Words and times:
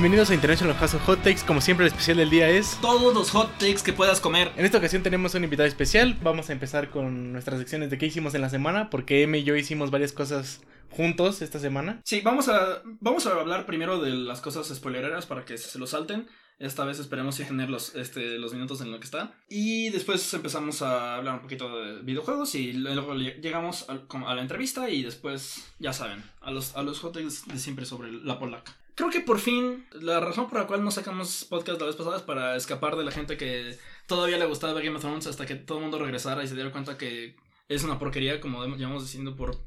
Bienvenidos 0.00 0.30
a 0.30 0.34
International 0.34 0.74
House 0.76 0.94
of 0.94 1.04
Hot 1.04 1.22
Takes. 1.22 1.44
Como 1.46 1.60
siempre, 1.60 1.84
el 1.84 1.92
especial 1.92 2.16
del 2.16 2.30
día 2.30 2.48
es. 2.48 2.78
Todos 2.80 3.12
los 3.12 3.30
hot 3.32 3.50
takes 3.58 3.82
que 3.84 3.92
puedas 3.92 4.18
comer. 4.18 4.50
En 4.56 4.64
esta 4.64 4.78
ocasión 4.78 5.02
tenemos 5.02 5.34
un 5.34 5.44
invitado 5.44 5.68
especial. 5.68 6.16
Vamos 6.22 6.48
a 6.48 6.54
empezar 6.54 6.88
con 6.88 7.34
nuestras 7.34 7.58
secciones 7.58 7.90
de 7.90 7.98
qué 7.98 8.06
hicimos 8.06 8.34
en 8.34 8.40
la 8.40 8.48
semana, 8.48 8.88
porque 8.88 9.22
M 9.24 9.38
y 9.38 9.44
yo 9.44 9.56
hicimos 9.56 9.90
varias 9.90 10.12
cosas 10.12 10.62
juntos 10.88 11.42
esta 11.42 11.58
semana. 11.58 12.00
Sí, 12.02 12.22
vamos 12.22 12.48
a, 12.48 12.80
vamos 13.00 13.26
a 13.26 13.32
hablar 13.32 13.66
primero 13.66 14.00
de 14.00 14.12
las 14.12 14.40
cosas 14.40 14.68
spoilereras 14.74 15.26
para 15.26 15.44
que 15.44 15.58
se 15.58 15.78
lo 15.78 15.86
salten. 15.86 16.26
Esta 16.58 16.86
vez 16.86 16.98
esperemos 16.98 17.34
sí 17.34 17.44
tener 17.44 17.68
los, 17.68 17.94
este, 17.94 18.38
los 18.38 18.54
minutos 18.54 18.80
en 18.80 18.92
lo 18.92 19.00
que 19.00 19.04
está. 19.04 19.34
Y 19.50 19.90
después 19.90 20.32
empezamos 20.32 20.80
a 20.80 21.16
hablar 21.16 21.34
un 21.34 21.40
poquito 21.40 21.78
de 21.78 22.00
videojuegos 22.00 22.54
y 22.54 22.72
luego 22.72 23.14
llegamos 23.14 23.84
a, 23.90 24.00
a 24.26 24.34
la 24.34 24.40
entrevista 24.40 24.88
y 24.88 25.02
después, 25.02 25.70
ya 25.78 25.92
saben, 25.92 26.24
a 26.40 26.50
los, 26.50 26.74
a 26.74 26.82
los 26.82 27.00
hot 27.00 27.12
takes 27.12 27.52
de 27.52 27.58
siempre 27.58 27.84
sobre 27.84 28.10
la 28.12 28.38
polaca. 28.38 28.74
Creo 28.94 29.10
que 29.10 29.20
por 29.20 29.38
fin, 29.38 29.86
la 29.92 30.20
razón 30.20 30.48
por 30.48 30.58
la 30.58 30.66
cual 30.66 30.84
no 30.84 30.90
sacamos 30.90 31.44
podcast 31.44 31.80
la 31.80 31.86
vez 31.86 31.96
pasada 31.96 32.16
es 32.16 32.22
para 32.22 32.56
escapar 32.56 32.96
de 32.96 33.04
la 33.04 33.10
gente 33.10 33.36
que 33.36 33.78
todavía 34.06 34.38
le 34.38 34.46
gustaba 34.46 34.80
Game 34.80 34.96
of 34.96 35.02
Thrones 35.02 35.26
hasta 35.26 35.46
que 35.46 35.54
todo 35.54 35.78
el 35.78 35.82
mundo 35.82 35.98
regresara 35.98 36.42
y 36.42 36.48
se 36.48 36.54
diera 36.54 36.72
cuenta 36.72 36.98
que 36.98 37.36
es 37.68 37.84
una 37.84 37.98
porquería, 37.98 38.40
como 38.40 38.64
llevamos 38.76 39.04
diciendo 39.04 39.36
por 39.36 39.58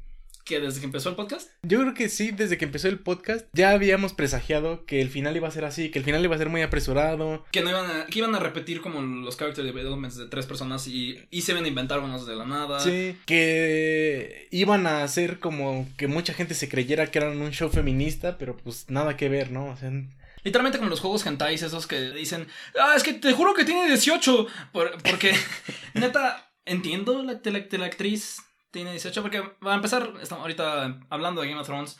que 0.44 0.60
desde 0.60 0.80
que 0.80 0.86
empezó 0.86 1.08
el 1.08 1.16
podcast? 1.16 1.50
Yo 1.62 1.80
creo 1.80 1.94
que 1.94 2.08
sí, 2.08 2.30
desde 2.30 2.58
que 2.58 2.66
empezó 2.66 2.88
el 2.88 2.98
podcast 2.98 3.46
ya 3.52 3.70
habíamos 3.70 4.12
presagiado 4.12 4.84
que 4.84 5.00
el 5.00 5.08
final 5.08 5.36
iba 5.36 5.48
a 5.48 5.50
ser 5.50 5.64
así, 5.64 5.90
que 5.90 5.98
el 5.98 6.04
final 6.04 6.22
iba 6.24 6.34
a 6.34 6.38
ser 6.38 6.50
muy 6.50 6.62
apresurado. 6.62 7.44
Que 7.50 7.62
no 7.62 7.70
iban 7.70 7.90
a, 7.90 8.06
que 8.06 8.18
iban 8.18 8.34
a 8.34 8.38
repetir 8.38 8.80
como 8.80 9.00
los 9.00 9.36
character 9.36 9.64
developments 9.64 10.16
de 10.16 10.26
tres 10.26 10.46
personas 10.46 10.86
y, 10.86 11.18
y 11.30 11.42
se 11.42 11.52
iban 11.52 11.64
a 11.64 11.68
inventar 11.68 12.00
unos 12.00 12.26
de 12.26 12.36
la 12.36 12.44
nada. 12.44 12.80
Sí, 12.80 13.16
que 13.26 14.48
iban 14.50 14.86
a 14.86 15.02
hacer 15.02 15.38
como 15.38 15.88
que 15.96 16.06
mucha 16.06 16.34
gente 16.34 16.54
se 16.54 16.68
creyera 16.68 17.10
que 17.10 17.18
eran 17.18 17.40
un 17.40 17.50
show 17.52 17.70
feminista, 17.70 18.38
pero 18.38 18.56
pues 18.56 18.86
nada 18.88 19.16
que 19.16 19.28
ver, 19.28 19.50
¿no? 19.50 19.66
O 19.66 19.76
sea, 19.76 19.90
Literalmente 20.42 20.76
como 20.76 20.90
los 20.90 21.00
juegos 21.00 21.24
hentais 21.24 21.62
esos 21.62 21.86
que 21.86 22.10
dicen, 22.10 22.46
ah, 22.78 22.92
es 22.94 23.02
que 23.02 23.14
te 23.14 23.32
juro 23.32 23.54
que 23.54 23.64
tiene 23.64 23.86
18, 23.86 24.46
porque 24.72 25.32
neta, 25.94 26.52
entiendo 26.66 27.22
la, 27.22 27.40
la, 27.42 27.66
la 27.78 27.86
actriz 27.86 28.42
tiene 28.74 28.90
18 28.90 29.22
porque 29.22 29.40
va 29.64 29.72
a 29.72 29.76
empezar, 29.76 30.12
estamos 30.20 30.42
ahorita 30.42 31.00
hablando 31.08 31.40
de 31.40 31.48
Game 31.48 31.60
of 31.60 31.66
Thrones. 31.66 31.96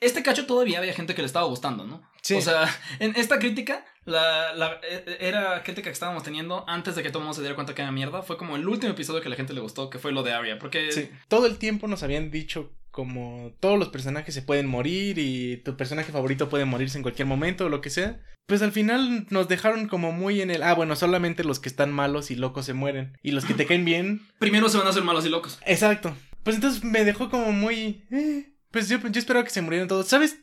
Este 0.00 0.22
cacho 0.22 0.46
todavía 0.46 0.78
había 0.78 0.94
gente 0.94 1.14
que 1.14 1.22
le 1.22 1.26
estaba 1.26 1.46
gustando, 1.46 1.84
¿no? 1.84 2.02
Sí. 2.22 2.34
O 2.34 2.40
sea, 2.40 2.66
en 3.00 3.14
esta 3.16 3.38
crítica, 3.38 3.84
la, 4.04 4.54
la, 4.54 4.80
e, 4.82 5.18
era 5.20 5.62
crítica 5.62 5.90
que 5.90 5.94
estábamos 5.94 6.22
teniendo 6.22 6.64
antes 6.68 6.94
de 6.94 7.02
que 7.02 7.10
todo 7.10 7.18
el 7.18 7.24
mundo 7.24 7.34
se 7.34 7.40
diera 7.42 7.54
cuenta 7.54 7.74
que 7.74 7.82
era 7.82 7.92
mierda. 7.92 8.22
Fue 8.22 8.36
como 8.36 8.56
el 8.56 8.66
último 8.66 8.92
episodio 8.92 9.20
que 9.20 9.28
a 9.28 9.30
la 9.30 9.36
gente 9.36 9.52
le 9.52 9.60
gustó, 9.60 9.90
que 9.90 9.98
fue 9.98 10.12
lo 10.12 10.22
de 10.22 10.32
Arya. 10.32 10.58
Porque. 10.58 10.92
Sí. 10.92 11.10
Todo 11.28 11.46
el 11.46 11.58
tiempo 11.58 11.88
nos 11.88 12.02
habían 12.02 12.30
dicho 12.30 12.72
como 12.92 13.52
todos 13.58 13.78
los 13.78 13.88
personajes 13.88 14.34
se 14.34 14.42
pueden 14.42 14.66
morir 14.66 15.18
y 15.18 15.56
tu 15.56 15.76
personaje 15.76 16.12
favorito 16.12 16.50
puede 16.50 16.66
morirse 16.66 16.98
en 16.98 17.02
cualquier 17.02 17.26
momento 17.26 17.64
o 17.64 17.68
lo 17.68 17.80
que 17.80 17.90
sea. 17.90 18.20
Pues 18.46 18.60
al 18.60 18.70
final 18.70 19.26
nos 19.30 19.48
dejaron 19.48 19.88
como 19.88 20.12
muy 20.12 20.42
en 20.42 20.50
el, 20.50 20.62
ah, 20.62 20.74
bueno, 20.74 20.94
solamente 20.94 21.42
los 21.42 21.58
que 21.58 21.70
están 21.70 21.90
malos 21.90 22.30
y 22.30 22.36
locos 22.36 22.66
se 22.66 22.74
mueren. 22.74 23.16
Y 23.22 23.32
los 23.32 23.46
que 23.46 23.54
te 23.54 23.66
caen 23.66 23.86
bien... 23.86 24.20
Primero 24.38 24.68
se 24.68 24.76
van 24.76 24.86
a 24.86 24.90
hacer 24.90 25.04
malos 25.04 25.24
y 25.24 25.30
locos. 25.30 25.58
Exacto. 25.64 26.14
Pues 26.42 26.56
entonces 26.56 26.84
me 26.84 27.04
dejó 27.04 27.30
como 27.30 27.50
muy... 27.52 28.04
Eh, 28.10 28.50
pues 28.70 28.88
yo, 28.88 28.98
yo 28.98 29.18
esperaba 29.18 29.44
que 29.44 29.50
se 29.50 29.62
murieran 29.62 29.88
todos. 29.88 30.06
¿Sabes? 30.06 30.38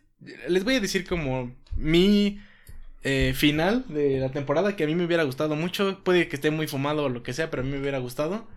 Les 0.48 0.64
voy 0.64 0.76
a 0.76 0.80
decir 0.80 1.08
como 1.08 1.56
mi 1.76 2.40
eh, 3.04 3.34
final 3.36 3.86
de 3.90 4.20
la 4.20 4.32
temporada 4.32 4.76
que 4.76 4.86
a 4.86 4.88
mí 4.88 4.96
me 4.96 5.06
hubiera 5.06 5.24
gustado 5.24 5.56
mucho. 5.56 6.00
Puede 6.04 6.28
que 6.28 6.36
esté 6.36 6.50
muy 6.50 6.68
fumado 6.68 7.04
o 7.04 7.10
lo 7.10 7.22
que 7.22 7.34
sea, 7.34 7.52
pero 7.52 7.62
a 7.62 7.66
mí 7.66 7.72
me 7.72 7.80
hubiera 7.80 8.00
gustado. 8.00 8.48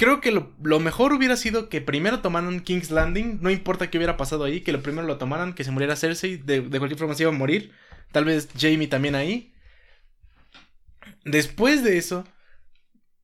Creo 0.00 0.22
que 0.22 0.30
lo, 0.30 0.80
mejor 0.80 1.12
hubiera 1.12 1.36
sido 1.36 1.68
que 1.68 1.82
primero 1.82 2.20
tomaran 2.20 2.60
King's 2.60 2.90
Landing. 2.90 3.40
No 3.42 3.50
importa 3.50 3.90
qué 3.90 3.98
hubiera 3.98 4.16
pasado 4.16 4.44
ahí, 4.44 4.62
que 4.62 4.72
lo 4.72 4.80
primero 4.80 5.06
lo 5.06 5.18
tomaran, 5.18 5.52
que 5.52 5.62
se 5.62 5.72
muriera 5.72 5.94
Cersei. 5.94 6.38
De, 6.38 6.66
cualquier 6.70 6.96
forma 6.96 7.14
se 7.14 7.24
iba 7.24 7.30
a 7.30 7.36
morir. 7.36 7.72
Tal 8.10 8.24
vez 8.24 8.48
Jamie 8.58 8.88
también 8.88 9.14
ahí. 9.14 9.52
Después 11.26 11.84
de 11.84 11.98
eso, 11.98 12.24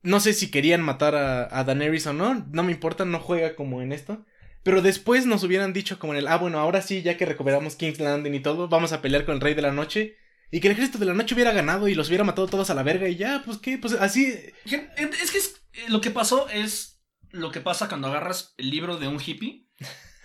no 0.03 0.19
sé 0.19 0.33
si 0.33 0.51
querían 0.51 0.83
matar 0.83 1.15
a, 1.15 1.47
a 1.49 1.63
Daenerys 1.63 2.05
o 2.05 2.13
no. 2.13 2.45
No 2.51 2.61
me 2.61 2.73
importa, 2.73 3.05
no 3.05 3.17
juega 3.17 3.55
como 3.55 3.81
en 3.81 3.91
esto. 3.91 4.23
Pero 4.61 4.83
después 4.83 5.25
nos 5.25 5.43
hubieran 5.43 5.73
dicho 5.73 5.97
como 5.97 6.13
en 6.13 6.19
el, 6.19 6.27
ah, 6.27 6.37
bueno, 6.37 6.59
ahora 6.59 6.83
sí, 6.83 7.01
ya 7.01 7.17
que 7.17 7.25
recuperamos 7.25 7.75
King's 7.75 7.99
Landing 7.99 8.35
y 8.35 8.39
todo, 8.39 8.67
vamos 8.67 8.93
a 8.93 9.01
pelear 9.01 9.25
con 9.25 9.33
el 9.33 9.41
Rey 9.41 9.55
de 9.55 9.63
la 9.63 9.71
Noche. 9.71 10.15
Y 10.49 10.61
que 10.61 10.67
el 10.67 10.73
ejército 10.73 10.97
de 10.97 11.05
la 11.05 11.13
noche 11.13 11.35
hubiera 11.35 11.51
ganado 11.51 11.87
y 11.87 11.95
los 11.95 12.07
hubiera 12.07 12.23
matado 12.23 12.47
todos 12.47 12.69
a 12.69 12.73
la 12.73 12.83
verga 12.83 13.09
y 13.09 13.17
ya, 13.17 13.41
pues 13.43 13.57
qué, 13.57 13.77
pues 13.77 13.93
así. 13.93 14.33
Es 14.65 15.31
que 15.31 15.37
es 15.37 15.61
eh, 15.73 15.85
lo 15.89 15.99
que 15.99 16.11
pasó 16.11 16.47
es 16.49 17.01
lo 17.31 17.51
que 17.51 17.59
pasa 17.59 17.89
cuando 17.89 18.07
agarras 18.07 18.53
el 18.57 18.69
libro 18.69 18.97
de 18.97 19.07
un 19.07 19.19
hippie 19.19 19.67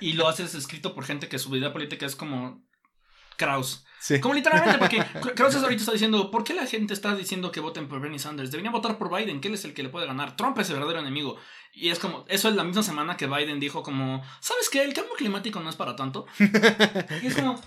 y 0.00 0.12
lo 0.14 0.28
haces 0.28 0.54
escrito 0.54 0.94
por 0.94 1.04
gente 1.04 1.28
que 1.28 1.38
su 1.38 1.50
vida 1.50 1.72
política 1.72 2.06
es 2.06 2.16
como 2.16 2.64
Kraus. 3.36 3.84
Sí. 4.00 4.20
Como 4.20 4.34
literalmente, 4.34 4.78
porque 4.78 5.04
Kraus 5.34 5.54
ahorita 5.54 5.80
está 5.80 5.92
diciendo, 5.92 6.30
¿por 6.30 6.44
qué 6.44 6.54
la 6.54 6.66
gente 6.66 6.92
está 6.92 7.14
diciendo 7.14 7.52
que 7.52 7.60
voten 7.60 7.88
por 7.88 8.00
Bernie 8.00 8.18
Sanders? 8.18 8.50
Deberían 8.50 8.72
votar 8.72 8.98
por 8.98 9.16
Biden, 9.16 9.40
que 9.40 9.48
él 9.48 9.54
es 9.54 9.64
el 9.64 9.74
que 9.74 9.82
le 9.82 9.88
puede 9.88 10.06
ganar. 10.06 10.36
Trump 10.36 10.58
es 10.58 10.68
el 10.68 10.74
verdadero 10.74 11.00
enemigo. 11.00 11.36
Y 11.72 11.88
es 11.88 11.98
como, 11.98 12.24
eso 12.28 12.48
es 12.48 12.56
la 12.56 12.64
misma 12.64 12.82
semana 12.82 13.16
que 13.16 13.26
Biden 13.26 13.60
dijo 13.60 13.82
como, 13.82 14.22
¿sabes 14.40 14.68
qué? 14.68 14.82
El 14.82 14.94
cambio 14.94 15.14
climático 15.14 15.60
no 15.60 15.70
es 15.70 15.76
para 15.76 15.96
tanto. 15.96 16.26
y 17.22 17.26
es 17.26 17.36
como, 17.36 17.60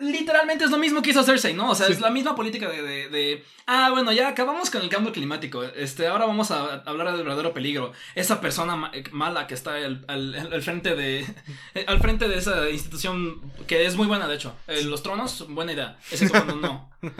literalmente 0.00 0.64
es 0.64 0.70
lo 0.70 0.78
mismo 0.78 1.02
que 1.02 1.10
hizo 1.10 1.22
Cersei, 1.22 1.54
¿no? 1.54 1.70
O 1.70 1.74
sea, 1.74 1.86
es 1.86 2.00
la 2.00 2.10
misma 2.10 2.34
política 2.34 2.68
de, 2.68 3.08
de, 3.08 3.44
ah, 3.66 3.90
bueno, 3.90 4.12
ya 4.12 4.28
acabamos 4.28 4.70
con 4.70 4.82
el 4.82 4.88
cambio 4.88 5.12
climático. 5.12 5.62
Este, 5.62 6.06
ahora 6.06 6.26
vamos 6.26 6.50
a 6.50 6.82
hablar 6.86 7.12
del 7.12 7.22
verdadero 7.22 7.52
peligro. 7.52 7.92
Esa 8.14 8.40
persona 8.40 8.90
mala 9.12 9.46
que 9.46 9.54
está 9.54 9.74
al, 9.74 10.62
frente 10.62 10.96
de 10.96 11.26
al 11.86 12.00
frente 12.00 12.28
de 12.28 12.38
esa 12.38 12.68
institución 12.70 13.40
que 13.66 13.86
es 13.86 13.96
muy 13.96 14.06
buena, 14.06 14.26
de 14.26 14.34
hecho. 14.34 14.56
Eh, 14.66 14.82
los 14.84 15.02
tronos, 15.02 15.46
buena 15.48 15.72
idea. 15.72 15.98
Es 16.10 16.28
cuando 16.30 16.56
no. 16.56 16.90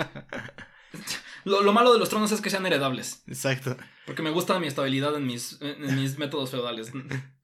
Lo, 1.45 1.63
lo, 1.63 1.73
malo 1.73 1.91
de 1.95 1.99
los 1.99 2.11
tronos 2.11 2.33
es 2.33 2.43
que 2.43 2.51
sean 2.51 2.67
heredables. 2.67 3.23
Exacto. 3.27 3.75
Porque 4.05 4.21
me 4.21 4.29
gusta 4.29 4.59
mi 4.59 4.67
estabilidad 4.67 5.17
en 5.17 5.25
mis, 5.25 5.57
en 5.63 5.97
mis 5.97 6.19
métodos 6.19 6.51
feudales. 6.51 6.93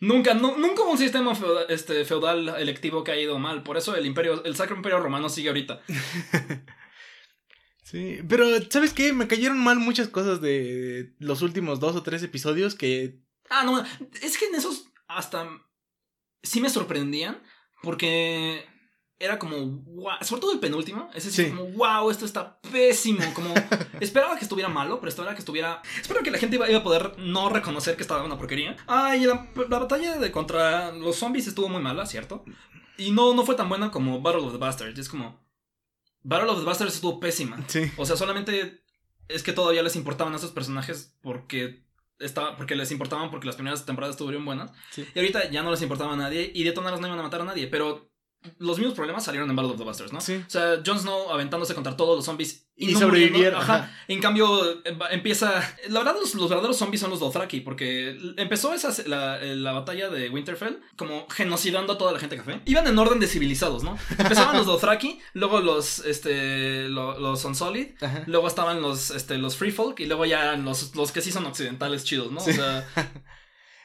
Nunca, 0.00 0.34
nunca 0.34 0.82
un 0.82 0.98
sistema 0.98 1.34
feudal, 1.34 1.66
este, 1.70 2.04
feudal 2.04 2.48
electivo 2.58 3.02
que 3.02 3.12
ha 3.12 3.20
ido 3.20 3.38
mal. 3.38 3.62
Por 3.62 3.76
eso 3.76 3.96
el 3.96 4.04
imperio, 4.06 4.44
el 4.44 4.56
Sacro 4.56 4.76
Imperio 4.76 5.00
Romano 5.00 5.28
sigue 5.28 5.48
ahorita. 5.48 5.80
sí, 7.82 8.18
pero 8.28 8.46
¿sabes 8.70 8.92
qué? 8.92 9.12
Me 9.12 9.26
cayeron 9.26 9.58
mal 9.58 9.78
muchas 9.78 10.08
cosas 10.08 10.40
de 10.40 11.14
los 11.18 11.40
últimos 11.42 11.80
dos 11.80 11.96
o 11.96 12.02
tres 12.02 12.22
episodios 12.22 12.74
que... 12.74 13.20
Ah, 13.48 13.64
no, 13.64 13.82
es 14.22 14.38
que 14.38 14.46
en 14.46 14.56
esos 14.56 14.90
hasta 15.08 15.48
sí 16.42 16.60
me 16.60 16.68
sorprendían 16.68 17.42
porque 17.82 18.66
era 19.18 19.38
como, 19.38 19.56
wow, 19.56 20.16
sobre 20.20 20.40
todo 20.40 20.52
el 20.52 20.58
penúltimo, 20.58 21.08
es 21.14 21.24
decir, 21.24 21.54
como, 21.54 21.70
wow, 21.70 22.10
esto 22.10 22.24
está 22.26 22.60
pésimo, 22.60 23.22
como, 23.34 23.54
esperaba 24.00 24.36
que 24.36 24.44
estuviera 24.44 24.68
malo, 24.68 25.00
pero 25.00 25.08
esperaba 25.08 25.34
que 25.34 25.40
estuviera, 25.40 25.80
espero 26.00 26.22
que 26.22 26.30
la 26.30 26.38
gente 26.38 26.56
iba, 26.56 26.66
a 26.66 26.82
poder 26.82 27.18
no 27.18 27.48
reconocer 27.48 27.96
que 27.96 28.02
estaba 28.02 28.24
una 28.24 28.36
porquería. 28.36 28.76
Ay, 28.86 29.24
la, 29.24 29.48
la, 29.68 29.78
batalla 29.78 30.18
de 30.18 30.30
contra 30.30 30.92
los 30.92 31.16
zombies 31.16 31.46
estuvo 31.46 31.68
muy 31.68 31.80
mala, 31.80 32.04
¿cierto? 32.04 32.44
Y 32.98 33.10
no, 33.10 33.34
no 33.34 33.44
fue 33.44 33.54
tan 33.54 33.68
buena 33.68 33.90
como 33.90 34.20
Battle 34.20 34.42
of 34.42 34.52
the 34.52 34.58
Bastards, 34.58 34.98
es 34.98 35.08
como, 35.08 35.40
Battle 36.22 36.50
of 36.50 36.58
the 36.58 36.64
Bastards 36.64 36.94
estuvo 36.94 37.18
pésima. 37.18 37.58
Sí. 37.68 37.90
O 37.96 38.04
sea, 38.04 38.16
solamente 38.16 38.82
es 39.28 39.42
que 39.42 39.52
todavía 39.52 39.82
les 39.82 39.96
importaban 39.96 40.34
a 40.34 40.36
esos 40.36 40.50
personajes 40.50 41.16
porque 41.22 41.86
estaba, 42.18 42.56
porque 42.56 42.76
les 42.76 42.90
importaban 42.92 43.30
porque 43.30 43.46
las 43.46 43.56
primeras 43.56 43.86
temporadas 43.86 44.14
estuvieron 44.14 44.44
buenas. 44.44 44.72
Y 44.96 45.18
ahorita 45.18 45.50
ya 45.50 45.62
no 45.62 45.70
les 45.70 45.82
importaba 45.82 46.12
a 46.12 46.16
nadie 46.16 46.50
y 46.54 46.64
de 46.64 46.72
todas 46.72 46.84
maneras 46.84 47.00
no 47.00 47.06
iban 47.06 47.18
a 47.18 47.22
matar 47.22 47.40
a 47.40 47.44
nadie, 47.44 47.66
pero 47.66 48.10
los 48.58 48.78
mismos 48.78 48.94
problemas 48.94 49.24
salieron 49.24 49.48
en 49.50 49.56
Battle 49.56 49.72
of 49.72 49.78
the 49.78 49.84
Bastards, 49.84 50.12
¿no? 50.12 50.20
Sí. 50.20 50.42
O 50.46 50.50
sea, 50.50 50.82
Jon 50.84 50.98
Snow 50.98 51.30
aventándose 51.30 51.74
contra 51.74 51.96
todos 51.96 52.16
los 52.16 52.24
zombies 52.24 52.66
y, 52.76 52.94
sobrevivieron. 52.94 53.60
Ajá. 53.60 53.90
En 54.06 54.20
cambio, 54.20 54.84
em, 54.84 54.98
empieza. 55.10 55.52
La 55.88 56.00
verdad, 56.00 56.16
los, 56.20 56.48
verdaderos 56.48 56.76
zombies 56.76 57.00
son 57.00 57.10
los 57.10 57.20
Dothraki, 57.20 57.60
porque 57.60 58.18
empezó 58.36 58.74
esa, 58.74 58.94
la, 59.06 59.38
la, 59.38 59.72
batalla 59.72 60.10
de 60.10 60.28
Winterfell 60.28 60.78
como 60.96 61.26
genocidando 61.30 61.94
a 61.94 61.98
toda 61.98 62.12
la 62.12 62.18
gente 62.18 62.36
café. 62.36 62.60
Iban 62.66 62.86
en 62.86 62.98
orden 62.98 63.18
de 63.18 63.26
civilizados, 63.26 63.82
¿no? 63.82 63.96
Empezaban 64.18 64.56
los 64.56 64.66
Dothraki, 64.66 65.20
luego 65.32 65.60
los, 65.60 66.00
este, 66.00 66.88
los, 66.88 67.44
Unsolid, 67.44 67.88
luego 68.26 68.46
estaban 68.46 68.82
los, 68.82 69.10
este, 69.10 69.38
los 69.38 69.56
Free 69.56 69.72
Folk 69.72 70.00
y 70.00 70.06
luego 70.06 70.26
ya 70.26 70.54
los, 70.56 70.94
los 70.94 71.12
que 71.12 71.22
sí 71.22 71.32
son 71.32 71.46
occidentales 71.46 72.04
chidos, 72.04 72.30
¿no? 72.30 72.40
O 72.40 72.44
sea. 72.44 72.86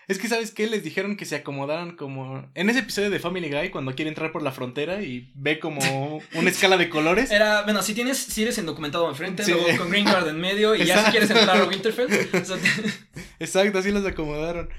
Es 0.08 0.18
que, 0.18 0.28
¿sabes 0.28 0.52
qué? 0.52 0.68
Les 0.68 0.84
dijeron 0.84 1.16
que 1.16 1.26
se 1.26 1.36
acomodaran 1.36 1.96
como. 1.96 2.50
En 2.56 2.70
ese 2.70 2.80
episodio 2.80 3.10
de 3.10 3.20
Family 3.20 3.50
Guy, 3.50 3.70
cuando 3.70 3.94
quiere 3.96 4.10
entrar 4.10 4.32
por 4.32 4.42
la 4.42 4.52
frontera 4.52 5.02
y 5.02 5.32
ve 5.36 5.60
como 5.60 5.80
una 6.34 6.50
escala 6.50 6.78
de 6.78 6.90
colores. 6.90 7.32
Era, 7.32 7.64
bueno, 7.64 7.82
si 7.82 7.94
tienes, 7.94 8.18
si 8.18 8.44
eres 8.44 8.58
indocumentado 8.58 9.08
enfrente, 9.10 9.46
luego 9.48 9.78
con 9.78 9.90
Green 9.90 10.06
Card 10.06 10.28
en 10.28 10.40
medio, 10.40 10.76
y 10.76 10.86
ya 10.86 11.06
si 11.06 11.12
quieres 11.12 11.30
entrar 11.30 11.62
a 11.62 11.66
Winterfell. 11.66 12.08
Exacto, 13.40 13.80
así 13.80 13.92
los 13.92 14.06
acomodaron. 14.06 14.70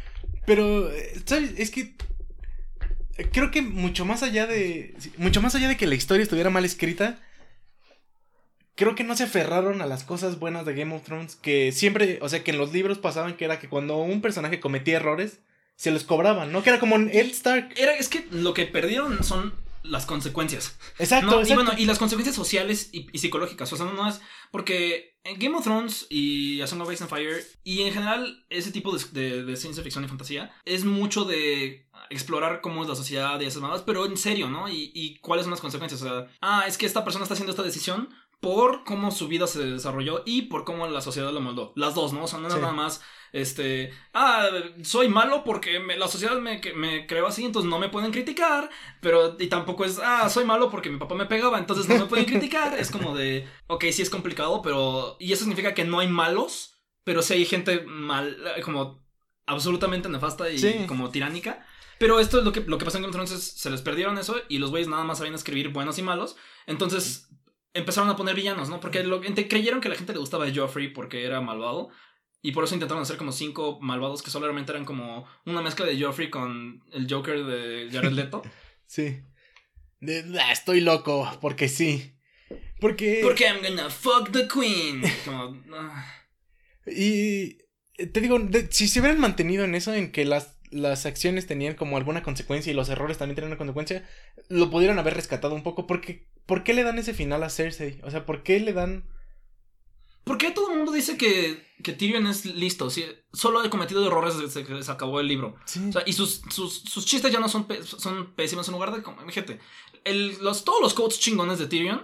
Pero, 0.47 0.91
¿sabes? 1.25 1.53
Es 1.57 1.71
que. 1.71 1.95
Creo 3.31 3.51
que 3.51 3.63
mucho 3.63 4.05
más 4.05 4.23
allá 4.23 4.47
de. 4.47 4.95
Mucho 5.17 5.41
más 5.41 5.55
allá 5.55 5.69
de 5.69 5.77
que 5.77 5.87
la 5.87 5.95
historia 5.95 6.23
estuviera 6.25 6.51
mal 6.51 6.65
escrita 6.65 7.21
creo 8.75 8.95
que 8.95 9.05
no 9.05 9.17
se 9.17 9.25
aferraron 9.25 9.83
a 9.83 9.87
las 9.87 10.05
cosas 10.05 10.39
buenas 10.39 10.67
de 10.67 10.75
Game 10.75 10.95
of 10.95 11.03
Thrones, 11.03 11.37
que 11.37 11.73
siempre, 11.73 12.19
o 12.23 12.29
sea, 12.29 12.43
que 12.43 12.53
en 12.53 12.59
los 12.59 12.73
libros 12.73 12.99
pasaban 12.99 13.37
que 13.37 13.45
era 13.45 13.59
que 13.59 13.69
cuando 13.69 13.99
un 13.99 14.21
personaje 14.21 14.61
cometía 14.61 14.97
errores, 14.97 15.41
se 15.77 15.91
los 15.91 16.05
cobraban, 16.05 16.53
¿no? 16.53 16.63
Que 16.63 16.71
era 16.71 16.79
como 16.79 16.97
Ed 16.97 17.31
Stark. 17.31 17.75
Era, 17.77 17.97
es 17.97 18.09
que 18.09 18.27
lo 18.31 18.55
que 18.55 18.67
perdieron 18.67 19.25
son 19.25 19.55
las 19.83 20.07
consecuencias. 20.07 20.77
Exacto, 20.99 21.43
Y 21.45 21.55
bueno, 21.55 21.73
y 21.77 21.87
las 21.87 21.99
consecuencias 21.99 22.37
sociales 22.37 22.91
y, 22.93 23.07
psicológicas. 23.19 23.73
O 23.73 23.77
sea, 23.77 23.87
no, 23.87 24.09
es. 24.09 24.21
Porque 24.51 25.17
en 25.25 25.39
Game 25.39 25.57
of 25.57 25.65
Thrones 25.65 26.07
y 26.09 26.61
A 26.61 26.67
Song 26.67 26.81
of 26.83 26.93
Ice 26.93 27.03
and 27.03 27.11
Fire, 27.11 27.45
y 27.65 27.83
en 27.83 27.93
general 27.93 28.45
ese 28.51 28.71
tipo 28.71 28.97
de, 28.97 29.45
de, 29.45 29.57
ciencia 29.57 29.83
ficción 29.83 30.05
y 30.05 30.09
fantasía, 30.09 30.53
es 30.65 30.85
mucho 30.85 31.25
de 31.25 31.87
explorar 32.11 32.61
cómo 32.61 32.83
es 32.83 32.89
la 32.89 32.95
sociedad 32.95 33.41
y 33.41 33.47
esas 33.47 33.63
mamadas, 33.63 33.83
pero 33.83 34.07
en 34.07 34.17
serio, 34.17 34.49
¿no? 34.49 34.69
Y, 34.69 34.93
y 34.95 35.19
cuáles 35.19 35.45
son 35.45 35.51
las 35.51 35.61
consecuencias. 35.61 36.03
O 36.03 36.05
sea, 36.05 36.29
ah, 36.41 36.65
es 36.67 36.79
que 36.79 36.87
esta 36.87 37.05
persona 37.05 37.25
está 37.25 37.35
haciendo 37.35 37.51
esta 37.51 37.63
decisión 37.63 38.09
por 38.43 38.83
cómo 38.83 39.13
su 39.13 39.29
vida 39.29 39.47
se 39.47 39.65
desarrolló 39.65 40.23
y 40.27 40.43
por 40.43 40.65
cómo 40.65 40.87
la 40.89 41.01
sociedad 41.01 41.33
lo 41.33 41.41
moldó. 41.41 41.73
Las 41.77 41.95
dos, 41.95 42.13
¿no? 42.13 42.25
O 42.25 42.27
sea, 42.27 42.41
no 42.41 42.49
nada 42.49 42.73
más 42.73 43.01
este, 43.33 43.95
ah, 44.13 44.51
soy 44.83 45.09
malo 45.09 45.43
porque 45.43 45.81
la 45.97 46.07
sociedad 46.07 46.39
me, 46.39 46.61
me 46.77 47.07
creó 47.07 47.27
así, 47.27 47.45
entonces 47.45 47.71
no 47.71 47.79
me 47.79 47.89
pueden 47.89 48.13
criticar, 48.13 48.69
pero 49.01 49.37
y 49.39 49.47
tampoco 49.47 49.87
es, 49.87 49.99
ah, 50.03 50.29
soy 50.29 50.45
malo 50.45 50.71
porque 50.71 50.91
mi 50.91 50.99
papá 50.99 51.15
me 51.15 51.25
pegaba, 51.25 51.59
entonces 51.59 51.89
no 51.89 51.99
me 51.99 52.07
pueden 52.07 52.27
criticar, 52.27 52.79
es 52.79 52.91
como 52.91 53.17
de, 53.17 53.49
ok, 53.69 53.85
sí 53.91 54.03
es 54.03 54.11
complicado, 54.11 54.61
pero, 54.61 55.17
y 55.19 55.33
eso 55.33 55.45
significa 55.45 55.73
que 55.73 55.85
no 55.85 56.01
hay 56.01 56.09
malos, 56.09 56.75
pero 57.05 57.23
sí 57.23 57.35
hay 57.35 57.47
gente 57.47 57.83
mal, 57.87 58.37
como 58.65 59.03
absolutamente 59.47 60.11
nefasta 60.11 60.51
y 60.51 60.87
como 60.87 61.11
tiránica. 61.11 61.67
Pero 61.99 62.19
esto 62.19 62.41
es 62.41 62.45
lo 62.45 62.53
que, 62.53 62.61
lo 62.61 62.79
que 62.79 62.85
pasó 62.85 62.97
en 62.97 63.05
Game 63.05 63.17
of 63.17 63.29
Thrones, 63.29 63.53
se 63.55 63.71
les 63.71 63.81
perdieron 63.81 64.19
eso 64.19 64.37
y 64.49 64.59
los 64.59 64.71
güeyes 64.71 64.89
nada 64.89 65.05
más 65.05 65.19
sabían 65.19 65.37
escribir 65.37 65.69
buenos 65.69 65.99
y 65.99 66.03
malos, 66.03 66.37
entonces 66.67 67.29
empezaron 67.75 68.11
a 68.11 68.17
poner 68.17 68.35
villanos, 68.35 68.69
¿no? 68.69 68.81
Porque 68.81 69.03
lo, 69.03 69.21
creyeron 69.21 69.81
que 69.81 69.89
la 69.89 69.95
gente 69.95 70.13
le 70.13 70.19
gustaba 70.19 70.47
a 70.47 70.55
Joffrey 70.55 70.89
porque 70.89 71.25
era 71.25 71.41
malvado. 71.41 71.91
Y 72.45 72.53
por 72.53 72.65
eso 72.65 72.75
intentaron 72.75 73.03
hacer 73.03 73.17
como 73.17 73.31
cinco 73.31 73.79
malvados 73.81 74.23
que 74.23 74.31
solamente 74.31 74.73
eran 74.73 74.85
como 74.85 75.27
una 75.47 75.63
mezcla 75.63 75.87
de 75.87 76.01
Joffrey 76.01 76.29
con 76.29 76.83
el 76.93 77.07
Joker 77.09 77.45
de 77.45 77.89
Jared 77.93 78.13
Leto. 78.13 78.43
sí. 78.87 79.21
Ah, 80.41 80.53
estoy 80.53 80.81
loco, 80.81 81.31
porque 81.41 81.69
sí. 81.69 82.17
Porque. 82.81 83.21
Porque 83.23 83.45
I'm 83.45 83.63
gonna 83.63 83.89
fuck 83.89 84.31
the 84.33 84.49
queen. 84.49 85.03
Ah. 85.75 86.05
Y 86.87 87.59
te 88.13 88.21
digo, 88.21 88.41
si 88.71 88.89
se 88.89 88.99
hubieran 88.99 89.21
mantenido 89.21 89.65
en 89.65 89.75
eso, 89.77 89.95
en 89.95 90.11
que 90.11 90.25
las, 90.25 90.59
las 90.73 91.07
acciones 91.07 91.47
tenían 91.47 91.75
como 91.75 91.97
alguna 91.97 92.23
consecuencia 92.23 92.73
y 92.73 92.75
los 92.75 92.89
errores 92.89 93.19
también 93.19 93.37
tenían 93.37 93.53
una 93.53 93.59
consecuencia, 93.59 94.09
lo 94.49 94.71
pudieran 94.71 94.99
haber 94.99 95.15
rescatado 95.15 95.55
un 95.55 95.63
poco. 95.63 95.87
Porque, 95.87 96.27
¿Por 96.47 96.65
qué 96.65 96.75
le 96.75 96.83
dan 96.83 96.99
ese 96.99 97.15
final 97.15 97.43
a 97.43 97.51
Cersei? 97.51 98.01
O 98.03 98.11
sea, 98.11 98.27
¿por 98.27 98.43
qué 98.43 98.59
le 98.59 98.73
dan 98.73 99.05
¿Por 100.25 100.39
qué 100.39 100.53
todo 100.53 100.71
el 100.71 100.77
mundo 100.77 100.93
dice 100.93 101.17
que, 101.17 101.67
que 101.83 101.93
Tyrion 101.93 102.27
es 102.29 102.45
listo? 102.45 102.89
solo 103.33 103.61
ha 103.61 103.71
cometido 103.71 104.07
errores 104.07 104.39
desde 104.39 104.65
que 104.65 104.83
se 104.83 104.93
acabó 104.93 105.19
el 105.19 105.27
libro. 105.27 105.57
y 106.07 106.13
sus, 106.13 106.43
sus, 106.51 107.05
chistes 107.05 107.33
ya 107.33 107.41
no 107.41 107.49
son, 107.49 107.67
son 107.85 108.33
pésimos 108.35 108.69
en 108.69 108.75
lugar 108.75 108.93
de. 108.93 109.03
Fíjate, 109.27 109.59
el, 110.05 110.39
los, 110.41 110.65
todos 110.65 110.81
los 110.81 110.95
quotes 110.95 111.19
chingones 111.19 111.59
de 111.59 111.67
Tyrion 111.67 112.03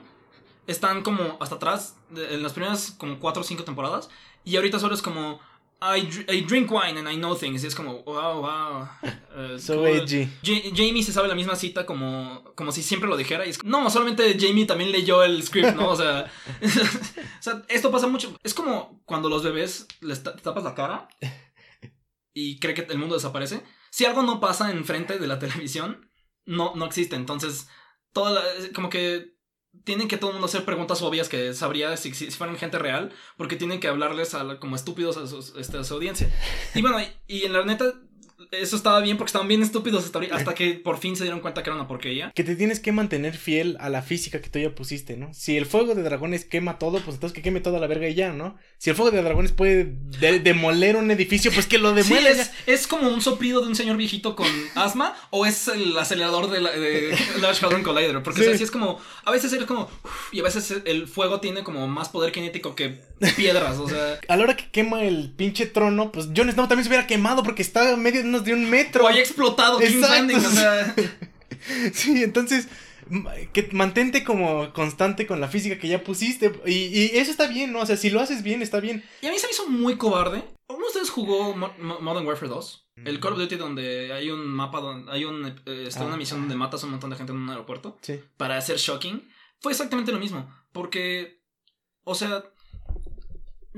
están 0.67 1.03
como 1.03 1.39
hasta 1.41 1.57
atrás, 1.57 1.97
en 2.15 2.43
las 2.43 2.53
primeras 2.53 2.91
como 2.93 3.21
4 3.21 3.41
o 3.41 3.45
5 3.45 3.65
temporadas. 3.65 4.09
Y 4.45 4.57
ahorita 4.57 4.81
solo 4.81 4.95
es 4.95 5.03
como. 5.03 5.41
I, 5.81 6.45
drink 6.47 6.71
wine 6.71 6.99
and 6.99 7.09
I 7.09 7.17
know 7.17 7.35
things. 7.37 7.63
Y 7.63 7.69
es 7.69 7.75
como, 7.75 8.03
wow, 8.03 8.41
wow. 8.41 8.89
Uh, 9.37 9.59
so 9.59 9.87
edgy. 9.87 10.29
Jamie 10.43 11.03
se 11.03 11.13
sabe 11.13 11.29
la 11.29 11.35
misma 11.35 11.55
cita 11.55 11.87
como, 11.87 12.53
como 12.57 12.73
si 12.73 12.83
siempre 12.83 13.09
lo 13.09 13.17
dijera. 13.17 13.47
Y 13.47 13.51
es, 13.51 13.63
no, 13.63 13.89
solamente 13.89 14.37
Jamie 14.39 14.67
también 14.67 14.91
leyó 14.91 15.23
el 15.23 15.43
script, 15.43 15.77
¿no? 15.77 15.91
O 15.91 15.97
sea, 15.97 16.31
o 16.63 17.43
sea, 17.43 17.63
esto 17.69 17.93
pasa 17.93 18.09
mucho. 18.09 18.37
Es 18.43 18.55
como 18.55 19.03
cuando 19.05 19.29
los 19.29 19.45
bebés 19.45 19.87
les 20.01 20.23
tapas 20.23 20.65
la 20.65 20.75
cara 20.75 21.09
y 22.35 22.59
cree 22.59 22.75
que 22.75 22.83
el 22.83 22.99
mundo 22.99 23.15
desaparece. 23.15 23.63
Si 23.91 24.05
algo 24.05 24.23
no 24.23 24.41
pasa 24.41 24.73
enfrente 24.73 25.19
de 25.19 25.27
la 25.29 25.39
televisión, 25.39 26.11
no, 26.45 26.75
no 26.75 26.87
existe. 26.87 27.15
Entonces, 27.15 27.69
toda 28.13 28.43
como 28.75 28.91
que 28.91 29.38
tienen 29.85 30.09
que 30.09 30.17
todo 30.17 30.31
el 30.31 30.35
mundo 30.35 30.47
hacer 30.47 30.65
preguntas 30.65 31.03
obvias 31.03 31.29
que 31.29 31.55
sabría 31.55 31.97
si, 31.97 32.15
si, 32.15 32.31
fueran 32.31 32.57
gente 32.57 32.79
real, 32.79 33.13
porque 33.37 33.57
tienen 33.57 33.81
que 33.81 33.89
hablarles 33.89 34.35
a, 34.35 34.59
como 34.59 34.77
estúpidos 34.77 35.17
a, 35.17 35.61
este, 35.61 35.79
a 35.79 35.85
su 35.85 35.95
audiencia. 35.95 36.31
Y 36.75 36.83
bueno, 36.83 36.99
y 37.27 37.45
en 37.45 37.53
la 37.53 37.65
neta, 37.65 37.95
eso 38.53 38.77
estaba 38.77 39.01
bien 39.01 39.17
porque 39.17 39.29
estaban 39.29 39.49
bien 39.49 39.63
estúpidos 39.63 40.05
hasta, 40.05 40.21
hasta 40.33 40.55
que 40.55 40.75
por 40.75 40.99
fin 40.99 41.17
se 41.17 41.25
dieron 41.25 41.41
cuenta 41.41 41.63
que 41.63 41.71
era 41.71 41.77
una 41.77 41.89
porquería. 41.89 42.31
Que 42.35 42.45
te 42.45 42.55
tienes 42.55 42.79
que 42.79 42.93
mantener 42.93 43.37
fiel 43.37 43.77
a 43.81 43.89
la 43.89 44.03
física 44.03 44.41
que 44.41 44.49
tú 44.49 44.61
ya 44.61 44.75
pusiste, 44.75 45.17
¿no? 45.17 45.35
Si 45.35 45.57
el 45.57 45.67
fuego 45.67 45.95
de 45.95 46.03
dragones 46.03 46.45
quema 46.45 46.79
todo, 46.79 47.01
pues 47.01 47.17
entonces 47.17 47.35
que 47.35 47.43
queme 47.43 47.61
toda 47.61 47.81
la 47.81 47.89
verga 47.89 48.09
y 48.09 48.15
ya, 48.15 48.33
¿no? 48.33 48.57
Si 48.79 48.91
el 48.91 48.97
fuego 48.97 49.11
de 49.11 49.23
dragones 49.23 49.51
puede 49.51 49.93
demoler 50.43 50.97
un 50.97 51.11
edificio, 51.11 51.51
pues 51.53 51.67
que 51.67 51.79
lo 51.79 51.93
demuele. 51.93 52.31
es, 52.31 52.53
es, 52.67 52.87
como 52.87 53.09
un 53.09 53.21
soplido 53.21 53.61
de 53.61 53.69
un 53.69 53.75
señor 53.75 53.97
viejito 53.97 54.37
con 54.37 54.47
asma 54.77 55.17
o 55.31 55.45
es 55.45 55.67
el 55.69 55.99
acelerador 55.99 56.49
de, 56.49 56.61
la, 56.61 56.71
de 56.71 57.17
Large 57.41 57.67
Hadron 57.67 57.83
Collider. 57.83 58.23
Porque 58.23 58.53
es 58.53 58.71
como, 58.71 59.01
a 59.25 59.33
veces 59.33 59.53
es 59.53 59.65
como, 59.65 59.91
y 60.31 60.41
a 60.41 60.45
veces 60.45 60.75
el 60.85 61.09
fuego 61.09 61.41
tiene 61.41 61.65
como 61.65 61.89
más 61.89 62.09
poder 62.09 62.31
kinético 62.31 62.77
que 62.77 63.01
piedras, 63.37 63.79
o 63.79 63.89
sea. 63.89 64.21
A 64.29 64.37
la 64.37 64.45
hora 64.45 64.57
que 64.57 64.71
quema 64.71 65.03
el 65.03 65.33
pinche 65.33 65.67
trono, 65.67 66.13
pues 66.13 66.29
Jon 66.37 66.51
Snow 66.53 66.69
también 66.69 66.85
se 66.85 66.91
hubiera 66.91 67.07
quemado 67.07 67.43
porque 67.43 67.63
está 67.63 67.97
medio 67.97 68.21
de 68.45 68.53
un 68.53 68.69
metro. 68.69 69.05
O 69.05 69.09
haya 69.09 69.21
explotado 69.21 69.79
King's 69.79 70.01
Landing, 70.01 70.37
o 70.37 70.51
sea. 70.51 70.95
sí, 71.93 72.23
entonces 72.23 72.69
que 73.53 73.69
mantente 73.73 74.25
como 74.25 74.73
constante 74.73 75.27
con 75.27 75.41
la 75.41 75.49
física 75.49 75.79
que 75.79 75.89
ya 75.89 76.05
pusiste. 76.05 76.53
Y, 76.67 77.17
eso 77.17 77.31
está 77.31 77.47
bien, 77.47 77.73
¿no? 77.73 77.81
O 77.81 77.87
sea, 77.87 77.97
si 77.97 78.11
lo 78.11 78.21
haces 78.21 78.43
bien, 78.43 78.63
está 78.63 78.81
bien. 78.81 79.05
Y 79.23 79.27
a 79.27 79.31
mí 79.31 79.39
se 79.39 79.47
me 79.47 79.53
hizo 79.53 79.69
muy 79.69 79.97
cobarde. 79.97 80.45
¿Uno 80.69 80.81
de 80.81 80.87
ustedes 80.87 81.11
jugó 81.11 81.55
Modern 81.57 82.27
Warfare 82.27 82.49
2? 82.49 82.91
El 83.05 83.21
Call 83.21 83.35
of 83.35 83.39
Duty 83.39 83.57
donde 83.57 84.13
hay 84.13 84.31
un 84.31 84.47
mapa, 84.47 84.81
donde 84.81 85.11
hay 85.11 85.25
un, 85.25 85.47
eh, 85.67 85.85
está 85.87 86.05
una 86.05 86.15
ah, 86.15 86.19
misión 86.19 86.41
donde 86.41 86.57
matas 86.57 86.83
a 86.83 86.87
un 86.87 86.93
montón 86.93 87.11
de 87.11 87.17
gente 87.17 87.33
en 87.33 87.39
un 87.39 87.49
aeropuerto. 87.49 87.97
Sí. 88.03 88.21
Para 88.37 88.57
hacer 88.57 88.77
shocking. 88.77 89.29
Fue 89.61 89.73
exactamente 89.73 90.13
lo 90.13 90.19
mismo. 90.19 90.53
Porque, 90.73 91.41
o 92.05 92.15
sea, 92.15 92.45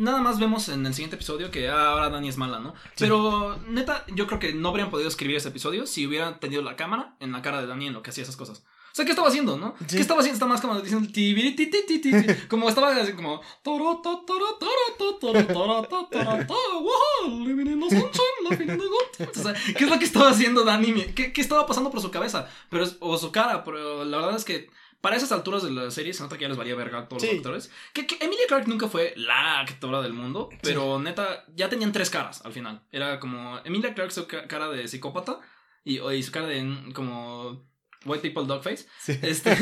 nada 0.01 0.23
más 0.23 0.41
vemos 0.41 0.69
en 0.71 0.85
el 0.87 0.95
siguiente 0.95 1.17
episodio 1.17 1.51
que 1.51 1.69
ah, 1.69 1.91
ahora 1.91 2.09
Dani 2.09 2.29
es 2.29 2.39
mala, 2.39 2.59
¿no? 2.59 2.75
Pero 2.99 3.59
neta, 3.69 4.05
yo 4.09 4.27
creo 4.27 4.41
que 4.41 4.55
no 4.55 4.71
habrían 4.71 4.91
podido 4.91 5.09
escribir 5.09 5.37
ese 5.37 5.51
episodio 5.51 5.87
si 5.87 6.07
hubieran 6.07 6.41
tenido 6.41 6.63
la 6.63 6.75
cámara 6.75 7.17
en 7.21 7.33
la 7.33 7.43
cara 7.43 7.61
de 7.61 7.67
Dani 7.67 7.89
en 7.89 7.93
lo 7.93 8.03
que 8.03 8.11
hacía 8.11 8.23
esas 8.23 8.37
cosas. 8.37 8.65
O 8.93 8.95
sea, 8.95 9.05
¿qué 9.05 9.13
estaba 9.13 9.29
haciendo, 9.29 9.57
no? 9.57 9.75
¿Qué 9.89 10.01
estaba 10.01 10.21
haciendo? 10.21 10.35
Está 10.35 10.47
más 10.47 10.61
como 10.61 10.81
diciendo 10.81 11.09
como 12.49 12.69
estaba 12.69 12.97
así 12.97 13.13
como 13.13 13.41
o 19.21 19.43
sea, 19.43 19.55
¿qué 19.77 19.85
es 19.85 19.91
lo 19.91 19.99
que 19.99 20.05
estaba 20.07 20.31
haciendo 20.31 20.65
Dani? 20.65 20.93
¿Qué, 21.15 21.33
qué 21.33 21.41
estaba 21.41 21.67
pasando 21.67 21.91
por 21.91 22.01
su 22.01 22.11
cabeza? 22.11 22.49
Pero 22.69 22.87
o 23.01 23.17
su 23.19 23.31
cara, 23.31 23.63
pero 23.63 24.05
la 24.05 24.17
verdad 24.17 24.37
es 24.37 24.45
que 24.45 24.71
para 25.01 25.17
esas 25.17 25.33
alturas 25.33 25.63
de 25.63 25.71
la 25.71 25.91
serie 25.91 26.13
se 26.13 26.23
nota 26.23 26.37
que 26.37 26.43
ya 26.43 26.49
les 26.49 26.59
valía 26.59 26.75
verga 26.75 26.99
a 26.99 27.09
todos 27.09 27.23
los 27.23 27.33
actores. 27.33 27.71
Que, 27.93 28.07
Emilia 28.21 28.47
Clark 28.49 28.69
nunca 28.69 28.89
fue 28.89 29.15
la 29.17 29.61
actora 29.61 30.03
del 30.03 30.13
mundo, 30.13 30.51
pero 30.63 30.99
neta, 30.99 31.45
ya 31.55 31.69
tenían 31.69 31.93
tres 31.93 32.11
caras 32.11 32.45
al 32.45 32.53
final. 32.53 32.83
Era 32.93 33.19
como 33.19 33.59
Emilia 33.65 33.95
Clark 33.95 34.13
su 34.13 34.27
cara 34.27 34.69
de 34.69 34.89
psicópata 34.89 35.41
y, 35.85 36.01
y 36.01 36.23
su 36.23 36.33
cara 36.33 36.47
de 36.47 36.93
como 36.95 37.71
White 38.05 38.23
People 38.23 38.47
Dogface. 38.47 38.87
Sí. 38.99 39.19
Este, 39.23 39.55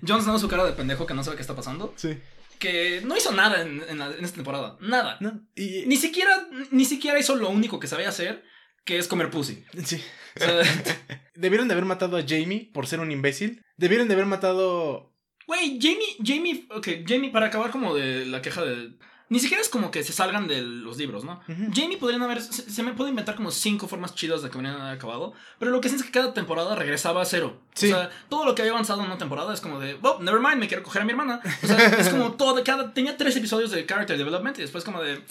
Jon 0.06 0.22
Snow 0.22 0.38
su 0.38 0.48
cara 0.48 0.64
de 0.64 0.72
pendejo 0.72 1.06
que 1.06 1.14
no 1.14 1.24
sabe 1.24 1.36
qué 1.36 1.42
está 1.42 1.56
pasando. 1.56 1.92
Sí. 1.96 2.18
Que 2.58 3.00
no 3.04 3.16
hizo 3.16 3.32
nada 3.32 3.62
en, 3.62 3.80
esta 4.20 4.34
temporada. 4.34 4.76
Nada. 4.80 5.18
Ni 5.56 5.96
siquiera, 5.96 6.48
ni 6.70 6.84
siquiera 6.84 7.18
hizo 7.18 7.34
lo 7.36 7.48
único 7.48 7.80
que 7.80 7.86
sabía 7.86 8.10
hacer, 8.10 8.44
que 8.84 8.98
es 8.98 9.08
comer 9.08 9.30
pussy. 9.30 9.64
Sí. 9.84 10.02
Debieron 11.34 11.68
de 11.68 11.74
haber 11.74 11.84
matado 11.84 12.16
a 12.16 12.22
Jamie 12.26 12.70
por 12.72 12.86
ser 12.86 13.00
un 13.00 13.12
imbécil. 13.12 13.62
Debieron 13.76 14.08
de 14.08 14.14
haber 14.14 14.26
matado. 14.26 15.14
Güey, 15.46 15.78
Jamie, 15.80 16.16
Jamie, 16.24 16.66
ok, 16.70 16.88
Jamie, 17.06 17.30
para 17.30 17.46
acabar 17.46 17.70
como 17.70 17.94
de 17.94 18.26
la 18.26 18.42
queja 18.42 18.62
de. 18.64 18.92
Ni 19.30 19.38
siquiera 19.38 19.62
es 19.62 19.68
como 19.68 19.92
que 19.92 20.02
se 20.02 20.12
salgan 20.12 20.48
de 20.48 20.60
los 20.60 20.96
libros, 20.96 21.22
¿no? 21.22 21.40
Jamie 21.72 21.98
podrían 21.98 22.22
haber. 22.22 22.42
Se, 22.42 22.82
me 22.82 22.94
puede 22.94 23.10
inventar 23.10 23.36
como 23.36 23.52
cinco 23.52 23.86
formas 23.86 24.16
chidas 24.16 24.42
de 24.42 24.50
que 24.50 24.58
hubieran 24.58 24.80
acabado. 24.82 25.34
Pero 25.60 25.70
lo 25.70 25.80
que 25.80 25.88
sí 25.88 25.94
es 25.94 26.02
que 26.02 26.10
cada 26.10 26.34
temporada 26.34 26.74
regresaba 26.74 27.22
a 27.22 27.24
cero. 27.24 27.60
O 27.72 27.78
sea, 27.78 28.10
todo 28.28 28.44
lo 28.44 28.56
que 28.56 28.62
había 28.62 28.72
avanzado 28.72 29.00
en 29.00 29.06
una 29.06 29.18
temporada 29.18 29.54
es 29.54 29.60
como 29.60 29.78
de. 29.78 29.96
Oh, 30.02 30.18
never 30.20 30.40
mind, 30.40 30.56
me 30.56 30.66
quiero 30.66 30.82
coger 30.82 31.02
a 31.02 31.04
mi 31.04 31.12
hermana. 31.12 31.40
O 31.62 31.66
sea, 31.66 31.78
es 31.96 32.08
como 32.08 32.32
todo. 32.36 32.62
Cada, 32.64 32.92
tenía 32.92 33.16
tres 33.16 33.36
episodios 33.36 33.70
de 33.70 33.86
character 33.86 34.18
development 34.18 34.58
y 34.58 34.62
después 34.62 34.82
como 34.82 35.00
de. 35.00 35.22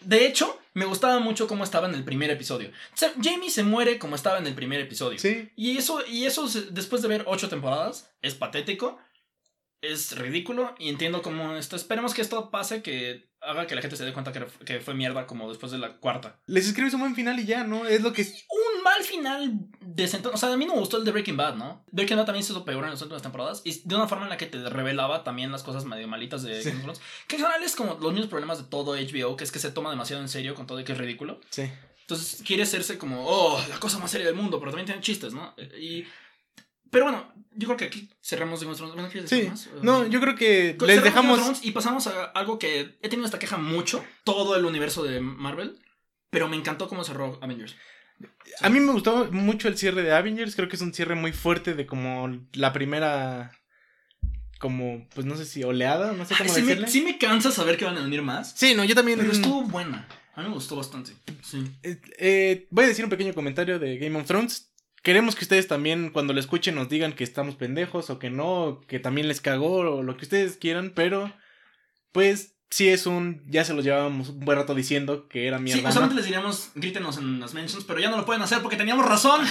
De 0.00 0.26
hecho, 0.26 0.58
me 0.74 0.84
gustaba 0.84 1.18
mucho 1.18 1.46
cómo 1.46 1.64
estaba 1.64 1.88
en 1.88 1.94
el 1.94 2.04
primer 2.04 2.30
episodio. 2.30 2.70
Jamie 3.22 3.50
se 3.50 3.62
muere 3.62 3.98
como 3.98 4.16
estaba 4.16 4.38
en 4.38 4.46
el 4.46 4.54
primer 4.54 4.80
episodio. 4.80 5.18
Sí. 5.18 5.50
Y 5.56 5.76
eso, 5.76 6.04
y 6.06 6.26
eso 6.26 6.48
después 6.70 7.02
de 7.02 7.08
ver 7.08 7.24
ocho 7.26 7.48
temporadas, 7.48 8.10
es 8.22 8.34
patético 8.34 8.98
es 9.80 10.18
ridículo 10.18 10.74
y 10.78 10.88
entiendo 10.88 11.22
cómo 11.22 11.56
esto. 11.56 11.76
Esperemos 11.76 12.14
que 12.14 12.22
esto 12.22 12.50
pase, 12.50 12.82
que 12.82 13.28
haga 13.40 13.66
que 13.66 13.74
la 13.74 13.80
gente 13.80 13.96
se 13.96 14.04
dé 14.04 14.12
cuenta 14.12 14.32
que, 14.32 14.80
fue 14.80 14.94
mierda 14.94 15.26
como 15.26 15.48
después 15.48 15.70
de 15.72 15.78
la 15.78 15.98
cuarta. 15.98 16.40
Les 16.46 16.66
escribes 16.66 16.94
un 16.94 17.00
buen 17.00 17.14
final 17.14 17.38
y 17.38 17.46
ya, 17.46 17.64
¿no? 17.64 17.86
Es 17.86 18.02
lo 18.02 18.12
que... 18.12 18.22
Un 18.22 18.77
mal 18.98 19.06
final 19.06 19.58
decente. 19.80 20.28
O 20.28 20.36
sea, 20.36 20.52
a 20.52 20.56
mí 20.56 20.66
no 20.66 20.74
me 20.74 20.80
gustó 20.80 20.96
el 20.96 21.04
de 21.04 21.12
Breaking 21.12 21.36
Bad, 21.36 21.56
¿no? 21.56 21.84
Breaking 21.90 22.16
Bad 22.16 22.26
también 22.26 22.44
se 22.44 22.52
hizo 22.52 22.64
peor 22.64 22.84
en 22.84 22.90
las 22.90 23.02
últimas 23.02 23.22
temporadas 23.22 23.62
y 23.64 23.80
de 23.84 23.94
una 23.94 24.08
forma 24.08 24.24
en 24.24 24.30
la 24.30 24.36
que 24.36 24.46
te 24.46 24.68
revelaba 24.68 25.24
también 25.24 25.52
las 25.52 25.62
cosas 25.62 25.84
medio 25.84 26.08
malitas 26.08 26.42
de 26.42 26.62
Game 26.62 26.76
of 26.76 26.82
Thrones. 26.82 27.00
Que 27.26 27.36
en 27.36 27.42
general 27.42 27.62
es 27.62 27.76
como 27.76 27.94
los 28.00 28.12
mismos 28.12 28.28
problemas 28.28 28.58
de 28.58 28.64
todo 28.64 28.94
HBO, 28.94 29.36
que 29.36 29.44
es 29.44 29.52
que 29.52 29.58
se 29.58 29.70
toma 29.70 29.90
demasiado 29.90 30.22
en 30.22 30.28
serio 30.28 30.54
con 30.54 30.66
todo 30.66 30.80
y 30.80 30.84
que 30.84 30.92
es 30.92 30.98
ridículo. 30.98 31.40
Sí. 31.50 31.70
Entonces 32.00 32.42
quiere 32.44 32.62
hacerse 32.62 32.98
como, 32.98 33.24
oh, 33.26 33.60
la 33.68 33.78
cosa 33.78 33.98
más 33.98 34.10
seria 34.10 34.26
del 34.26 34.36
mundo, 34.36 34.58
pero 34.58 34.70
también 34.70 34.86
tiene 34.86 35.02
chistes, 35.02 35.34
¿no? 35.34 35.54
Y 35.78 36.06
Pero 36.90 37.04
bueno, 37.04 37.32
yo 37.52 37.66
creo 37.66 37.76
que 37.76 37.84
aquí 37.84 38.08
cerramos 38.22 38.60
Game 38.60 38.72
of 38.72 38.78
Thrones. 38.78 39.28
sí. 39.28 39.42
Más? 39.48 39.68
No, 39.82 40.06
yo 40.06 40.20
creo 40.20 40.34
que 40.34 40.76
les 40.86 41.04
dejamos. 41.04 41.64
y 41.64 41.72
pasamos 41.72 42.06
a 42.06 42.24
algo 42.24 42.58
que 42.58 42.98
he 43.02 43.08
tenido 43.08 43.26
esta 43.26 43.38
queja 43.38 43.58
mucho. 43.58 44.04
Todo 44.24 44.56
el 44.56 44.64
universo 44.64 45.02
de 45.02 45.20
Marvel. 45.20 45.78
Pero 46.30 46.48
me 46.48 46.56
encantó 46.56 46.88
cómo 46.88 47.04
cerró 47.04 47.38
Avengers. 47.40 47.74
A 48.60 48.68
mí 48.68 48.80
me 48.80 48.92
gustó 48.92 49.30
mucho 49.30 49.68
el 49.68 49.78
cierre 49.78 50.02
de 50.02 50.12
Avengers. 50.12 50.56
Creo 50.56 50.68
que 50.68 50.76
es 50.76 50.82
un 50.82 50.94
cierre 50.94 51.14
muy 51.14 51.32
fuerte 51.32 51.74
de 51.74 51.86
como 51.86 52.28
la 52.52 52.72
primera. 52.72 53.52
Como, 54.58 55.08
pues 55.14 55.24
no 55.24 55.36
sé 55.36 55.44
si 55.44 55.62
oleada, 55.62 56.12
no 56.12 56.24
sé 56.24 56.34
cómo 56.36 56.52
sí 56.52 56.62
decirle. 56.62 56.86
Me, 56.86 56.90
sí 56.90 57.02
me 57.02 57.16
cansa 57.16 57.52
saber 57.52 57.76
que 57.76 57.84
van 57.84 57.96
a 57.96 58.02
venir 58.02 58.22
más. 58.22 58.54
Sí, 58.56 58.74
no, 58.74 58.84
yo 58.84 58.94
también. 58.94 59.20
Pero 59.20 59.30
estuvo 59.30 59.62
buena. 59.62 60.08
A 60.34 60.42
mí 60.42 60.48
me 60.48 60.54
gustó 60.54 60.76
bastante. 60.76 61.12
Sí. 61.42 61.64
Eh, 61.82 62.00
eh, 62.18 62.66
voy 62.70 62.84
a 62.84 62.88
decir 62.88 63.04
un 63.04 63.10
pequeño 63.10 63.34
comentario 63.34 63.78
de 63.78 63.98
Game 63.98 64.18
of 64.18 64.26
Thrones. 64.26 64.72
Queremos 65.02 65.36
que 65.36 65.44
ustedes 65.44 65.68
también, 65.68 66.10
cuando 66.10 66.32
lo 66.32 66.40
escuchen, 66.40 66.74
nos 66.74 66.88
digan 66.88 67.12
que 67.12 67.24
estamos 67.24 67.54
pendejos 67.54 68.10
o 68.10 68.18
que 68.18 68.30
no, 68.30 68.80
que 68.88 68.98
también 68.98 69.28
les 69.28 69.40
cagó 69.40 69.76
o 69.76 70.02
lo 70.02 70.16
que 70.16 70.24
ustedes 70.24 70.56
quieran, 70.56 70.92
pero 70.94 71.32
pues 72.12 72.57
sí 72.70 72.88
es 72.88 73.06
un. 73.06 73.42
Ya 73.48 73.64
se 73.64 73.74
lo 73.74 73.82
llevábamos 73.82 74.30
un 74.30 74.40
buen 74.40 74.58
rato 74.58 74.74
diciendo 74.74 75.28
que 75.28 75.46
era 75.46 75.58
mierda. 75.58 75.88
Sí, 75.88 75.94
solamente 75.94 76.16
les 76.16 76.24
diríamos, 76.24 76.70
grítenos 76.74 77.18
en 77.18 77.40
las 77.40 77.54
mentions, 77.54 77.84
pero 77.84 78.00
ya 78.00 78.10
no 78.10 78.16
lo 78.16 78.26
pueden 78.26 78.42
hacer 78.42 78.60
porque 78.60 78.76
teníamos 78.76 79.06
razón. 79.06 79.44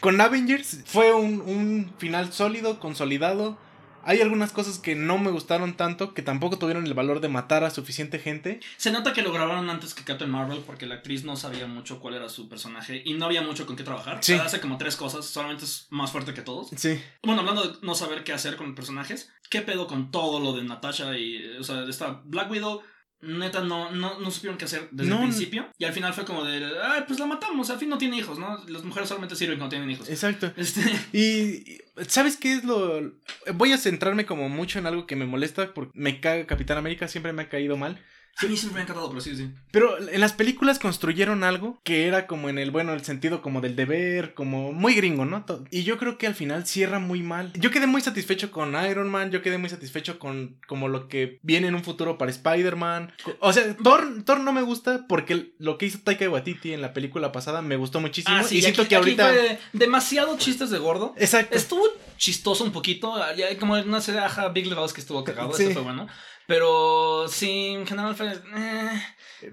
Con 0.00 0.20
Avengers 0.20 0.80
fue 0.86 1.12
un, 1.12 1.40
un 1.40 1.92
final 1.98 2.32
sólido, 2.32 2.80
consolidado. 2.80 3.58
Hay 4.06 4.20
algunas 4.20 4.52
cosas 4.52 4.78
que 4.78 4.94
no 4.94 5.18
me 5.18 5.30
gustaron 5.30 5.76
tanto, 5.76 6.14
que 6.14 6.22
tampoco 6.22 6.58
tuvieron 6.58 6.86
el 6.86 6.94
valor 6.94 7.20
de 7.20 7.28
matar 7.28 7.64
a 7.64 7.70
suficiente 7.70 8.18
gente. 8.18 8.60
Se 8.76 8.90
nota 8.90 9.12
que 9.12 9.22
lo 9.22 9.32
grabaron 9.32 9.70
antes 9.70 9.94
que 9.94 10.04
Captain 10.04 10.30
Marvel 10.30 10.62
porque 10.66 10.86
la 10.86 10.96
actriz 10.96 11.24
no 11.24 11.36
sabía 11.36 11.66
mucho 11.66 12.00
cuál 12.00 12.14
era 12.14 12.28
su 12.28 12.48
personaje 12.48 13.02
y 13.04 13.14
no 13.14 13.26
había 13.26 13.42
mucho 13.42 13.66
con 13.66 13.76
qué 13.76 13.82
trabajar. 13.82 14.18
Sí. 14.20 14.34
hace 14.34 14.60
como 14.60 14.78
tres 14.78 14.96
cosas, 14.96 15.24
solamente 15.26 15.64
es 15.64 15.86
más 15.90 16.10
fuerte 16.10 16.34
que 16.34 16.42
todos. 16.42 16.68
Sí. 16.76 17.00
Bueno, 17.22 17.40
hablando 17.40 17.62
de 17.62 17.78
no 17.82 17.94
saber 17.94 18.24
qué 18.24 18.32
hacer 18.32 18.56
con 18.56 18.66
los 18.66 18.76
personajes, 18.76 19.32
¿qué 19.50 19.62
pedo 19.62 19.86
con 19.86 20.10
todo 20.10 20.40
lo 20.40 20.52
de 20.52 20.64
Natasha 20.64 21.16
y, 21.18 21.56
o 21.58 21.64
sea, 21.64 21.84
esta 21.84 22.22
Black 22.24 22.50
Widow? 22.50 22.82
Neta 23.24 23.60
no, 23.62 23.90
no, 23.90 24.18
no 24.18 24.30
supieron 24.30 24.58
qué 24.58 24.66
hacer 24.66 24.88
desde 24.90 25.12
el 25.12 25.18
principio. 25.18 25.68
Y 25.78 25.84
al 25.84 25.92
final 25.92 26.14
fue 26.14 26.24
como 26.24 26.44
de, 26.44 26.64
ay, 26.82 27.04
pues 27.06 27.18
la 27.18 27.26
matamos, 27.26 27.70
al 27.70 27.78
fin 27.78 27.88
no 27.88 27.98
tiene 27.98 28.16
hijos, 28.16 28.38
¿no? 28.38 28.62
Las 28.68 28.84
mujeres 28.84 29.08
solamente 29.08 29.36
sirven 29.36 29.58
cuando 29.58 29.70
tienen 29.70 29.90
hijos. 29.90 30.08
Exacto. 30.08 30.52
Este... 30.56 30.80
Y, 31.12 31.78
¿sabes 32.06 32.36
qué 32.36 32.54
es 32.54 32.64
lo...? 32.64 33.12
Voy 33.54 33.72
a 33.72 33.78
centrarme 33.78 34.26
como 34.26 34.48
mucho 34.48 34.78
en 34.78 34.86
algo 34.86 35.06
que 35.06 35.16
me 35.16 35.26
molesta, 35.26 35.74
porque 35.74 35.92
me 35.94 36.20
caga 36.20 36.46
Capitán 36.46 36.78
América, 36.78 37.08
siempre 37.08 37.32
me 37.32 37.42
ha 37.42 37.48
caído 37.48 37.76
mal. 37.76 38.00
A 38.36 38.46
mí 38.46 38.56
siempre 38.56 38.74
me 38.74 38.80
ha 38.80 38.82
encantado, 38.82 39.08
pero 39.08 39.20
sí, 39.20 39.36
sí. 39.36 39.50
Pero 39.70 39.96
en 40.08 40.20
las 40.20 40.32
películas 40.32 40.78
construyeron 40.78 41.44
algo 41.44 41.80
que 41.84 42.06
era 42.06 42.26
como 42.26 42.48
en 42.48 42.58
el, 42.58 42.70
bueno, 42.70 42.92
el 42.92 43.04
sentido 43.04 43.42
como 43.42 43.60
del 43.60 43.76
deber, 43.76 44.34
como 44.34 44.72
muy 44.72 44.94
gringo, 44.94 45.24
¿no? 45.24 45.44
Y 45.70 45.84
yo 45.84 45.98
creo 45.98 46.18
que 46.18 46.26
al 46.26 46.34
final 46.34 46.66
cierra 46.66 46.98
muy 46.98 47.22
mal. 47.22 47.52
Yo 47.54 47.70
quedé 47.70 47.86
muy 47.86 48.00
satisfecho 48.00 48.50
con 48.50 48.74
Iron 48.88 49.08
Man, 49.08 49.30
yo 49.30 49.40
quedé 49.40 49.58
muy 49.58 49.70
satisfecho 49.70 50.18
con 50.18 50.56
como 50.66 50.88
lo 50.88 51.08
que 51.08 51.38
viene 51.42 51.68
en 51.68 51.74
un 51.76 51.84
futuro 51.84 52.18
para 52.18 52.30
Spider-Man. 52.30 53.12
O 53.38 53.52
sea, 53.52 53.76
Thor, 53.76 54.24
Thor 54.24 54.40
no 54.40 54.52
me 54.52 54.62
gusta 54.62 55.06
porque 55.08 55.52
lo 55.58 55.78
que 55.78 55.86
hizo 55.86 56.00
Taika 56.00 56.28
Waititi 56.28 56.72
en 56.72 56.82
la 56.82 56.92
película 56.92 57.30
pasada 57.30 57.62
me 57.62 57.76
gustó 57.76 58.00
muchísimo. 58.00 58.36
Ah, 58.36 58.44
y 58.50 58.60
siento 58.62 58.88
que 58.88 58.96
ahorita... 58.96 59.28
Fue 59.28 59.58
demasiado 59.72 60.36
chistes 60.38 60.70
de 60.70 60.78
gordo. 60.78 61.14
Exacto. 61.16 61.56
Estuvo 61.56 61.84
chistoso 62.16 62.64
un 62.64 62.72
poquito, 62.72 63.14
como 63.60 63.76
no 63.82 64.00
sé, 64.00 64.18
ajá, 64.18 64.48
Big 64.48 64.66
Lebowski 64.66 65.00
estuvo 65.00 65.24
cagado, 65.24 65.56
eso 65.56 65.70
fue 65.70 65.82
bueno. 65.82 66.06
Pero 66.46 67.26
sí, 67.28 67.68
en 67.68 67.86
general 67.86 68.14
fue. 68.14 68.32
Eh, 68.32 69.02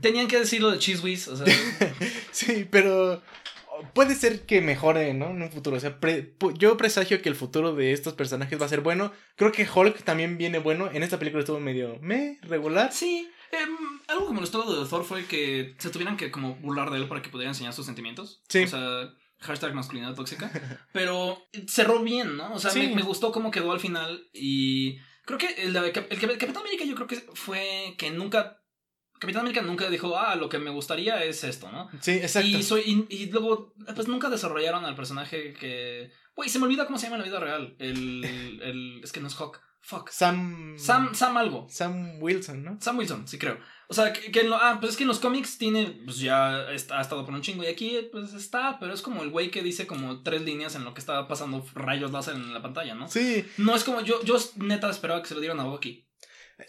tenían 0.01 0.27
que 0.27 0.39
decirlo 0.39 0.71
de 0.71 0.79
Cheese 0.79 1.03
Whiz, 1.03 1.27
o 1.27 1.37
sea. 1.37 1.45
sí, 2.31 2.67
pero. 2.69 3.21
Puede 3.93 4.13
ser 4.13 4.45
que 4.45 4.61
mejore, 4.61 5.13
¿no? 5.13 5.31
En 5.31 5.41
un 5.41 5.51
futuro. 5.51 5.77
O 5.77 5.79
sea, 5.79 5.97
yo 6.55 6.77
presagio 6.77 7.21
que 7.21 7.29
el 7.29 7.35
futuro 7.35 7.73
de 7.73 7.93
estos 7.93 8.13
personajes 8.13 8.61
va 8.61 8.65
a 8.65 8.69
ser 8.69 8.81
bueno. 8.81 9.11
Creo 9.35 9.51
que 9.51 9.67
Hulk 9.67 10.03
también 10.03 10.37
viene 10.37 10.59
bueno. 10.59 10.89
En 10.93 11.01
esta 11.01 11.17
película 11.17 11.39
estuvo 11.39 11.59
medio. 11.59 11.97
¿Me? 11.99 12.37
¿Regular? 12.43 12.91
Sí. 12.93 13.27
Em, 13.51 13.75
algo 14.07 14.27
que 14.27 14.33
me 14.33 14.39
gustó 14.39 14.81
de 14.83 14.87
Thor 14.87 15.03
fue 15.03 15.25
que 15.25 15.75
se 15.79 15.89
tuvieran 15.89 16.15
que 16.15 16.31
como 16.31 16.55
burlar 16.55 16.91
de 16.91 16.97
él 16.97 17.07
para 17.07 17.21
que 17.21 17.29
pudiera 17.29 17.49
enseñar 17.49 17.73
sus 17.73 17.85
sentimientos. 17.85 18.41
Sí. 18.49 18.63
O 18.63 18.67
sea, 18.67 19.13
hashtag 19.39 19.73
masculinidad 19.73 20.15
tóxica. 20.15 20.51
pero 20.93 21.41
cerró 21.67 21.99
bien, 21.99 22.37
¿no? 22.37 22.53
O 22.53 22.59
sea, 22.59 22.73
me, 22.73 22.95
me, 22.95 23.01
gustó 23.01 23.31
cómo 23.31 23.51
quedó 23.51 23.71
al 23.71 23.79
final 23.79 24.29
y 24.31 24.99
Creo 25.37 25.49
que 25.55 25.63
el, 25.63 25.75
el, 25.75 25.91
Capitán 25.93 26.57
América 26.57 26.83
yo 26.83 26.95
creo 26.95 27.07
que 27.07 27.15
fue 27.33 27.95
que 27.97 28.11
nunca... 28.11 28.57
Capitán 29.19 29.41
América 29.41 29.61
nunca 29.61 29.89
dijo, 29.89 30.17
ah, 30.17 30.35
lo 30.35 30.49
que 30.49 30.57
me 30.57 30.71
gustaría 30.71 31.23
es 31.23 31.43
esto, 31.43 31.71
¿no? 31.71 31.89
Sí, 32.01 32.13
exacto. 32.13 32.47
Y, 32.47 32.63
soy, 32.63 33.05
y, 33.07 33.27
luego, 33.27 33.73
pues 33.95 34.07
nunca 34.07 34.29
desarrollaron 34.29 34.83
al 34.83 34.95
personaje 34.95 35.53
que... 35.53 36.11
Güey, 36.35 36.49
se 36.49 36.57
me 36.57 36.65
olvida 36.65 36.85
cómo 36.85 36.97
se 36.97 37.05
llama 37.05 37.17
en 37.17 37.21
la 37.21 37.27
vida 37.27 37.39
real. 37.39 37.75
El, 37.77 38.59
el, 38.63 39.01
es 39.03 39.11
que 39.11 39.21
no 39.21 39.27
es 39.27 39.35
Hawk. 39.35 39.61
Fuck. 39.81 40.09
Sam. 40.09 40.75
Sam, 40.77 41.13
Sam 41.13 41.37
algo. 41.37 41.67
Sam 41.69 42.21
Wilson, 42.21 42.63
¿no? 42.63 42.77
Sam 42.81 42.97
Wilson, 42.97 43.27
sí 43.27 43.37
creo. 43.37 43.57
O 43.91 43.93
sea, 43.93 44.13
que, 44.13 44.39
en 44.39 44.49
lo, 44.49 44.55
ah, 44.55 44.77
pues 44.79 44.91
es 44.91 44.97
que 44.97 45.03
en 45.03 45.09
los 45.09 45.19
cómics 45.19 45.57
tiene, 45.57 45.85
pues 46.05 46.19
ya 46.19 46.71
está, 46.71 46.97
ha 46.97 47.01
estado 47.01 47.25
por 47.25 47.33
un 47.33 47.41
chingo 47.41 47.61
y 47.61 47.67
aquí 47.67 48.07
pues 48.09 48.31
está, 48.31 48.79
pero 48.79 48.93
es 48.93 49.01
como 49.01 49.21
el 49.21 49.29
güey 49.29 49.51
que 49.51 49.61
dice 49.61 49.85
como 49.85 50.23
tres 50.23 50.43
líneas 50.43 50.75
en 50.75 50.85
lo 50.85 50.93
que 50.93 51.01
estaba 51.01 51.27
pasando 51.27 51.65
rayos 51.73 52.13
láser 52.13 52.35
en 52.35 52.53
la 52.53 52.61
pantalla, 52.61 52.95
¿no? 52.95 53.09
Sí. 53.09 53.45
No 53.57 53.75
es 53.75 53.83
como, 53.83 53.99
yo, 53.99 54.23
yo 54.23 54.37
neta 54.55 54.89
esperaba 54.89 55.21
que 55.21 55.27
se 55.27 55.33
lo 55.33 55.41
dieran 55.41 55.59
a 55.59 55.65
Bucky. 55.65 56.07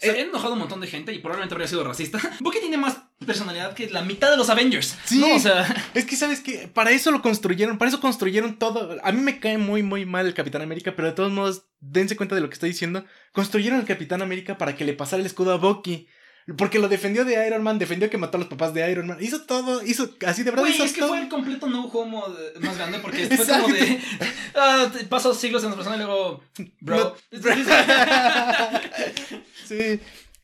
Se 0.01 0.11
eh, 0.11 0.21
enojado 0.23 0.51
un 0.51 0.59
montón 0.59 0.81
de 0.81 0.87
gente 0.87 1.13
y 1.13 1.19
probablemente 1.19 1.55
habría 1.55 1.69
sido 1.69 1.85
racista. 1.85 2.19
Bucky 2.41 2.59
tiene 2.59 2.75
más 2.75 2.97
personalidad 3.25 3.73
que 3.73 3.89
la 3.89 4.01
mitad 4.01 4.29
de 4.29 4.35
los 4.35 4.49
Avengers. 4.49 4.97
Sí. 5.05 5.19
¿no? 5.19 5.33
O 5.33 5.39
sea. 5.39 5.65
Es 5.93 6.03
que, 6.03 6.17
¿sabes 6.17 6.41
que 6.41 6.67
Para 6.67 6.91
eso 6.91 7.09
lo 7.09 7.21
construyeron. 7.21 7.77
Para 7.77 7.87
eso 7.87 8.01
construyeron 8.01 8.59
todo. 8.59 8.97
A 9.01 9.13
mí 9.13 9.21
me 9.21 9.39
cae 9.39 9.57
muy, 9.57 9.81
muy 9.81 10.05
mal 10.05 10.25
el 10.25 10.33
Capitán 10.33 10.61
América, 10.61 10.93
pero 10.93 11.07
de 11.07 11.13
todos 11.13 11.31
modos, 11.31 11.67
dense 11.79 12.17
cuenta 12.17 12.35
de 12.35 12.41
lo 12.41 12.49
que 12.49 12.55
estoy 12.55 12.71
diciendo. 12.71 13.05
Construyeron 13.31 13.79
al 13.79 13.85
Capitán 13.85 14.21
América 14.21 14.57
para 14.57 14.75
que 14.75 14.83
le 14.83 14.91
pasara 14.91 15.21
el 15.21 15.25
escudo 15.25 15.53
a 15.53 15.57
Bucky. 15.57 16.09
Porque 16.57 16.77
lo 16.77 16.89
defendió 16.89 17.23
de 17.23 17.47
Iron 17.47 17.63
Man, 17.63 17.79
defendió 17.79 18.09
que 18.09 18.17
mató 18.17 18.37
a 18.37 18.39
los 18.39 18.49
papás 18.49 18.73
de 18.73 18.89
Iron 18.91 19.07
Man. 19.07 19.17
Hizo 19.21 19.43
todo, 19.43 19.81
hizo 19.85 20.09
así 20.25 20.43
de 20.43 20.51
verdad. 20.51 20.65
Güey, 20.65 20.81
es 20.81 20.91
que 20.91 21.03
fue 21.05 21.21
el 21.21 21.29
completo 21.29 21.67
no 21.67 21.85
homo 21.85 22.25
más 22.59 22.77
grande 22.77 22.99
porque 22.99 23.27
fue 23.37 23.47
como 23.47 23.69
de. 23.69 23.99
Ah, 24.53 24.91
pasó 25.09 25.33
siglos 25.33 25.63
en 25.63 25.69
la 25.69 25.75
persona 25.75 25.95
y 25.95 25.99
luego. 25.99 26.43
Bro. 26.81 27.15
sí. 29.65 29.99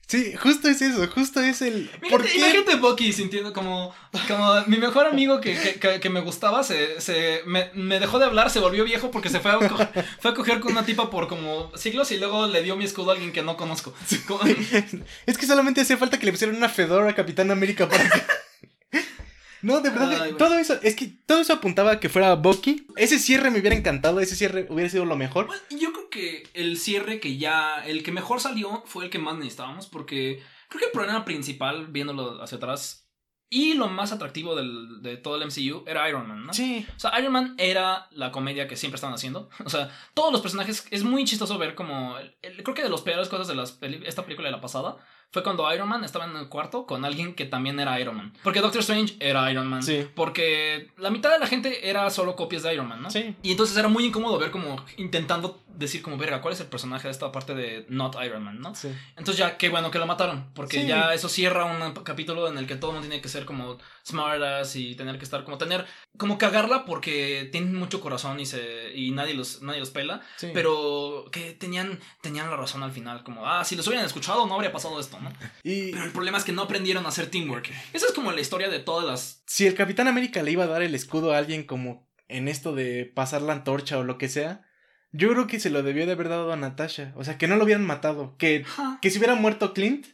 Sí, 0.09 0.33
justo 0.41 0.67
es 0.67 0.81
eso, 0.81 1.07
justo 1.07 1.39
es 1.39 1.61
el. 1.61 1.87
Imagínate, 2.01 2.35
imagínate 2.35 2.75
Bucky 2.77 3.13
sintiendo 3.13 3.53
como. 3.53 3.93
Como 4.27 4.65
mi 4.65 4.77
mejor 4.77 5.05
amigo 5.05 5.39
que, 5.39 5.77
que, 5.79 5.99
que 5.99 6.09
me 6.09 6.21
gustaba 6.21 6.63
se, 6.63 6.99
se 6.99 7.43
me, 7.45 7.69
me, 7.75 7.99
dejó 7.99 8.17
de 8.17 8.25
hablar, 8.25 8.49
se 8.49 8.59
volvió 8.59 8.83
viejo 8.83 9.11
porque 9.11 9.29
se 9.29 9.39
fue 9.39 9.51
a, 9.51 9.59
coger, 9.59 10.05
fue 10.19 10.31
a 10.31 10.33
coger 10.33 10.61
con 10.61 10.71
una 10.71 10.83
tipa 10.83 11.11
por 11.11 11.27
como 11.27 11.71
siglos 11.77 12.09
y 12.11 12.17
luego 12.17 12.47
le 12.47 12.63
dio 12.63 12.75
mi 12.75 12.85
escudo 12.85 13.11
a 13.11 13.13
alguien 13.13 13.31
que 13.31 13.43
no 13.43 13.55
conozco. 13.55 13.93
es 15.27 15.37
que 15.37 15.45
solamente 15.45 15.81
hacía 15.81 15.97
falta 15.97 16.17
que 16.17 16.25
le 16.25 16.31
pusieran 16.31 16.55
una 16.55 16.69
fedora 16.69 17.11
a 17.11 17.13
Capitán 17.13 17.51
América 17.51 17.87
para 17.87 18.09
que. 18.09 18.21
No, 19.61 19.81
de 19.81 19.89
verdad, 19.89 20.31
todo 20.37 20.57
eso, 20.57 20.79
es 20.81 20.95
que 20.95 21.07
todo 21.25 21.41
eso 21.41 21.53
apuntaba 21.53 21.93
a 21.93 21.99
que 21.99 22.09
fuera 22.09 22.35
Bucky. 22.35 22.87
Ese 22.95 23.19
cierre 23.19 23.51
me 23.51 23.59
hubiera 23.59 23.75
encantado, 23.75 24.19
ese 24.19 24.35
cierre 24.35 24.67
hubiera 24.69 24.89
sido 24.89 25.05
lo 25.05 25.15
mejor. 25.15 25.47
Pues, 25.47 25.61
yo 25.69 25.91
creo 25.91 26.09
que 26.09 26.43
el 26.53 26.77
cierre 26.77 27.19
que 27.19 27.37
ya, 27.37 27.83
el 27.85 28.03
que 28.03 28.11
mejor 28.11 28.39
salió 28.39 28.83
fue 28.85 29.05
el 29.05 29.09
que 29.09 29.19
más 29.19 29.35
necesitábamos, 29.35 29.87
porque 29.87 30.41
creo 30.69 30.79
que 30.79 30.85
el 30.85 30.91
problema 30.91 31.25
principal, 31.25 31.87
viéndolo 31.87 32.41
hacia 32.41 32.57
atrás, 32.57 33.09
y 33.51 33.73
lo 33.73 33.87
más 33.87 34.11
atractivo 34.11 34.55
del, 34.55 35.01
de 35.01 35.17
todo 35.17 35.35
el 35.35 35.47
MCU 35.47 35.83
era 35.87 36.07
Iron 36.07 36.27
Man, 36.27 36.45
¿no? 36.45 36.53
Sí. 36.53 36.85
O 36.95 36.99
sea, 36.99 37.19
Iron 37.19 37.33
Man 37.33 37.55
era 37.57 38.07
la 38.11 38.31
comedia 38.31 38.67
que 38.67 38.75
siempre 38.75 38.95
estaban 38.95 39.15
haciendo. 39.15 39.49
O 39.65 39.69
sea, 39.69 39.91
todos 40.13 40.31
los 40.31 40.41
personajes, 40.41 40.85
es 40.91 41.03
muy 41.03 41.25
chistoso 41.25 41.57
ver 41.57 41.73
como, 41.73 42.15
creo 42.41 42.75
que 42.75 42.83
de 42.83 42.89
las 42.89 43.01
peores 43.01 43.27
cosas 43.27 43.47
de 43.47 43.55
las 43.55 43.79
esta 43.81 44.23
película 44.23 44.47
de 44.47 44.51
la 44.51 44.61
pasada 44.61 44.97
fue 45.31 45.43
cuando 45.43 45.71
Iron 45.73 45.87
Man 45.87 46.03
estaba 46.03 46.25
en 46.25 46.35
el 46.35 46.47
cuarto 46.49 46.85
con 46.85 47.05
alguien 47.05 47.35
que 47.35 47.45
también 47.45 47.79
era 47.79 47.99
Iron 47.99 48.17
Man. 48.17 48.33
Porque 48.43 48.61
Doctor 48.61 48.81
Strange 48.81 49.15
era 49.19 49.51
Iron 49.51 49.67
Man. 49.67 49.83
Sí. 49.83 50.07
Porque 50.15 50.89
la 50.97 51.11
mitad 51.11 51.31
de 51.31 51.39
la 51.39 51.47
gente 51.47 51.89
era 51.89 52.09
solo 52.09 52.35
copias 52.35 52.63
de 52.63 52.73
Iron 52.73 52.87
Man, 52.87 53.01
¿no? 53.01 53.11
Sí. 53.11 53.35
Y 53.43 53.51
entonces 53.51 53.77
era 53.77 53.87
muy 53.87 54.05
incómodo 54.05 54.39
ver 54.39 54.51
como 54.51 54.83
intentando 54.97 55.61
decir 55.67 56.01
como, 56.01 56.17
verga, 56.17 56.41
¿cuál 56.41 56.53
es 56.53 56.59
el 56.59 56.67
personaje 56.67 57.07
de 57.07 57.11
esta 57.11 57.31
parte 57.31 57.55
de 57.55 57.85
Not 57.89 58.17
Iron 58.23 58.43
Man, 58.43 58.59
no? 58.59 58.75
Sí. 58.75 58.89
Entonces 59.11 59.37
ya, 59.37 59.57
qué 59.57 59.69
bueno 59.69 59.91
que 59.91 59.99
lo 59.99 60.05
mataron. 60.05 60.49
Porque 60.53 60.85
ya 60.85 61.13
eso 61.13 61.29
cierra 61.29 61.65
un 61.65 61.93
capítulo 62.03 62.47
en 62.47 62.57
el 62.57 62.67
que 62.67 62.75
todo 62.75 62.91
mundo 62.91 63.07
tiene 63.07 63.21
que 63.21 63.29
ser 63.29 63.45
como 63.45 63.77
smartass 64.05 64.75
y 64.75 64.95
tener 64.95 65.17
que 65.17 65.23
estar 65.23 65.43
como 65.43 65.57
tener, 65.57 65.85
como 66.17 66.37
cagarla 66.37 66.85
porque 66.85 67.47
tienen 67.51 67.75
mucho 67.75 68.01
corazón 68.01 68.39
y 68.39 68.45
se 68.45 68.93
y 68.93 69.11
nadie 69.11 69.33
los, 69.33 69.61
nadie 69.61 69.79
los 69.79 69.91
pela. 69.91 70.21
Sí. 70.37 70.49
Pero 70.53 71.25
que 71.31 71.53
tenían, 71.53 71.99
tenían 72.21 72.49
la 72.49 72.57
razón 72.57 72.83
al 72.83 72.91
final. 72.91 73.23
Como, 73.23 73.47
ah, 73.47 73.63
si 73.63 73.75
los 73.75 73.87
hubieran 73.87 74.05
escuchado 74.05 74.45
no 74.47 74.55
habría 74.55 74.71
pasado 74.71 74.99
esto, 74.99 75.18
¿no? 75.21 75.31
Y... 75.63 75.91
Pero 75.91 76.03
el 76.03 76.11
problema 76.11 76.37
es 76.37 76.43
que 76.43 76.51
no 76.51 76.63
aprendieron 76.63 77.05
a 77.05 77.09
hacer 77.09 77.27
teamwork. 77.27 77.71
Esa 77.93 78.07
es 78.07 78.13
como 78.13 78.31
la 78.31 78.41
historia 78.41 78.69
de 78.69 78.79
todas 78.79 79.05
las... 79.05 79.43
Si 79.45 79.67
el 79.67 79.75
Capitán 79.75 80.07
América 80.07 80.43
le 80.43 80.51
iba 80.51 80.63
a 80.63 80.67
dar 80.67 80.81
el 80.81 80.95
escudo 80.95 81.33
a 81.33 81.37
alguien 81.37 81.63
como 81.63 82.07
en 82.27 82.47
esto 82.47 82.73
de 82.75 83.05
pasar 83.05 83.41
la 83.41 83.53
antorcha 83.53 83.97
o 83.97 84.03
lo 84.03 84.17
que 84.17 84.29
sea, 84.29 84.63
yo 85.11 85.29
creo 85.29 85.47
que 85.47 85.59
se 85.59 85.71
lo 85.71 85.81
debió 85.81 86.05
de 86.05 86.11
haber 86.11 86.29
dado 86.29 86.53
a 86.53 86.55
Natasha. 86.55 87.13
O 87.15 87.23
sea, 87.23 87.39
que 87.39 87.47
no 87.47 87.55
lo 87.55 87.63
hubieran 87.63 87.83
matado. 87.83 88.35
Que, 88.37 88.63
que 89.01 89.09
si 89.09 89.17
hubiera 89.17 89.33
muerto 89.33 89.73
Clint. 89.73 90.05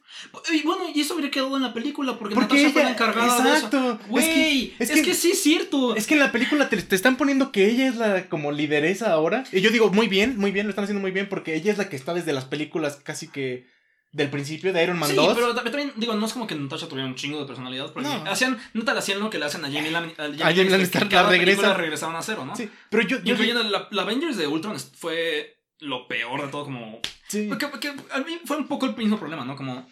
Y 0.54 0.62
bueno, 0.62 0.86
y 0.94 1.02
eso 1.02 1.16
hubiera 1.16 1.30
quedado 1.30 1.58
en 1.58 1.64
la 1.64 1.74
película. 1.74 2.18
Porque, 2.18 2.36
Natasha 2.36 2.70
fue 2.70 2.84
la 2.84 2.92
encargada 2.92 3.56
exacto. 3.56 3.82
de 3.82 3.88
eso. 3.88 4.00
Güey, 4.08 4.74
es, 4.80 4.92
que, 4.92 5.14
sí 5.14 5.32
es 5.32 5.44
cierto. 5.44 5.98
Es 5.98 6.08
que 6.08 6.14
en 6.14 6.22
la 6.22 6.32
película 6.32 6.70
te, 6.70 6.82
te, 6.82 6.96
están 6.96 7.18
poniendo 7.18 7.52
que 7.52 7.70
ella 7.70 7.90
es 7.90 7.98
la 7.98 8.30
como 8.30 8.54
lideresa 8.54 9.12
ahora. 9.12 9.44
Y 9.52 9.60
yo 9.60 9.70
digo, 9.70 9.92
muy 9.92 10.08
bien, 10.08 10.38
muy 10.38 10.52
bien, 10.52 10.66
lo 10.66 10.70
están 10.70 10.86
haciendo 10.86 11.02
muy 11.02 11.12
bien. 11.12 11.28
Porque 11.28 11.56
ella 11.56 11.74
es 11.74 11.78
la 11.78 11.90
que 11.90 11.98
está 11.98 12.14
desde 12.14 12.32
las 12.32 12.46
películas 12.46 12.96
casi 13.04 13.28
que 13.28 13.68
del 14.16 14.30
principio 14.30 14.72
de 14.72 14.82
Iron 14.82 14.98
Man 14.98 15.10
sí, 15.10 15.16
2. 15.16 15.36
pero 15.36 15.54
también, 15.54 15.92
digo, 15.98 16.14
no 16.14 16.26
es 16.26 16.32
como 16.32 16.48
que 16.48 16.56
Natasha 16.56 16.88
tuviera 16.88 17.06
un 17.06 17.16
chingo 17.16 17.38
de 17.38 17.46
personalidad. 17.46 17.92
Porque 17.92 18.08
no. 18.08 18.32
hacían, 18.32 18.58
no 18.74 18.86
te 18.86 18.92
hacían 18.92 19.20
lo 19.20 19.30
que 19.30 19.38
le 19.38 19.46
hacen 19.46 19.66
a 19.66 19.70
Jamie 19.70 19.92
Lannister. 19.92 20.26
A 20.42 20.54
Jamie, 20.54 20.70
Lannister, 20.70 21.10
cada 21.10 21.30
regresa. 21.30 21.74
regresaban 21.74 22.16
a 22.16 22.22
cero, 22.22 22.46
¿no? 22.46 22.56
Sí, 22.56 22.70
pero 22.90 23.04
yo. 23.04 23.22
yo 23.24 23.34
Incluyendo 23.34 23.62
la, 23.64 23.90
la, 23.92 24.02
Avengers 24.04 24.38
de 24.38 24.48
Ultron 24.48 24.80
fue 24.80 25.60
lo 25.80 26.08
peor 26.08 26.46
de 26.46 26.48
todo, 26.48 26.64
como. 26.64 27.02
Sí. 27.28 27.48
Porque, 27.50 27.68
porque, 27.68 27.90
a 27.90 28.20
mí 28.20 28.40
fue 28.46 28.56
un 28.56 28.70
poco 28.70 28.86
el 28.86 28.96
mismo 28.96 29.20
problema, 29.20 29.44
¿no? 29.44 29.58
Como. 29.58 29.86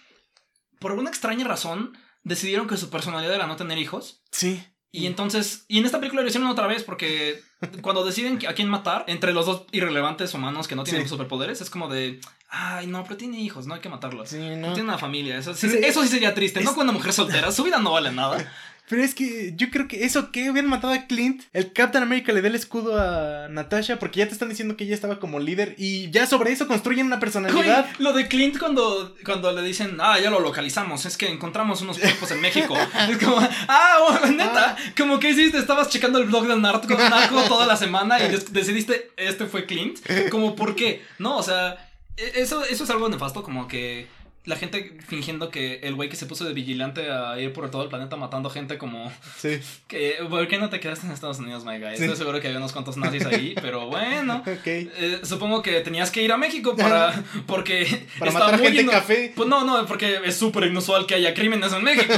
Por 0.80 0.92
alguna 0.92 1.10
extraña 1.10 1.46
razón, 1.46 1.98
decidieron 2.24 2.68
que 2.68 2.78
su 2.78 2.90
personalidad 2.90 3.36
era 3.36 3.48
no 3.48 3.58
tener 3.58 3.78
hijos. 3.78 4.24
Sí. 4.32 4.64
Y 4.96 5.08
entonces, 5.08 5.66
y 5.68 5.80
en 5.80 5.86
esta 5.86 5.98
película 6.00 6.22
lo 6.22 6.28
hicieron 6.28 6.48
otra 6.48 6.68
vez 6.68 6.84
porque 6.84 7.42
cuando 7.82 8.06
deciden 8.06 8.40
a 8.48 8.54
quién 8.54 8.70
matar 8.70 9.06
entre 9.08 9.34
los 9.34 9.48
dos 9.48 9.64
irrelevantes 9.72 10.36
humanos 10.36 10.68
que 10.68 10.76
no 10.76 10.84
tienen 10.84 11.10
superpoderes, 11.10 11.62
es 11.62 11.72
como 11.72 11.90
de, 11.90 12.22
ay, 12.48 12.86
no, 12.86 13.04
pero 13.04 13.18
tiene 13.18 13.40
hijos, 13.42 13.66
no 13.66 13.74
hay 13.74 13.82
que 13.82 13.90
matarlo. 13.90 14.24
Sí, 14.28 14.38
no. 14.38 14.74
Tiene 14.74 14.90
una 14.90 15.00
familia, 15.00 15.36
eso, 15.36 15.56
sí, 15.56 15.68
eso 15.82 16.04
sí 16.04 16.10
sería 16.10 16.36
triste, 16.36 16.62
no 16.62 16.76
cuando 16.76 16.94
mujer 16.94 17.12
soltera, 17.12 17.52
su 17.52 17.64
vida 17.64 17.80
no 17.80 17.92
vale 17.92 18.12
nada. 18.12 18.38
Pero 18.94 19.06
es 19.06 19.16
que 19.16 19.54
yo 19.56 19.72
creo 19.72 19.88
que 19.88 20.06
eso 20.06 20.32
que 20.32 20.52
hubieran 20.52 20.70
matado 20.70 20.94
a 20.94 21.08
Clint, 21.08 21.42
el 21.52 21.74
Captain 21.74 22.04
America 22.04 22.32
le 22.32 22.44
da 22.44 22.48
el 22.48 22.54
escudo 22.54 23.02
a 23.02 23.48
Natasha 23.50 23.98
porque 23.98 24.20
ya 24.20 24.28
te 24.28 24.34
están 24.34 24.50
diciendo 24.50 24.78
que 24.78 24.84
ella 24.84 24.94
estaba 24.94 25.20
como 25.20 25.40
líder 25.40 25.74
y 25.80 26.12
ya 26.12 26.28
sobre 26.28 26.52
eso 26.52 26.68
construyen 26.68 27.08
una 27.08 27.20
personalidad. 27.20 27.88
lo 27.98 28.14
de 28.14 28.28
Clint 28.28 28.60
cuando, 28.60 29.16
cuando 29.26 29.52
le 29.52 29.64
dicen, 29.64 29.98
ah, 30.00 30.20
ya 30.20 30.30
lo 30.30 30.42
localizamos, 30.42 31.08
es 31.08 31.18
que 31.18 31.28
encontramos 31.28 31.82
unos 31.82 31.98
cuerpos 31.98 32.30
en 32.30 32.42
México. 32.42 32.78
es 33.10 33.18
como, 33.18 33.40
ah, 33.40 34.20
neta, 34.30 34.78
ah. 34.78 34.94
como 34.96 35.20
que 35.20 35.32
hiciste, 35.32 35.58
estabas 35.58 35.90
checando 35.90 36.20
el 36.20 36.26
blog 36.26 36.48
del 36.48 36.62
narco, 36.62 36.88
narco 37.10 37.42
toda 37.46 37.66
la 37.66 37.76
semana 37.76 38.24
y 38.24 38.30
decidiste, 38.52 39.10
este 39.18 39.48
fue 39.48 39.66
Clint. 39.66 40.02
Como, 40.30 40.56
¿por 40.56 40.76
qué? 40.76 41.02
No, 41.18 41.38
o 41.38 41.42
sea, 41.42 41.90
e-, 42.16 42.42
eso, 42.42 42.64
eso 42.64 42.84
es 42.84 42.90
algo 42.92 43.10
nefasto, 43.10 43.42
como 43.42 43.68
que 43.68 44.08
la 44.46 44.58
gente 44.58 44.98
fingiendo 45.08 45.50
que 45.50 45.76
el 45.84 45.96
güey 45.96 46.10
que 46.10 46.18
se 46.18 46.26
puso 46.26 46.44
de 46.44 46.54
vigilante 46.54 47.10
a 47.10 47.40
ir 47.40 47.54
por 47.54 47.72
todo 47.72 47.84
el 47.84 47.90
planeta 47.90 48.18
matando 48.18 48.50
gente 48.50 48.78
como... 48.78 49.12
Sí. 49.38 49.60
Que, 49.88 50.18
¿Por 50.30 50.48
qué 50.48 50.58
no 50.58 50.70
te 50.70 50.80
quedaste 50.80 51.06
en 51.06 51.14
Estados 51.14 51.40
Unidos, 51.40 51.66
my 51.66 51.78
guy? 51.78 51.94
Estoy 51.94 52.16
seguro 52.16 52.42
que 52.42 52.48
había 52.48 52.58
unos 52.58 52.72
cuantos 52.72 52.98
nazis 52.98 53.26
ahí, 53.26 53.54
pero 53.62 53.88
bueno. 53.88 54.44
Eh, 54.46 55.20
supongo 55.24 55.62
que 55.62 55.82
tenías 55.82 56.10
que 56.10 56.24
ir 56.24 56.32
a 56.32 56.38
México 56.38 56.76
para... 56.76 57.24
Porque... 57.48 58.08
para 58.18 58.32
matar 58.32 58.60
gente 58.60 58.86
café. 58.88 59.34
Pues 59.36 59.48
no, 59.48 59.64
no, 59.66 59.86
porque 59.86 60.20
es 60.26 60.36
súper 60.36 60.66
inusual 60.66 61.06
que 61.06 61.16
haya 61.16 61.34
crímenes 61.34 61.72
en 61.74 61.84
México. 61.84 62.14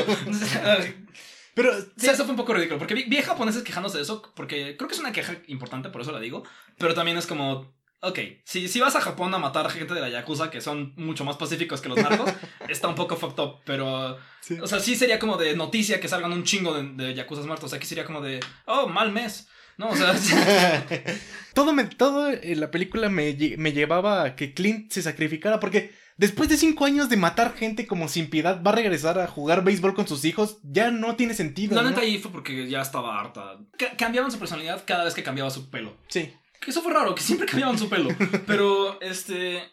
Pero 1.54 1.74
sí, 1.98 2.08
eso 2.08 2.24
fue 2.24 2.32
un 2.32 2.38
poco 2.38 2.54
ridículo. 2.54 2.78
Porque 2.78 2.94
vi, 2.94 3.04
vi 3.04 3.18
japoneses 3.22 3.64
quejándose 3.64 3.98
de 3.98 4.04
eso. 4.04 4.22
Porque 4.36 4.76
creo 4.78 4.88
que 4.88 4.94
es 4.94 5.00
una 5.00 5.12
queja 5.12 5.38
importante, 5.48 5.90
por 5.90 6.02
eso 6.02 6.12
la 6.12 6.20
digo. 6.20 6.44
Pero 6.78 6.94
también 6.94 7.18
es 7.18 7.28
como 7.28 7.74
ok, 8.08 8.20
si, 8.44 8.68
si 8.68 8.80
vas 8.80 8.96
a 8.96 9.02
Japón 9.02 9.34
a 9.34 9.38
matar 9.38 9.70
gente 9.70 9.94
de 9.94 10.02
la 10.02 10.10
Yakuza, 10.10 10.50
que 10.50 10.62
son 10.62 10.94
mucho 10.96 11.26
más 11.26 11.38
pacíficos 11.38 11.82
que 11.82 11.90
los 11.90 11.98
narcos, 11.98 12.32
está 12.70 12.88
un 12.88 12.96
poco 12.96 13.16
fucked 13.16 13.44
up, 13.44 13.62
pero... 13.66 14.18
O 14.62 14.68
sea, 14.68 14.80
sí 14.80 14.96
sería 14.96 15.20
como 15.20 15.38
de 15.38 15.56
noticia 15.56 16.00
que 16.00 16.08
salgan 16.08 16.32
un 16.32 16.44
chingo 16.44 16.74
de, 16.74 16.84
de 16.84 17.14
Yakuzas 17.16 17.48
muertos. 17.48 17.74
Aquí 17.74 17.88
sería 17.88 18.06
como 18.06 18.22
de, 18.22 18.40
oh, 18.66 18.88
mal 18.88 19.12
mes. 19.12 19.48
No, 19.78 19.90
o 19.90 19.96
sea... 19.96 20.16
todo, 21.54 21.74
me, 21.74 21.86
todo 21.86 22.30
en 22.32 22.60
la 22.60 22.72
película 22.72 23.10
me, 23.10 23.36
me 23.58 23.74
llevaba 23.74 24.24
a 24.24 24.36
que 24.36 24.54
Clint 24.54 24.92
se 24.92 25.02
sacrificara 25.02 25.60
porque... 25.60 25.94
Después 26.18 26.48
de 26.48 26.56
cinco 26.56 26.86
años 26.86 27.10
de 27.10 27.18
matar 27.18 27.56
gente 27.56 27.88
como 27.88 28.08
sin 28.08 28.30
piedad, 28.30 28.64
va 28.66 28.72
a 28.72 28.76
regresar 28.76 29.20
a 29.20 29.28
jugar 29.28 29.66
béisbol 29.66 29.94
con 29.94 30.08
sus 30.08 30.24
hijos. 30.24 30.60
Ya 30.64 30.90
no 30.90 31.18
tiene 31.18 31.34
sentido. 31.34 31.76
La 31.76 31.84
neta 31.84 32.00
ahí 32.00 32.20
fue 32.20 32.32
porque 32.32 32.70
ya 32.70 32.82
estaba 32.82 33.20
harta. 33.20 33.58
cambiaban 33.98 34.32
su 34.32 34.40
personalidad 34.40 34.84
cada 34.88 35.04
vez 35.04 35.14
que 35.14 35.24
cambiaba 35.24 35.50
su 35.50 35.70
pelo. 35.70 35.98
Sí. 36.08 36.32
Que 36.66 36.72
eso 36.72 36.82
fue 36.82 36.92
raro, 36.92 37.14
que 37.14 37.22
siempre 37.22 37.46
cambiaban 37.50 37.78
su 37.78 37.88
pelo. 37.88 38.10
Pero, 38.48 39.00
este. 39.02 39.72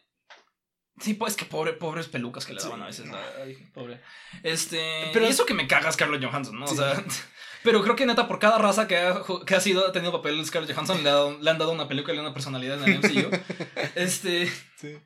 Sí, 1.00 1.14
pues 1.14 1.35
que 1.35 1.46
pobre, 1.46 1.72
pobres 1.72 2.07
pelucas 2.07 2.44
que 2.44 2.52
le 2.52 2.61
daban 2.61 2.83
a 2.83 2.87
veces. 2.87 3.11
Ay, 3.42 3.57
pobre. 3.72 4.02
Este. 4.42 5.11
Pero 5.14 5.26
eso 5.26 5.46
que 5.46 5.55
me 5.55 5.66
cagas, 5.66 5.96
Carlos 5.96 6.22
Johansson, 6.22 6.59
¿no? 6.59 6.66
O 6.66 6.74
sea. 6.74 7.02
Pero 7.64 7.83
creo 7.83 7.96
que 7.96 8.07
neta, 8.07 8.28
por 8.28 8.38
cada 8.38 8.59
raza 8.59 8.88
que 8.88 8.98
ha, 8.98 9.22
que 9.46 9.55
ha 9.55 9.61
sido, 9.61 9.87
ha 9.87 9.92
tenido 9.92 10.12
papel 10.12 10.44
Scarlett 10.44 10.74
Johansson, 10.74 11.05
le, 11.05 11.42
le, 11.42 11.50
han 11.50 11.59
dado 11.59 11.70
una 11.70 11.87
peluca 11.87 12.12
y 12.12 12.18
una 12.18 12.35
personalidad 12.35 12.83
en 12.83 12.92
el 12.92 12.98
MCU. 12.98 13.31
este. 13.94 14.48
Sí. 14.76 14.98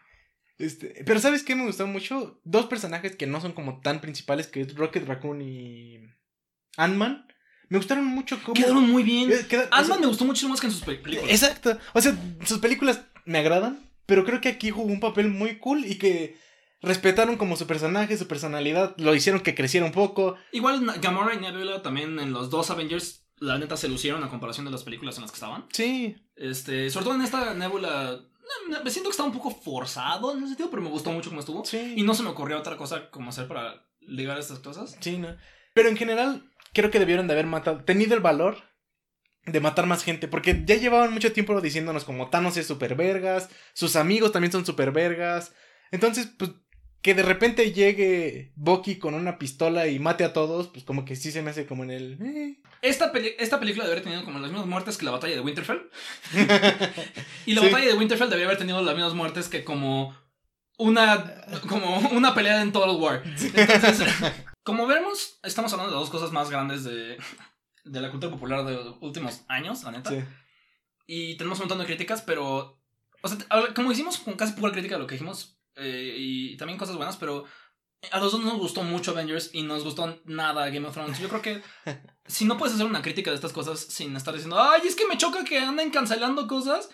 Este, 0.59 1.03
pero 1.05 1.20
¿sabes 1.20 1.42
qué 1.42 1.55
me 1.55 1.66
gustó 1.66 1.87
mucho? 1.87 2.40
Dos 2.44 2.66
personajes 2.66 3.14
que 3.14 3.27
no 3.27 3.40
son 3.42 3.53
como 3.53 3.81
tan 3.81 4.01
principales, 4.01 4.46
que 4.46 4.62
es 4.62 4.75
Rocket 4.75 5.07
Raccoon 5.07 5.42
y 5.42 6.01
Ant-Man. 6.79 7.26
Me 7.69 7.79
gustaron 7.79 8.05
mucho 8.05 8.39
cómo. 8.43 8.55
Quedaron 8.55 8.89
muy 8.91 9.03
bien. 9.03 9.31
Eh, 9.33 9.69
Ant-Man 9.71 10.01
me 10.01 10.07
gustó 10.07 10.25
mucho 10.25 10.49
más 10.49 10.61
que 10.61 10.67
en 10.67 10.73
sus 10.73 10.83
películas. 10.83 11.25
Exacto. 11.29 11.79
O 11.95 12.01
sea, 12.01 12.17
sus 12.45 12.59
películas 12.59 13.03
me 13.25 13.39
agradan, 13.39 13.91
pero 14.07 14.25
creo 14.25 14.41
que 14.41 14.49
aquí 14.49 14.71
jugó 14.71 14.93
un 14.93 15.01
papel 15.01 15.29
muy 15.29 15.59
cool 15.59 15.85
y 15.85 15.97
que 15.97 16.39
respetaron 16.83 17.37
como 17.37 17.57
su 17.57 17.67
personaje, 17.67 18.17
su 18.17 18.29
personalidad, 18.29 18.95
lo 18.99 19.15
hicieron 19.15 19.43
que 19.43 19.55
creciera 19.55 19.87
un 19.87 19.93
poco. 19.93 20.37
Igual 20.53 20.85
Gamora 21.01 21.35
y 21.35 21.39
Nebula 21.39 21.83
también 21.83 22.19
en 22.21 22.33
los 22.33 22.51
dos 22.51 22.71
Avengers, 22.71 23.27
la 23.39 23.59
neta 23.59 23.77
se 23.77 23.89
lucieron 23.89 24.23
a 24.23 24.29
comparación 24.29 24.67
de 24.67 24.73
las 24.73 24.85
películas 24.85 25.17
en 25.17 25.23
las 25.23 25.33
que 25.33 25.37
estaban. 25.37 25.67
Sí. 25.73 26.17
Este, 26.37 26.91
sobre 26.91 27.05
todo 27.05 27.15
en 27.17 27.23
esta 27.23 27.55
Nebula 27.55 28.21
me 28.85 28.91
siento 28.91 29.11
que 29.11 29.13
estaba 29.13 29.29
un 29.29 29.35
poco 29.35 29.51
forzado 29.51 30.33
en 30.33 30.39
ese 30.39 30.49
sentido, 30.49 30.71
pero 30.71 30.83
me 30.83 30.89
gustó 30.89 31.11
mucho 31.11 31.31
cómo 31.31 31.41
estuvo. 31.41 31.65
Sí. 31.65 31.95
Y 31.97 32.03
no 32.03 32.15
se 32.15 32.23
me 32.23 32.31
ocurrió 32.31 32.59
otra 32.59 32.77
cosa 32.77 33.11
como 33.11 33.31
hacer 33.31 33.49
para 33.49 33.85
ligar 34.01 34.39
estas 34.39 34.61
cosas. 34.61 34.97
Sí, 35.01 35.19
no. 35.19 35.37
Pero 35.75 35.89
en 35.89 35.97
general, 35.97 36.51
creo 36.77 36.91
que 36.91 36.99
debieron 36.99 37.27
de 37.27 37.33
haber 37.33 37.47
matado, 37.47 37.83
tenido 37.85 38.15
el 38.15 38.21
valor 38.21 38.59
de 39.47 39.61
matar 39.61 39.87
más 39.87 40.05
gente, 40.05 40.29
porque 40.29 40.62
ya 40.67 40.77
llevaban 40.77 41.12
mucho 41.12 41.33
tiempo 41.33 41.59
diciéndonos 41.61 42.05
como 42.05 42.29
Thanos 42.29 42.57
es 42.59 42.67
super 42.67 42.97
vergas, 42.97 43.49
sus 43.73 43.97
amigos 43.97 44.33
también 44.33 44.53
son 44.53 44.67
super 44.67 44.93
vergas. 44.93 45.55
Entonces, 45.91 46.27
pues 46.39 46.51
que 47.01 47.15
de 47.15 47.23
repente 47.23 47.73
llegue 47.73 48.53
Bucky 48.57 48.97
con 48.99 49.15
una 49.15 49.39
pistola 49.39 49.87
y 49.87 49.99
mate 49.99 50.25
a 50.25 50.33
todos, 50.33 50.69
pues 50.69 50.85
como 50.85 51.05
que 51.05 51.17
sí 51.17 51.31
se 51.31 51.41
me 51.41 51.51
hace 51.51 51.65
como 51.65 51.85
en 51.85 51.93
el... 51.93 52.19
Eh. 52.21 52.61
Esta, 52.83 53.12
esta 53.39 53.59
película 53.59 53.85
debería 53.85 54.03
haber 54.03 54.03
tenido 54.03 54.25
como 54.25 54.39
las 54.41 54.51
mismas 54.51 54.67
muertes 54.67 54.99
que 54.99 55.05
la 55.05 55.12
batalla 55.12 55.37
de 55.37 55.41
Winterfell. 55.41 55.89
y 57.47 57.55
la 57.55 57.62
batalla 57.62 57.87
de 57.87 57.95
Winterfell 57.95 58.29
debería 58.29 58.47
haber 58.47 58.59
tenido 58.59 58.83
las 58.83 58.95
mismas 58.95 59.15
muertes 59.15 59.49
que 59.49 59.65
como 59.65 60.17
una, 60.77 61.47
como 61.69 61.99
una 62.11 62.35
pelea 62.35 62.61
en 62.61 62.73
Total 62.73 62.97
War. 62.97 63.23
Entonces, 63.25 64.03
como 64.67 64.89
vemos, 64.89 65.39
estamos 65.45 65.73
hablando 65.73 65.93
de 65.93 66.01
dos 66.01 66.11
cosas 66.11 66.33
más 66.33 66.51
grandes 66.51 66.83
de, 66.83 67.17
de 67.85 68.01
la 68.01 68.11
cultura 68.11 68.33
popular 68.33 68.65
de 68.65 68.75
los 68.75 68.97
últimos 69.01 69.43
años, 69.47 69.85
la 69.85 69.93
neta. 69.93 70.11
Sí. 70.11 70.25
Y 71.07 71.37
tenemos 71.37 71.59
un 71.61 71.65
montón 71.65 71.79
de 71.79 71.87
críticas, 71.87 72.21
pero. 72.21 72.83
O 73.23 73.29
sea, 73.29 73.39
como 73.75 73.93
hicimos 73.93 74.19
con 74.19 74.35
casi 74.35 74.55
pura 74.55 74.73
crítica 74.73 74.97
de 74.97 75.01
lo 75.01 75.07
que 75.07 75.15
dijimos, 75.15 75.59
eh, 75.77 76.15
y 76.19 76.57
también 76.57 76.79
cosas 76.79 76.97
buenas, 76.97 77.17
pero 77.17 77.45
a 78.11 78.19
los 78.19 78.33
dos 78.33 78.43
nos 78.43 78.59
gustó 78.59 78.83
mucho 78.83 79.13
Avengers 79.13 79.51
y 79.53 79.63
nos 79.63 79.85
gustó 79.85 80.21
nada 80.25 80.69
Game 80.69 80.87
of 80.87 80.95
Thrones. 80.95 81.19
Yo 81.21 81.29
creo 81.29 81.43
que 81.43 81.63
si 82.27 82.45
no 82.45 82.59
puedes 82.59 82.75
hacer 82.75 82.87
una 82.87 83.03
crítica 83.03 83.31
de 83.31 83.37
estas 83.37 83.53
cosas 83.53 83.79
sin 83.79 84.17
estar 84.17 84.35
diciendo, 84.35 84.61
ay, 84.61 84.83
es 84.85 84.97
que 84.97 85.07
me 85.07 85.17
choca 85.17 85.45
que 85.45 85.59
anden 85.59 85.91
cancelando 85.91 86.49
cosas, 86.49 86.91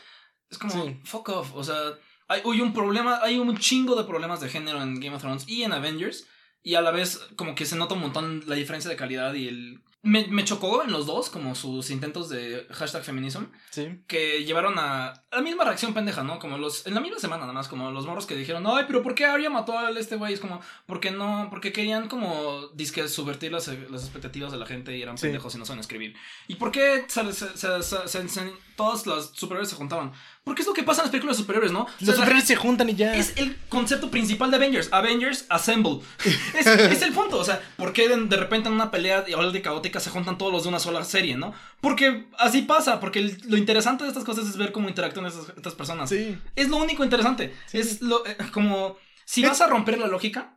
es 0.51 0.59
como, 0.59 1.01
fuck 1.05 1.31
off. 1.31 1.55
O 1.55 1.65
sea, 1.65 1.99
hay, 2.29 2.43
hay, 2.45 2.61
un 2.61 2.75
problema, 2.75 3.21
hay 3.23 3.39
un 3.39 3.57
chingo 3.57 3.97
de 3.97 4.05
problemas 4.05 4.41
de 4.41 4.51
género 4.51 4.83
en 4.83 5.01
Game 5.01 5.17
of 5.17 5.23
Thrones 5.23 5.49
y 5.49 5.63
en 5.63 5.73
Avengers. 5.73 6.27
Y 6.63 6.75
a 6.77 6.81
la 6.81 6.91
vez, 6.91 7.21
como 7.37 7.55
que 7.55 7.67
se 7.67 7.77
nota 7.77 7.95
un 7.95 8.01
montón 8.01 8.45
la 8.47 8.55
diferencia 8.55 8.91
de 8.91 8.97
calidad 8.97 9.35
y 9.35 9.49
el 9.49 9.81
me, 10.05 10.27
me, 10.27 10.45
chocó 10.45 10.83
en 10.83 10.91
los 10.91 11.07
dos, 11.07 11.31
como 11.31 11.55
sus 11.55 11.91
intentos 11.91 12.29
de 12.29 12.67
hashtag 12.71 13.05
feminism. 13.05 13.45
Sí. 13.71 14.01
Que 14.09 14.45
llevaron 14.45 14.77
a, 14.77 15.15
la 15.31 15.43
misma 15.43 15.63
reacción 15.63 15.95
pendeja, 15.95 16.25
¿no? 16.25 16.41
Como 16.41 16.59
los. 16.59 16.89
En 16.89 16.95
la 16.95 17.01
misma 17.01 17.21
semana, 17.21 17.43
nada 17.43 17.53
más, 17.53 17.69
como 17.69 17.93
los 17.93 18.05
morros 18.05 18.27
que 18.27 18.35
dijeron, 18.35 18.65
ay, 18.67 18.85
pero 18.89 19.01
¿por 19.01 19.15
qué 19.15 19.27
Arya 19.27 19.49
mató 19.49 19.79
a 19.79 19.91
este 19.91 20.17
güey? 20.17 20.35
Es 20.35 20.41
como, 20.41 20.61
porque 20.87 21.13
no? 21.13 21.47
Porque 21.51 21.73
querían 21.73 22.09
como 22.09 22.67
disque 22.75 23.07
subvertir 23.07 23.53
las, 23.53 23.69
las 23.69 24.03
expectativas 24.03 24.51
de 24.51 24.59
la 24.59 24.67
gente 24.67 24.97
y 24.97 25.03
eran 25.03 25.15
pendejos 25.15 25.55
y 25.55 25.59
no 25.59 25.65
saben 25.65 25.79
escribir. 25.79 26.17
¿Y 26.49 26.57
por 26.57 26.73
qué 26.73 27.05
se, 27.07 27.33
se, 27.33 27.83
se, 27.83 28.53
todas 28.77 29.07
las 29.07 29.31
superhéroes 29.35 29.71
se 29.71 29.77
juntaban? 29.77 30.13
Porque 30.45 30.63
es 30.63 30.69
lo 30.69 30.75
que 30.75 30.83
pasa 30.83 31.03
en 31.03 31.05
las 31.05 31.11
películas 31.11 31.37
de 31.37 31.43
superhéroes, 31.43 31.73
¿no? 31.73 31.87
Los 32.01 32.17
superhéroes 32.17 32.45
se 32.45 32.57
juntan 32.57 32.89
y 32.91 32.95
ya. 32.95 33.15
Es 33.15 33.35
el 33.37 33.57
concepto 33.69 34.11
principal 34.11 34.51
de 34.51 34.57
Avengers. 34.57 34.89
Avengers 34.91 35.47
Assemble. 35.49 36.01
es, 36.59 36.67
es, 36.67 37.03
el 37.03 37.13
punto. 37.13 37.39
O 37.39 37.45
sea, 37.45 37.63
¿por 37.77 37.93
qué 37.93 38.09
de, 38.09 38.37
repente 38.37 38.69
en 38.69 38.75
una 38.75 38.91
pelea 38.91 39.23
de 39.23 39.63
caótica 39.63 40.01
se 40.01 40.11
juntan 40.11 40.39
todos 40.39 40.53
los 40.53 40.65
de 40.65 40.71
una 40.71 40.81
sola 40.81 41.05
serie, 41.05 41.37
no? 41.37 41.55
Porque 41.81 42.27
así 42.39 42.63
pasa. 42.63 42.99
Porque 42.99 43.37
lo 43.45 43.57
interesante 43.57 44.05
de 44.05 44.09
estas 44.09 44.25
cosas 44.25 44.49
es 44.49 44.57
ver 44.57 44.73
cómo 44.73 44.89
interactúan 44.89 45.27
estas, 45.27 45.75
personas. 45.75 46.09
Sí. 46.11 46.37
Es 46.57 46.69
lo 46.69 46.79
único 46.79 47.05
interesante. 47.05 47.55
Es 47.73 48.03
lo, 48.03 48.27
eh, 48.27 48.37
como. 48.53 48.97
Si 49.25 49.43
vas 49.43 49.61
a 49.61 49.69
romper 49.69 49.99
la 49.99 50.09
lógica, 50.09 50.57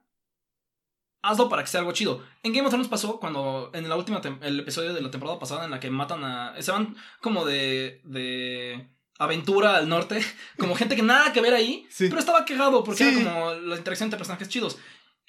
hazlo 1.29 1.49
para 1.49 1.63
que 1.63 1.69
sea 1.69 1.79
algo 1.79 1.91
chido. 1.91 2.23
En 2.43 2.53
Game 2.53 2.65
of 2.65 2.71
Thrones 2.71 2.88
pasó 2.88 3.19
cuando 3.19 3.71
en 3.73 3.88
la 3.89 3.95
última 3.95 4.21
el 4.41 4.59
episodio 4.59 4.93
de 4.93 5.01
la 5.01 5.11
temporada 5.11 5.39
pasada 5.39 5.65
en 5.65 5.71
la 5.71 5.79
que 5.79 5.89
matan 5.89 6.23
a 6.23 6.53
se 6.61 6.71
van 6.71 6.95
como 7.21 7.45
de 7.45 8.01
de 8.03 8.88
aventura 9.17 9.77
al 9.77 9.88
norte, 9.88 10.21
como 10.57 10.75
gente 10.75 10.95
que 10.95 11.01
nada 11.01 11.31
que 11.33 11.41
ver 11.41 11.53
ahí, 11.53 11.88
pero 11.97 12.19
estaba 12.19 12.45
quejado 12.45 12.83
porque 12.83 13.07
era 13.07 13.23
como 13.23 13.53
la 13.53 13.77
interacción 13.77 14.07
entre 14.07 14.17
personajes 14.17 14.49
chidos. 14.49 14.77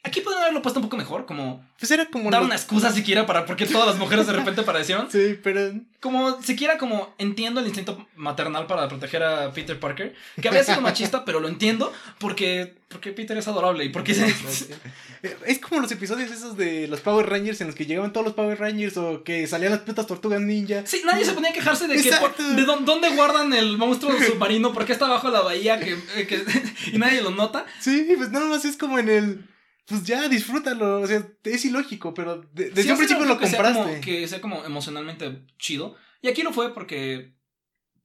Aquí 0.06 0.20
pueden 0.20 0.40
haberlo 0.40 0.62
puesto 0.62 0.78
un 0.78 0.86
poco 0.86 0.96
mejor, 0.96 1.26
como. 1.26 1.66
Pues 1.80 1.90
era 1.90 2.06
como. 2.06 2.30
Dar 2.30 2.42
una 2.42 2.54
excusa 2.54 2.92
siquiera 2.92 3.26
para 3.26 3.44
por 3.44 3.56
qué 3.56 3.66
todas 3.66 3.88
las 3.88 3.98
mujeres 3.98 4.28
de 4.28 4.34
repente 4.34 4.60
aparecieron. 4.60 5.08
Sí, 5.16 5.36
pero. 5.42 5.72
Como 6.00 6.40
siquiera 6.42 6.78
como 6.78 7.14
entiendo 7.18 7.58
el 7.60 7.66
instinto 7.66 8.06
maternal 8.14 8.66
para 8.66 8.86
proteger 8.86 9.24
a 9.24 9.52
Peter 9.52 9.80
Parker. 9.80 10.14
Que 10.40 10.48
había 10.48 10.62
sido 10.62 10.80
machista, 10.80 11.24
pero 11.24 11.40
lo 11.40 11.48
entiendo 11.48 11.92
porque. 12.18 12.74
Porque 12.88 13.10
Peter 13.10 13.36
es 13.36 13.48
adorable 13.48 13.84
y 13.84 13.88
porque. 13.88 14.12
es 15.46 15.58
como 15.58 15.80
los 15.80 15.90
episodios 15.90 16.30
esos 16.30 16.56
de 16.56 16.86
los 16.86 17.00
Power 17.00 17.28
Rangers 17.28 17.60
en 17.60 17.66
los 17.66 17.74
que 17.74 17.86
llegaban 17.86 18.12
todos 18.12 18.26
los 18.26 18.34
Power 18.34 18.60
Rangers 18.60 18.96
o 18.98 19.24
que 19.24 19.48
salían 19.48 19.72
las 19.72 19.80
putas 19.80 20.06
tortugas 20.06 20.40
ninja. 20.40 20.86
Sí, 20.86 21.02
nadie 21.04 21.24
se 21.24 21.32
ponía 21.32 21.50
a 21.50 21.52
quejarse 21.52 21.88
de 21.88 22.00
que. 22.00 22.10
de 22.10 22.62
dónde 22.62 23.10
guardan 23.16 23.52
el 23.52 23.76
monstruo 23.76 24.12
submarino, 24.24 24.72
por 24.72 24.84
qué 24.84 24.92
está 24.92 25.06
abajo 25.06 25.30
la 25.30 25.40
bahía 25.40 25.80
que, 25.80 25.96
que 26.26 26.44
y 26.92 26.98
nadie 26.98 27.22
lo 27.22 27.30
nota. 27.30 27.66
Sí, 27.80 28.06
pues 28.16 28.30
nada 28.30 28.46
más 28.46 28.64
es 28.64 28.76
como 28.76 29.00
en 29.00 29.08
el 29.08 29.55
pues 29.86 30.04
ya, 30.04 30.28
disfrútalo. 30.28 31.00
O 31.00 31.06
sea, 31.06 31.26
es 31.44 31.64
ilógico, 31.64 32.12
pero 32.12 32.44
desde 32.52 32.90
un 32.90 32.98
principio 32.98 33.24
lo 33.24 33.38
compraste. 33.38 34.00
que 34.00 34.26
sea 34.26 34.40
como 34.40 34.64
emocionalmente 34.64 35.46
chido. 35.58 35.96
Y 36.22 36.28
aquí 36.28 36.42
lo 36.42 36.52
fue 36.52 36.74
porque. 36.74 37.34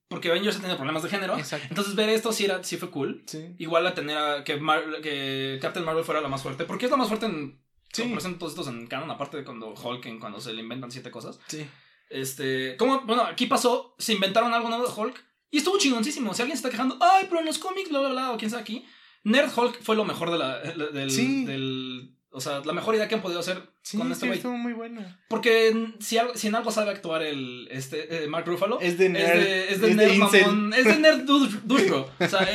Porque 0.07 0.29
Avengers 0.29 0.57
ha 0.57 0.59
tenido 0.59 0.77
problemas 0.77 1.03
de 1.03 1.09
género. 1.09 1.37
Exacto. 1.37 1.67
Entonces 1.69 1.95
ver 1.95 2.09
esto 2.09 2.33
sí, 2.33 2.43
era, 2.45 2.63
sí 2.63 2.75
fue 2.77 2.91
cool. 2.91 3.23
Sí. 3.25 3.55
Igual 3.57 3.87
a 3.87 3.93
tener 3.95 4.17
a 4.17 4.43
que, 4.43 4.59
que 5.01 5.57
Captain 5.61 5.85
Marvel 5.85 6.03
fuera 6.03 6.19
la 6.19 6.27
más 6.27 6.43
fuerte. 6.43 6.65
Porque 6.65 6.85
es 6.85 6.91
la 6.91 6.97
más 6.97 7.07
fuerte 7.07 7.25
en. 7.25 7.61
Sí. 7.93 8.03
Como 8.03 8.17
todos 8.37 8.51
estos 8.51 8.67
en 8.67 8.87
canon, 8.87 9.09
aparte 9.09 9.37
de 9.37 9.43
cuando 9.43 9.73
Hulk, 9.73 10.05
en 10.05 10.19
cuando 10.19 10.39
se 10.39 10.53
le 10.53 10.61
inventan 10.61 10.91
siete 10.91 11.09
cosas. 11.09 11.39
Sí. 11.47 11.65
Este. 12.09 12.75
Como, 12.77 13.01
bueno, 13.01 13.23
aquí 13.23 13.47
pasó, 13.47 13.95
se 13.97 14.13
inventaron 14.13 14.53
algo 14.53 14.69
nuevo 14.69 14.85
de 14.85 14.93
Hulk. 14.93 15.25
Y 15.49 15.57
estuvo 15.57 15.77
chingoncísimo. 15.77 16.33
Si 16.33 16.41
alguien 16.41 16.57
se 16.57 16.59
está 16.59 16.69
quejando, 16.69 16.97
ay, 17.01 17.25
pero 17.27 17.39
en 17.39 17.45
los 17.47 17.57
cómics, 17.57 17.89
bla, 17.89 17.99
bla, 18.01 18.09
bla, 18.09 18.31
o 18.31 18.37
quién 18.37 18.51
sabe 18.51 18.61
aquí. 18.61 18.85
Nerd 19.23 19.51
Hulk 19.55 19.81
fue 19.81 19.95
lo 19.95 20.05
mejor 20.05 20.31
de 20.31 20.37
la, 20.37 20.59
del, 20.59 21.11
sí. 21.11 21.45
del, 21.45 22.15
O 22.31 22.41
sea, 22.41 22.61
la 22.65 22.73
mejor 22.73 22.95
idea 22.95 23.07
que 23.07 23.15
han 23.15 23.21
podido 23.21 23.39
hacer 23.39 23.61
con 23.97 24.11
este 24.11 24.25
güey. 24.25 24.37
estuvo 24.37 24.57
muy 24.57 24.73
buena. 24.73 25.19
Porque 25.27 25.93
si, 25.99 26.17
si, 26.35 26.47
en 26.47 26.55
algo 26.55 26.71
sabe 26.71 26.91
actuar 26.91 27.21
el 27.21 27.67
este, 27.71 28.23
eh, 28.23 28.27
Mark 28.27 28.45
Ruffalo. 28.47 28.79
Es 28.79 28.97
de 28.97 29.09
nerd. 29.09 29.41
Es 29.41 29.81
de, 29.81 29.93
nerd 29.93 30.15
mamón. 30.15 30.73
Es 30.73 30.85
de 30.85 30.97
nerd 30.97 31.23
douche, 31.23 31.91
O 32.19 32.27
sea, 32.27 32.47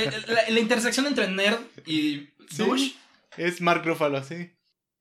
la, 0.48 0.60
intersección 0.60 1.06
entre 1.06 1.28
nerd 1.28 1.58
y 1.86 2.28
douche. 2.56 2.94
Es 3.36 3.60
Mark 3.60 3.84
Ruffalo, 3.84 4.22
sí. 4.24 4.52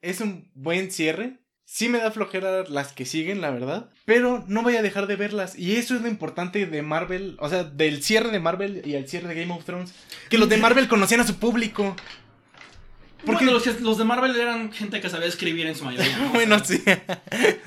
Es 0.01 0.21
un 0.21 0.51
buen 0.53 0.91
cierre. 0.91 1.39
Sí 1.65 1.89
me 1.89 1.97
da 1.97 2.11
flojera 2.11 2.63
las 2.69 2.93
que 2.93 3.05
siguen, 3.05 3.41
la 3.41 3.49
verdad. 3.49 3.89
Pero 4.05 4.45
no 4.47 4.61
voy 4.61 4.75
a 4.75 4.83
dejar 4.83 5.07
de 5.07 5.15
verlas. 5.15 5.57
Y 5.57 5.75
eso 5.75 5.95
es 5.95 6.01
lo 6.01 6.07
importante 6.07 6.65
de 6.67 6.81
Marvel. 6.83 7.37
O 7.39 7.49
sea, 7.49 7.63
del 7.63 8.03
cierre 8.03 8.29
de 8.29 8.39
Marvel 8.39 8.83
y 8.85 8.93
el 8.93 9.09
cierre 9.09 9.27
de 9.27 9.41
Game 9.41 9.53
of 9.53 9.65
Thrones. 9.65 9.93
Que 10.29 10.37
los 10.37 10.47
de 10.47 10.57
Marvel 10.57 10.87
conocían 10.87 11.21
a 11.21 11.27
su 11.27 11.35
público. 11.37 11.95
Porque 13.25 13.45
los, 13.45 13.81
los, 13.81 13.97
de 13.97 14.03
Marvel 14.03 14.35
eran 14.35 14.71
gente 14.71 15.01
que 15.01 15.09
sabía 15.09 15.27
escribir 15.27 15.65
en 15.65 15.75
su 15.75 15.83
mayoría. 15.83 16.29
bueno, 16.33 16.63
sí. 16.63 16.83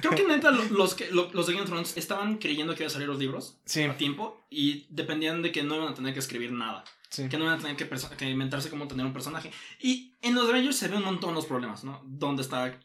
Creo 0.01 0.15
que 0.15 0.25
neta 0.27 0.53
los, 0.53 0.95
que, 0.95 1.11
los 1.11 1.47
de 1.47 1.53
Game 1.53 1.63
of 1.63 1.69
Thrones 1.69 1.97
estaban 1.97 2.39
creyendo 2.39 2.75
que 2.75 2.85
iban 2.85 2.91
a 2.91 2.93
salir 2.93 3.09
los 3.09 3.19
libros 3.19 3.59
sí. 3.65 3.83
a 3.83 3.97
tiempo 3.97 4.47
y 4.49 4.87
dependían 4.91 5.43
de 5.43 5.51
que 5.51 5.65
no 5.65 5.75
iban 5.75 5.89
a 5.89 5.95
tener 5.95 6.13
que 6.13 6.21
escribir 6.21 6.53
nada. 6.53 6.85
Que 7.11 7.37
no 7.37 7.45
iban 7.45 7.59
a 7.59 7.59
tener 7.59 7.77
que, 7.77 7.89
que, 8.17 8.31
inventarse 8.31 8.71
cómo 8.71 8.87
tener 8.87 9.05
un 9.05 9.13
personaje. 9.13 9.51
Y 9.81 10.13
en 10.23 10.35
los 10.35 10.49
Avengers 10.49 10.77
se 10.77 10.89
ven 10.89 10.99
un 10.99 11.05
montón 11.05 11.35
los 11.35 11.47
problemas, 11.47 11.83
¿no? 11.83 12.01
¿Dónde 12.05 12.43
está 12.43 12.79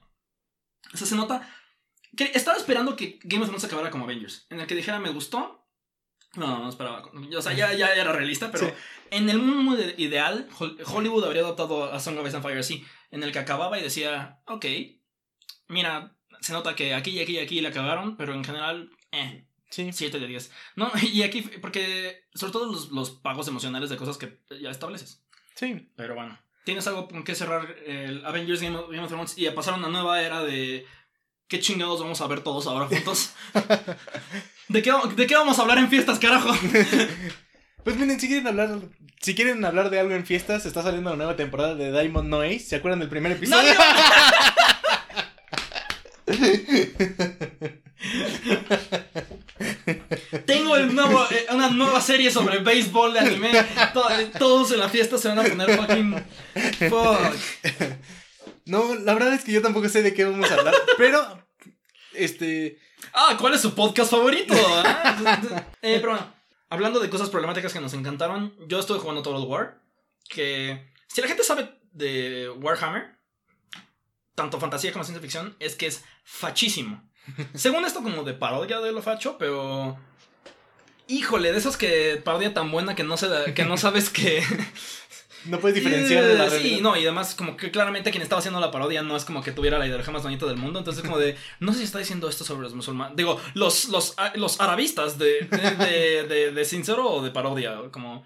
o 0.91 0.97
sea, 0.97 1.07
se 1.07 1.15
nota 1.15 1.47
que 2.15 2.31
estaba 2.35 2.57
esperando 2.57 2.95
que 2.95 3.19
Game 3.23 3.43
of 3.43 3.49
Thrones 3.49 3.63
acabara 3.63 3.89
como 3.89 4.05
Avengers, 4.05 4.45
en 4.49 4.59
el 4.59 4.67
que 4.67 4.75
dijera 4.75 4.99
me 4.99 5.09
gustó. 5.09 5.67
No, 6.35 6.59
no 6.59 6.69
esperaba. 6.69 7.03
O 7.37 7.41
sea, 7.41 7.53
ya, 7.53 7.73
ya 7.73 7.93
era 7.93 8.11
realista, 8.11 8.51
pero 8.51 8.73
en 9.11 9.29
el 9.29 9.37
mundo 9.37 9.77
ideal, 9.97 10.49
Hollywood 10.85 11.25
habría 11.25 11.43
adoptado 11.43 11.91
a 11.91 11.99
Song 11.99 12.17
of 12.17 12.27
Ice 12.27 12.35
and 12.35 12.43
Fire 12.43 12.57
así, 12.57 12.83
en 13.11 13.21
el 13.21 13.31
que 13.31 13.39
acababa 13.39 13.77
y 13.77 13.83
decía, 13.83 14.41
ok, 14.47 14.65
mira, 15.67 16.15
se 16.41 16.53
nota 16.53 16.75
que 16.75 16.95
aquí 16.95 17.11
y 17.11 17.19
aquí 17.19 17.33
y 17.33 17.39
aquí 17.39 17.61
le 17.61 17.67
acabaron, 17.67 18.17
pero 18.17 18.33
en 18.33 18.43
general, 18.43 18.89
eh. 19.11 19.47
Sí. 19.69 19.91
7 19.91 20.19
de 20.19 20.27
10. 20.27 20.51
No, 20.75 20.91
y 21.01 21.23
aquí, 21.23 21.41
porque 21.41 22.27
sobre 22.33 22.53
todo 22.53 22.71
los, 22.71 22.91
los 22.91 23.11
pagos 23.11 23.47
emocionales 23.47 23.89
de 23.89 23.97
cosas 23.97 24.17
que 24.17 24.39
ya 24.61 24.69
estableces. 24.69 25.23
Sí. 25.55 25.91
Pero 25.95 26.15
bueno 26.15 26.42
tienes 26.63 26.87
algo 26.87 27.07
con 27.07 27.23
que 27.23 27.35
cerrar 27.35 27.75
el 27.85 28.25
Avengers 28.25 28.61
Game 28.61 28.77
of, 28.77 29.07
Thrones 29.07 29.37
y 29.37 29.47
a 29.47 29.55
pasar 29.55 29.75
una 29.75 29.89
nueva 29.89 30.21
era 30.21 30.41
de 30.41 30.85
qué 31.47 31.59
chingados 31.59 32.01
vamos 32.01 32.21
a 32.21 32.27
ver 32.27 32.41
todos 32.41 32.67
ahora 32.67 32.87
juntos. 32.87 33.33
¿De, 34.69 34.81
qué, 34.81 34.93
¿De 35.15 35.27
qué 35.27 35.35
vamos 35.35 35.59
a 35.59 35.61
hablar 35.61 35.77
en 35.77 35.89
fiestas, 35.89 36.19
carajo? 36.19 36.51
Pues 37.83 37.97
miren, 37.97 38.17
si 38.17 38.27
quieren 38.27 38.47
hablar, 38.47 38.79
si 39.19 39.35
quieren 39.35 39.65
hablar 39.65 39.89
de 39.89 39.99
algo 39.99 40.15
en 40.15 40.25
fiestas, 40.25 40.65
está 40.65 40.81
saliendo 40.81 41.09
la 41.09 41.17
nueva 41.17 41.35
temporada 41.35 41.75
de 41.75 41.91
Diamond 41.91 42.29
No 42.29 42.39
Ace. 42.39 42.59
¿Se 42.59 42.77
acuerdan 42.77 43.01
del 43.01 43.09
primer 43.09 43.33
episodio? 43.33 43.73
Tengo 50.45 50.75
el 50.75 50.93
nuevo, 50.93 51.25
eh, 51.31 51.45
una 51.51 51.69
nueva 51.69 52.01
serie 52.01 52.31
sobre 52.31 52.59
béisbol 52.59 53.13
de 53.13 53.19
anime. 53.19 53.51
todos 54.39 54.71
en 54.71 54.79
la 54.79 54.89
fiesta 54.89 55.17
se 55.17 55.29
van 55.29 55.39
a 55.39 55.43
poner 55.43 55.77
fucking. 55.77 56.25
Fuck. 56.89 57.97
No, 58.65 58.95
la 58.95 59.13
verdad 59.13 59.33
es 59.33 59.43
que 59.43 59.51
yo 59.51 59.61
tampoco 59.61 59.89
sé 59.89 60.01
de 60.01 60.13
qué 60.13 60.25
vamos 60.25 60.49
a 60.49 60.55
hablar. 60.55 60.73
pero. 60.97 61.47
Este. 62.13 62.79
Ah, 63.13 63.35
¿cuál 63.39 63.53
es 63.53 63.61
su 63.61 63.73
podcast 63.73 64.11
favorito? 64.11 64.53
Ah, 64.85 65.65
eh, 65.81 65.97
pero 65.99 66.11
bueno, 66.11 66.33
hablando 66.69 66.99
de 66.99 67.09
cosas 67.09 67.29
problemáticas 67.29 67.73
que 67.73 67.79
nos 67.79 67.93
encantaron, 67.93 68.55
yo 68.67 68.79
estuve 68.79 68.99
jugando 68.99 69.21
Total 69.21 69.47
War. 69.47 69.81
Que. 70.29 70.91
Si 71.07 71.21
la 71.21 71.27
gente 71.27 71.43
sabe 71.43 71.79
de 71.91 72.49
Warhammer, 72.49 73.17
tanto 74.35 74.59
fantasía 74.59 74.91
como 74.91 75.03
ciencia 75.03 75.21
ficción, 75.21 75.55
es 75.59 75.75
que 75.75 75.87
es 75.87 76.03
fachísimo. 76.23 77.03
Según 77.53 77.85
esto, 77.85 78.03
como 78.03 78.23
de 78.23 78.33
parodia 78.33 78.79
de 78.79 78.91
lo 78.91 79.01
facho, 79.01 79.37
pero. 79.37 79.97
Híjole, 81.07 81.51
de 81.51 81.57
esos 81.57 81.75
que 81.75 82.21
parodia 82.23 82.53
tan 82.53 82.71
buena 82.71 82.95
que 82.95 83.03
no, 83.03 83.17
se 83.17 83.53
que 83.53 83.65
no 83.65 83.77
sabes 83.77 84.09
que. 84.09 84.43
No 85.45 85.59
puedes 85.59 85.75
diferenciar 85.75 86.23
de 86.23 86.35
la 86.35 86.49
Sí, 86.49 86.79
no, 86.81 86.95
y 86.95 87.01
además, 87.01 87.35
como 87.35 87.57
que 87.57 87.69
claramente 87.69 88.11
quien 88.11 88.23
estaba 88.23 88.39
haciendo 88.39 88.61
la 88.61 88.71
parodia 88.71 89.01
no 89.01 89.15
es 89.15 89.25
como 89.25 89.43
que 89.43 89.51
tuviera 89.51 89.77
la 89.77 89.85
ideología 89.85 90.13
más 90.13 90.23
bonita 90.23 90.45
del 90.45 90.57
mundo. 90.57 90.79
Entonces, 90.79 91.03
como 91.03 91.17
de. 91.17 91.35
No 91.59 91.73
sé 91.73 91.79
si 91.79 91.83
está 91.83 91.99
diciendo 91.99 92.29
esto 92.29 92.45
sobre 92.45 92.63
los 92.63 92.73
musulmanes. 92.73 93.17
Digo, 93.17 93.39
los, 93.53 93.89
los, 93.89 94.13
ah, 94.17 94.31
los 94.35 94.61
arabistas 94.61 95.17
de, 95.17 95.41
de, 95.41 96.23
de, 96.27 96.51
de, 96.51 96.65
sincero 96.65 97.09
o 97.09 97.21
de 97.21 97.31
parodia. 97.31 97.77
Como. 97.91 98.25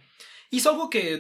Hizo 0.52 0.70
algo 0.70 0.90
que. 0.90 1.14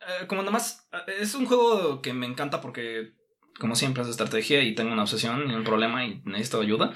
Eh, 0.00 0.26
como 0.28 0.42
nada 0.42 0.52
más. 0.52 0.86
Eh, 0.92 1.16
es 1.20 1.34
un 1.34 1.46
juego 1.46 2.00
que 2.02 2.12
me 2.12 2.26
encanta 2.26 2.60
porque 2.60 3.12
como 3.58 3.74
siempre, 3.76 4.02
es 4.02 4.08
estrategia 4.08 4.62
y 4.62 4.74
tengo 4.74 4.92
una 4.92 5.02
obsesión 5.02 5.50
y 5.50 5.54
un 5.54 5.64
problema 5.64 6.04
y 6.04 6.22
necesito 6.24 6.60
ayuda. 6.60 6.94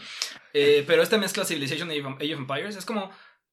Eh, 0.52 0.84
pero 0.86 1.02
esta 1.02 1.18
mezcla 1.18 1.44
Civilization 1.44 1.90
y 1.90 1.98
Age 1.98 2.34
of 2.34 2.40
Empires 2.40 2.76
es 2.76 2.84
como. 2.84 3.10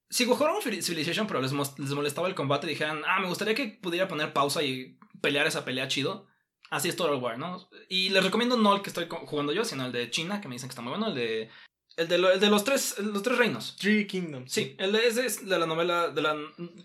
Si 0.10 0.26
jugaron 0.26 0.62
Civilization, 0.62 1.26
pero 1.26 1.42
les, 1.42 1.54
molestaba 1.54 2.28
el 2.28 2.36
combate, 2.36 2.68
dijeran, 2.68 3.02
ah, 3.08 3.20
me 3.20 3.28
gustaría 3.28 3.56
que 3.56 3.80
pudiera 3.82 4.08
poner 4.08 4.32
pausa 4.32 4.62
y 4.62 5.00
pelear 5.22 5.48
esa 5.48 5.66
pelea 5.66 5.88
chido. 5.88 6.28
Así 6.70 6.88
es 6.88 6.96
Total 6.96 7.16
War, 7.16 7.40
¿no? 7.40 7.68
Y 7.90 8.10
les 8.10 8.24
recomiendo 8.24 8.56
no 8.58 8.76
el 8.76 8.84
que 8.84 8.90
estoy 8.90 9.08
jugando 9.10 9.54
yo, 9.54 9.66
sino 9.66 9.86
el 9.86 9.92
de 9.92 10.12
China, 10.12 10.40
que 10.40 10.48
me 10.48 10.56
dicen 10.56 10.70
que 10.70 10.74
está 10.74 10.82
muy 10.84 10.92
bueno, 10.92 11.08
el 11.08 11.16
de 11.16 11.50
el 11.96 12.08
de, 12.08 12.16
el 12.16 12.40
de, 12.40 12.50
los 12.50 12.64
tres 12.64 12.98
los 13.00 13.22
tres 13.22 13.38
reinos. 13.38 13.76
Three 13.78 14.08
Kingdoms. 14.08 14.52
Sí, 14.52 14.76
el 14.80 14.92
de, 14.92 15.08
ese 15.08 15.26
es 15.26 15.48
de 15.48 15.60
la 15.60 15.68
novela, 15.68 16.10
de 16.10 16.22
la, 16.22 16.36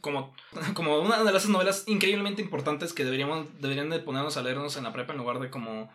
como, 0.01 0.35
como 0.75 0.99
una 0.99 1.23
de 1.23 1.33
las 1.33 1.49
novelas 1.49 1.85
increíblemente 1.87 2.43
importantes 2.43 2.93
que 2.93 3.05
deberíamos, 3.05 3.47
deberían 3.61 3.89
de 3.89 4.01
ponernos 4.01 4.37
a 4.37 4.43
leernos 4.43 4.77
en 4.77 4.85
la 4.85 4.93
prepa 4.93 5.13
en 5.13 5.19
lugar 5.19 5.39
de 5.39 5.51
como 5.51 5.91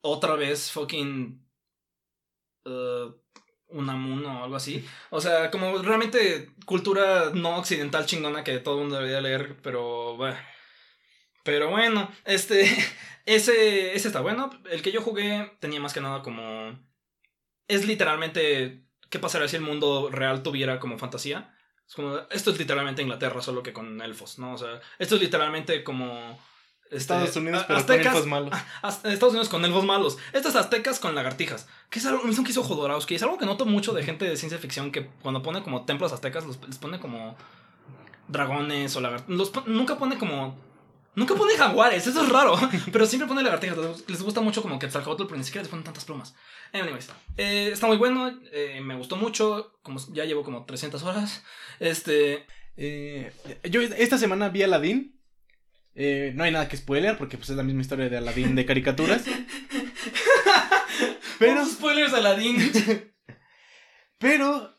otra 0.00 0.34
vez 0.36 0.70
fucking 0.70 1.44
uh, 2.64 3.12
Unamun 3.68 4.24
o 4.24 4.44
algo 4.44 4.56
así. 4.56 4.84
O 5.10 5.20
sea, 5.20 5.50
como 5.50 5.78
realmente 5.78 6.50
cultura 6.64 7.30
no 7.34 7.56
occidental 7.56 8.06
chingona 8.06 8.44
que 8.44 8.58
todo 8.58 8.76
el 8.76 8.80
mundo 8.82 8.96
debería 8.96 9.20
leer, 9.20 9.56
pero 9.62 10.16
bueno. 10.16 10.38
Pero 11.44 11.70
bueno, 11.70 12.10
este, 12.24 12.64
ese, 13.26 13.94
ese 13.94 14.08
está 14.08 14.20
bueno. 14.20 14.50
El 14.70 14.82
que 14.82 14.92
yo 14.92 15.02
jugué 15.02 15.52
tenía 15.60 15.80
más 15.80 15.92
que 15.92 16.00
nada 16.00 16.22
como... 16.22 16.78
Es 17.68 17.86
literalmente... 17.86 18.84
¿Qué 19.10 19.18
pasaría 19.18 19.48
si 19.48 19.56
el 19.56 19.62
mundo 19.62 20.10
real 20.10 20.42
tuviera 20.42 20.78
como 20.78 20.98
fantasía? 20.98 21.54
Es 21.86 21.94
como, 21.94 22.18
esto 22.30 22.50
es 22.50 22.58
literalmente 22.58 23.00
Inglaterra, 23.00 23.40
solo 23.40 23.62
que 23.62 23.72
con 23.72 24.02
elfos, 24.02 24.38
¿no? 24.38 24.52
O 24.52 24.58
sea, 24.58 24.80
esto 24.98 25.14
es 25.14 25.22
literalmente 25.22 25.82
como 25.82 26.38
Estados 26.90 27.36
Unidos, 27.36 27.64
pero 27.66 27.84
con 27.84 28.00
elfos 28.00 28.26
malos. 28.26 28.58
Estados 29.04 29.30
Unidos 29.34 29.48
con 29.48 29.64
elfos 29.64 29.84
malos. 29.84 30.18
Estas 30.32 30.56
aztecas 30.56 30.98
con 30.98 31.14
lagartijas. 31.14 31.68
Que 31.90 31.98
es 31.98 32.06
algo 32.06 32.22
que 32.22 32.50
hizo 32.50 32.62
Jodorowsky. 32.62 33.14
Es 33.14 33.22
algo 33.22 33.38
que 33.38 33.46
noto 33.46 33.66
mucho 33.66 33.92
de 33.92 34.02
gente 34.02 34.24
de 34.24 34.36
ciencia 34.36 34.58
ficción 34.58 34.90
que 34.90 35.06
cuando 35.22 35.42
pone 35.42 35.62
como 35.62 35.84
templos 35.84 36.12
aztecas 36.12 36.44
les 36.46 36.78
pone 36.78 36.98
como 36.98 37.36
dragones 38.28 38.94
o 38.96 39.00
lagartijas. 39.00 39.66
Nunca 39.66 39.98
pone 39.98 40.18
como. 40.18 40.56
Nunca 41.14 41.34
pone 41.34 41.56
jaguares, 41.56 42.06
eso 42.06 42.22
es 42.22 42.28
raro. 42.28 42.56
Pero 42.92 43.04
siempre 43.04 43.26
pone 43.26 43.42
lagartijas. 43.42 43.76
Les 44.06 44.22
gusta 44.22 44.40
mucho 44.40 44.62
como 44.62 44.78
que 44.78 44.86
Quetzalcoatl, 44.86 45.24
pero 45.24 45.36
ni 45.36 45.44
siquiera 45.44 45.62
les 45.62 45.70
ponen 45.70 45.84
tantas 45.84 46.04
plumas. 46.04 46.34
Anyways, 46.72 47.08
eh, 47.36 47.70
está 47.72 47.88
muy 47.88 47.96
bueno. 47.96 48.30
Eh, 48.52 48.80
me 48.82 48.94
gustó 48.94 49.16
mucho. 49.16 49.78
Como 49.82 49.98
ya 50.12 50.24
llevo 50.24 50.44
como 50.44 50.64
300 50.64 51.02
horas. 51.02 51.42
Este. 51.80 52.46
Eh, 52.76 53.32
yo 53.68 53.80
esta 53.80 54.16
semana 54.16 54.48
vi 54.48 54.62
Aladdin. 54.62 55.17
Eh, 56.00 56.32
no 56.36 56.44
hay 56.44 56.52
nada 56.52 56.68
que 56.68 56.76
spoiler 56.76 57.18
porque 57.18 57.36
pues 57.36 57.50
es 57.50 57.56
la 57.56 57.64
misma 57.64 57.80
historia 57.80 58.08
de 58.08 58.16
Aladdin 58.16 58.54
de 58.54 58.64
caricaturas. 58.64 59.24
Pero 61.40 61.66
spoilers 61.66 62.12
de 62.12 62.18
Aladdin. 62.18 62.56
Pero 64.18 64.78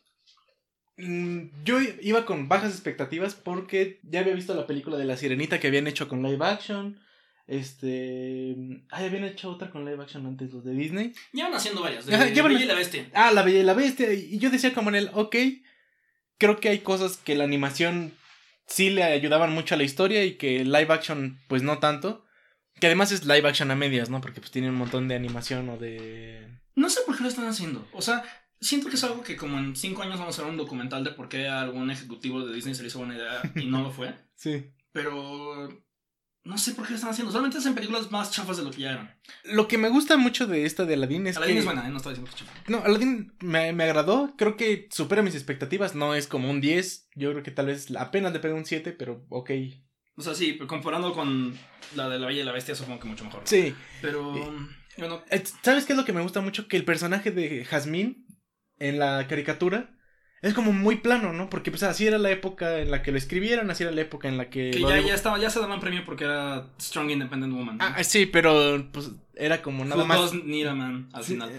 mm, 0.96 1.40
yo 1.62 1.78
iba 2.00 2.24
con 2.24 2.48
bajas 2.48 2.72
expectativas 2.72 3.34
porque 3.34 4.00
ya 4.02 4.20
había 4.20 4.32
visto 4.32 4.54
la 4.54 4.66
película 4.66 4.96
de 4.96 5.04
La 5.04 5.18
Sirenita 5.18 5.60
que 5.60 5.66
habían 5.66 5.86
hecho 5.86 6.08
con 6.08 6.22
live 6.22 6.42
action. 6.42 6.98
Este. 7.46 8.56
Ah, 8.90 9.04
habían 9.04 9.24
hecho 9.24 9.50
otra 9.50 9.70
con 9.70 9.84
live 9.84 10.02
action 10.02 10.24
antes, 10.24 10.54
los 10.54 10.64
de 10.64 10.72
Disney. 10.72 11.12
Llevan 11.32 11.52
haciendo 11.52 11.82
varias. 11.82 12.06
De, 12.06 12.12
La 12.12 12.24
Bella 12.24 12.62
y 12.62 12.64
la 12.64 12.74
Bestia. 12.74 13.10
Ah, 13.12 13.30
La 13.30 13.42
Bella 13.42 13.58
y 13.58 13.64
la 13.64 13.74
Bestia. 13.74 14.10
Y 14.10 14.38
yo 14.38 14.48
decía 14.48 14.72
como 14.72 14.88
en 14.88 14.94
el, 14.94 15.10
ok. 15.12 15.36
Creo 16.38 16.60
que 16.60 16.70
hay 16.70 16.78
cosas 16.78 17.18
que 17.18 17.34
la 17.34 17.44
animación 17.44 18.14
sí 18.70 18.90
le 18.90 19.02
ayudaban 19.02 19.52
mucho 19.52 19.74
a 19.74 19.78
la 19.78 19.84
historia 19.84 20.24
y 20.24 20.36
que 20.36 20.64
live 20.64 20.92
action, 20.92 21.38
pues 21.48 21.62
no 21.62 21.78
tanto. 21.78 22.24
Que 22.78 22.86
además 22.86 23.12
es 23.12 23.26
live 23.26 23.46
action 23.46 23.70
a 23.70 23.76
medias, 23.76 24.08
¿no? 24.08 24.20
Porque 24.22 24.40
pues 24.40 24.50
tiene 24.50 24.70
un 24.70 24.76
montón 24.76 25.08
de 25.08 25.14
animación 25.14 25.68
o 25.68 25.76
de. 25.76 26.48
No 26.76 26.88
sé 26.88 27.00
por 27.04 27.16
qué 27.16 27.24
lo 27.24 27.28
están 27.28 27.46
haciendo. 27.46 27.86
O 27.92 28.00
sea, 28.00 28.24
siento 28.60 28.88
que 28.88 28.94
es 28.94 29.04
algo 29.04 29.22
que 29.22 29.36
como 29.36 29.58
en 29.58 29.76
cinco 29.76 30.02
años 30.02 30.18
vamos 30.18 30.38
a 30.38 30.42
ver 30.42 30.50
un 30.50 30.56
documental 30.56 31.04
de 31.04 31.10
por 31.10 31.28
qué 31.28 31.48
algún 31.48 31.90
ejecutivo 31.90 32.46
de 32.46 32.54
Disney 32.54 32.74
se 32.74 32.82
le 32.82 32.88
hizo 32.88 33.00
buena 33.00 33.16
idea 33.16 33.42
y 33.54 33.66
no 33.66 33.82
lo 33.82 33.90
fue. 33.90 34.14
sí. 34.34 34.72
Pero 34.92 35.68
no 36.50 36.58
sé 36.58 36.72
por 36.72 36.84
qué 36.84 36.90
lo 36.90 36.96
están 36.96 37.12
haciendo. 37.12 37.30
Solamente 37.30 37.58
hacen 37.58 37.74
películas 37.74 38.10
más 38.10 38.32
chafas 38.32 38.56
de 38.56 38.64
lo 38.64 38.72
que 38.72 38.82
ya 38.82 38.90
eran. 38.90 39.16
Lo 39.44 39.68
que 39.68 39.78
me 39.78 39.88
gusta 39.88 40.16
mucho 40.16 40.48
de 40.48 40.66
esta 40.66 40.84
de 40.84 40.94
Aladdin 40.94 41.28
es 41.28 41.36
Aladdin 41.36 41.58
es 41.58 41.64
buena, 41.64 41.86
¿eh? 41.86 41.90
no 41.90 41.98
estoy 41.98 42.14
diciendo 42.14 42.30
que 42.30 42.44
chafa. 42.44 42.52
No, 42.66 42.82
Aladdin 42.84 43.32
me, 43.40 43.72
me, 43.72 43.84
agradó. 43.84 44.34
Creo 44.36 44.56
que 44.56 44.88
supera 44.90 45.22
mis 45.22 45.36
expectativas. 45.36 45.94
No 45.94 46.14
es 46.16 46.26
como 46.26 46.50
un 46.50 46.60
10. 46.60 47.08
Yo 47.14 47.30
creo 47.30 47.44
que 47.44 47.52
tal 47.52 47.66
vez 47.66 47.94
apenas 47.96 48.32
le 48.32 48.40
pega 48.40 48.54
un 48.54 48.66
7, 48.66 48.92
pero 48.92 49.24
ok. 49.28 49.50
O 50.16 50.22
sea, 50.22 50.34
sí, 50.34 50.58
comparando 50.58 51.12
con 51.12 51.56
la 51.94 52.08
de 52.08 52.18
La 52.18 52.26
Bella 52.26 52.42
y 52.42 52.44
la 52.44 52.52
Bestia, 52.52 52.74
supongo 52.74 52.98
que 52.98 53.08
mucho 53.08 53.24
mejor. 53.24 53.42
Sí. 53.44 53.72
Pero... 54.02 54.34
Bueno. 54.98 55.22
Eh, 55.30 55.44
¿Sabes 55.62 55.86
qué 55.86 55.92
es 55.92 55.96
lo 55.96 56.04
que 56.04 56.12
me 56.12 56.20
gusta 56.20 56.40
mucho? 56.40 56.66
Que 56.66 56.76
el 56.76 56.84
personaje 56.84 57.30
de 57.30 57.64
Jasmine 57.64 58.26
en 58.80 58.98
la 58.98 59.26
caricatura 59.28 59.96
es 60.42 60.54
como 60.54 60.72
muy 60.72 60.96
plano, 60.96 61.32
¿no? 61.32 61.50
Porque 61.50 61.70
pues 61.70 61.82
así 61.82 62.06
era 62.06 62.18
la 62.18 62.30
época 62.30 62.78
en 62.78 62.90
la 62.90 63.02
que 63.02 63.12
lo 63.12 63.18
escribieron, 63.18 63.70
así 63.70 63.82
era 63.82 63.92
la 63.92 64.00
época 64.00 64.28
en 64.28 64.38
la 64.38 64.48
que... 64.48 64.70
Que 64.70 64.80
ya, 64.80 64.98
ya 65.00 65.14
estaba, 65.14 65.38
ya 65.38 65.50
se 65.50 65.60
daban 65.60 65.80
premio 65.80 66.02
porque 66.04 66.24
era 66.24 66.66
Strong 66.80 67.10
Independent 67.10 67.52
Woman. 67.52 67.76
Ah, 67.80 68.02
sí, 68.02 68.24
pero 68.26 68.86
pues 68.90 69.10
era 69.34 69.60
como 69.60 69.84
nada 69.84 70.04
más... 70.04 70.32
need 70.32 70.66
a 70.66 70.74
man, 70.74 71.08
al 71.12 71.24
final. 71.24 71.50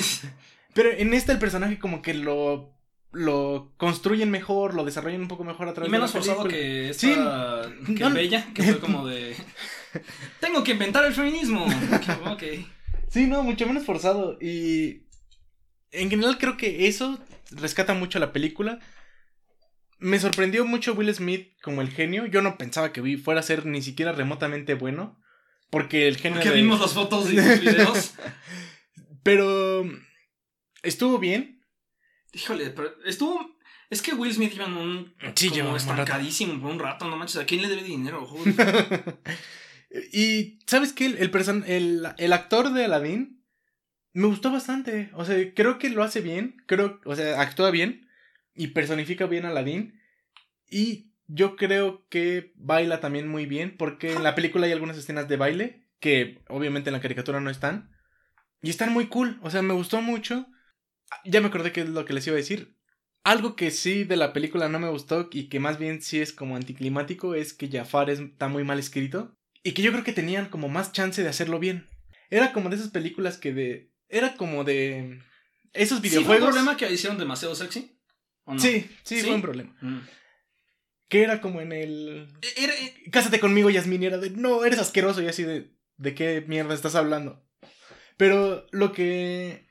pero 0.74 0.90
en 0.90 1.14
esta 1.14 1.32
el 1.32 1.38
personaje 1.38 1.78
como 1.78 2.02
que 2.02 2.14
lo 2.14 2.76
lo 3.10 3.72
construyen 3.78 4.30
mejor, 4.30 4.74
lo 4.74 4.84
desarrollan 4.84 5.22
un 5.22 5.28
poco 5.28 5.44
mejor 5.44 5.68
a 5.68 5.72
través 5.72 5.88
y 5.88 5.92
menos 5.92 6.12
forzado 6.12 6.44
que 6.44 6.90
esta 6.90 7.62
que 7.96 8.08
Bella, 8.10 8.52
que 8.52 8.62
fue 8.62 8.78
como 8.78 9.06
de 9.06 9.34
tengo 10.40 10.62
que 10.62 10.72
inventar 10.72 11.04
el 11.04 11.14
feminismo. 11.14 11.66
ok. 12.26 12.42
Sí, 13.08 13.26
no, 13.26 13.42
mucho 13.42 13.66
menos 13.66 13.84
forzado 13.84 14.36
y 14.40 15.04
en 15.90 16.10
general 16.10 16.36
creo 16.38 16.58
que 16.58 16.86
eso 16.86 17.18
rescata 17.50 17.94
mucho 17.94 18.18
la 18.18 18.32
película. 18.32 18.80
Me 19.98 20.18
sorprendió 20.20 20.64
mucho 20.64 20.94
Will 20.94 21.12
Smith 21.14 21.52
como 21.62 21.82
el 21.82 21.90
genio. 21.90 22.26
Yo 22.26 22.42
no 22.42 22.56
pensaba 22.56 22.92
que 22.92 23.18
fuera 23.18 23.40
a 23.40 23.44
ser 23.44 23.66
ni 23.66 23.82
siquiera 23.82 24.12
remotamente 24.12 24.74
bueno. 24.74 25.20
Porque 25.70 26.08
el 26.08 26.16
genio. 26.16 26.40
Porque 26.40 26.54
vimos 26.56 26.80
las 26.80 26.94
fotos 26.94 27.30
y 27.30 27.36
los 27.36 27.60
videos. 27.60 28.14
pero. 29.22 29.84
Estuvo 30.82 31.18
bien. 31.18 31.64
Híjole, 32.32 32.70
pero 32.70 32.94
estuvo. 33.04 33.58
Es 33.90 34.02
que 34.02 34.12
Will 34.12 34.32
Smith 34.32 34.54
iba 34.54 34.66
en 34.66 34.76
un. 34.76 35.14
Sí, 35.34 35.50
como 35.50 35.76
estancadísimo 35.76 36.60
por 36.60 36.70
un 36.70 36.78
rato, 36.78 37.08
no 37.08 37.16
manches. 37.16 37.38
¿A 37.38 37.46
quién 37.46 37.62
le 37.62 37.68
debe 37.68 37.82
dinero? 37.82 38.28
y, 40.12 40.58
¿sabes 40.66 40.92
qué? 40.92 41.06
El, 41.06 41.16
el, 41.18 41.64
el, 41.66 42.08
el 42.16 42.32
actor 42.32 42.72
de 42.72 42.84
Aladdin 42.84 43.37
me 44.18 44.26
gustó 44.26 44.50
bastante. 44.50 45.10
O 45.14 45.24
sea, 45.24 45.36
creo 45.54 45.78
que 45.78 45.90
lo 45.90 46.02
hace 46.02 46.20
bien. 46.20 46.56
Creo, 46.66 47.00
o 47.04 47.14
sea, 47.14 47.40
actúa 47.40 47.70
bien. 47.70 48.08
Y 48.52 48.68
personifica 48.68 49.26
bien 49.26 49.44
a 49.44 49.50
Aladdin. 49.50 50.00
Y 50.68 51.12
yo 51.28 51.54
creo 51.54 52.04
que 52.08 52.52
baila 52.56 52.98
también 52.98 53.28
muy 53.28 53.46
bien. 53.46 53.76
Porque 53.76 54.12
en 54.12 54.24
la 54.24 54.34
película 54.34 54.66
hay 54.66 54.72
algunas 54.72 54.98
escenas 54.98 55.28
de 55.28 55.36
baile. 55.36 55.86
Que 56.00 56.42
obviamente 56.48 56.90
en 56.90 56.94
la 56.94 57.00
caricatura 57.00 57.38
no 57.38 57.48
están. 57.48 57.92
Y 58.60 58.70
están 58.70 58.92
muy 58.92 59.06
cool. 59.06 59.38
O 59.42 59.50
sea, 59.50 59.62
me 59.62 59.74
gustó 59.74 60.02
mucho. 60.02 60.48
Ya 61.24 61.40
me 61.40 61.46
acordé 61.46 61.70
que 61.70 61.82
es 61.82 61.88
lo 61.88 62.04
que 62.04 62.12
les 62.12 62.26
iba 62.26 62.34
a 62.34 62.38
decir. 62.38 62.76
Algo 63.22 63.54
que 63.54 63.70
sí 63.70 64.02
de 64.02 64.16
la 64.16 64.32
película 64.32 64.68
no 64.68 64.80
me 64.80 64.88
gustó 64.88 65.28
y 65.30 65.48
que 65.48 65.60
más 65.60 65.78
bien 65.78 66.02
sí 66.02 66.20
es 66.20 66.32
como 66.32 66.56
anticlimático 66.56 67.36
es 67.36 67.54
que 67.54 67.68
Jafar 67.68 68.10
está 68.10 68.48
muy 68.48 68.64
mal 68.64 68.80
escrito. 68.80 69.36
Y 69.62 69.74
que 69.74 69.82
yo 69.82 69.92
creo 69.92 70.02
que 70.02 70.12
tenían 70.12 70.46
como 70.48 70.68
más 70.68 70.90
chance 70.90 71.22
de 71.22 71.28
hacerlo 71.28 71.60
bien. 71.60 71.86
Era 72.30 72.52
como 72.52 72.68
de 72.68 72.76
esas 72.76 72.90
películas 72.90 73.38
que 73.38 73.52
de 73.52 73.87
era 74.08 74.36
como 74.36 74.64
de 74.64 75.20
esos 75.72 76.00
videojuegos. 76.00 76.36
¿Sí 76.36 76.40
fue 76.40 76.46
un 76.46 76.52
problema 76.52 76.76
que 76.76 76.92
hicieron 76.92 77.18
demasiado 77.18 77.54
sexy? 77.54 77.98
Sí, 78.56 78.90
sí, 79.02 79.20
fue 79.20 79.34
un 79.34 79.42
problema. 79.42 79.76
Mm. 79.80 79.98
Que 81.08 81.22
era 81.22 81.40
como 81.40 81.60
en 81.60 81.72
el. 81.72 82.28
Era, 82.56 82.74
e-, 82.74 83.10
Cásate 83.10 83.40
conmigo, 83.40 83.70
Yasmin. 83.70 84.02
era 84.02 84.18
de. 84.18 84.30
No, 84.30 84.64
eres 84.64 84.78
asqueroso. 84.78 85.22
Y 85.22 85.26
así 85.26 85.42
de. 85.42 85.76
¿De 85.96 86.14
qué 86.14 86.44
mierda 86.46 86.74
estás 86.74 86.94
hablando? 86.94 87.44
Pero 88.16 88.66
lo 88.70 88.92
que. 88.92 89.66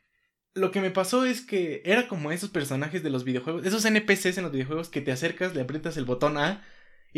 Lo 0.53 0.71
que 0.71 0.81
me 0.81 0.89
pasó 0.89 1.23
es 1.23 1.41
que 1.41 1.83
era 1.85 2.07
como 2.07 2.31
esos 2.31 2.49
personajes 2.49 3.03
de 3.03 3.11
los 3.11 3.23
videojuegos. 3.23 3.65
Esos 3.65 3.85
NPCs 3.85 4.37
en 4.37 4.43
los 4.43 4.51
videojuegos 4.51 4.89
que 4.89 5.01
te 5.01 5.11
acercas, 5.11 5.53
le 5.53 5.61
aprietas 5.61 5.97
el 5.97 6.05
botón 6.05 6.37
A 6.37 6.65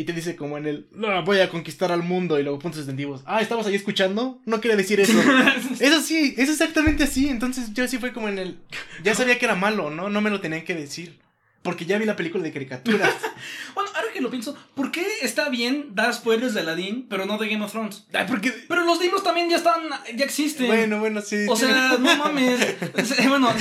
y 0.00 0.04
te 0.04 0.14
dice 0.14 0.34
como 0.34 0.56
en 0.56 0.66
el, 0.66 0.86
no, 0.92 1.22
voy 1.24 1.40
a 1.40 1.50
conquistar 1.50 1.92
al 1.92 2.02
mundo 2.02 2.38
y 2.38 2.42
luego 2.42 2.58
puntos 2.58 2.78
sustantivos. 2.78 3.20
Ah, 3.26 3.42
¿estabas 3.42 3.66
ahí 3.66 3.74
escuchando? 3.74 4.40
No 4.46 4.58
quiere 4.58 4.74
decir 4.74 4.98
eso. 4.98 5.12
eso 5.78 6.00
sí, 6.00 6.34
es 6.38 6.48
exactamente 6.48 7.04
así. 7.04 7.28
Entonces 7.28 7.74
yo 7.74 7.86
sí 7.86 7.98
fue 7.98 8.14
como 8.14 8.30
en 8.30 8.38
el, 8.38 8.58
ya 9.04 9.14
sabía 9.14 9.38
que 9.38 9.44
era 9.44 9.56
malo, 9.56 9.90
¿no? 9.90 10.08
No 10.08 10.22
me 10.22 10.30
lo 10.30 10.40
tenían 10.40 10.64
que 10.64 10.74
decir. 10.74 11.18
Porque 11.60 11.84
ya 11.84 11.98
vi 11.98 12.06
la 12.06 12.16
película 12.16 12.42
de 12.42 12.50
caricaturas. 12.50 13.14
bueno, 13.74 13.90
ahora 13.94 14.08
que 14.14 14.22
lo 14.22 14.30
pienso, 14.30 14.56
¿por 14.74 14.90
qué 14.90 15.04
está 15.20 15.50
bien 15.50 15.94
dar 15.94 16.14
spoilers 16.14 16.54
de 16.54 16.60
Aladdin, 16.60 17.06
pero 17.10 17.26
no 17.26 17.36
de 17.36 17.50
Game 17.50 17.62
of 17.62 17.70
Thrones? 17.70 18.06
Ay, 18.14 18.24
porque... 18.26 18.54
Pero 18.68 18.86
los 18.86 19.02
libros 19.02 19.22
también 19.22 19.50
ya 19.50 19.56
están, 19.56 19.82
ya 20.16 20.24
existen. 20.24 20.66
Bueno, 20.66 20.98
bueno, 20.98 21.20
sí. 21.20 21.44
O 21.46 21.56
sea, 21.56 21.98
no 21.98 22.16
mames. 22.16 22.58
bueno... 23.28 23.54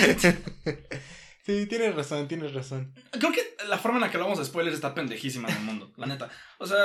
Sí, 1.50 1.66
tienes 1.66 1.96
razón, 1.96 2.28
tienes 2.28 2.54
razón. 2.54 2.94
Creo 3.10 3.32
que 3.32 3.42
la 3.68 3.80
forma 3.80 3.98
en 3.98 4.02
la 4.02 4.12
que 4.12 4.18
hablamos 4.18 4.38
de 4.38 4.46
spoilers 4.46 4.76
está 4.76 4.94
pendejísima 4.94 5.50
en 5.50 5.58
el 5.58 5.64
mundo, 5.64 5.92
la 5.98 6.06
neta. 6.06 6.30
O 6.60 6.68
sea, 6.68 6.78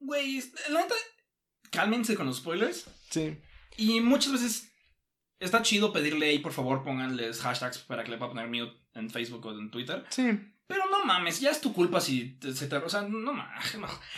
güey, 0.00 0.42
la 0.68 0.82
neta, 0.82 0.94
cálmense 1.70 2.14
con 2.14 2.26
los 2.26 2.36
spoilers. 2.36 2.84
Sí. 3.08 3.38
Y 3.78 4.02
muchas 4.02 4.32
veces 4.32 4.70
está 5.38 5.62
chido 5.62 5.94
pedirle 5.94 6.28
ahí, 6.28 6.40
por 6.40 6.52
favor, 6.52 6.84
pónganles 6.84 7.40
hashtags 7.40 7.78
para 7.78 8.04
que 8.04 8.10
le 8.10 8.18
pueda 8.18 8.32
poner 8.32 8.48
mute 8.48 8.78
en 8.92 9.08
Facebook 9.08 9.46
o 9.46 9.58
en 9.58 9.70
Twitter. 9.70 10.04
Sí. 10.10 10.38
Pero 10.66 10.90
no 10.90 11.02
mames, 11.06 11.40
ya 11.40 11.52
es 11.52 11.62
tu 11.62 11.72
culpa 11.72 12.02
si 12.02 12.38
se 12.42 12.66
te... 12.66 12.76
O 12.76 12.88
sea, 12.90 13.00
no 13.00 13.32
mames. 13.32 13.72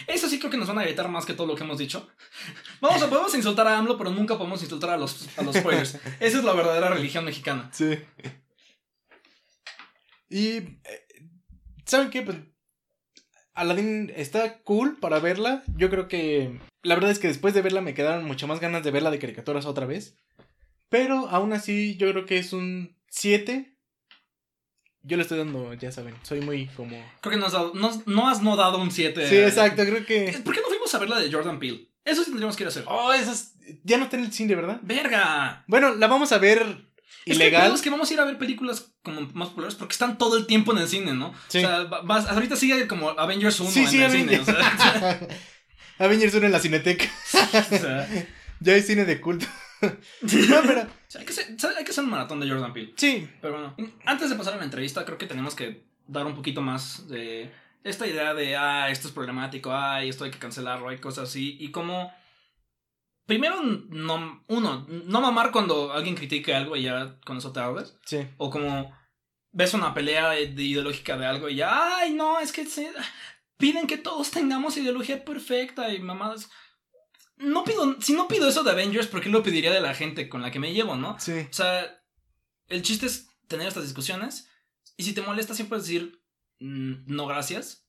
Eso 0.08 0.28
sí 0.28 0.40
creo 0.40 0.50
que 0.50 0.56
nos 0.56 0.66
van 0.66 0.80
a 0.80 0.82
gritar 0.82 1.08
más 1.08 1.24
que 1.24 1.34
todo 1.34 1.46
lo 1.46 1.54
que 1.54 1.62
hemos 1.62 1.78
dicho. 1.78 2.08
Vamos 2.80 3.00
a, 3.00 3.08
podemos 3.08 3.32
insultar 3.36 3.68
a 3.68 3.78
AMLO, 3.78 3.96
pero 3.96 4.10
nunca 4.10 4.36
podemos 4.36 4.60
insultar 4.60 4.90
a 4.90 4.96
los, 4.96 5.28
a 5.38 5.42
los 5.42 5.54
spoilers. 5.54 5.94
Esa 6.18 6.38
es 6.38 6.42
la 6.42 6.52
verdadera 6.52 6.88
religión 6.88 7.24
mexicana. 7.24 7.70
Sí. 7.72 7.96
Y. 10.28 10.56
Eh, 10.56 10.78
¿Saben 11.84 12.10
qué? 12.10 12.22
Pues. 12.22 12.38
Aladdin 13.54 14.12
está 14.16 14.58
cool 14.62 14.98
para 14.98 15.20
verla. 15.20 15.62
Yo 15.76 15.90
creo 15.90 16.08
que. 16.08 16.60
La 16.82 16.94
verdad 16.94 17.10
es 17.10 17.18
que 17.18 17.28
después 17.28 17.54
de 17.54 17.62
verla 17.62 17.80
me 17.80 17.94
quedaron 17.94 18.24
mucho 18.24 18.46
más 18.46 18.60
ganas 18.60 18.82
de 18.84 18.90
verla 18.90 19.10
de 19.10 19.18
caricaturas 19.18 19.66
otra 19.66 19.86
vez. 19.86 20.18
Pero 20.88 21.28
aún 21.28 21.52
así, 21.52 21.96
yo 21.96 22.10
creo 22.10 22.26
que 22.26 22.38
es 22.38 22.52
un 22.52 22.96
7. 23.08 23.76
Yo 25.02 25.16
le 25.16 25.22
estoy 25.22 25.38
dando, 25.38 25.74
ya 25.74 25.92
saben, 25.92 26.14
soy 26.22 26.40
muy 26.40 26.66
como. 26.68 26.96
Creo 27.20 27.32
que 27.32 27.38
no 27.38 27.46
has, 27.46 27.52
dado, 27.52 27.72
no, 27.74 28.28
has 28.28 28.42
no 28.42 28.56
dado 28.56 28.80
un 28.80 28.90
7. 28.90 29.28
Sí, 29.28 29.36
exacto, 29.36 29.82
creo 29.84 30.06
que. 30.06 30.40
¿Por 30.44 30.54
qué 30.54 30.60
no 30.60 30.68
fuimos 30.68 30.94
a 30.94 30.98
ver 30.98 31.10
la 31.10 31.18
de 31.18 31.30
Jordan 31.30 31.58
Peele? 31.58 31.88
Eso 32.04 32.22
sí 32.22 32.30
tendríamos 32.30 32.56
que 32.56 32.64
ir 32.64 32.68
a 32.68 32.70
hacer. 32.70 32.84
Oh, 32.86 33.12
esas. 33.12 33.54
Ya 33.82 33.98
no 33.98 34.04
está 34.04 34.16
en 34.16 34.24
el 34.24 34.32
cine, 34.32 34.54
¿verdad? 34.54 34.80
¡Verga! 34.82 35.64
Bueno, 35.66 35.94
la 35.94 36.06
vamos 36.06 36.32
a 36.32 36.38
ver 36.38 36.86
ilegal. 37.24 37.72
Es 37.74 37.82
que, 37.82 37.90
vamos 37.90 38.10
a 38.10 38.14
ir 38.14 38.20
a 38.20 38.24
ver 38.24 38.38
películas 38.38 38.92
como 39.02 39.22
más 39.32 39.48
populares 39.48 39.74
porque 39.74 39.92
están 39.92 40.18
todo 40.18 40.36
el 40.36 40.46
tiempo 40.46 40.72
en 40.72 40.78
el 40.78 40.88
cine, 40.88 41.14
¿no? 41.14 41.32
Sí. 41.48 41.58
O 41.58 41.60
sea, 41.62 41.84
vas, 41.84 42.26
ahorita 42.28 42.56
sigue 42.56 42.86
como 42.86 43.10
Avengers 43.10 43.60
1 43.60 43.70
en 43.70 44.02
el 44.02 44.10
cine. 44.10 44.40
O 44.40 44.44
sea, 44.44 45.20
Avengers 45.98 46.34
1 46.34 46.46
en 46.46 46.52
la 46.52 46.60
cineteca. 46.60 47.04
o 47.32 47.78
sea, 47.78 48.08
ya 48.60 48.72
hay 48.72 48.82
cine 48.82 49.04
de 49.04 49.20
culto. 49.20 49.46
no, 49.80 50.62
pero. 50.66 50.86
hay, 51.18 51.24
que 51.24 51.32
hacer, 51.32 52.04
un 52.04 52.10
maratón 52.10 52.40
de 52.40 52.48
Jordan 52.48 52.72
Peele. 52.72 52.94
Sí. 52.96 53.28
Pero 53.40 53.54
bueno, 53.54 53.92
antes 54.04 54.30
de 54.30 54.36
pasar 54.36 54.54
a 54.54 54.56
la 54.58 54.64
entrevista, 54.64 55.04
creo 55.04 55.18
que 55.18 55.26
tenemos 55.26 55.54
que 55.54 55.84
dar 56.06 56.26
un 56.26 56.34
poquito 56.34 56.60
más 56.60 57.08
de 57.08 57.50
esta 57.84 58.06
idea 58.06 58.34
de, 58.34 58.56
ah, 58.56 58.90
esto 58.90 59.08
es 59.08 59.14
problemático, 59.14 59.72
ah, 59.72 60.02
esto 60.02 60.24
hay 60.24 60.30
que 60.30 60.38
cancelarlo, 60.38 60.88
hay 60.88 60.98
cosas 60.98 61.28
así, 61.28 61.56
y 61.60 61.70
cómo 61.70 62.12
Primero, 63.26 63.62
no, 63.62 64.44
uno, 64.48 64.86
no 64.88 65.20
mamar 65.20 65.50
cuando 65.50 65.92
alguien 65.92 66.14
critique 66.14 66.54
algo 66.54 66.76
y 66.76 66.82
ya 66.82 67.18
con 67.24 67.38
eso 67.38 67.52
te 67.52 67.60
ahogas. 67.60 67.96
Sí. 68.04 68.26
O 68.36 68.50
como 68.50 68.92
ves 69.50 69.72
una 69.72 69.94
pelea 69.94 70.30
de, 70.30 70.62
ideológica 70.62 71.16
de 71.16 71.26
algo 71.26 71.48
y 71.48 71.56
ya, 71.56 71.98
ay, 71.98 72.12
no, 72.12 72.40
es 72.40 72.52
que 72.52 72.66
se, 72.66 72.90
piden 73.56 73.86
que 73.86 73.96
todos 73.96 74.30
tengamos 74.30 74.76
ideología 74.76 75.24
perfecta 75.24 75.92
y 75.92 76.00
mamadas. 76.00 76.50
No 77.36 77.64
pido, 77.64 78.00
si 78.00 78.12
no 78.12 78.28
pido 78.28 78.48
eso 78.48 78.62
de 78.62 78.72
Avengers, 78.72 79.06
¿por 79.06 79.20
qué 79.20 79.28
lo 79.28 79.42
pediría 79.42 79.72
de 79.72 79.80
la 79.80 79.94
gente 79.94 80.28
con 80.28 80.42
la 80.42 80.50
que 80.50 80.58
me 80.58 80.72
llevo, 80.72 80.96
no? 80.96 81.18
Sí. 81.18 81.46
O 81.48 81.52
sea, 81.52 82.02
el 82.68 82.82
chiste 82.82 83.06
es 83.06 83.28
tener 83.48 83.68
estas 83.68 83.84
discusiones 83.84 84.50
y 84.96 85.04
si 85.04 85.14
te 85.14 85.22
molesta 85.22 85.54
siempre 85.54 85.78
decir 85.78 86.20
mm, 86.60 87.04
no 87.06 87.26
gracias. 87.26 87.83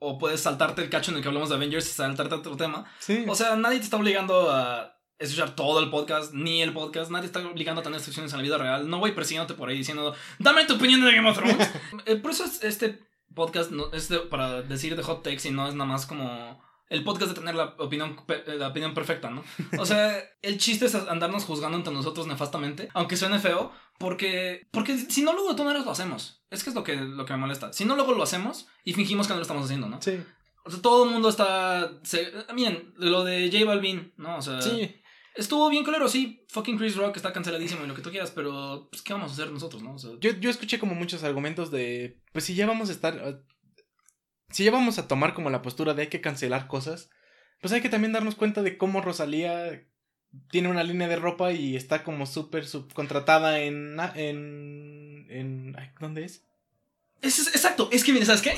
O 0.00 0.18
puedes 0.18 0.40
saltarte 0.40 0.82
el 0.82 0.90
cacho 0.90 1.10
en 1.12 1.18
el 1.18 1.22
que 1.22 1.28
hablamos 1.28 1.50
de 1.50 1.54
Avengers 1.54 1.88
y 1.88 1.92
saltarte 1.92 2.34
a 2.34 2.38
otro 2.38 2.56
tema. 2.56 2.90
Sí. 2.98 3.24
O 3.28 3.34
sea, 3.34 3.54
nadie 3.54 3.78
te 3.78 3.84
está 3.84 3.96
obligando 3.96 4.50
a 4.50 4.96
escuchar 5.18 5.54
todo 5.54 5.80
el 5.80 5.90
podcast, 5.90 6.32
ni 6.32 6.62
el 6.62 6.72
podcast. 6.72 7.10
Nadie 7.10 7.26
está 7.26 7.46
obligando 7.46 7.80
a 7.80 7.84
tener 7.84 7.98
instrucciones 7.98 8.32
en 8.32 8.38
la 8.38 8.42
vida 8.42 8.58
real. 8.58 8.88
No 8.88 8.98
voy 8.98 9.12
persiguiéndote 9.12 9.54
por 9.54 9.68
ahí 9.68 9.76
diciendo, 9.76 10.14
dame 10.38 10.64
tu 10.64 10.74
opinión 10.74 11.04
de 11.04 11.14
Game 11.14 11.28
of 11.28 11.36
Thrones. 11.36 11.70
Eh, 12.06 12.16
por 12.16 12.30
eso 12.30 12.44
este 12.62 12.98
podcast 13.34 13.70
no, 13.70 13.92
es 13.92 14.08
para 14.30 14.62
decir 14.62 14.96
de 14.96 15.02
hot 15.02 15.22
takes 15.22 15.46
y 15.46 15.50
no 15.52 15.68
es 15.68 15.74
nada 15.74 15.88
más 15.88 16.06
como 16.06 16.60
el 16.90 17.04
podcast 17.04 17.30
de 17.30 17.38
tener 17.38 17.54
la 17.54 17.76
opinión, 17.78 18.16
la 18.46 18.68
opinión 18.68 18.92
perfecta, 18.92 19.30
¿no? 19.30 19.42
O 19.78 19.86
sea, 19.86 20.22
el 20.42 20.58
chiste 20.58 20.86
es 20.86 20.94
andarnos 20.94 21.44
juzgando 21.44 21.78
entre 21.78 21.94
nosotros 21.94 22.26
nefastamente, 22.26 22.88
aunque 22.92 23.16
suene 23.16 23.38
feo, 23.38 23.72
porque, 23.98 24.66
porque 24.72 24.98
si 24.98 25.22
no 25.22 25.32
luego 25.32 25.50
de 25.50 25.54
todas 25.54 25.84
lo 25.84 25.90
hacemos. 25.90 26.42
Es 26.50 26.64
que 26.64 26.70
es 26.70 26.76
lo 26.76 26.82
que, 26.82 26.96
lo 26.96 27.24
que 27.24 27.32
me 27.32 27.38
molesta. 27.38 27.72
Si 27.72 27.84
no 27.84 27.94
luego 27.94 28.12
lo 28.12 28.24
hacemos 28.24 28.66
y 28.84 28.92
fingimos 28.92 29.26
que 29.26 29.32
no 29.32 29.36
lo 29.38 29.42
estamos 29.42 29.64
haciendo, 29.64 29.88
¿no? 29.88 30.02
Sí. 30.02 30.20
O 30.64 30.70
sea, 30.70 30.82
todo 30.82 31.04
el 31.04 31.10
mundo 31.10 31.28
está... 31.28 31.92
Se, 32.02 32.32
bien, 32.54 32.92
lo 32.96 33.24
de 33.24 33.48
J 33.50 33.64
Balvin, 33.64 34.12
¿no? 34.16 34.36
O 34.36 34.42
sea... 34.42 34.60
Sí. 34.60 34.96
Estuvo 35.36 35.70
bien 35.70 35.84
claro, 35.84 36.08
sí, 36.08 36.44
fucking 36.48 36.76
Chris 36.76 36.96
Rock 36.96 37.16
está 37.16 37.32
canceladísimo 37.32 37.84
y 37.84 37.86
lo 37.86 37.94
que 37.94 38.02
tú 38.02 38.10
quieras, 38.10 38.32
pero 38.32 38.88
pues, 38.90 39.00
¿qué 39.00 39.12
vamos 39.12 39.30
a 39.30 39.34
hacer 39.34 39.52
nosotros, 39.52 39.80
no? 39.80 39.96
yo, 40.18 40.32
yo 40.32 40.50
escuché 40.50 40.80
como 40.80 40.96
muchos 40.96 41.22
argumentos 41.22 41.70
de, 41.70 42.20
pues 42.32 42.44
si 42.44 42.56
ya 42.56 42.66
vamos 42.66 42.88
a 42.88 42.92
estar, 42.92 43.40
si 44.50 44.64
ya 44.64 44.70
vamos 44.70 44.98
a 44.98 45.08
tomar 45.08 45.34
como 45.34 45.50
la 45.50 45.62
postura 45.62 45.94
de 45.94 46.02
hay 46.02 46.08
que 46.08 46.20
cancelar 46.20 46.66
cosas, 46.66 47.10
pues 47.60 47.72
hay 47.72 47.80
que 47.80 47.88
también 47.88 48.12
darnos 48.12 48.34
cuenta 48.34 48.62
de 48.62 48.76
cómo 48.78 49.00
Rosalía 49.00 49.84
tiene 50.50 50.68
una 50.68 50.84
línea 50.84 51.08
de 51.08 51.16
ropa 51.16 51.52
y 51.52 51.76
está 51.76 52.04
como 52.04 52.26
súper 52.26 52.66
subcontratada 52.66 53.60
en, 53.60 53.98
en, 54.14 55.26
en, 55.28 55.76
¿dónde 55.98 56.24
es? 56.24 56.44
Es, 57.20 57.48
exacto, 57.48 57.90
es 57.92 58.02
que 58.02 58.12
mire, 58.12 58.24
¿sabes 58.24 58.40
qué? 58.40 58.54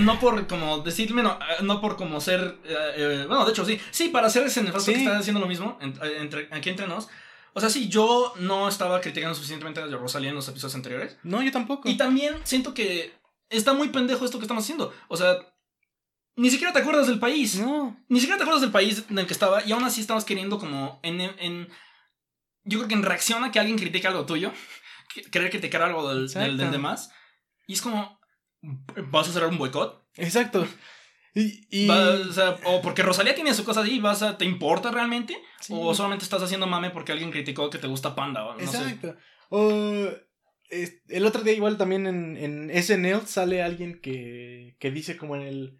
No 0.00 0.20
por 0.20 0.46
como 0.46 0.78
decirme, 0.78 1.22
no, 1.22 1.38
no 1.62 1.80
por 1.80 1.96
como 1.96 2.20
ser, 2.20 2.58
eh, 2.64 2.74
eh, 2.96 3.24
bueno, 3.26 3.44
de 3.44 3.50
hecho 3.50 3.64
sí, 3.64 3.80
sí, 3.90 4.10
para 4.10 4.28
hacer 4.28 4.46
ese 4.46 4.62
nefasto 4.62 4.92
que 4.92 4.98
está 4.98 5.18
haciendo 5.18 5.40
lo 5.40 5.48
mismo, 5.48 5.76
entre, 5.80 6.48
aquí 6.52 6.70
entre 6.70 6.86
nos, 6.86 7.08
o 7.52 7.60
sea, 7.60 7.70
sí, 7.70 7.88
yo 7.88 8.34
no 8.38 8.68
estaba 8.68 9.00
criticando 9.00 9.34
suficientemente 9.34 9.80
a 9.80 9.86
Rosalía 9.86 10.28
en 10.28 10.36
los 10.36 10.46
episodios 10.46 10.74
anteriores. 10.74 11.16
No, 11.22 11.42
yo 11.42 11.50
tampoco. 11.50 11.88
Y 11.88 11.96
también 11.96 12.34
siento 12.44 12.74
que 12.74 13.14
está 13.48 13.72
muy 13.72 13.88
pendejo 13.88 14.24
esto 14.24 14.38
que 14.38 14.44
estamos 14.44 14.64
haciendo. 14.64 14.92
O 15.08 15.16
sea, 15.16 15.36
ni 16.36 16.50
siquiera 16.50 16.72
te 16.72 16.80
acuerdas 16.80 17.06
del 17.06 17.18
país. 17.18 17.58
No. 17.58 17.98
Ni 18.08 18.20
siquiera 18.20 18.36
te 18.36 18.42
acuerdas 18.42 18.62
del 18.62 18.72
país 18.72 19.04
en 19.08 19.18
el 19.18 19.26
que 19.26 19.32
estaba 19.32 19.64
y 19.64 19.72
aún 19.72 19.84
así 19.84 20.00
estabas 20.00 20.24
queriendo 20.24 20.58
como 20.58 21.00
en... 21.02 21.20
en 21.20 21.68
yo 22.68 22.78
creo 22.78 22.88
que 22.88 22.94
en 22.94 23.04
reacción 23.04 23.44
a 23.44 23.52
que 23.52 23.60
alguien 23.60 23.78
critique 23.78 24.08
algo 24.08 24.26
tuyo, 24.26 24.52
querer 25.30 25.50
criticar 25.50 25.82
algo 25.82 26.08
del, 26.08 26.28
del, 26.28 26.70
demás. 26.70 27.12
Y 27.68 27.74
es 27.74 27.82
como, 27.82 28.20
¿vas 29.10 29.28
a 29.28 29.30
hacer 29.30 29.44
un 29.44 29.58
boicot? 29.58 30.04
Exacto. 30.16 30.66
Y, 31.38 31.88
o, 31.90 32.32
sea, 32.32 32.56
o, 32.64 32.80
porque 32.80 33.02
Rosalía 33.02 33.34
tiene 33.34 33.52
su 33.52 33.62
cosa 33.62 33.82
ahí, 33.82 33.98
vas 33.98 34.22
a, 34.22 34.38
¿te 34.38 34.46
importa 34.46 34.90
realmente? 34.90 35.36
O 35.68 35.94
solamente 35.94 36.24
estás 36.24 36.42
haciendo 36.42 36.66
mame 36.66 36.90
porque 36.90 37.12
alguien 37.12 37.30
criticó 37.30 37.68
que 37.68 37.76
te 37.76 37.86
gusta 37.86 38.14
Panda. 38.14 38.40
No 38.40 38.58
Exacto. 38.58 39.16
O 39.50 40.08
el 40.70 41.26
otro 41.26 41.42
día 41.42 41.52
igual 41.52 41.76
también 41.76 42.06
en, 42.06 42.36
en 42.36 42.82
SNL 42.82 43.26
sale 43.26 43.62
alguien 43.62 44.00
que, 44.00 44.76
que 44.78 44.90
dice 44.90 45.16
como 45.16 45.36
en 45.36 45.42
el... 45.42 45.78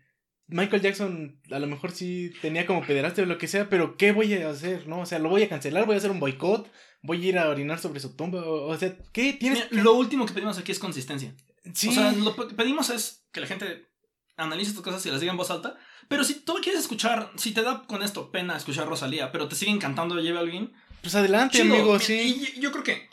Michael 0.49 0.83
Jackson 0.83 1.41
a 1.51 1.59
lo 1.59 1.67
mejor 1.67 1.91
sí 1.91 2.33
tenía 2.41 2.67
como 2.67 2.87
pederasta 2.87 3.21
o 3.21 3.27
lo 3.27 3.37
que 3.37 3.49
sea, 3.49 3.69
pero 3.69 3.97
¿qué 3.97 4.13
voy 4.13 4.33
a 4.35 4.49
hacer? 4.49 4.87
¿No? 4.87 5.01
O 5.01 5.07
sea, 5.07 5.19
lo 5.19 5.29
voy 5.29 5.43
a 5.43 5.49
cancelar, 5.49 5.87
voy 5.87 5.97
a 5.97 5.99
hacer 5.99 6.13
un 6.13 6.21
boicot, 6.21 6.71
voy 7.03 7.25
a 7.25 7.29
ir 7.29 7.39
a 7.39 7.49
orinar 7.49 7.81
sobre 7.81 7.99
su 7.99 8.15
tumba. 8.15 8.45
O, 8.47 8.77
sea, 8.79 8.97
¿qué 9.13 9.33
tienes? 9.33 9.67
Lo 9.73 9.95
último 9.95 10.25
que 10.25 10.33
pedimos 10.33 10.57
aquí 10.57 10.71
es 10.71 10.79
consistencia. 10.79 11.35
Sí. 11.75 11.89
O 11.89 11.93
sea, 11.93 12.13
lo 12.13 12.37
que 12.37 12.55
pedimos 12.55 12.91
es 12.91 13.27
que 13.33 13.41
la 13.41 13.49
gente 13.49 13.89
analice 14.37 14.73
tus 14.73 14.83
cosas 14.83 15.05
y 15.05 15.11
las 15.11 15.21
diga 15.21 15.33
en 15.33 15.37
voz 15.37 15.51
alta. 15.51 15.77
Pero 16.07 16.23
si 16.23 16.35
tú 16.35 16.55
quieres 16.63 16.83
escuchar, 16.83 17.33
si 17.37 17.53
te 17.53 17.63
da 17.63 17.83
con 17.89 18.05
esto 18.05 18.31
pena 18.31 18.57
escuchar 18.57 18.87
Rosalía, 18.87 19.33
pero 19.33 19.49
te 19.49 19.57
siguen 19.57 19.79
cantando 19.79 20.21
Lleve 20.21 20.39
a 20.39 20.43
alguien. 20.43 20.73
Pues 21.03 21.17
adelante, 21.17 21.61
amigo, 21.61 21.99
sí. 21.99 22.53
Y 22.55 22.61
yo 22.61 22.71
creo 22.71 22.85
que 22.85 23.09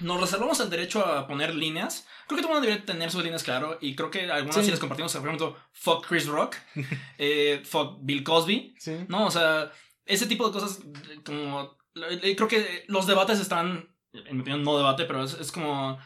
nos 0.00 0.20
reservamos 0.20 0.60
el 0.60 0.70
derecho 0.70 1.04
a 1.04 1.26
poner 1.26 1.54
líneas. 1.54 2.06
Creo 2.26 2.36
que 2.36 2.42
todo 2.42 2.52
el 2.52 2.54
mundo 2.56 2.68
debería 2.68 2.86
tener 2.86 3.10
sus 3.10 3.22
líneas 3.22 3.42
claro. 3.42 3.78
Y 3.80 3.94
creo 3.94 4.10
que 4.10 4.30
algunas 4.30 4.64
sí, 4.64 4.70
las 4.70 4.80
compartimos. 4.80 5.12
Por 5.14 5.26
ejemplo, 5.26 5.56
fuck 5.72 6.06
Chris 6.06 6.26
Rock. 6.26 6.56
eh, 7.18 7.62
fuck 7.64 7.98
Bill 8.00 8.22
Cosby. 8.22 8.74
Sí. 8.78 8.96
¿No? 9.08 9.26
O 9.26 9.30
sea, 9.30 9.72
ese 10.04 10.26
tipo 10.26 10.46
de 10.46 10.52
cosas 10.52 10.80
como... 11.24 11.76
Creo 11.94 12.48
que 12.48 12.84
los 12.86 13.06
debates 13.06 13.40
están... 13.40 13.88
En 14.12 14.36
mi 14.36 14.42
opinión, 14.42 14.62
no 14.62 14.76
debate, 14.76 15.04
pero 15.04 15.24
es, 15.24 15.52
como... 15.52 15.98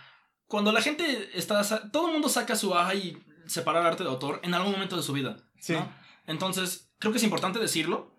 Cuando 0.47 0.73
la 0.73 0.83
gente 0.83 1.31
está... 1.35 1.63
Todo 1.91 2.07
el 2.07 2.13
mundo 2.13 2.29
saca 2.29 2.57
su 2.57 2.71
baja 2.71 2.95
y 2.95 3.23
separa 3.47 3.81
el 3.81 3.87
arte 3.87 4.05
de 4.05 4.11
autor 4.11 4.41
en 4.43 4.55
algún 4.55 4.73
momento 4.73 4.97
de 4.97 5.03
su 5.03 5.13
vida. 5.13 5.37
Sí. 5.61 5.75
Entonces, 6.27 6.93
creo 6.99 7.13
que 7.13 7.19
es 7.19 7.25
importante 7.25 7.59
decirlo 7.59 8.12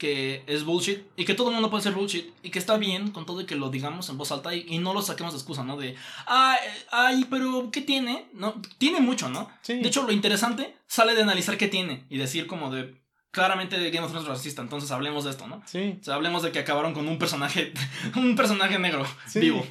que 0.00 0.42
es 0.46 0.64
bullshit 0.64 1.02
y 1.14 1.26
que 1.26 1.34
todo 1.34 1.48
el 1.50 1.54
mundo 1.54 1.68
puede 1.68 1.82
ser 1.82 1.92
bullshit 1.92 2.32
y 2.42 2.48
que 2.48 2.58
está 2.58 2.78
bien 2.78 3.10
con 3.10 3.26
todo 3.26 3.42
y 3.42 3.44
que 3.44 3.54
lo 3.54 3.68
digamos 3.68 4.08
en 4.08 4.16
voz 4.16 4.32
alta 4.32 4.54
y, 4.54 4.78
no 4.78 4.94
lo 4.94 5.02
saquemos 5.02 5.34
de 5.34 5.38
excusa, 5.38 5.62
¿no? 5.62 5.76
De, 5.76 5.94
ay, 6.24 6.58
ay, 6.90 7.26
pero 7.28 7.70
¿qué 7.70 7.82
tiene? 7.82 8.24
¿No? 8.32 8.54
Tiene 8.78 9.00
mucho, 9.00 9.28
¿no? 9.28 9.50
De 9.68 9.86
hecho, 9.86 10.04
lo 10.04 10.12
interesante 10.12 10.74
sale 10.86 11.14
de 11.14 11.22
analizar 11.22 11.58
qué 11.58 11.68
tiene 11.68 12.06
y 12.08 12.16
decir 12.16 12.46
como 12.46 12.70
de, 12.70 12.98
claramente 13.30 13.76
Game 13.90 14.06
of 14.06 14.10
Thrones 14.10 14.26
racista, 14.26 14.62
entonces 14.62 14.90
hablemos 14.90 15.24
de 15.24 15.32
esto, 15.32 15.46
¿no? 15.46 15.62
Sí. 15.66 15.98
O 16.00 16.02
sea, 16.02 16.14
hablemos 16.14 16.42
de 16.42 16.50
que 16.50 16.60
acabaron 16.60 16.94
con 16.94 17.06
un 17.06 17.18
personaje, 17.18 17.74
un 18.16 18.34
personaje 18.36 18.78
negro 18.78 19.04
vivo. 19.34 19.66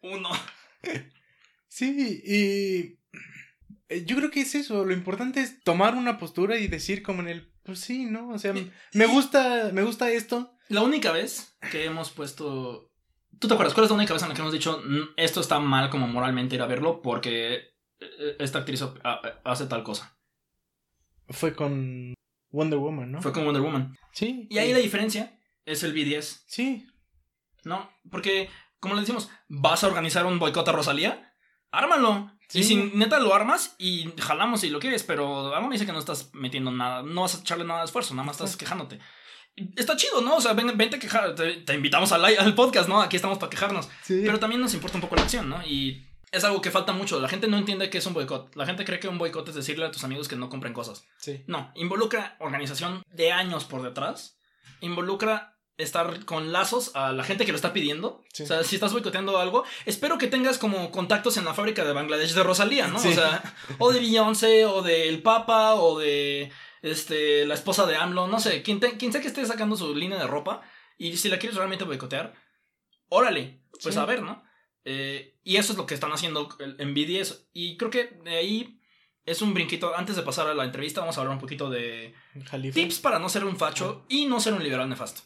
Uno. 0.00 0.28
Sí, 1.66 2.20
y 2.24 2.98
eh, 3.88 4.04
yo 4.04 4.14
creo 4.14 4.30
que 4.30 4.42
es 4.42 4.54
eso, 4.54 4.84
lo 4.84 4.92
importante 4.92 5.40
es 5.40 5.60
tomar 5.64 5.96
una 5.96 6.18
postura 6.18 6.56
y 6.56 6.68
decir 6.68 7.02
como 7.02 7.22
en 7.22 7.28
el 7.28 7.51
pues 7.64 7.80
sí, 7.80 8.06
¿no? 8.06 8.30
O 8.30 8.38
sea, 8.38 8.54
me 8.92 9.06
gusta, 9.06 9.70
me 9.72 9.82
gusta 9.82 10.10
esto. 10.10 10.54
La 10.68 10.82
única 10.82 11.12
vez 11.12 11.56
que 11.70 11.84
hemos 11.84 12.10
puesto. 12.10 12.90
¿Tú 13.38 13.48
te 13.48 13.54
acuerdas? 13.54 13.74
¿Cuál 13.74 13.84
es 13.84 13.90
la 13.90 13.96
única 13.96 14.14
vez 14.14 14.22
en 14.22 14.28
la 14.28 14.34
que 14.34 14.40
hemos 14.40 14.52
dicho 14.52 14.80
esto 15.16 15.40
está 15.40 15.58
mal 15.58 15.90
como 15.90 16.06
moralmente 16.06 16.54
ir 16.54 16.62
a 16.62 16.66
verlo 16.66 17.02
porque 17.02 17.54
eh, 18.00 18.36
esta 18.38 18.60
actriz 18.60 18.84
hace 19.44 19.66
tal 19.66 19.82
cosa? 19.82 20.16
Fue 21.28 21.54
con 21.54 22.14
Wonder 22.50 22.78
Woman, 22.78 23.12
¿no? 23.12 23.22
Fue 23.22 23.32
con 23.32 23.44
Wonder 23.44 23.62
Woman. 23.62 23.96
Sí. 24.12 24.46
Y 24.50 24.58
ahí 24.58 24.72
la 24.72 24.78
diferencia 24.78 25.38
es 25.64 25.82
el 25.82 25.92
BDS. 25.92 26.44
Sí. 26.46 26.86
¿No? 27.64 27.90
Porque, 28.10 28.48
como 28.80 28.94
le 28.94 29.00
decimos, 29.00 29.30
¿vas 29.48 29.84
a 29.84 29.88
organizar 29.88 30.26
un 30.26 30.38
boicot 30.38 30.68
a 30.68 30.72
Rosalía? 30.72 31.34
Ármalo. 31.70 32.32
Y 32.52 32.64
si 32.64 32.76
neta 32.76 33.18
lo 33.18 33.34
armas 33.34 33.74
y 33.78 34.12
jalamos 34.18 34.60
si 34.60 34.70
lo 34.70 34.78
quieres, 34.78 35.02
pero 35.02 35.54
algo 35.54 35.68
me 35.68 35.74
dice 35.74 35.86
que 35.86 35.92
no 35.92 35.98
estás 35.98 36.30
metiendo 36.32 36.70
nada, 36.70 37.02
no 37.02 37.22
vas 37.22 37.36
a 37.36 37.40
echarle 37.40 37.64
nada 37.64 37.80
de 37.80 37.86
esfuerzo, 37.86 38.14
nada 38.14 38.26
más 38.26 38.36
estás 38.36 38.56
quejándote. 38.56 38.98
Está 39.76 39.96
chido, 39.96 40.22
¿no? 40.22 40.36
O 40.36 40.40
sea, 40.40 40.54
ven, 40.54 40.76
vente 40.76 40.96
a 40.96 40.98
quejar, 40.98 41.34
te, 41.34 41.74
invitamos 41.74 42.10
al, 42.12 42.24
al, 42.24 42.54
podcast, 42.54 42.88
¿no? 42.88 43.02
Aquí 43.02 43.16
estamos 43.16 43.38
para 43.38 43.50
quejarnos. 43.50 43.88
Pero 44.06 44.38
también 44.38 44.60
nos 44.60 44.74
importa 44.74 44.96
un 44.96 45.02
poco 45.02 45.16
la 45.16 45.22
acción, 45.22 45.48
¿no? 45.48 45.62
Y 45.66 46.06
es 46.30 46.44
algo 46.44 46.62
que 46.62 46.70
falta 46.70 46.92
mucho. 46.92 47.20
La 47.20 47.28
gente 47.28 47.46
no 47.46 47.58
entiende 47.58 47.90
qué 47.90 47.98
es 47.98 48.06
un 48.06 48.14
boicot. 48.14 48.56
La 48.56 48.64
gente 48.64 48.84
cree 48.84 48.98
que 48.98 49.08
un 49.08 49.18
boicot 49.18 49.46
es 49.48 49.54
decirle 49.54 49.84
a 49.84 49.90
tus 49.90 50.04
amigos 50.04 50.28
que 50.28 50.36
no 50.36 50.48
compren 50.48 50.72
cosas. 50.72 51.04
Sí. 51.18 51.44
No, 51.46 51.70
involucra 51.74 52.36
organización 52.40 53.02
de 53.12 53.30
años 53.30 53.64
por 53.66 53.82
detrás. 53.82 54.38
Involucra 54.80 55.51
estar 55.82 56.24
con 56.24 56.52
lazos 56.52 56.92
a 56.94 57.12
la 57.12 57.24
gente 57.24 57.44
que 57.44 57.52
lo 57.52 57.56
está 57.56 57.72
pidiendo. 57.72 58.22
O 58.40 58.46
sea, 58.46 58.62
si 58.64 58.76
estás 58.76 58.92
boicoteando 58.92 59.38
algo, 59.38 59.64
espero 59.86 60.18
que 60.18 60.26
tengas 60.26 60.58
como 60.58 60.90
contactos 60.90 61.36
en 61.36 61.44
la 61.44 61.54
fábrica 61.54 61.84
de 61.84 61.92
Bangladesh 61.92 62.34
de 62.34 62.42
Rosalía, 62.42 62.86
¿no? 62.88 62.98
O 62.98 63.00
sea, 63.00 63.42
o 63.78 63.92
de 63.92 64.00
Beyoncé, 64.00 64.64
o 64.66 64.82
del 64.82 65.22
Papa, 65.22 65.74
o 65.74 65.98
de 65.98 66.50
este, 66.82 67.46
la 67.46 67.54
esposa 67.54 67.86
de 67.86 67.96
AMLO, 67.96 68.26
no 68.26 68.40
sé, 68.40 68.62
quien, 68.62 68.80
quien 68.80 69.12
sea 69.12 69.20
que 69.20 69.28
esté 69.28 69.44
sacando 69.46 69.76
su 69.76 69.94
línea 69.94 70.18
de 70.18 70.26
ropa 70.26 70.62
y 70.98 71.16
si 71.16 71.28
la 71.28 71.38
quieres 71.38 71.56
realmente 71.56 71.84
boicotear, 71.84 72.34
órale, 73.08 73.62
pues 73.82 73.96
a 73.96 74.04
ver, 74.04 74.22
¿no? 74.22 74.44
Eh, 74.84 75.38
y 75.44 75.56
eso 75.56 75.72
es 75.72 75.78
lo 75.78 75.86
que 75.86 75.94
están 75.94 76.12
haciendo 76.12 76.48
en 76.60 76.94
BDS. 76.94 77.48
Y 77.52 77.76
creo 77.76 77.90
que 77.90 78.04
de 78.24 78.36
ahí 78.36 78.81
es 79.24 79.42
un 79.42 79.54
brinquito. 79.54 79.96
Antes 79.96 80.16
de 80.16 80.22
pasar 80.22 80.48
a 80.48 80.54
la 80.54 80.64
entrevista, 80.64 81.00
vamos 81.00 81.16
a 81.16 81.20
hablar 81.20 81.34
un 81.34 81.40
poquito 81.40 81.70
de 81.70 82.14
tips 82.72 82.98
para 83.00 83.18
no 83.18 83.28
ser 83.28 83.44
un 83.44 83.56
facho 83.56 84.04
y 84.08 84.26
no 84.26 84.40
ser 84.40 84.54
un 84.54 84.62
liberal 84.62 84.88
nefasto. 84.88 85.22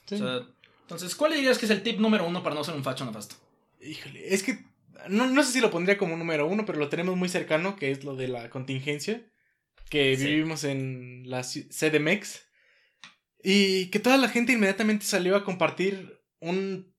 entonces, 0.82 1.14
¿cuál 1.14 1.32
dirías 1.32 1.59
que 1.59 1.66
es 1.66 1.70
el 1.70 1.82
tip 1.82 1.99
número 1.99 2.26
uno 2.26 2.42
para 2.42 2.55
no 2.55 2.64
ser 2.64 2.74
un 2.74 2.84
facho 2.84 3.05
nefasto? 3.05 3.36
Híjole, 3.80 4.34
es 4.34 4.42
que 4.42 4.64
no, 5.09 5.26
no 5.26 5.42
sé 5.42 5.53
si 5.53 5.61
lo 5.61 5.70
pondría 5.70 5.99
como 5.99 6.16
número 6.16 6.47
uno, 6.47 6.64
pero 6.64 6.78
lo 6.78 6.88
tenemos 6.88 7.16
muy 7.16 7.28
cercano, 7.28 7.76
que 7.76 7.90
es 7.90 8.05
lo 8.05 8.16
de 8.16 8.28
la 8.28 8.51
contingencia, 8.51 9.24
que 9.90 10.16
vivimos 10.16 10.64
en 10.64 11.24
la 11.26 11.42
CDMX. 11.42 12.42
Y 13.42 13.86
que 13.90 14.01
toda 14.01 14.16
la 14.16 14.28
gente 14.28 14.53
inmediatamente 14.53 15.05
salió 15.05 15.36
a 15.36 15.44
compartir 15.44 16.20
un 16.40 16.92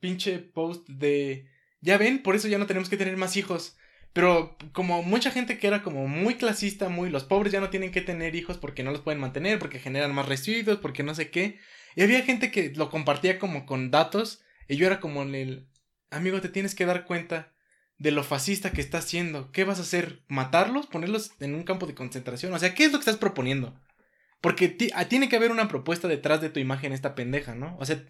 pinche 0.00 0.38
post 0.38 0.86
de, 0.86 1.48
ya 1.80 1.96
ven, 1.96 2.22
por 2.22 2.36
eso 2.36 2.46
ya 2.46 2.58
no 2.58 2.66
tenemos 2.66 2.90
que 2.90 2.98
tener 2.98 3.16
más 3.16 3.36
hijos 3.38 3.76
Pero 4.14 4.56
como 4.72 5.02
mucha 5.02 5.32
gente 5.32 5.58
que 5.58 5.66
era 5.66 5.82
como 5.82 6.06
muy 6.06 6.36
clasista, 6.36 6.88
muy 6.88 7.10
los 7.10 7.24
pobres 7.24 7.52
ya 7.52 7.60
no 7.60 7.68
tienen 7.68 7.90
que 7.90 8.00
tener 8.00 8.36
hijos 8.36 8.56
porque 8.56 8.84
no 8.84 8.92
los 8.92 9.00
pueden 9.00 9.20
mantener, 9.20 9.58
porque 9.58 9.80
generan 9.80 10.14
más 10.14 10.26
residuos, 10.26 10.78
porque 10.78 11.02
no 11.02 11.14
sé 11.14 11.30
qué. 11.30 11.58
Y 11.96 12.02
había 12.02 12.22
gente 12.22 12.52
que 12.52 12.72
lo 12.76 12.90
compartía 12.90 13.40
como 13.40 13.66
con 13.66 13.90
datos 13.90 14.40
y 14.68 14.76
yo 14.76 14.86
era 14.86 15.00
como 15.00 15.22
en 15.22 15.34
el 15.34 15.68
amigo, 16.10 16.40
te 16.40 16.48
tienes 16.48 16.76
que 16.76 16.86
dar 16.86 17.04
cuenta 17.04 17.52
de 17.98 18.12
lo 18.12 18.22
fascista 18.22 18.70
que 18.70 18.80
estás 18.80 19.04
haciendo. 19.04 19.50
¿Qué 19.50 19.64
vas 19.64 19.80
a 19.80 19.82
hacer? 19.82 20.22
¿Matarlos? 20.28 20.86
¿Ponerlos 20.86 21.32
en 21.40 21.54
un 21.54 21.64
campo 21.64 21.86
de 21.86 21.94
concentración? 21.94 22.52
O 22.54 22.58
sea, 22.60 22.72
¿qué 22.72 22.84
es 22.84 22.92
lo 22.92 22.98
que 22.98 23.02
estás 23.02 23.16
proponiendo? 23.16 23.74
Porque 24.40 24.76
ah, 24.94 25.06
tiene 25.06 25.28
que 25.28 25.36
haber 25.36 25.50
una 25.50 25.66
propuesta 25.66 26.06
detrás 26.06 26.40
de 26.40 26.50
tu 26.50 26.60
imagen 26.60 26.92
esta 26.92 27.16
pendeja, 27.16 27.56
¿no? 27.56 27.76
O 27.80 27.84
sea, 27.84 28.04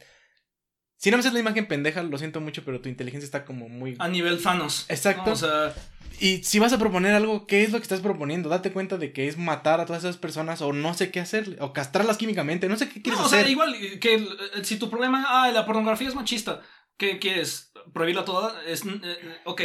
si 1.05 1.11
no 1.11 1.19
me 1.19 1.21
haces 1.21 1.35
la 1.35 1.41
imagen 1.41 1.67
pendeja, 1.67 2.03
lo 2.03 2.17
siento 2.17 2.41
mucho, 2.41 2.65
pero 2.65 2.81
tu 2.81 2.89
inteligencia 2.89 3.27
está 3.27 3.45
como 3.45 3.69
muy... 3.69 3.95
A 3.99 4.09
nivel 4.09 4.39
fanos. 4.39 4.87
Exacto. 4.89 5.33
O 5.33 5.37
sea... 5.37 5.75
Y 6.19 6.43
si 6.45 6.59
vas 6.61 6.73
a 6.73 6.79
proponer 6.79 7.13
algo, 7.13 7.47
¿qué 7.47 7.63
es 7.63 7.73
lo 7.73 7.79
que 7.79 7.83
estás 7.83 8.01
proponiendo? 8.01 8.49
Date 8.49 8.73
cuenta 8.73 8.97
de 8.97 9.13
que 9.13 9.29
es 9.29 9.37
matar 9.37 9.81
a 9.81 9.85
todas 9.85 10.03
esas 10.03 10.17
personas 10.17 10.63
o 10.63 10.73
no 10.73 10.95
sé 10.95 11.11
qué 11.11 11.21
hacer, 11.21 11.59
o 11.61 11.75
castrarlas 11.75 12.17
químicamente, 12.17 12.71
no 12.71 12.79
sé 12.79 12.89
qué 12.89 13.03
quieres 13.03 13.21
hacer. 13.21 13.41
O 13.41 13.43
sea, 13.43 13.51
igual 13.51 13.77
que 14.01 14.15
eh, 14.15 14.25
si 14.63 14.79
tu 14.79 14.89
problema, 14.89 15.27
ah, 15.29 15.51
la 15.53 15.67
pornografía 15.67 16.09
es 16.09 16.15
machista, 16.15 16.63
¿qué 16.97 17.19
quieres? 17.19 17.71
¿Prohibirla 17.93 18.25
toda? 18.25 18.65
Es, 18.65 18.87
eh, 18.87 18.99
eh, 19.03 19.41
ok, 19.45 19.61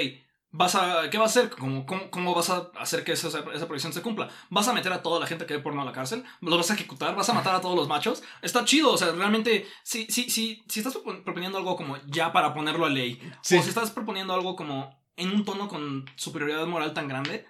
vas 0.51 0.75
a, 0.75 1.09
¿qué 1.09 1.17
vas 1.17 1.35
a 1.35 1.39
hacer? 1.39 1.51
¿Cómo, 1.51 1.85
cómo, 1.85 2.33
vas 2.33 2.49
a 2.49 2.71
hacer 2.79 3.03
que 3.03 3.11
esa, 3.11 3.27
esa 3.27 3.65
prohibición 3.65 3.93
se 3.93 4.01
cumpla? 4.01 4.29
¿Vas 4.49 4.67
a 4.67 4.73
meter 4.73 4.91
a 4.91 5.01
toda 5.01 5.19
la 5.19 5.27
gente 5.27 5.45
que 5.45 5.55
ve 5.55 5.63
porno 5.63 5.81
a 5.81 5.85
la 5.85 5.91
cárcel? 5.91 6.23
¿Lo 6.41 6.57
vas 6.57 6.71
a 6.71 6.73
ejecutar? 6.73 7.15
¿Vas 7.15 7.29
a 7.29 7.33
matar 7.33 7.55
a 7.55 7.61
todos 7.61 7.75
los 7.75 7.87
machos? 7.87 8.23
Está 8.41 8.65
chido, 8.65 8.91
o 8.91 8.97
sea, 8.97 9.11
realmente, 9.11 9.67
si, 9.83 10.05
si, 10.07 10.29
si, 10.29 10.63
si 10.67 10.79
estás 10.79 10.97
proponiendo 11.23 11.57
algo 11.57 11.75
como 11.75 11.97
ya 12.07 12.31
para 12.31 12.53
ponerlo 12.53 12.85
a 12.85 12.89
ley, 12.89 13.21
o 13.41 13.43
si 13.43 13.57
estás 13.57 13.91
proponiendo 13.91 14.33
algo 14.33 14.55
como 14.55 14.99
en 15.17 15.31
un 15.31 15.45
tono 15.45 15.67
con 15.67 16.05
superioridad 16.15 16.65
moral 16.65 16.93
tan 16.93 17.07
grande, 17.07 17.45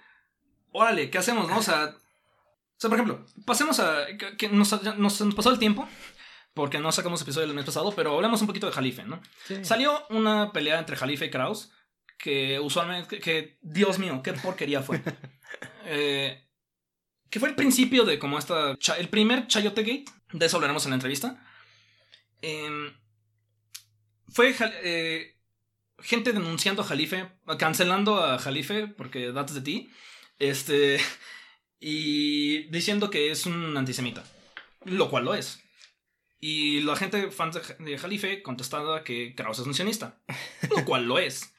órale, 0.72 1.10
¿qué 1.10 1.18
hacemos, 1.18 1.48
no? 1.48 1.58
O 1.58 1.64
sea, 1.64 1.96
o 1.96 2.78
sea 2.78 2.90
por 2.90 3.00
ejemplo, 3.00 3.26
pasemos 3.46 3.80
a, 3.80 4.06
que 4.38 4.50
nos, 4.50 4.84
nos, 4.98 5.36
pasó 5.36 5.52
el 5.52 5.60
tiempo, 5.60 5.88
porque 6.54 6.80
no 6.80 6.92
sacamos 6.92 7.22
episodio 7.22 7.48
del 7.48 7.56
mes 7.56 7.66
pasado, 7.66 7.94
pero 7.96 8.16
hablamos 8.16 8.42
un 8.42 8.48
poquito 8.48 8.66
de 8.66 8.74
Jalife, 8.74 9.04
¿no? 9.04 9.22
Salió 9.62 10.06
una 10.10 10.52
pelea 10.52 10.80
entre 10.80 10.98
Jalife 10.98 11.26
y 11.26 11.30
Kraus 11.30 11.72
que 12.20 12.60
usualmente, 12.60 13.20
que, 13.20 13.58
Dios 13.62 13.98
mío, 13.98 14.22
qué 14.24 14.34
porquería 14.34 14.84
fue. 14.84 15.02
eh, 15.86 16.46
que 17.30 17.40
fue 17.40 17.50
el 17.50 17.56
principio 17.56 18.06
de 18.06 18.20
como 18.20 18.38
esta, 18.38 18.78
el 18.98 19.10
primer 19.10 19.48
Chayote 19.48 19.82
Gate, 19.82 20.06
de 20.34 20.46
eso 20.46 20.58
hablaremos 20.58 20.86
en 20.86 20.92
la 20.92 20.96
entrevista. 20.96 21.44
Em, 22.42 22.94
fue 24.28 24.54
eh, 24.84 25.38
gente 26.00 26.34
denunciando 26.34 26.82
a 26.82 26.86
Jalife, 26.86 27.32
cancelando 27.58 28.24
a 28.24 28.38
Jalife, 28.38 28.88
porque 28.88 29.32
datos 29.32 29.56
de 29.56 29.62
ti, 29.62 29.90
este, 30.38 31.00
y 31.80 32.64
diciendo 32.70 33.10
que 33.10 33.32
es 33.32 33.46
un 33.46 33.76
antisemita, 33.78 34.24
lo 34.84 35.10
cual 35.10 35.26
lo 35.26 35.34
es. 35.34 35.64
Y 36.42 36.82
la 36.82 36.96
gente 36.96 37.32
fans 37.32 37.60
de 37.80 37.98
Jalife 37.98 38.42
contestaba 38.42 39.04
que 39.04 39.36
Kraus 39.36 39.60
es 39.60 39.68
un 39.68 39.74
sionista, 39.74 40.22
lo 40.70 40.86
cual 40.86 41.06
lo 41.06 41.20
es. 41.20 41.54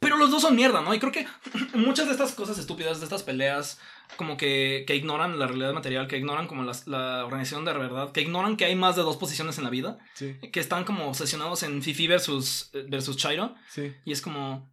Pero 0.00 0.16
los 0.16 0.30
dos 0.30 0.42
son 0.42 0.56
mierda, 0.56 0.80
¿no? 0.82 0.94
Y 0.94 0.98
creo 0.98 1.12
que 1.12 1.26
muchas 1.74 2.06
de 2.06 2.12
estas 2.12 2.32
cosas 2.32 2.58
estúpidas, 2.58 2.98
de 2.98 3.04
estas 3.04 3.22
peleas, 3.22 3.78
como 4.16 4.36
que, 4.36 4.84
que 4.86 4.96
ignoran 4.96 5.38
la 5.38 5.46
realidad 5.46 5.72
material, 5.72 6.06
que 6.06 6.18
ignoran 6.18 6.46
como 6.46 6.62
la, 6.64 7.24
organización 7.24 7.64
de 7.64 7.72
verdad, 7.72 8.12
que 8.12 8.22
ignoran 8.22 8.56
que 8.56 8.64
hay 8.64 8.76
más 8.76 8.96
de 8.96 9.02
dos 9.02 9.16
posiciones 9.16 9.58
en 9.58 9.64
la 9.64 9.70
vida, 9.70 9.98
que 10.18 10.60
están 10.60 10.84
como 10.84 11.08
obsesionados 11.08 11.62
en 11.62 11.82
Fifi 11.82 12.06
versus, 12.06 12.70
versus 12.88 13.16
Chairo. 13.16 13.54
Sí. 13.68 13.94
Y 14.04 14.12
es 14.12 14.20
como, 14.20 14.70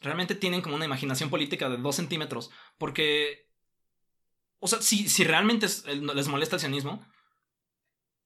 realmente 0.00 0.34
tienen 0.34 0.62
como 0.62 0.76
una 0.76 0.84
imaginación 0.84 1.30
política 1.30 1.68
de 1.68 1.76
dos 1.76 1.96
centímetros, 1.96 2.50
porque, 2.78 3.48
o 4.58 4.68
sea, 4.68 4.80
si, 4.80 5.08
si 5.08 5.24
realmente 5.24 5.66
les 6.14 6.28
molesta 6.28 6.56
el 6.56 6.60
sionismo, 6.60 7.04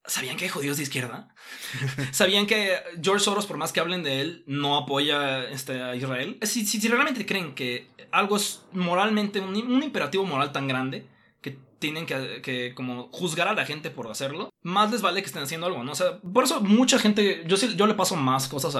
¿Sabían 0.07 0.37
que 0.37 0.45
hay 0.45 0.49
judíos 0.49 0.77
de 0.77 0.83
izquierda? 0.83 1.29
¿Sabían 2.11 2.45
que 2.45 2.77
George 3.01 3.23
Soros, 3.23 3.45
por 3.45 3.57
más 3.57 3.71
que 3.71 3.79
hablen 3.79 4.03
de 4.03 4.21
él, 4.21 4.43
no 4.47 4.77
apoya 4.77 5.43
este, 5.45 5.81
a 5.81 5.95
Israel? 5.95 6.37
Si, 6.43 6.65
si, 6.65 6.87
realmente 6.87 7.25
creen 7.25 7.55
que 7.55 7.87
algo 8.11 8.37
es 8.37 8.65
moralmente, 8.71 9.39
un, 9.39 9.55
imperativo 9.55 10.25
moral 10.25 10.51
tan 10.51 10.67
grande, 10.67 11.07
que 11.41 11.57
tienen 11.79 12.05
que, 12.05 12.41
que, 12.41 12.73
como 12.75 13.09
juzgar 13.11 13.47
a 13.47 13.53
la 13.53 13.65
gente 13.65 13.89
por 13.89 14.09
hacerlo, 14.09 14.49
más 14.61 14.91
les 14.91 15.01
vale 15.01 15.21
que 15.21 15.27
estén 15.27 15.43
haciendo 15.43 15.67
algo, 15.67 15.83
¿no? 15.83 15.91
O 15.91 15.95
sea, 15.95 16.19
por 16.19 16.43
eso 16.43 16.61
mucha 16.61 16.97
gente, 16.97 17.43
yo, 17.47 17.55
yo 17.55 17.87
le 17.87 17.93
paso 17.93 18.15
más 18.15 18.47
cosas 18.47 18.75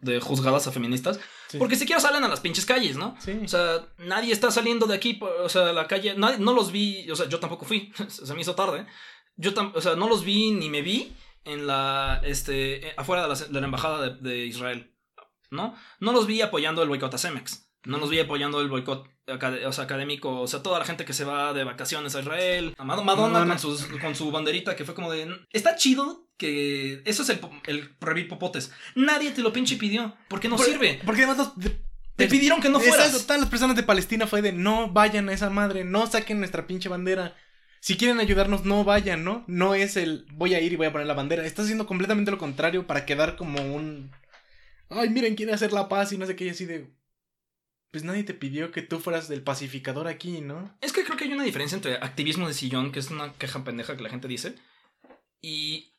de 0.00 0.20
juzgadas 0.20 0.66
a 0.66 0.72
feministas, 0.72 1.20
porque 1.58 1.76
siquiera 1.76 2.00
salen 2.00 2.24
a 2.24 2.28
las 2.28 2.40
pinches 2.40 2.66
calles, 2.66 2.96
¿no? 2.96 3.16
O 3.44 3.48
sea, 3.48 3.86
nadie 3.98 4.32
está 4.32 4.50
saliendo 4.50 4.86
de 4.86 4.94
aquí, 4.94 5.20
o 5.42 5.48
sea, 5.48 5.72
la 5.72 5.86
calle, 5.86 6.14
no 6.16 6.52
los 6.52 6.72
vi, 6.72 7.08
o 7.10 7.16
sea, 7.16 7.28
yo 7.28 7.38
tampoco 7.38 7.64
fui, 7.64 7.92
se 8.08 8.34
me 8.34 8.40
hizo 8.40 8.54
tarde, 8.54 8.86
yo 9.36 9.52
o 9.74 9.80
sea, 9.80 9.96
no 9.96 10.08
los 10.08 10.24
vi 10.24 10.52
ni 10.52 10.68
me 10.68 10.82
vi 10.82 11.14
en 11.44 11.66
la, 11.66 12.20
este, 12.24 12.94
afuera 12.96 13.22
de 13.22 13.28
la, 13.28 13.34
de 13.34 13.60
la 13.60 13.66
embajada 13.66 14.10
de, 14.10 14.46
Israel, 14.46 14.94
¿no? 15.50 15.74
No 16.00 16.12
los 16.12 16.26
vi 16.26 16.40
apoyando 16.40 16.82
el 16.82 16.88
boicot 16.88 17.14
a 17.14 17.18
Cemex, 17.18 17.68
no 17.84 17.98
los 17.98 18.10
vi 18.10 18.20
apoyando 18.20 18.60
el 18.60 18.68
boicot 18.68 19.08
o 19.66 19.72
sea, 19.72 19.84
académico, 19.84 20.40
o 20.40 20.48
sea, 20.48 20.62
toda 20.62 20.78
la 20.78 20.84
gente 20.84 21.04
que 21.04 21.12
se 21.12 21.24
va 21.24 21.52
de 21.52 21.64
vacaciones 21.64 22.14
a 22.14 22.20
Israel, 22.20 22.74
Madonna, 22.78 23.46
Con, 23.46 23.58
sus, 23.58 23.84
con 24.00 24.14
su 24.14 24.30
banderita 24.30 24.74
que 24.74 24.84
fue 24.84 24.94
como 24.94 25.12
de, 25.12 25.46
está 25.52 25.76
chido 25.76 26.26
que 26.36 27.02
eso 27.04 27.22
es 27.22 27.28
el, 27.28 27.40
el 27.66 27.94
prohibir 27.96 28.28
popotes. 28.28 28.72
Nadie 28.96 29.30
te 29.30 29.42
lo 29.42 29.52
pinche 29.52 29.76
pidió, 29.76 30.16
porque 30.28 30.48
no 30.48 30.58
sirve. 30.58 31.00
Porque 31.04 31.22
además 31.22 31.52
te 32.16 32.26
pidieron 32.26 32.60
que 32.60 32.68
no 32.68 32.80
fueras. 32.80 33.26
Todas 33.26 33.40
las 33.40 33.50
personas 33.50 33.76
de 33.76 33.84
Palestina 33.84 34.26
fue 34.26 34.42
de 34.42 34.52
no 34.52 34.88
vayan 34.90 35.28
a 35.28 35.32
esa 35.32 35.50
madre, 35.50 35.84
no 35.84 36.06
saquen 36.06 36.38
nuestra 36.38 36.66
pinche 36.66 36.88
bandera 36.88 37.36
si 37.82 37.96
quieren 37.96 38.20
ayudarnos, 38.20 38.64
no 38.64 38.84
vayan, 38.84 39.24
¿no? 39.24 39.42
No 39.48 39.74
es 39.74 39.96
el 39.96 40.24
voy 40.34 40.54
a 40.54 40.60
ir 40.60 40.72
y 40.72 40.76
voy 40.76 40.86
a 40.86 40.92
poner 40.92 41.08
la 41.08 41.14
bandera. 41.14 41.44
Estás 41.44 41.64
haciendo 41.64 41.84
completamente 41.84 42.30
lo 42.30 42.38
contrario 42.38 42.86
para 42.86 43.04
quedar 43.04 43.34
como 43.34 43.60
un. 43.60 44.12
Ay, 44.88 45.10
miren, 45.10 45.34
quiere 45.34 45.52
hacer 45.52 45.72
la 45.72 45.88
paz 45.88 46.12
y 46.12 46.18
no 46.18 46.24
sé 46.24 46.36
qué, 46.36 46.44
y 46.44 46.50
así 46.50 46.64
de. 46.64 46.94
Pues 47.90 48.04
nadie 48.04 48.22
te 48.22 48.34
pidió 48.34 48.70
que 48.70 48.82
tú 48.82 49.00
fueras 49.00 49.26
del 49.28 49.42
pacificador 49.42 50.06
aquí, 50.06 50.40
¿no? 50.40 50.78
Es 50.80 50.92
que 50.92 51.02
creo 51.02 51.16
que 51.16 51.24
hay 51.24 51.32
una 51.32 51.42
diferencia 51.42 51.74
entre 51.74 51.96
activismo 51.96 52.46
de 52.46 52.54
sillón, 52.54 52.92
que 52.92 53.00
es 53.00 53.10
una 53.10 53.32
queja 53.32 53.64
pendeja 53.64 53.96
que 53.96 54.04
la 54.04 54.10
gente 54.10 54.28
dice, 54.28 54.54
y 55.40 55.92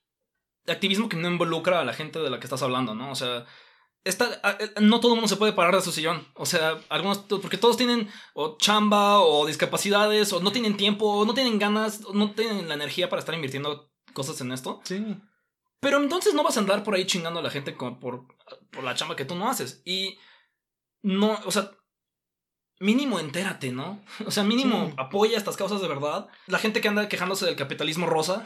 activismo 0.65 1.09
que 1.09 1.17
no 1.17 1.29
involucra 1.29 1.81
a 1.81 1.85
la 1.85 1.93
gente 1.93 2.19
de 2.19 2.29
la 2.29 2.39
que 2.39 2.45
estás 2.45 2.63
hablando, 2.63 2.95
¿no? 2.95 3.11
O 3.11 3.15
sea, 3.15 3.45
eh, 4.05 4.71
no 4.81 4.99
todo 4.99 5.13
el 5.13 5.15
mundo 5.15 5.27
se 5.27 5.37
puede 5.37 5.53
parar 5.53 5.75
de 5.75 5.81
su 5.81 5.91
sillón. 5.91 6.27
O 6.35 6.45
sea, 6.45 6.79
algunos, 6.89 7.19
porque 7.19 7.57
todos 7.57 7.77
tienen 7.77 8.09
o 8.33 8.57
chamba 8.57 9.19
o 9.19 9.45
discapacidades 9.45 10.33
o 10.33 10.41
no 10.41 10.51
tienen 10.51 10.77
tiempo 10.77 11.05
o 11.05 11.25
no 11.25 11.33
tienen 11.33 11.59
ganas 11.59 12.03
o 12.05 12.13
no 12.13 12.31
tienen 12.31 12.67
la 12.67 12.75
energía 12.75 13.09
para 13.09 13.19
estar 13.19 13.35
invirtiendo 13.35 13.91
cosas 14.13 14.39
en 14.41 14.51
esto. 14.51 14.81
Sí. 14.83 15.17
Pero 15.79 15.97
entonces 15.97 16.33
no 16.33 16.43
vas 16.43 16.57
a 16.57 16.61
andar 16.61 16.83
por 16.83 16.95
ahí 16.95 17.05
chingando 17.05 17.39
a 17.39 17.43
la 17.43 17.49
gente 17.49 17.73
por, 17.73 17.99
por 17.99 18.83
la 18.83 18.95
chamba 18.95 19.15
que 19.15 19.25
tú 19.25 19.35
no 19.35 19.49
haces. 19.49 19.81
Y 19.85 20.17
no, 21.01 21.39
o 21.45 21.51
sea, 21.51 21.71
mínimo 22.83 23.19
entérate, 23.19 23.71
¿no? 23.71 24.03
O 24.27 24.31
sea, 24.31 24.43
mínimo 24.43 24.93
apoya 24.97 25.37
estas 25.37 25.57
causas 25.57 25.81
de 25.81 25.87
verdad. 25.87 26.27
La 26.47 26.59
gente 26.59 26.81
que 26.81 26.89
anda 26.89 27.07
quejándose 27.07 27.45
del 27.45 27.55
capitalismo 27.55 28.05
rosa, 28.05 28.45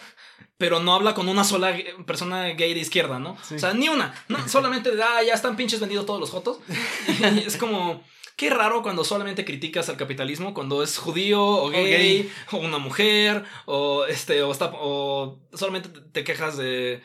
pero 0.57 0.79
no 0.79 0.93
habla 0.93 1.13
con 1.13 1.27
una 1.27 1.43
sola 1.43 1.75
persona 2.05 2.45
gay 2.49 2.73
de 2.73 2.79
izquierda, 2.79 3.19
¿no? 3.19 3.37
O 3.53 3.59
sea, 3.59 3.73
ni 3.73 3.89
una. 3.89 4.13
No, 4.29 4.47
solamente, 4.47 4.91
ah, 5.03 5.23
ya 5.23 5.33
están 5.33 5.55
pinches 5.55 5.79
vendidos 5.79 6.05
todos 6.05 6.19
los 6.19 6.31
fotos. 6.31 6.59
es 7.45 7.57
como, 7.57 8.03
qué 8.35 8.49
raro 8.51 8.83
cuando 8.83 9.03
solamente 9.03 9.43
criticas 9.43 9.89
al 9.89 9.97
capitalismo 9.97 10.53
cuando 10.53 10.83
es 10.83 10.97
judío 10.97 11.43
o 11.43 11.69
gay, 11.69 12.31
o, 12.51 12.57
una 12.57 12.77
mujer, 12.77 13.43
o 13.65 14.05
este, 14.05 14.43
o, 14.43 14.51
está, 14.51 14.71
o 14.73 15.39
solamente 15.53 15.89
te 15.89 16.23
quejas 16.23 16.57
de, 16.57 17.01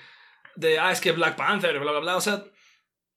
de, 0.56 0.78
ah, 0.78 0.92
es 0.92 1.00
que 1.00 1.12
Black 1.12 1.36
Panther, 1.36 1.78
bla, 1.80 1.92
bla, 1.92 2.00
bla. 2.00 2.16
O 2.16 2.20
sea, 2.20 2.44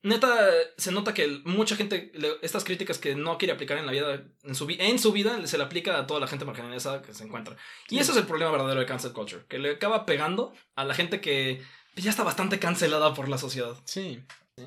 neta, 0.06 0.38
se 0.78 0.91
nota 0.91 1.14
que 1.14 1.41
mucha 1.45 1.76
gente, 1.76 2.12
estas 2.41 2.64
críticas 2.64 2.99
que 2.99 3.16
no 3.16 3.38
quiere 3.38 3.53
aplicar 3.53 3.78
en 3.78 3.88
la 3.88 3.91
vida, 3.91 4.24
en 4.43 4.56
su, 4.56 4.68
en 4.70 4.99
su 4.99 5.12
vida, 5.12 5.45
se 5.47 5.58
le 5.58 5.64
aplica 5.64 5.97
a 5.97 6.06
toda 6.06 6.20
la 6.20 6.28
gente 6.28 6.45
marginalizada 6.45 7.01
que 7.01 7.14
se 7.14 7.24
encuentra. 7.24 7.58
Y 7.89 7.97
eso 7.97 8.12
es 8.12 8.18
el 8.20 8.28
problema 8.28 8.51
verdadero 8.51 8.80
de 8.80 8.86
cancel 8.86 9.14
culture, 9.14 9.45
que 9.49 9.58
le 9.58 9.72
acaba 9.72 10.06
pegando 10.06 10.53
a 10.76 10.86
la 10.86 10.93
gente 10.93 11.22
que 11.22 11.62
ya 11.95 12.12
está 12.12 12.24
bastante 12.24 12.60
cancelada 12.60 13.14
por 13.16 13.30
la 13.30 13.39
sociedad. 13.39 13.76
Sí. 13.86 14.22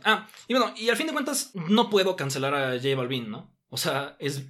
Ah, 0.05 0.27
y 0.49 0.55
bueno, 0.55 0.75
y 0.77 0.89
al 0.89 0.97
fin 0.97 1.07
de 1.07 1.13
cuentas, 1.13 1.53
no 1.55 1.89
puedo 1.89 2.17
cancelar 2.17 2.55
a 2.55 2.73
J 2.73 2.97
Balvin, 2.97 3.31
¿no? 3.31 3.55
O 3.71 3.77
sea, 3.77 4.17
es. 4.19 4.43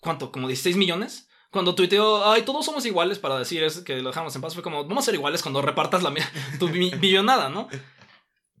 ¿Cuánto? 0.00 0.32
¿Como 0.32 0.48
16 0.48 0.76
millones? 0.76 1.28
Cuando 1.52 1.74
tuiteó, 1.74 2.28
ay, 2.28 2.42
todos 2.42 2.64
somos 2.64 2.84
iguales 2.86 3.18
para 3.18 3.38
decir 3.38 3.62
que 3.84 4.00
lo 4.00 4.08
dejamos 4.08 4.34
en 4.34 4.40
paz, 4.40 4.54
fue 4.54 4.62
como, 4.62 4.84
vamos 4.84 5.04
a 5.04 5.06
ser 5.06 5.14
iguales 5.14 5.42
cuando 5.42 5.60
repartas 5.60 6.02
la, 6.02 6.12
tu 6.58 6.68
millonada, 6.70 7.50
¿no? 7.50 7.68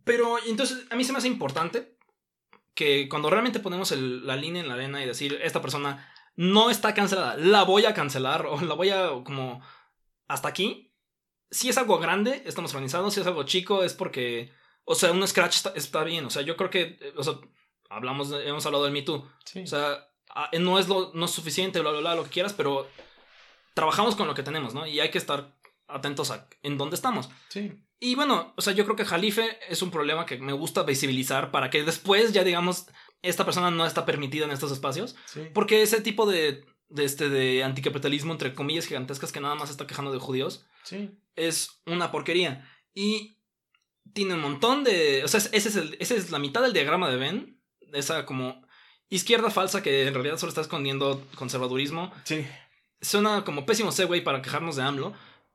Pero 0.04 0.38
entonces 0.46 0.86
a 0.90 0.96
mí 0.96 1.04
se 1.04 1.12
me 1.12 1.18
hace 1.18 1.28
importante 1.28 1.96
que 2.74 3.08
cuando 3.08 3.30
realmente 3.30 3.60
ponemos 3.60 3.90
la 3.92 4.36
línea 4.36 4.62
en 4.62 4.68
la 4.68 4.74
arena 4.74 5.02
y 5.02 5.06
decir, 5.06 5.38
esta 5.42 5.60
persona 5.60 6.10
no 6.34 6.70
está 6.70 6.94
cancelada, 6.94 7.36
la 7.36 7.64
voy 7.64 7.84
a 7.84 7.94
cancelar 7.94 8.46
o 8.46 8.60
la 8.60 8.74
voy 8.74 8.90
a 8.90 9.10
como 9.24 9.62
hasta 10.28 10.48
aquí. 10.48 10.94
Si 11.50 11.68
es 11.68 11.76
algo 11.76 11.98
grande, 11.98 12.42
estamos 12.46 12.72
organizados. 12.72 13.14
Si 13.14 13.20
es 13.20 13.26
algo 13.26 13.42
chico, 13.42 13.84
es 13.84 13.92
porque, 13.92 14.50
o 14.84 14.94
sea, 14.94 15.12
un 15.12 15.26
scratch 15.26 15.66
está, 15.74 16.04
bien. 16.04 16.24
O 16.24 16.30
sea, 16.30 16.42
yo 16.42 16.56
creo 16.56 16.70
que, 16.70 17.12
o 17.16 17.22
sea, 17.22 17.34
hablamos, 17.90 18.32
hemos 18.32 18.64
hablado 18.64 18.84
del 18.84 18.92
Me 18.92 19.02
Too. 19.02 19.16
O 19.62 19.66
sea, 19.66 20.08
no 20.58 20.78
es, 20.78 20.88
lo, 20.88 21.12
no 21.12 21.26
es 21.26 21.30
suficiente, 21.30 21.80
bla, 21.80 21.90
bla, 21.90 22.00
bla, 22.00 22.14
lo 22.14 22.24
que 22.24 22.30
quieras, 22.30 22.54
pero 22.54 22.88
trabajamos 23.74 24.16
con 24.16 24.26
lo 24.26 24.34
que 24.34 24.42
tenemos, 24.42 24.72
¿no? 24.72 24.86
Y 24.86 25.00
hay 25.00 25.10
que 25.10 25.18
estar 25.18 25.54
atentos 25.88 26.30
a 26.30 26.48
en 26.62 26.78
dónde 26.78 26.96
estamos. 26.96 27.30
Sí. 27.48 27.72
Y 28.00 28.14
bueno, 28.16 28.52
o 28.56 28.62
sea, 28.62 28.72
yo 28.72 28.84
creo 28.84 28.96
que 28.96 29.04
Jalife 29.04 29.58
es 29.68 29.80
un 29.80 29.90
problema 29.90 30.26
que 30.26 30.38
me 30.38 30.52
gusta 30.52 30.82
visibilizar 30.82 31.50
para 31.50 31.70
que 31.70 31.84
después 31.84 32.32
ya 32.32 32.42
digamos, 32.42 32.86
esta 33.22 33.44
persona 33.44 33.70
no 33.70 33.86
está 33.86 34.04
permitida 34.04 34.44
en 34.44 34.50
estos 34.50 34.72
espacios. 34.72 35.14
Sí. 35.26 35.42
Porque 35.54 35.82
ese 35.82 36.00
tipo 36.00 36.28
de, 36.28 36.64
de, 36.88 37.04
este, 37.04 37.28
de 37.28 37.62
anticapitalismo, 37.62 38.32
entre 38.32 38.54
comillas 38.54 38.86
gigantescas, 38.86 39.32
que 39.32 39.40
nada 39.40 39.54
más 39.54 39.70
está 39.70 39.86
quejando 39.86 40.12
de 40.12 40.18
judíos, 40.18 40.66
sí. 40.82 41.10
es 41.36 41.80
una 41.86 42.10
porquería. 42.10 42.68
Y 42.94 43.38
tiene 44.12 44.34
un 44.34 44.40
montón 44.40 44.84
de... 44.84 45.22
O 45.24 45.28
sea, 45.28 45.38
ese 45.38 45.56
es, 45.56 45.76
el, 45.76 45.96
ese 46.00 46.16
es 46.16 46.30
la 46.30 46.38
mitad 46.38 46.62
del 46.62 46.72
diagrama 46.72 47.08
de 47.08 47.16
Ben. 47.16 47.62
Esa 47.92 48.26
como 48.26 48.66
izquierda 49.08 49.50
falsa 49.50 49.82
que 49.82 50.06
en 50.06 50.14
realidad 50.14 50.38
solo 50.38 50.50
está 50.50 50.62
escondiendo 50.62 51.24
conservadurismo. 51.36 52.12
Sí. 52.24 52.46
Suena 53.00 53.44
como 53.44 53.66
pésimo 53.66 53.92
segue 53.92 54.22
para 54.22 54.42
quejarnos 54.42 54.76
de 54.76 54.82
AMLO. 54.82 55.14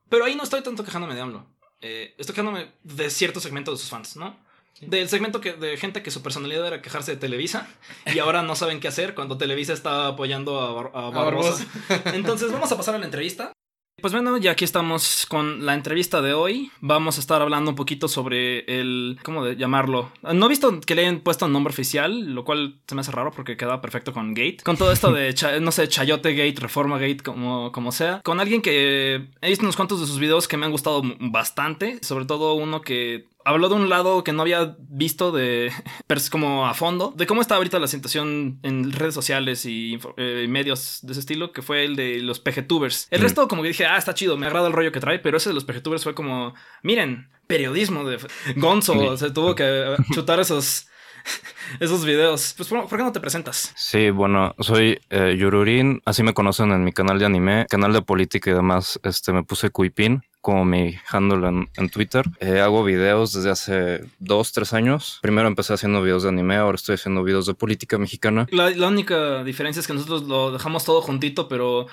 Pero 0.10 0.26
ahí 0.26 0.36
no 0.36 0.44
estoy 0.44 0.62
tanto 0.62 0.84
quejándome 0.84 1.16
de 1.16 1.22
AMLO. 1.22 1.46
Eh, 1.82 2.16
estoy 2.18 2.34
quejándome 2.34 2.72
de 2.84 3.10
cierto 3.10 3.40
segmento 3.40 3.72
de 3.72 3.78
sus 3.78 3.90
fans, 3.90 4.16
¿no? 4.16 4.38
Del 4.82 5.10
segmento 5.10 5.42
que, 5.42 5.54
de 5.54 5.76
gente 5.78 6.04
que 6.04 6.12
su 6.12 6.22
personalidad 6.22 6.68
era 6.68 6.82
quejarse 6.84 7.12
de 7.12 7.18
Televisa 7.18 7.68
y 8.06 8.20
ahora 8.20 8.44
no 8.44 8.56
saben 8.56 8.80
qué 8.80 8.88
hacer 8.88 9.16
cuando 9.16 9.38
Televisa 9.38 9.74
está 9.74 10.08
apoyando 10.08 10.62
a, 10.62 11.08
a 11.08 11.10
Barbosa. 11.10 11.66
Entonces 12.14 12.52
vamos 12.52 12.72
a 12.72 12.78
pasar 12.78 12.94
a 12.94 13.00
la 13.00 13.06
entrevista. 13.06 13.54
Pues 14.00 14.14
bueno, 14.14 14.38
ya 14.38 14.52
aquí 14.52 14.64
estamos 14.64 15.26
con 15.28 15.66
la 15.66 15.74
entrevista 15.74 16.22
de 16.22 16.36
hoy. 16.36 16.72
Vamos 16.82 17.18
a 17.18 17.20
estar 17.20 17.42
hablando 17.42 17.72
un 17.72 17.76
poquito 17.76 18.08
sobre 18.08 18.60
el. 18.80 19.18
¿Cómo 19.24 19.44
de 19.44 19.56
llamarlo? 19.56 20.12
No 20.22 20.46
he 20.46 20.50
visto 20.50 20.80
que 20.82 20.94
le 20.94 21.02
hayan 21.02 21.22
puesto 21.22 21.48
un 21.48 21.54
nombre 21.54 21.72
oficial, 21.72 22.36
lo 22.36 22.46
cual 22.46 22.76
se 22.86 22.94
me 22.94 23.02
hace 23.02 23.12
raro 23.12 23.32
porque 23.32 23.58
queda 23.58 23.82
perfecto 23.82 24.14
con 24.14 24.36
Gate. 24.36 24.58
Con 24.64 24.78
todo 24.78 24.92
esto 24.92 25.12
de, 25.12 25.34
no 25.62 25.72
sé, 25.72 25.88
Chayote 25.88 26.36
Gate, 26.36 26.62
Reforma 26.62 27.00
Gate, 27.00 27.24
como, 27.24 27.72
como 27.72 27.92
sea. 27.92 28.22
Con 28.22 28.40
alguien 28.40 28.62
que 28.62 29.30
he 29.42 29.50
visto 29.50 29.64
unos 29.64 29.76
cuantos 29.76 30.00
de 30.00 30.06
sus 30.06 30.20
videos 30.20 30.48
que 30.48 30.58
me 30.58 30.68
han 30.68 30.72
gustado 30.72 31.02
bastante. 31.20 31.98
Sobre 32.04 32.26
todo 32.26 32.54
uno 32.54 32.82
que 32.82 33.26
habló 33.48 33.70
de 33.70 33.76
un 33.76 33.90
lado 33.90 34.26
que 34.26 34.34
no 34.34 34.42
había 34.42 34.76
visto 34.78 35.32
de 35.32 35.72
como 36.32 36.68
a 36.68 36.74
fondo, 36.74 37.14
de 37.16 37.26
cómo 37.26 37.42
está 37.42 37.56
ahorita 37.56 37.80
la 37.80 37.88
situación 37.88 38.60
en 38.62 38.92
redes 38.92 39.14
sociales 39.14 39.66
y 39.66 39.98
eh, 40.18 40.48
medios 40.50 41.00
de 41.04 41.14
ese 41.14 41.22
estilo, 41.22 41.54
que 41.54 41.62
fue 41.62 41.86
el 41.86 41.96
de 41.96 42.20
los 42.20 42.40
PGTubers. 42.40 43.08
El 43.10 43.22
mm. 43.22 43.24
resto 43.24 43.48
como 43.48 43.62
que 43.62 43.70
dije, 43.70 43.86
ah, 43.86 43.98
está 43.98 44.14
chido, 44.14 44.38
me 44.38 44.48
agrada 44.48 44.68
el 44.68 44.74
rollo 44.74 44.92
que 44.92 45.00
trae, 45.00 45.20
pero 45.20 45.38
ese 45.38 45.50
de 45.50 45.56
los 45.56 45.64
PGTubers 45.64 46.04
fue 46.04 46.14
como, 46.14 46.54
miren, 46.84 47.30
periodismo 47.48 48.04
de 48.04 48.18
Gonzo, 48.58 49.16
se 49.16 49.32
tuvo 49.32 49.56
que 49.56 49.96
chutar 50.14 50.42
esos 50.42 50.88
esos 51.80 52.06
videos. 52.06 52.54
Pues, 52.58 52.70
¿por 52.70 52.90
qué 52.90 52.98
no 52.98 53.12
te 53.12 53.20
presentas? 53.20 53.74
Sí, 53.76 54.10
bueno, 54.10 54.56
soy 54.60 55.00
eh, 55.10 55.36
Yururin, 55.38 56.02
así 56.06 56.24
me 56.24 56.34
conocen 56.34 56.72
en 56.72 56.84
mi 56.84 56.92
canal 56.92 57.20
de 57.20 57.26
anime, 57.26 57.66
canal 57.70 57.94
de 57.94 58.02
política 58.02 58.52
y 58.52 58.54
demás. 58.54 59.00
Este, 59.04 59.32
me 59.32 59.44
puse 59.44 59.70
Kuipin 59.70 60.22
como 60.48 60.64
mi 60.64 60.96
handle 61.12 61.68
en, 61.76 61.90
Twitter. 61.90 62.24
Eh, 62.40 62.62
hago 62.62 62.82
videos 62.82 63.34
desde 63.34 63.50
hace 63.50 64.06
dos, 64.18 64.54
tres 64.54 64.72
años. 64.72 65.20
Primero 65.22 65.46
empecé 65.50 65.74
haciendo 65.74 66.02
videos 66.02 66.24
de 66.24 66.30
anime, 66.30 66.56
ahora 66.56 66.78
estoy 66.78 66.96
haciendo 66.96 67.22
videos 67.22 67.48
de 67.48 67.54
política 67.54 67.98
mexicana. 67.98 68.48
La, 68.52 68.88
única 68.88 69.44
diferencia 69.44 69.82
es 69.82 69.88
que 69.88 69.94
nosotros 69.94 70.24
lo 70.24 70.54
dejamos 70.54 70.86
todo 70.86 71.02
juntito, 71.02 71.50
pero 71.50 71.88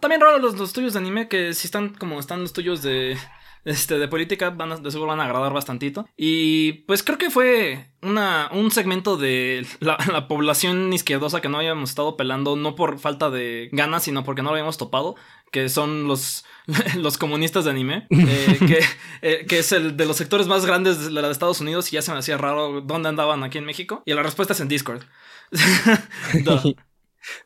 también 0.00 0.20
raro 0.20 0.40
los, 0.40 0.58
los 0.58 0.72
tuyos 0.72 0.94
de 0.94 0.98
anime 0.98 1.28
que 1.28 1.54
si 1.54 1.68
están 1.68 1.90
como 1.90 2.18
están 2.18 2.40
los 2.40 2.52
tuyos 2.52 2.82
de 2.82 3.16
este, 3.64 3.98
de 3.98 4.08
política 4.08 4.50
van 4.50 4.82
de 4.82 4.90
seguro 4.90 5.10
van 5.10 5.20
a 5.20 5.24
agradar 5.24 5.52
bastantito. 5.52 6.08
Y 6.16 6.84
pues 6.86 7.02
creo 7.02 7.18
que 7.18 7.30
fue 7.30 7.90
una, 8.02 8.48
un 8.52 8.70
segmento 8.70 9.16
de 9.16 9.66
la, 9.80 10.28
población 10.28 10.92
izquierdosa 10.92 11.40
que 11.40 11.48
no 11.48 11.58
habíamos 11.58 11.90
estado 11.90 12.16
pelando, 12.16 12.56
no 12.56 12.74
por 12.74 12.98
falta 12.98 13.30
de 13.30 13.68
ganas, 13.72 14.04
sino 14.04 14.24
porque 14.24 14.42
no 14.42 14.50
lo 14.50 14.54
habíamos 14.54 14.78
topado, 14.78 15.16
que 15.50 15.68
son 15.68 16.06
los, 16.06 16.44
los 16.96 17.18
comunistas 17.18 17.64
de 17.64 17.70
anime, 17.70 18.06
eh, 18.10 18.58
que, 18.66 18.80
eh, 19.22 19.46
que, 19.46 19.58
es 19.58 19.72
el 19.72 19.96
de 19.96 20.06
los 20.06 20.16
sectores 20.16 20.46
más 20.46 20.64
grandes 20.64 21.06
de, 21.06 21.10
la 21.10 21.22
de 21.22 21.32
Estados 21.32 21.60
Unidos 21.60 21.92
y 21.92 21.96
ya 21.96 22.02
se 22.02 22.12
me 22.12 22.18
hacía 22.18 22.38
raro 22.38 22.80
dónde 22.80 23.08
andaban 23.08 23.42
aquí 23.42 23.58
en 23.58 23.64
México. 23.64 24.02
Y 24.06 24.14
la 24.14 24.22
respuesta 24.22 24.52
es 24.52 24.60
en 24.60 24.68
Discord. 24.68 25.02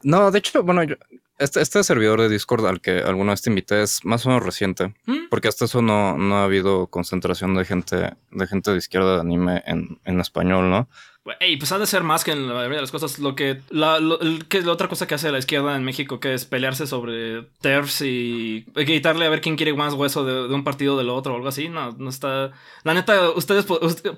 no, 0.03 0.31
de 0.31 0.39
hecho, 0.39 0.63
bueno, 0.63 0.83
yo, 0.85 0.97
este, 1.39 1.61
este, 1.61 1.83
servidor 1.83 2.21
de 2.21 2.29
Discord 2.29 2.67
al 2.67 2.81
que 2.81 2.99
alguna 2.99 3.33
vez 3.33 3.43
te 3.43 3.51
invité 3.51 3.83
es 3.83 4.05
más 4.05 4.25
o 4.27 4.29
menos 4.29 4.45
reciente, 4.45 4.95
¿Mm? 5.07 5.29
porque 5.31 5.49
hasta 5.49 5.65
eso 5.65 5.83
no, 5.83 6.17
no 6.17 6.37
ha 6.37 6.45
habido 6.45 6.87
concentración 6.89 7.55
de 7.55 7.65
gente, 7.65 8.17
de 8.31 8.47
gente 8.47 8.71
de 8.71 8.79
izquierda 8.79 9.15
de 9.15 9.21
anime 9.21 9.63
en, 9.67 9.99
en 10.05 10.21
español, 10.21 10.71
¿no? 10.71 10.89
Ey, 11.41 11.57
pues 11.57 11.73
ha 11.73 11.79
de 11.79 11.87
ser 11.87 12.03
más 12.03 12.23
que 12.23 12.33
en 12.33 12.47
la 12.47 12.53
mayoría 12.53 12.77
de 12.77 12.83
las 12.83 12.91
cosas. 12.91 13.19
Lo 13.19 13.35
que, 13.35 13.63
la, 13.71 13.99
que 14.49 14.59
es 14.59 14.67
la 14.67 14.73
otra 14.73 14.89
cosa 14.89 15.07
que 15.07 15.15
hace 15.15 15.33
la 15.33 15.39
izquierda 15.39 15.75
en 15.75 15.83
México, 15.83 16.21
que 16.21 16.35
es 16.35 16.45
pelearse 16.45 16.87
sobre 16.87 17.45
TERFs 17.63 18.03
y 18.03 18.67
gritarle 18.75 19.25
a 19.25 19.31
ver 19.31 19.41
quién 19.41 19.57
quiere 19.57 19.73
más 19.73 19.95
hueso 19.95 20.25
de, 20.25 20.55
un 20.55 20.65
partido 20.65 20.99
del 20.99 21.09
otro 21.09 21.33
o 21.33 21.37
algo 21.37 21.49
así. 21.49 21.69
No, 21.71 21.93
no 21.93 22.11
está. 22.11 22.53
La 22.83 22.93
neta, 22.93 23.31
ustedes 23.31 23.65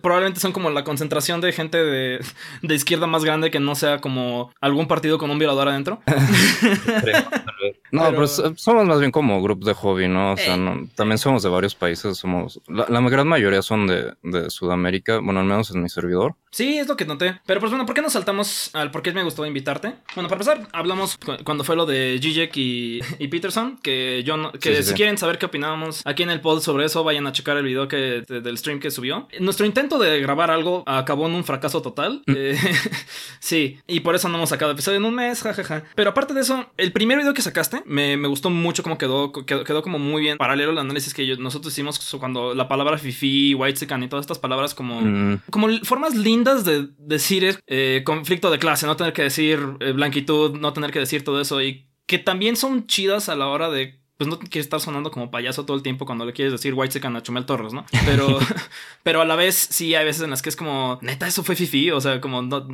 probablemente 0.03 0.41
son 0.41 0.51
como 0.51 0.69
la 0.71 0.83
concentración 0.83 1.41
de 1.41 1.53
gente 1.53 1.79
de, 1.79 2.25
de, 2.63 2.75
izquierda 2.75 3.07
más 3.07 3.25
grande 3.25 3.53
que 3.53 3.61
no 3.61 3.77
sea 3.77 4.01
como 4.01 4.53
algún 4.61 4.89
partido 4.89 5.17
con 5.17 5.31
un 5.31 5.39
violador 5.39 5.69
adentro. 5.69 6.01
no, 7.93 8.11
pero... 8.11 8.27
somos 8.27 8.85
más 8.85 8.99
bien 8.99 9.13
como 9.13 9.41
grupo 9.41 9.65
de 9.65 9.75
hobby, 9.75 10.09
¿no? 10.09 10.33
O 10.33 10.37
sea, 10.37 10.59
también 10.97 11.19
somos 11.19 11.45
de 11.45 11.51
varios 11.51 11.77
países. 11.77 12.19
Somos. 12.19 12.61
La, 12.67 12.87
la 12.89 13.01
gran 13.09 13.29
mayoría 13.29 13.63
son 13.63 13.87
de, 13.87 14.15
de 14.25 14.51
Sudamérica, 14.51 15.21
bueno, 15.21 15.39
al 15.39 15.47
menos 15.47 15.71
en 15.71 15.85
mi 15.85 15.89
servidor. 15.89 16.35
Sí, 16.57 16.79
es 16.79 16.89
lo 16.89 16.97
que 16.97 17.05
noté. 17.05 17.39
Pero 17.45 17.61
pues 17.61 17.71
bueno, 17.71 17.85
¿por 17.85 17.95
qué 17.95 18.01
no 18.01 18.09
saltamos 18.09 18.71
al 18.73 18.91
por 18.91 19.03
qué 19.03 19.13
me 19.13 19.23
gustó 19.23 19.45
invitarte? 19.45 19.93
Bueno, 20.15 20.31
para 20.31 20.41
empezar, 20.41 20.67
hablamos 20.73 21.19
cuando 21.45 21.65
fue 21.65 21.77
lo 21.77 21.85
de 21.85 22.19
Gijek 22.19 22.57
y, 22.57 23.01
y 23.19 23.29
Peterson, 23.29 23.77
que 23.83 24.23
yo 24.25 24.39
no, 24.39 24.53
que 24.53 24.83
si 24.83 24.95
quieren 24.95 25.19
saber 25.19 25.37
qué 25.37 25.45
opinábamos 25.45 26.01
aquí 26.07 26.23
en 26.23 26.31
el 26.31 26.41
pod 26.41 26.63
sobre 26.63 26.87
eso, 26.87 27.05
vayan 27.05 27.27
a 27.27 27.33
checar 27.33 27.59
el 27.59 27.65
video 27.65 27.89
que, 27.89 28.25
del 28.27 28.57
stream 28.57 28.81
que 28.81 28.91
subió. 28.91 29.29
Nuestro 29.39 29.67
intento 29.67 29.99
de 29.99 30.19
grabar 30.19 30.51
algo 30.51 30.83
acabó 30.87 31.27
en 31.27 31.35
un 31.35 31.45
fracaso 31.45 31.83
total. 31.83 32.23
Mm. 32.25 32.33
Eh, 32.35 32.59
sí, 33.39 33.79
y 33.87 34.01
por 34.01 34.15
eso 34.15 34.31
no 34.31 34.37
hemos 34.39 34.49
sacado 34.49 34.73
episodio 34.73 34.97
en 34.97 35.05
un 35.05 35.15
mes, 35.15 35.43
jajaja. 35.43 35.85
Pero 35.95 36.09
aparte 36.09 36.33
de 36.33 36.41
eso, 36.41 36.65
el 36.79 36.91
primer 36.91 37.19
video 37.19 37.35
que 37.35 37.43
sacaste 37.43 37.83
me, 37.85 38.17
me 38.17 38.29
gustó 38.29 38.49
mucho 38.49 38.83
cómo 38.83 38.97
quedó, 38.97 39.31
quedó, 39.31 39.83
como 39.83 39.99
muy 39.99 40.23
bien 40.23 40.39
paralelo 40.39 40.71
al 40.71 40.79
análisis 40.79 41.13
que 41.13 41.37
nosotros 41.37 41.75
hicimos 41.75 41.99
cuando 42.19 42.55
la 42.55 42.67
palabra 42.67 42.97
fifi, 42.97 43.53
white 43.53 43.85
y 43.85 44.09
todas 44.09 44.23
estas 44.23 44.39
palabras 44.39 44.75
como, 44.75 45.03
mm. 45.03 45.43
como 45.51 45.69
formas 45.83 46.15
lindas 46.15 46.46
de 46.55 46.89
decir 46.99 47.61
eh, 47.67 48.03
conflicto 48.05 48.51
de 48.51 48.59
clase, 48.59 48.87
no 48.87 48.97
tener 48.97 49.13
que 49.13 49.23
decir 49.23 49.61
eh, 49.81 49.93
blanquitud, 49.93 50.59
no 50.59 50.73
tener 50.73 50.93
que 50.93 50.99
decir 50.99 51.25
todo 51.25 51.41
eso 51.41 51.63
y 51.63 51.89
que 52.07 52.19
también 52.19 52.57
son 52.57 52.87
chidas 52.87 53.29
a 53.29 53.35
la 53.37 53.49
hora 53.49 53.69
de 53.71 54.01
pues 54.17 54.29
no 54.29 54.39
quieres 54.39 54.67
estar 54.67 54.81
sonando 54.81 55.11
como 55.11 55.31
payaso 55.31 55.67
todo 55.67 55.77
el 55.77 55.83
tiempo 55.83 56.07
cuando 56.07 56.25
le 56.25 56.33
quieres 56.33 56.53
decir 56.53 56.73
white 56.75 56.93
second 56.93 57.17
a 57.17 57.23
Chumel 57.23 57.45
Torres, 57.45 57.75
¿no? 57.75 57.85
Pero, 58.07 58.39
pero 59.03 59.21
a 59.21 59.27
la 59.27 59.37
vez 59.37 59.55
sí 59.55 59.95
hay 59.95 60.07
veces 60.07 60.23
en 60.23 60.31
las 60.31 60.41
que 60.41 60.49
es 60.49 60.57
como, 60.57 60.99
neta, 61.03 61.27
eso 61.27 61.45
fue 61.45 61.55
fifi, 61.55 61.91
o 61.91 62.01
sea, 62.01 62.21
como 62.21 62.41
no... 62.43 62.67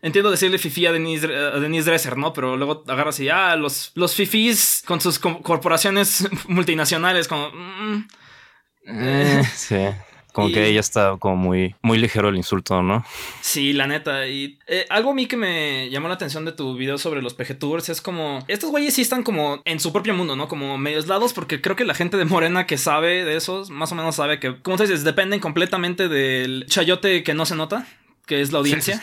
Entiendo 0.00 0.30
decirle 0.30 0.58
fifi 0.58 0.86
a 0.86 0.92
Denise, 0.92 1.26
Dresser, 1.26 2.18
¿no? 2.18 2.32
Pero 2.34 2.56
luego 2.56 2.84
agarras 2.86 3.18
y, 3.20 3.30
ah, 3.30 3.56
los, 3.56 3.90
los 3.94 4.14
fifis 4.14 4.82
con 4.86 5.00
sus 5.00 5.18
corporaciones 5.18 6.28
multinacionales, 6.48 7.26
como... 7.26 7.50
Mm, 7.50 8.06
eh, 8.86 9.42
sí. 9.56 9.76
Como 10.34 10.48
que 10.48 10.66
ella 10.66 10.80
está 10.80 11.16
como 11.20 11.36
muy, 11.36 11.76
muy 11.80 11.96
ligero 11.96 12.28
el 12.28 12.34
insulto, 12.34 12.82
¿no? 12.82 13.06
Sí, 13.40 13.72
la 13.72 13.86
neta. 13.86 14.26
Y 14.26 14.58
eh, 14.66 14.84
algo 14.90 15.12
a 15.12 15.14
mí 15.14 15.26
que 15.26 15.36
me 15.36 15.88
llamó 15.90 16.08
la 16.08 16.14
atención 16.14 16.44
de 16.44 16.50
tu 16.50 16.76
video 16.76 16.98
sobre 16.98 17.22
los 17.22 17.34
PGTubers 17.34 17.88
es 17.88 18.00
como. 18.00 18.44
Estos 18.48 18.70
güeyes 18.72 18.94
sí 18.94 19.02
están 19.02 19.22
como 19.22 19.62
en 19.64 19.78
su 19.78 19.92
propio 19.92 20.12
mundo, 20.12 20.34
¿no? 20.34 20.48
Como 20.48 20.76
medios 20.76 21.06
lados, 21.06 21.32
porque 21.32 21.60
creo 21.60 21.76
que 21.76 21.84
la 21.84 21.94
gente 21.94 22.16
de 22.16 22.24
Morena 22.24 22.66
que 22.66 22.78
sabe 22.78 23.24
de 23.24 23.36
esos, 23.36 23.70
más 23.70 23.92
o 23.92 23.94
menos 23.94 24.16
sabe 24.16 24.40
que, 24.40 24.60
como 24.60 24.76
te 24.76 24.82
dices, 24.82 25.04
dependen 25.04 25.38
completamente 25.38 26.08
del 26.08 26.66
chayote 26.66 27.22
que 27.22 27.32
no 27.34 27.46
se 27.46 27.54
nota, 27.54 27.86
que 28.26 28.40
es 28.40 28.50
la 28.50 28.58
audiencia. 28.58 29.00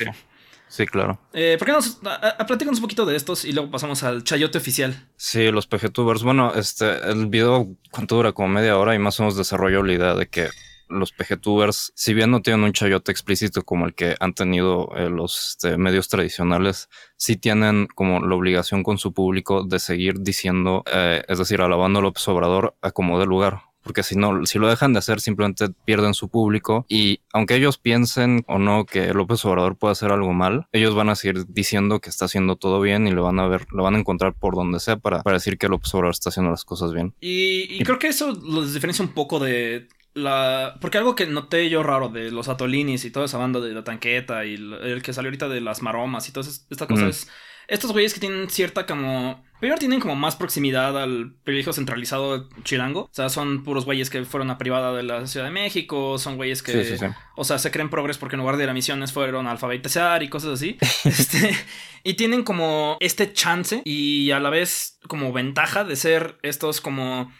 Sí, 0.68 0.86
claro. 0.86 1.18
Eh, 1.32 1.56
¿Por 1.58 1.66
qué 1.66 1.72
nos 1.72 2.00
platícanos 2.46 2.80
un 2.80 2.82
poquito 2.82 3.06
de 3.06 3.16
estos 3.16 3.46
y 3.46 3.54
luego 3.54 3.72
pasamos 3.72 4.04
al 4.04 4.26
chayote 4.26 4.58
oficial? 4.58 5.08
Sí, 5.16 5.50
los 5.50 5.66
PGTubers. 5.66 6.24
Bueno, 6.24 6.54
este, 6.56 7.10
el 7.10 7.28
video, 7.28 7.70
¿cuánto 7.90 8.16
dura? 8.16 8.34
Como 8.34 8.50
media 8.50 8.78
hora 8.78 8.96
y 8.96 9.00
más 9.00 9.18
o 9.20 9.24
menos 9.24 9.38
desarrolló 9.38 9.82
la 9.82 9.94
idea 9.94 10.14
de 10.14 10.28
que 10.28 10.50
los 10.92 11.12
PGTubers, 11.12 11.94
si 11.96 12.14
bien 12.14 12.32
no 12.32 12.42
tienen 12.42 12.64
un 12.64 12.74
chayote 12.74 13.12
explícito 13.12 13.64
como 13.64 13.86
el 13.86 13.94
que 13.94 14.16
han 14.20 14.34
tenido 14.34 14.90
eh, 14.96 15.10
los 15.10 15.50
este, 15.50 15.78
medios 15.78 16.08
tradicionales, 16.08 16.90
sí 17.18 17.36
tienen 17.36 17.88
como 17.88 18.20
la 18.20 18.36
obligación 18.36 18.84
con 18.84 18.98
su 18.98 19.14
público 19.14 19.64
de 19.64 19.80
seguir 19.80 20.22
diciendo, 20.22 20.84
eh, 20.92 21.24
es 21.28 21.38
decir, 21.38 21.62
alabando 21.62 22.00
a 22.00 22.02
López 22.02 22.28
Obrador 22.28 22.76
a 22.82 22.92
como 22.92 23.20
de 23.20 23.26
lugar. 23.26 23.62
Porque 23.84 24.04
si 24.04 24.16
no, 24.16 24.46
si 24.46 24.60
lo 24.60 24.68
dejan 24.68 24.94
de 24.94 25.00
hacer, 25.00 25.20
simplemente 25.22 25.70
pierden 25.86 26.14
su 26.14 26.30
público. 26.30 26.86
Y 26.88 27.22
aunque 27.34 27.56
ellos 27.56 27.78
piensen 27.78 28.44
o 28.48 28.60
no 28.60 28.86
que 28.86 29.14
López 29.14 29.44
Obrador 29.46 29.76
puede 29.76 29.94
hacer 29.94 30.12
algo 30.12 30.34
mal, 30.34 30.68
ellos 30.72 30.94
van 30.96 31.10
a 31.10 31.16
seguir 31.16 31.46
diciendo 31.48 32.00
que 32.00 32.10
está 32.10 32.26
haciendo 32.26 32.56
todo 32.56 32.80
bien 32.80 33.08
y 33.08 33.12
lo 33.12 33.24
van 33.24 33.40
a 33.40 33.48
ver, 33.48 33.66
lo 33.72 33.84
van 33.84 33.96
a 33.96 34.00
encontrar 34.00 34.34
por 34.34 34.56
donde 34.56 34.80
sea 34.80 34.98
para, 34.98 35.24
para 35.24 35.38
decir 35.38 35.58
que 35.58 35.68
López 35.68 35.94
Obrador 35.96 36.12
está 36.14 36.30
haciendo 36.30 36.52
las 36.52 36.64
cosas 36.64 36.94
bien. 36.94 37.16
Y, 37.22 37.76
y 37.76 37.84
creo 37.84 37.98
que 37.98 38.10
eso 38.10 38.32
los 38.32 38.74
diferencia 38.74 39.04
un 39.04 39.14
poco 39.14 39.40
de 39.40 39.88
la. 40.14 40.78
Porque 40.82 40.98
algo 40.98 41.16
que 41.16 41.26
noté 41.26 41.70
yo 41.70 41.84
raro 41.84 42.10
de 42.10 42.32
los 42.32 42.48
Atolinis 42.48 43.06
y 43.06 43.12
toda 43.12 43.26
esa 43.26 43.38
banda 43.38 43.60
de 43.60 43.74
la 43.74 43.84
tanqueta 43.84 44.46
y 44.46 44.56
el, 44.56 45.02
que 45.04 45.14
salió 45.14 45.30
ahorita 45.30 45.50
de 45.50 45.62
las 45.62 45.82
maromas 45.82 46.28
y 46.30 46.32
todas 46.32 46.66
estas 46.70 46.88
cosas 46.88 47.10
es. 47.10 47.30
Estos 47.68 47.94
güeyes 47.94 48.14
que 48.14 48.20
tienen 48.20 48.50
cierta 48.50 48.86
como. 48.86 49.46
Primero 49.62 49.78
tienen 49.78 50.00
como 50.02 50.16
más 50.16 50.36
proximidad 50.36 51.02
al 51.02 51.36
privilegio 51.44 51.72
centralizado 51.72 52.50
chilango. 52.64 53.04
O 53.04 53.10
sea, 53.12 53.30
son 53.30 53.64
puros 53.64 53.86
güeyes 53.86 54.10
que 54.10 54.26
fueron 54.26 54.50
a 54.50 54.58
privada 54.58 54.92
de 54.92 55.04
la 55.04 55.26
Ciudad 55.28 55.46
de 55.46 55.52
México. 55.52 56.18
Son 56.18 56.36
güeyes 56.36 56.64
que. 56.64 56.98
O 57.38 57.46
sea, 57.46 57.60
se 57.60 57.72
creen 57.72 57.90
progres 57.90 58.18
porque 58.18 58.36
en 58.36 58.42
lugar 58.42 58.58
de 58.58 58.64
ir 58.64 58.70
a 58.70 58.74
misiones 58.74 59.14
fueron 59.14 59.48
a 59.48 59.52
alfabetizar 59.52 60.22
y 60.22 60.30
cosas 60.30 60.54
así. 60.54 60.78
este, 61.06 61.56
y 62.04 62.16
tienen 62.16 62.44
como 62.44 62.98
este 63.00 63.32
chance 63.32 63.82
y 63.86 64.32
a 64.32 64.40
la 64.40 64.50
vez 64.50 65.00
como 65.08 65.32
ventaja 65.32 65.86
de 65.86 65.96
ser 65.96 66.40
estos 66.42 66.82
como 66.82 67.32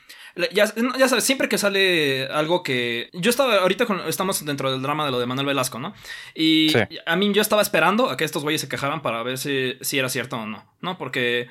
ya, 0.54 0.68
sabes, 1.08 1.24
siempre 1.24 1.50
que 1.50 1.58
sale 1.58 2.28
algo 2.28 2.64
que. 2.64 3.10
Yo 3.14 3.30
estaba. 3.30 3.58
Ahorita 3.58 3.86
estamos 4.08 4.44
dentro 4.46 4.72
del 4.72 4.82
drama 4.82 5.06
de 5.06 5.12
lo 5.12 5.20
de 5.20 5.26
Manuel 5.26 5.48
Velasco, 5.48 5.80
¿no? 5.80 5.94
Y 6.36 6.74
a 7.06 7.16
mí 7.16 7.32
yo 7.34 7.42
estaba 7.42 7.62
esperando 7.62 8.10
a 8.10 8.18
que 8.18 8.24
estos 8.24 8.44
güeyes 8.44 8.62
se 8.62 8.70
quejaran 8.70 9.02
para 9.02 9.24
ver 9.24 9.38
si, 9.38 9.78
si 9.82 10.00
era 10.00 10.10
cierto 10.10 10.38
o 10.38 10.46
no, 10.46 10.66
¿no? 10.82 10.98
Porque 10.98 11.50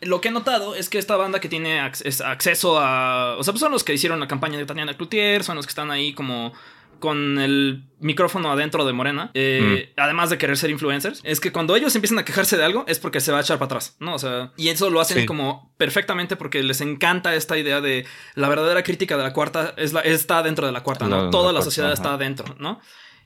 lo 0.00 0.20
que 0.20 0.28
he 0.28 0.30
notado 0.30 0.74
es 0.74 0.88
que 0.88 0.98
esta 0.98 1.16
banda 1.16 1.40
que 1.40 1.48
tiene 1.48 1.80
acceso 1.80 2.78
a. 2.78 3.36
O 3.38 3.42
sea, 3.42 3.52
pues 3.52 3.60
son 3.60 3.72
los 3.72 3.84
que 3.84 3.94
hicieron 3.94 4.20
la 4.20 4.28
campaña 4.28 4.58
de 4.58 4.66
Tatiana 4.66 4.94
Cloutier, 4.94 5.42
son 5.42 5.56
los 5.56 5.66
que 5.66 5.70
están 5.70 5.90
ahí 5.90 6.12
como 6.12 6.52
con 6.98 7.38
el 7.38 7.84
micrófono 8.00 8.50
adentro 8.50 8.84
de 8.84 8.92
Morena, 8.92 9.30
eh, 9.34 9.92
mm. 9.96 10.00
además 10.00 10.30
de 10.30 10.38
querer 10.38 10.56
ser 10.56 10.70
influencers, 10.70 11.20
es 11.24 11.40
que 11.40 11.52
cuando 11.52 11.76
ellos 11.76 11.94
empiezan 11.94 12.18
a 12.18 12.24
quejarse 12.24 12.56
de 12.56 12.64
algo 12.64 12.84
es 12.86 12.98
porque 12.98 13.20
se 13.20 13.32
va 13.32 13.38
a 13.38 13.40
echar 13.40 13.58
para 13.58 13.66
atrás, 13.66 13.96
¿no? 13.98 14.14
O 14.14 14.18
sea, 14.18 14.52
y 14.56 14.68
eso 14.68 14.90
lo 14.90 15.00
hacen 15.00 15.26
como 15.26 15.74
perfectamente 15.76 16.36
porque 16.36 16.62
les 16.62 16.80
encanta 16.80 17.34
esta 17.34 17.58
idea 17.58 17.80
de 17.80 18.06
la 18.34 18.48
verdadera 18.48 18.82
crítica 18.82 19.16
de 19.16 19.22
la 19.22 19.32
cuarta 19.32 19.74
es 19.76 19.92
la, 19.92 20.00
está 20.00 20.42
dentro 20.42 20.66
de 20.66 20.72
la 20.72 20.82
cuarta, 20.82 21.06
¿no? 21.06 21.30
Toda 21.30 21.52
la, 21.52 21.62
sociedad 21.62 21.92
está 21.92 22.14
adentro, 22.14 22.54
¿no? 22.58 22.80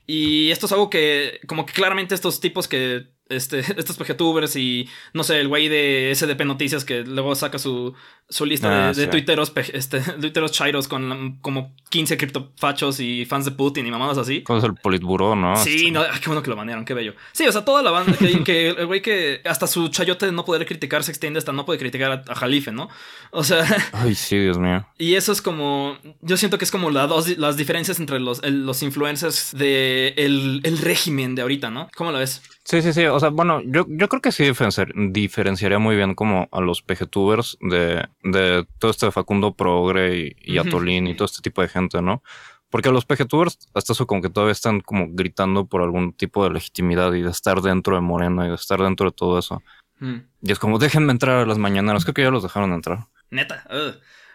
Y 0.05 0.51
esto 0.51 0.65
es 0.65 0.71
algo 0.71 0.89
que, 0.89 1.39
como 1.47 1.65
que 1.65 1.73
claramente 1.73 2.13
estos 2.13 2.41
tipos 2.41 2.67
que 2.67 3.12
este, 3.29 3.59
estos 3.77 3.97
PGTubers 3.97 4.55
y 4.55 4.89
no 5.13 5.23
sé, 5.23 5.39
el 5.39 5.47
güey 5.47 5.69
de 5.69 6.11
SDP 6.13 6.45
Noticias 6.45 6.85
que 6.85 7.03
luego 7.03 7.35
saca 7.35 7.59
su, 7.59 7.93
su 8.29 8.45
lista 8.45 8.93
de, 8.93 9.05
ah, 9.05 9.09
tuiteros, 9.09 9.53
este, 9.73 9.99
tuiteros 10.21 10.51
chairos 10.51 10.87
con 10.87 11.39
como 11.41 11.75
15 11.89 12.17
criptofachos 12.17 12.99
y 12.99 13.25
fans 13.25 13.45
de 13.45 13.51
Putin 13.51 13.85
y 13.85 13.91
mamadas 13.91 14.17
así. 14.17 14.43
Con 14.43 14.63
el 14.63 14.75
Politburo, 14.75 15.35
¿no? 15.35 15.55
Sí, 15.55 15.75
este. 15.75 15.91
no, 15.91 16.03
qué 16.03 16.27
bueno 16.27 16.43
que 16.43 16.49
lo 16.49 16.55
banearon, 16.55 16.85
qué 16.85 16.93
bello. 16.93 17.13
Sí, 17.31 17.45
o 17.47 17.51
sea, 17.51 17.65
toda 17.65 17.81
la 17.81 17.91
banda 17.91 18.13
que, 18.43 18.69
el 18.69 18.85
güey 18.85 19.01
que 19.01 19.41
hasta 19.45 19.67
su 19.67 19.89
chayote 19.89 20.25
de 20.25 20.31
no 20.31 20.45
poder 20.45 20.65
criticar 20.65 21.03
se 21.03 21.11
extiende 21.11 21.37
hasta 21.37 21.51
no 21.51 21.65
puede 21.65 21.79
criticar 21.79 22.23
a, 22.27 22.35
Jalife, 22.35 22.71
¿no? 22.71 22.89
O 23.31 23.43
sea. 23.43 23.63
Ay, 23.93 24.15
sí, 24.15 24.37
Dios 24.37 24.57
mío. 24.57 24.85
Y 24.97 25.15
eso 25.15 25.31
es 25.31 25.41
como. 25.41 25.97
Yo 26.21 26.37
siento 26.37 26.57
que 26.57 26.65
es 26.65 26.71
como 26.71 26.89
la 26.89 27.07
dos, 27.07 27.37
las 27.37 27.57
diferencias 27.57 27.99
entre 27.99 28.19
los, 28.19 28.43
los 28.45 28.83
influencers 28.83 29.55
de 29.55 30.13
el, 30.17 30.61
el 30.63 30.77
régimen 30.79 31.35
de 31.35 31.41
ahorita, 31.43 31.69
¿no? 31.69 31.89
¿Cómo 31.95 32.11
lo 32.11 32.19
ves? 32.19 32.41
Sí, 32.65 32.81
sí, 32.81 32.93
sí. 32.93 33.05
O 33.05 33.19
sea, 33.19 33.29
bueno, 33.29 33.61
yo, 33.65 33.85
yo 33.89 34.07
creo 34.07 34.21
que 34.21 34.31
sí 34.31 34.45
diferenciaría 34.45 35.79
muy 35.79 35.95
bien 35.95 36.15
como 36.15 36.47
a 36.51 36.61
los 36.61 36.81
PGTubers 36.81 37.57
de, 37.59 38.07
de 38.23 38.65
todo 38.79 38.91
este 38.91 39.11
Facundo 39.11 39.53
Progre 39.53 40.35
y, 40.39 40.57
Atolín 40.57 41.07
y 41.07 41.15
todo 41.15 41.25
este 41.25 41.41
tipo 41.41 41.61
de 41.61 41.67
gente, 41.67 42.01
¿no? 42.01 42.23
Porque 42.69 42.89
los 42.89 43.05
PGTubers 43.05 43.69
hasta 43.73 43.93
eso 43.93 44.07
como 44.07 44.21
que 44.21 44.29
todavía 44.29 44.53
están 44.53 44.79
como 44.79 45.07
gritando 45.09 45.65
por 45.65 45.81
algún 45.81 46.13
tipo 46.13 46.43
de 46.43 46.51
legitimidad 46.51 47.13
y 47.13 47.21
de 47.21 47.29
estar 47.29 47.61
dentro 47.61 47.95
de 47.95 48.01
Morena 48.01 48.45
y 48.45 48.49
de 48.49 48.55
estar 48.55 48.81
dentro 48.81 49.09
de 49.09 49.15
todo 49.15 49.37
eso. 49.37 49.61
Mm. 49.99 50.15
Y 50.41 50.51
es 50.51 50.57
como, 50.57 50.79
déjenme 50.79 51.11
entrar 51.11 51.39
a 51.39 51.45
las 51.45 51.57
mañaneras. 51.57 52.03
Creo 52.05 52.13
que 52.13 52.23
ya 52.23 52.31
los 52.31 52.43
dejaron 52.43 52.73
entrar. 52.73 53.07
Neta. 53.29 53.65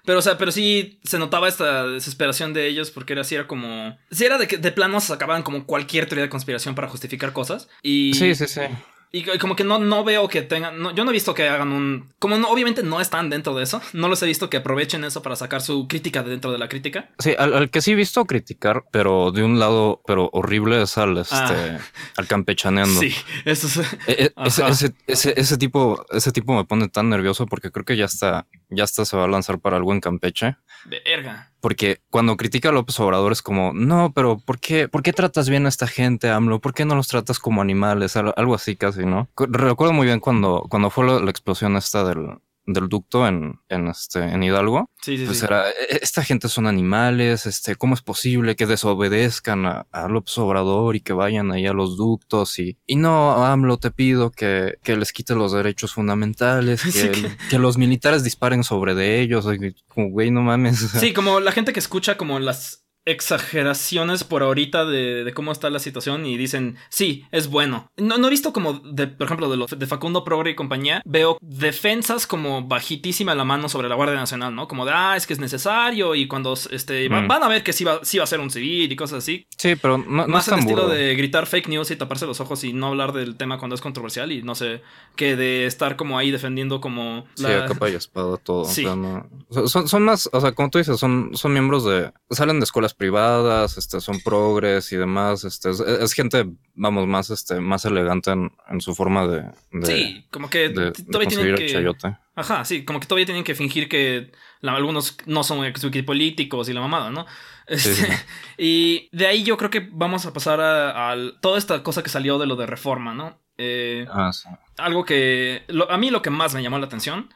Pero, 0.09 0.21
o 0.21 0.23
sea, 0.23 0.39
pero 0.39 0.51
sí 0.51 0.99
se 1.05 1.19
notaba 1.19 1.49
esta 1.49 1.87
desesperación 1.87 2.55
de 2.55 2.67
ellos 2.67 2.91
porque 2.91 3.13
era 3.13 3.21
así, 3.21 3.35
era 3.35 3.47
como... 3.47 3.99
Sí, 4.11 4.25
era 4.25 4.39
de 4.39 4.49
que 4.49 4.57
de 4.57 4.73
plano 4.73 5.03
sacaban 5.03 5.43
como 5.43 5.67
cualquier 5.67 6.07
teoría 6.07 6.23
de 6.23 6.31
conspiración 6.31 6.75
para 6.75 6.89
justificar 6.89 7.35
cosas. 7.35 7.69
Y... 7.83 8.15
Sí, 8.15 8.35
sí, 8.35 8.47
sí. 8.47 8.63
Y 9.11 9.23
como 9.39 9.57
que 9.57 9.65
no, 9.65 9.79
no 9.79 10.05
veo 10.05 10.29
que 10.29 10.43
tengan. 10.43 10.95
yo 10.95 11.05
no 11.05 11.11
he 11.11 11.15
visto 11.15 11.33
que 11.33 11.49
hagan 11.49 11.73
un. 11.73 12.13
Como 12.19 12.37
no, 12.37 12.49
obviamente 12.51 12.83
no 12.83 13.01
están 13.01 13.31
dentro 13.31 13.55
de 13.55 13.65
eso. 13.65 13.81
No 13.95 14.09
los 14.09 14.23
he 14.23 14.27
visto 14.27 14.51
que 14.51 14.59
aprovechen 14.59 15.03
eso 15.03 15.23
para 15.23 15.35
sacar 15.35 15.63
su 15.63 15.89
crítica 15.89 16.23
de 16.23 16.31
dentro 16.31 16.53
de 16.53 16.59
la 16.59 16.69
crítica. 16.69 17.09
Sí, 17.19 17.35
al, 17.39 17.71
que 17.71 17.81
sí 17.81 17.93
he 17.93 17.95
visto 17.95 18.27
criticar, 18.27 18.85
pero 18.91 19.33
de 19.33 19.45
un 19.45 19.59
lado, 19.59 20.03
pero 20.07 20.29
horrible 20.35 20.83
es 20.83 20.99
al 20.99 21.17
este 21.17 21.37
ah. 21.37 21.79
al 22.17 22.27
campechaneando. 22.27 23.01
Sí, 23.01 23.15
eso 23.47 23.67
es. 23.67 23.79
E, 24.07 24.25
e, 24.25 24.33
ese, 24.45 24.93
ese, 25.07 25.35
ese, 25.37 25.57
tipo, 25.57 26.05
ese 26.11 26.31
tipo 26.31 26.55
me 26.55 26.65
pone 26.65 26.89
tan 26.89 27.09
nervioso 27.09 27.47
porque 27.47 27.71
creo 27.71 27.87
que 27.87 27.97
ya 27.97 28.05
está, 28.05 28.47
ya 28.71 28.85
está 28.85 29.05
se 29.05 29.17
va 29.17 29.25
a 29.25 29.29
lanzar 29.29 29.59
para 29.59 29.77
algo 29.77 29.93
en 29.93 30.01
Campeche. 30.01 30.57
Verga. 30.85 31.51
Porque 31.61 32.01
cuando 32.11 32.37
critica 32.37 32.69
a 32.69 32.73
López 32.73 32.99
Obrador 33.01 33.33
es 33.33 33.43
como, 33.43 33.73
no, 33.73 34.13
pero 34.15 34.39
¿por 34.39 34.61
qué, 34.61 34.89
¿por 34.89 35.03
qué 35.03 35.13
tratas 35.13 35.49
bien 35.49 35.67
a 35.67 35.69
esta 35.69 35.87
gente, 35.87 36.31
AMLO? 36.31 36.61
¿Por 36.61 36.75
qué 36.75 36.85
no 36.85 36.95
los 36.95 37.09
tratas 37.09 37.39
como 37.39 37.63
animales? 37.63 38.17
Algo 38.17 38.55
así 38.55 38.77
casi, 38.77 39.05
¿no? 39.05 39.29
Recuerdo 39.37 39.93
muy 39.93 40.07
bien 40.07 40.21
cuando, 40.21 40.67
cuando 40.69 40.91
fue 40.91 41.07
la 41.21 41.31
explosión 41.31 41.77
esta 41.77 42.05
del, 42.05 42.39
del 42.69 42.89
ducto 42.89 43.27
en, 43.27 43.61
en, 43.69 43.89
este, 43.89 44.21
en 44.21 44.43
Hidalgo. 44.43 44.91
Sí, 45.01 45.17
sí, 45.17 45.25
pues 45.25 45.43
era, 45.43 45.69
e, 45.71 45.99
esta 46.03 46.23
gente 46.23 46.49
son 46.49 46.67
animales, 46.67 47.47
este, 47.47 47.77
¿cómo 47.77 47.95
es 47.95 48.03
posible 48.03 48.57
que 48.57 48.67
desobedezcan 48.67 49.67
a, 49.67 49.87
a, 49.91 50.09
López 50.09 50.37
Obrador 50.39 50.95
y 50.95 51.01
que 51.01 51.13
vayan 51.13 51.51
ahí 51.51 51.67
a 51.67 51.73
los 51.73 51.97
ductos? 51.97 52.59
Y, 52.59 52.77
y 52.87 52.97
no, 52.97 53.45
AMLO, 53.45 53.79
te 53.79 53.91
pido 53.91 54.31
que, 54.31 54.79
que 54.83 54.97
les 54.97 55.13
quite 55.13 55.35
los 55.35 55.53
derechos 55.53 55.95
fundamentales, 55.95 56.83
que, 56.93 57.37
que... 57.49 57.59
los 57.59 57.79
militares 57.79 58.23
disparen 58.23 58.63
sobre 58.63 58.95
de 58.95 59.21
ellos. 59.21 59.47
Como, 59.89 60.11
güey, 60.11 60.31
no 60.31 60.43
mames. 60.43 60.79
Sí, 60.79 61.13
como 61.13 61.41
la 61.41 61.53
gente 61.53 61.73
que 61.73 61.81
escucha 61.81 62.17
como 62.17 62.39
las 62.39 62.88
exageraciones 63.09 64.23
por 64.23 64.43
ahorita 64.43 64.85
de, 64.85 65.33
cómo 65.35 65.51
está 65.51 65.71
la 65.71 65.79
situación 65.79 66.27
y 66.27 66.37
dicen, 66.37 66.77
sí, 66.91 67.25
es 67.33 67.49
bueno. 67.49 67.91
No, 67.97 68.19
no 68.19 68.27
he 68.27 68.31
visto 68.31 68.53
como, 68.53 68.75
de, 68.75 69.07
por 69.07 69.25
ejemplo, 69.27 69.49
de, 69.49 69.57
lo, 69.57 69.67
de 69.67 69.87
Facundo 69.87 70.25
Progre 70.25 70.51
y 70.51 70.55
compañía, 70.55 71.01
veo 71.07 71.39
defensas 71.41 72.27
como 72.27 72.67
bajitísima 72.67 73.35
la 73.35 73.45
mano 73.45 73.71
sobre 73.71 73.89
la 73.89 73.95
Guardia 73.95 74.17
Nacional, 74.17 74.55
¿no? 74.55 74.69
Como 74.69 74.85
de, 74.85 74.93
ah, 74.95 75.17
es 75.17 75.27
que 75.27 75.33
es 75.33 75.39
necesario 75.39 76.15
y 76.15 76.29
cuando 76.29 76.53
este, 76.71 77.09
mm. 77.09 77.27
van 77.27 77.43
a 77.43 77.49
ver 77.49 77.63
que 77.63 77.73
sí 77.73 77.83
va, 77.83 78.01
sí 78.03 78.19
va 78.19 78.25
a 78.25 78.27
ser 78.27 78.41
un 78.41 78.51
civil 78.51 78.93
y 78.93 78.97
cosas 78.97 79.19
así. 79.19 79.47
Sí, 79.57 79.75
pero 79.81 79.97
no, 79.97 80.29
Más 80.29 80.47
es 80.47 80.53
el 80.53 80.59
estilo 80.61 80.87
de 80.89 81.15
gritar 81.17 81.47
fake 81.47 81.69
news 81.69 81.91
y 81.91 81.97
taparse 81.97 82.27
los 82.27 82.41
ojos 82.41 82.63
y 82.65 82.75
no 82.75 82.89
hablar 82.89 83.13
del 83.13 83.37
tema 83.37 83.59
cuando 83.59 83.75
es 83.75 83.81
controversial 83.81 84.33
y 84.33 84.43
no 84.43 84.55
sé, 84.55 84.83
que 85.17 85.35
de 85.35 85.65
estar 85.65 85.97
como 85.97 86.19
ahí 86.19 86.31
defendiendo 86.31 86.83
como... 86.83 87.27
La... 87.39 87.63
Sí, 87.63 87.73
capa 87.73 87.89
y 87.89 87.95
espada, 87.95 88.37
todo. 88.37 88.67
Sí. 88.67 88.85
son, 88.85 89.89
son 89.89 90.03
más, 90.03 90.29
o 90.31 90.41
sea, 90.43 90.53
como 90.53 90.69
tú 90.69 90.77
dices, 90.77 91.01
son, 91.01 91.31
son 91.33 91.53
miembros 91.55 91.87
de... 91.87 92.13
Salen 92.31 92.61
de 92.61 92.65
escuelas 92.65 92.93
privadas, 92.99 93.79
este, 93.79 94.01
son 94.01 94.21
progres 94.21 94.93
y 94.93 94.97
demás, 94.97 95.45
este, 95.45 95.71
es, 95.71 96.13
gente, 96.13 96.47
vamos, 96.75 97.07
más, 97.07 97.31
este, 97.31 97.61
más 97.61 97.85
elegante 97.85 98.33
en, 98.33 98.81
su 98.81 98.95
forma 98.95 99.27
de, 99.27 99.45
Sí, 99.85 100.27
como 100.31 100.51
que 100.51 100.69
todavía 100.69 101.29
tienen 101.29 101.55
que... 101.55 101.95
Ajá, 102.35 102.65
sí, 102.65 102.85
como 102.85 103.01
que 103.01 103.07
todavía 103.07 103.27
tienen 103.27 103.45
que 103.45 103.55
fingir 103.55 103.89
que 103.89 104.33
algunos 104.63 105.17
no 105.27 105.45
son 105.45 105.61
políticos 106.05 106.69
y 106.69 106.73
la 106.73 106.81
mamada, 106.81 107.11
¿no? 107.11 107.25
Este, 107.69 108.09
y 108.59 109.09
de 109.13 109.27
ahí 109.27 109.45
yo 109.45 109.57
creo 109.57 109.71
que 109.71 109.89
vamos 109.93 110.27
a 110.27 110.33
pasar 110.33 110.61
a, 110.61 111.17
toda 111.41 111.57
esta 111.57 111.83
cosa 111.83 112.03
que 112.03 112.11
salió 112.11 112.39
de 112.39 112.47
lo 112.47 112.57
de 112.57 112.67
reforma, 112.67 113.15
¿no? 113.15 113.39
Eh, 113.59 114.07
ah, 114.11 114.31
algo 114.77 115.05
que 115.05 115.63
a 115.89 115.97
mí 115.97 116.11
lo 116.11 116.23
que 116.23 116.31
más 116.31 116.55
me 116.55 116.63
llamó 116.63 116.79
la 116.79 116.87
atención 116.87 117.33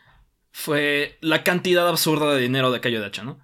fue 0.53 1.19
la 1.21 1.45
cantidad 1.45 1.89
absurda 1.89 2.35
de 2.35 2.41
dinero 2.41 2.71
de 2.71 2.81
Cayo 2.81 3.01
de 3.01 3.07
Hacha, 3.07 3.23
¿no? 3.23 3.39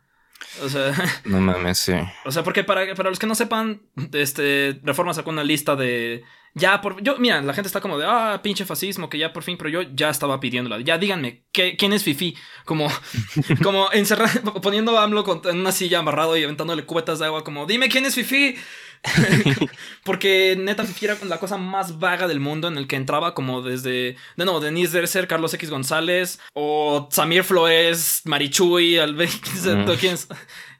O 0.63 0.69
sea. 0.69 0.93
No 1.25 1.41
mames, 1.41 1.79
sí. 1.79 1.95
O 2.25 2.31
sea, 2.31 2.43
porque 2.43 2.65
para, 2.65 2.95
para 2.95 3.11
los 3.11 3.19
que 3.19 3.27
no 3.27 3.35
sepan, 3.35 3.83
este. 4.13 4.81
Reforma 4.83 5.15
sacó 5.15 5.31
una 5.31 5.45
lista 5.45 5.77
de. 5.77 6.25
Ya 6.55 6.81
por. 6.81 7.03
Yo, 7.03 7.19
mira, 7.19 7.41
la 7.43 7.55
gente 7.55 7.67
está 7.67 7.81
como 7.81 7.99
de. 7.99 8.07
Ah, 8.07 8.41
pinche 8.43 8.65
fascismo, 8.65 9.09
que 9.09 9.19
ya 9.19 9.33
por 9.33 9.43
fin. 9.43 9.57
Pero 9.57 9.71
yo 9.71 9.83
ya 9.95 10.11
estaba 10.11 10.41
pidiéndola. 10.41 10.81
Ya 10.81 10.99
díganme, 10.99 11.45
¿quién 11.53 11.93
es 11.93 12.05
Fifi? 12.05 12.37
Como. 12.65 12.89
como 13.63 13.91
encerrar. 13.93 14.31
poniendo 14.63 14.99
a 14.99 15.05
AMLO 15.05 15.43
en 15.45 15.59
una 15.59 15.73
silla 15.73 16.01
amarrado 16.01 16.37
y 16.37 16.45
aventándole 16.45 16.85
cubetas 16.85 17.19
de 17.19 17.27
agua. 17.27 17.45
Como, 17.45 17.67
dime 17.67 17.89
quién 17.89 18.07
es 18.07 18.15
Fifi. 18.15 18.57
Porque 20.05 20.57
neta 20.59 20.85
era 21.01 21.17
la 21.25 21.39
cosa 21.39 21.57
más 21.57 21.99
vaga 21.99 22.29
del 22.29 22.41
mundo 22.41 22.69
en 22.69 22.77
el 22.77 22.87
que 22.87 22.97
entraba 22.97 23.35
como 23.35 23.63
desde, 23.63 24.17
de 24.37 24.45
nuevo, 24.45 24.61
Denise 24.61 24.99
Derser, 24.99 25.29
Carlos 25.29 25.55
X 25.55 25.71
González 25.71 26.41
o 26.55 27.09
Samir 27.11 27.45
Floes, 27.45 28.23
Marichuy, 28.25 28.99
Albe, 28.99 29.29
quién 30.01 30.17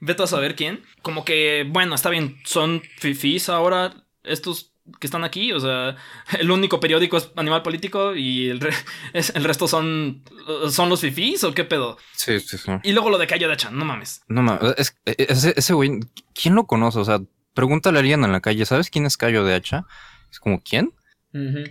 Vete 0.01 0.23
a 0.23 0.27
saber 0.27 0.55
quién. 0.55 0.83
Como 1.03 1.25
que, 1.25 1.67
bueno, 1.69 1.95
está 1.95 2.11
bien, 2.11 2.39
son 2.45 2.83
fifis 2.99 3.49
ahora 3.49 3.95
estos 4.23 4.73
que 5.01 5.07
están 5.07 5.25
aquí, 5.25 5.53
o 5.53 5.61
sea, 5.61 5.97
el 6.39 6.51
único 6.51 6.81
periódico 6.81 7.17
es 7.17 7.31
Animal 7.37 7.63
Político 7.63 8.15
y 8.15 8.49
el, 8.49 8.61
el 9.13 9.45
resto 9.45 9.69
son, 9.69 10.23
son 10.71 10.89
los 10.89 11.01
fifís 11.01 11.45
o 11.45 11.53
qué 11.53 11.65
pedo. 11.65 11.99
Sí, 12.13 12.41
sí, 12.41 12.57
sí. 12.59 12.73
Y 12.83 12.93
luego 12.93 13.11
lo 13.11 13.19
de 13.19 13.27
Cayo 13.27 13.49
de 13.49 13.57
Chan, 13.57 13.77
no 13.77 13.85
mames. 13.85 14.23
No 14.29 14.43
mames, 14.43 14.95
ese 15.05 15.75
güey, 15.75 16.01
¿quién 16.35 16.55
lo 16.55 16.67
conoce? 16.67 16.99
O 17.01 17.05
sea, 17.05 17.21
pregúntale 17.59 17.99
a 17.99 18.03
alguien 18.03 18.23
en 18.23 18.31
la 18.31 18.41
calle, 18.41 18.65
¿sabes 18.65 18.89
quién 18.89 19.05
es 19.05 19.17
Cayo 19.17 19.43
de 19.43 19.53
Hacha? 19.53 19.85
Es 20.31 20.39
como, 20.39 20.63
¿quién? 20.63 20.95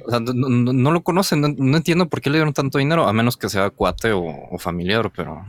O 0.05 0.09
sea, 0.09 0.19
no, 0.19 0.91
lo 0.91 1.01
conocen, 1.01 1.39
no, 1.39 1.77
entiendo 1.77 2.09
por 2.09 2.19
qué 2.19 2.29
le 2.29 2.39
dieron 2.39 2.53
tanto 2.53 2.77
dinero, 2.77 3.07
a 3.07 3.13
menos 3.13 3.37
que 3.37 3.47
sea 3.47 3.69
cuate 3.69 4.11
o, 4.11 4.57
familiar, 4.59 5.13
pero... 5.15 5.45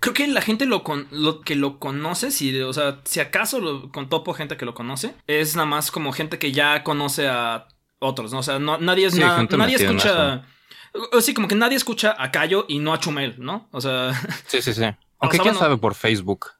creo 0.00 0.12
que 0.12 0.28
la 0.28 0.42
gente 0.42 0.66
lo, 0.66 0.84
con, 0.84 1.08
lo 1.10 1.40
que 1.40 1.56
lo 1.56 1.78
conoce, 1.78 2.30
si, 2.30 2.60
o 2.60 2.74
sea, 2.74 3.00
si 3.04 3.20
acaso 3.20 3.58
lo, 3.58 3.90
con 3.90 4.10
topo 4.10 4.34
gente 4.34 4.58
que 4.58 4.66
lo 4.66 4.74
conoce, 4.74 5.14
es 5.26 5.56
nada 5.56 5.64
más 5.64 5.90
como 5.90 6.12
gente 6.12 6.38
que 6.38 6.52
ya 6.52 6.84
conoce 6.84 7.26
a 7.26 7.66
otros, 8.00 8.34
¿no? 8.34 8.40
O 8.40 8.42
sea, 8.42 8.58
no, 8.58 8.76
nadie 8.76 9.06
es 9.06 9.14
nada, 9.14 9.44
nadie 9.44 9.76
escucha. 9.76 10.44
Sí, 11.22 11.32
como 11.32 11.48
que 11.48 11.54
nadie 11.54 11.78
escucha 11.78 12.14
a 12.18 12.30
Cayo 12.30 12.66
y 12.68 12.80
no 12.80 12.92
a 12.92 13.00
Chumel, 13.00 13.36
¿no? 13.38 13.66
O 13.70 13.80
sea. 13.80 14.12
Sí, 14.46 14.60
sí, 14.60 14.74
sí. 14.74 14.84
Aunque 15.20 15.38
quién 15.38 15.54
sabe 15.54 15.78
por 15.78 15.94
Facebook. 15.94 16.50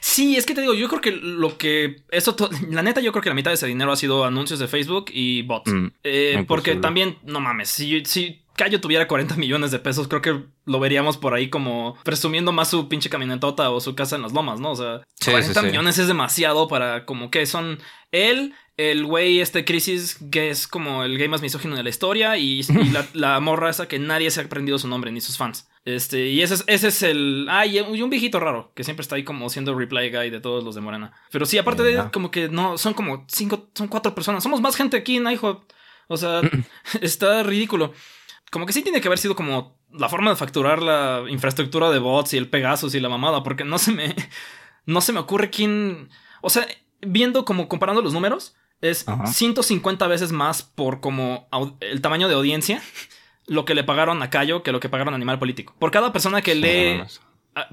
Sí, 0.00 0.36
es 0.36 0.46
que 0.46 0.54
te 0.54 0.60
digo, 0.60 0.74
yo 0.74 0.88
creo 0.88 1.00
que 1.00 1.12
lo 1.12 1.58
que. 1.58 2.02
Eso, 2.10 2.36
la 2.70 2.82
neta, 2.82 3.00
yo 3.00 3.12
creo 3.12 3.22
que 3.22 3.28
la 3.28 3.34
mitad 3.34 3.50
de 3.50 3.56
ese 3.56 3.66
dinero 3.66 3.92
ha 3.92 3.96
sido 3.96 4.24
anuncios 4.24 4.58
de 4.58 4.68
Facebook 4.68 5.06
y 5.12 5.42
bots. 5.42 5.72
Mm, 5.72 5.86
eh, 6.04 6.44
porque 6.46 6.76
también, 6.76 7.18
no 7.24 7.40
mames, 7.40 7.68
si, 7.68 8.04
si 8.04 8.42
Cayo 8.58 8.80
tuviera 8.80 9.06
40 9.06 9.36
millones 9.36 9.70
de 9.70 9.78
pesos, 9.78 10.08
creo 10.08 10.20
que 10.20 10.42
lo 10.66 10.80
veríamos 10.80 11.16
por 11.16 11.32
ahí 11.32 11.48
como 11.48 11.96
presumiendo 12.02 12.50
más 12.50 12.68
su 12.68 12.88
pinche 12.88 13.08
camionetota 13.08 13.70
o 13.70 13.80
su 13.80 13.94
casa 13.94 14.16
en 14.16 14.22
las 14.22 14.32
lomas, 14.32 14.58
¿no? 14.58 14.72
O 14.72 14.76
sea, 14.76 15.02
40 15.24 15.62
millones 15.62 15.96
es 15.98 16.08
demasiado 16.08 16.66
para 16.66 17.06
como 17.06 17.30
que 17.30 17.46
son 17.46 17.78
él, 18.10 18.54
el 18.76 19.06
güey 19.06 19.40
este 19.40 19.64
Crisis, 19.64 20.18
que 20.32 20.50
es 20.50 20.66
como 20.66 21.04
el 21.04 21.18
gay 21.18 21.28
más 21.28 21.40
misógino 21.40 21.76
de 21.76 21.84
la 21.84 21.88
historia, 21.88 22.36
y, 22.36 22.62
la, 23.14 23.38
morra 23.38 23.70
esa 23.70 23.86
que 23.86 24.00
nadie 24.00 24.28
se 24.32 24.40
ha 24.40 24.44
aprendido 24.44 24.76
su 24.78 24.88
nombre, 24.88 25.12
ni 25.12 25.20
sus 25.20 25.36
fans. 25.36 25.68
Este, 25.84 26.26
y 26.26 26.42
ese 26.42 26.54
es, 26.54 26.64
ese 26.66 26.88
es 26.88 27.02
el. 27.04 27.46
Ah, 27.48 27.64
y 27.64 27.78
un 27.78 28.10
viejito 28.10 28.40
raro, 28.40 28.72
que 28.74 28.82
siempre 28.82 29.02
está 29.02 29.14
ahí 29.14 29.22
como 29.22 29.48
siendo 29.50 29.78
reply 29.78 30.10
guy 30.10 30.30
de 30.30 30.40
todos 30.40 30.64
los 30.64 30.74
de 30.74 30.80
Morena. 30.80 31.12
Pero 31.30 31.46
sí, 31.46 31.58
aparte 31.58 31.84
de 31.84 32.10
como 32.12 32.32
que 32.32 32.48
no, 32.48 32.76
son 32.76 32.92
como 32.92 33.24
cinco, 33.28 33.68
son 33.72 33.86
cuatro 33.86 34.16
personas. 34.16 34.42
Somos 34.42 34.60
más 34.60 34.74
gente 34.74 34.96
aquí 34.96 35.16
en 35.16 35.30
iHop. 35.30 35.62
O 36.08 36.16
sea, 36.16 36.40
está 37.00 37.44
ridículo 37.44 37.92
como 38.50 38.66
que 38.66 38.72
sí 38.72 38.82
tiene 38.82 39.00
que 39.00 39.08
haber 39.08 39.18
sido 39.18 39.36
como 39.36 39.78
la 39.92 40.08
forma 40.08 40.30
de 40.30 40.36
facturar 40.36 40.82
la 40.82 41.24
infraestructura 41.28 41.90
de 41.90 41.98
bots 41.98 42.34
y 42.34 42.36
el 42.36 42.48
Pegasus 42.48 42.94
y 42.94 43.00
la 43.00 43.08
mamada, 43.08 43.42
porque 43.42 43.64
no 43.64 43.78
se 43.78 43.92
me, 43.92 44.14
no 44.86 45.00
se 45.00 45.12
me 45.12 45.20
ocurre 45.20 45.50
quién, 45.50 46.10
o 46.40 46.50
sea, 46.50 46.66
viendo 47.00 47.44
como 47.44 47.68
comparando 47.68 48.02
los 48.02 48.12
números, 48.12 48.54
es 48.80 49.06
150 49.24 50.06
veces 50.06 50.30
más 50.30 50.62
por 50.62 51.00
como 51.00 51.48
el 51.80 52.00
tamaño 52.00 52.28
de 52.28 52.34
audiencia 52.34 52.80
lo 53.46 53.64
que 53.64 53.74
le 53.74 53.82
pagaron 53.82 54.22
a 54.22 54.30
Cayo 54.30 54.62
que 54.62 54.70
lo 54.70 54.78
que 54.78 54.88
pagaron 54.88 55.14
a 55.14 55.16
Animal 55.16 55.38
Político. 55.38 55.74
Por 55.78 55.90
cada 55.90 56.12
persona 56.12 56.42
que 56.42 56.54
lee 56.54 57.02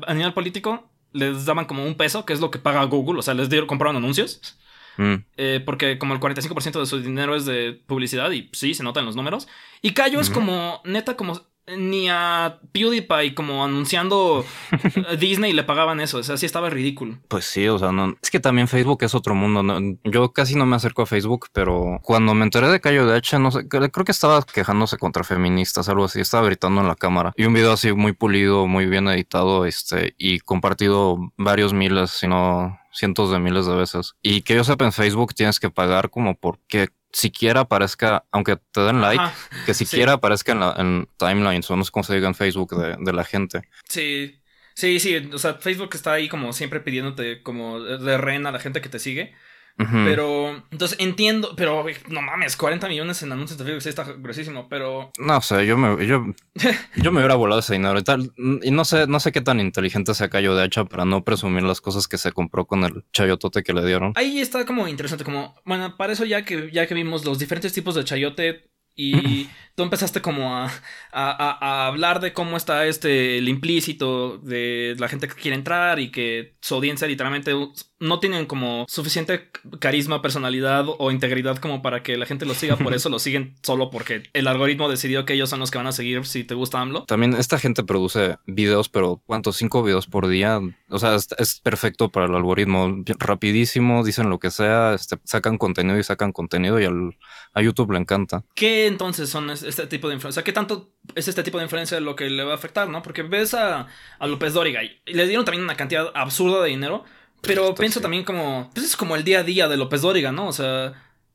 Animal 0.07 0.33
Político, 0.33 0.89
les 1.11 1.45
daban 1.45 1.65
como 1.65 1.85
un 1.85 1.95
peso, 1.95 2.25
que 2.25 2.33
es 2.33 2.39
lo 2.39 2.49
que 2.49 2.59
paga 2.59 2.83
Google, 2.85 3.19
o 3.19 3.21
sea, 3.21 3.33
les 3.33 3.49
dieron, 3.49 3.67
compraron 3.67 3.97
anuncios. 3.97 4.57
Mm. 4.97 5.15
Eh, 5.37 5.61
porque 5.65 5.97
como 5.97 6.13
el 6.13 6.19
45% 6.19 6.79
de 6.79 6.85
su 6.85 7.01
dinero 7.01 7.35
es 7.35 7.45
de 7.45 7.79
publicidad 7.85 8.31
y 8.31 8.49
sí, 8.53 8.73
se 8.73 8.83
nota 8.83 8.99
en 8.99 9.05
los 9.05 9.15
números. 9.15 9.47
Y 9.81 9.91
Cayo 9.91 10.19
es 10.19 10.29
como, 10.29 10.81
neta, 10.85 11.15
como 11.15 11.41
ni 11.67 12.09
a 12.09 12.59
PewDiePie 12.71 13.33
como 13.33 13.63
anunciando 13.63 14.45
Disney 15.19 15.53
le 15.53 15.63
pagaban 15.63 15.99
eso. 15.99 16.19
O 16.19 16.23
sea, 16.23 16.37
sí 16.37 16.45
estaba 16.45 16.69
ridículo. 16.69 17.17
Pues 17.27 17.45
sí, 17.45 17.67
o 17.67 17.79
sea, 17.79 17.91
no. 17.91 18.15
Es 18.21 18.29
que 18.29 18.39
también 18.39 18.67
Facebook 18.67 19.03
es 19.03 19.15
otro 19.15 19.33
mundo. 19.35 19.97
Yo 20.03 20.31
casi 20.31 20.55
no 20.55 20.65
me 20.65 20.75
acerco 20.75 21.01
a 21.01 21.05
Facebook, 21.05 21.47
pero 21.53 21.99
cuando 22.03 22.33
me 22.33 22.43
enteré 22.43 22.69
de 22.69 22.81
Cayo 22.81 23.07
de 23.07 23.17
H, 23.17 23.39
no 23.39 23.51
sé, 23.51 23.67
creo 23.67 23.89
que 23.89 24.11
estaba 24.11 24.43
quejándose 24.43 24.97
contra 24.97 25.23
feministas, 25.23 25.89
algo 25.89 26.05
así. 26.05 26.19
Estaba 26.19 26.45
gritando 26.45 26.81
en 26.81 26.87
la 26.87 26.95
cámara. 26.95 27.33
Y 27.35 27.45
un 27.45 27.53
video 27.53 27.71
así 27.71 27.91
muy 27.93 28.13
pulido, 28.13 28.67
muy 28.67 28.85
bien 28.85 29.07
editado, 29.07 29.65
este, 29.65 30.13
y 30.17 30.39
compartido 30.39 31.17
varios 31.37 31.73
miles, 31.73 32.11
si 32.11 32.27
no 32.27 32.77
cientos 32.95 33.31
de 33.31 33.39
miles 33.39 33.65
de 33.65 33.75
veces. 33.75 34.13
Y 34.21 34.41
que 34.41 34.55
yo 34.55 34.63
sepa 34.63 34.85
en 34.85 34.93
Facebook 34.93 35.35
tienes 35.35 35.59
que 35.59 35.69
pagar 35.69 36.09
como 36.09 36.35
porque 36.35 36.89
siquiera 37.11 37.61
aparezca, 37.61 38.25
aunque 38.31 38.57
te 38.71 38.81
den 38.81 39.01
like, 39.01 39.23
que 39.65 39.73
siquiera 39.73 40.13
aparezca 40.13 40.51
en, 40.51 40.59
la, 40.59 40.75
en 40.77 41.07
timelines 41.17 41.69
o 41.69 41.75
no 41.75 41.83
sé 41.83 41.91
cómo 41.91 42.03
se 42.03 42.15
diga 42.15 42.27
en 42.27 42.35
Facebook 42.35 42.75
de, 42.75 42.97
de 42.99 43.13
la 43.13 43.23
gente. 43.23 43.61
Sí, 43.87 44.41
sí, 44.73 44.99
sí. 44.99 45.29
O 45.33 45.37
sea, 45.37 45.55
Facebook 45.55 45.91
está 45.93 46.13
ahí 46.13 46.27
como 46.27 46.51
siempre 46.53 46.81
pidiéndote 46.81 47.41
como 47.41 47.79
de 47.81 48.17
rehén 48.17 48.45
a 48.45 48.51
la 48.51 48.59
gente 48.59 48.81
que 48.81 48.89
te 48.89 48.99
sigue. 48.99 49.33
Pero, 49.77 50.63
entonces 50.71 50.97
entiendo, 50.99 51.53
pero 51.57 51.85
no 52.07 52.21
mames, 52.21 52.55
40 52.55 52.87
millones 52.87 53.21
en 53.23 53.31
anuncios 53.31 53.57
de 53.57 53.65
Facebook 53.65 53.83
sí 53.83 53.89
está 53.89 54.03
gruesísimo, 54.03 54.67
pero. 54.69 55.11
No 55.19 55.41
sé, 55.41 55.65
yo 55.65 55.77
me, 55.77 56.05
yo, 56.07 56.25
yo 56.95 57.11
me 57.11 57.19
hubiera 57.19 57.35
volado 57.35 57.59
ese 57.59 57.73
dinero 57.73 57.99
y 57.99 58.03
tal. 58.03 58.31
Y 58.61 58.71
no 58.71 58.85
sé, 58.85 59.07
no 59.07 59.19
sé 59.19 59.31
qué 59.31 59.41
tan 59.41 59.59
inteligente 59.59 60.13
se 60.13 60.29
cayó 60.29 60.55
de 60.55 60.65
hecha 60.65 60.85
para 60.85 61.05
no 61.05 61.23
presumir 61.23 61.63
las 61.63 61.81
cosas 61.81 62.07
que 62.07 62.17
se 62.17 62.31
compró 62.31 62.65
con 62.65 62.83
el 62.83 63.03
chayotote 63.11 63.63
que 63.63 63.73
le 63.73 63.85
dieron. 63.85 64.13
Ahí 64.15 64.39
está 64.39 64.65
como 64.65 64.87
interesante, 64.87 65.25
como, 65.25 65.55
bueno, 65.65 65.97
para 65.97 66.13
eso 66.13 66.25
ya 66.25 66.45
que, 66.45 66.71
ya 66.71 66.87
que 66.87 66.93
vimos 66.93 67.25
los 67.25 67.39
diferentes 67.39 67.73
tipos 67.73 67.95
de 67.95 68.05
chayote 68.05 68.69
y 68.95 69.49
tú 69.75 69.83
empezaste 69.83 70.21
como 70.21 70.55
a, 70.55 70.71
a, 71.11 71.87
hablar 71.87 72.21
de 72.21 72.33
cómo 72.33 72.57
está 72.57 72.85
este 72.85 73.37
el 73.37 73.49
implícito 73.49 74.37
de 74.37 74.95
la 74.97 75.09
gente 75.09 75.27
que 75.27 75.35
quiere 75.35 75.55
entrar 75.55 75.99
y 75.99 76.11
que 76.11 76.55
su 76.61 76.75
audiencia 76.75 77.07
literalmente 77.07 77.53
no 77.99 78.19
tienen 78.19 78.45
como 78.45 78.85
suficiente 78.87 79.49
carisma, 79.79 80.21
personalidad 80.21 80.85
o 80.87 81.11
integridad 81.11 81.57
como 81.57 81.81
para 81.81 82.03
que 82.03 82.17
la 82.17 82.25
gente 82.25 82.45
lo 82.45 82.53
siga, 82.53 82.75
por 82.77 82.93
eso 82.93 83.09
lo 83.09 83.19
siguen 83.19 83.55
solo 83.63 83.89
porque 83.89 84.23
el 84.33 84.47
algoritmo 84.47 84.89
decidió 84.89 85.25
que 85.25 85.33
ellos 85.33 85.49
son 85.49 85.59
los 85.59 85.71
que 85.71 85.77
van 85.77 85.87
a 85.87 85.91
seguir 85.91 86.25
si 86.25 86.43
te 86.43 86.55
gusta 86.55 86.79
AMLO. 86.81 87.05
También 87.05 87.33
esta 87.33 87.57
gente 87.57 87.83
produce 87.83 88.37
videos, 88.45 88.89
pero 88.89 89.21
¿cuántos? 89.25 89.57
¿Cinco 89.57 89.83
videos 89.83 90.07
por 90.07 90.27
día? 90.27 90.59
O 90.89 90.99
sea, 90.99 91.15
es, 91.15 91.61
perfecto 91.63 92.09
para 92.09 92.27
el 92.27 92.35
algoritmo, 92.35 93.03
rapidísimo, 93.17 94.03
dicen 94.03 94.29
lo 94.29 94.39
que 94.39 94.51
sea, 94.51 94.93
este, 94.93 95.17
sacan 95.23 95.57
contenido 95.57 95.97
y 95.97 96.03
sacan 96.03 96.31
contenido 96.31 96.79
y 96.79 96.85
al, 96.85 97.17
a 97.53 97.61
YouTube 97.61 97.91
le 97.91 97.99
encanta. 97.99 98.43
¿Qué 98.53 98.84
entonces 98.85 99.29
son 99.29 99.49
este 99.49 99.87
tipo 99.87 100.07
de 100.07 100.15
influencia? 100.15 100.43
¿Qué 100.43 100.53
tanto 100.53 100.93
es 101.15 101.27
este 101.27 101.43
tipo 101.43 101.57
de 101.57 101.65
influencia 101.65 101.99
lo 101.99 102.15
que 102.15 102.29
le 102.29 102.43
va 102.43 102.53
a 102.53 102.55
afectar, 102.55 102.87
no? 102.89 103.01
Porque 103.01 103.23
ves 103.23 103.53
a, 103.53 103.87
a 104.19 104.27
López 104.27 104.53
Dóriga 104.53 104.83
y 104.83 104.99
le 105.05 105.27
dieron 105.27 105.45
también 105.45 105.63
una 105.63 105.75
cantidad 105.75 106.11
absurda 106.13 106.63
de 106.63 106.69
dinero 106.69 107.05
pero 107.45 107.75
pienso 107.75 108.01
también 108.01 108.23
como. 108.23 108.69
Pues 108.73 108.85
es 108.85 108.95
como 108.95 109.15
el 109.15 109.23
día 109.23 109.39
a 109.39 109.43
día 109.43 109.67
de 109.67 109.77
López 109.77 110.01
Dóriga, 110.01 110.31
¿no? 110.31 110.47
O 110.47 110.53
sea, 110.53 110.93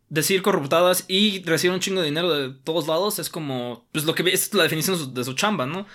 decir 0.09 0.43
corruptadas 0.43 1.05
y 1.09 1.43
recibir 1.45 1.73
un 1.73 1.81
chingo 1.81 2.01
de 2.01 2.07
dinero 2.07 2.33
de 2.33 2.55
todos 2.65 2.87
lados 2.87 3.19
es 3.19 3.31
como. 3.31 3.87
Pues 3.93 4.05
lo 4.05 4.15
que 4.15 4.29
es 4.31 4.53
la 4.55 4.65
definición 4.65 5.15
de 5.15 5.25
su, 5.25 5.35
chamba, 5.35 5.67
¿no? 5.67 5.87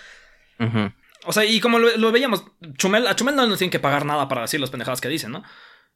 O 1.26 1.34
sea, 1.34 1.44
y 1.46 1.60
como 1.60 1.80
lo, 1.80 2.12
veíamos, 2.12 2.46
Chumel, 2.78 3.08
a 3.08 3.16
Chumel 3.16 3.36
no 3.36 3.48
nos 3.48 3.58
tienen 3.58 3.72
que 3.72 3.80
pagar 3.80 4.06
nada 4.06 4.28
para 4.28 4.42
decir 4.42 4.60
las 4.60 4.70
pendejadas 4.70 5.02
que 5.02 5.10
dicen, 5.10 5.32
¿no? 5.32 5.44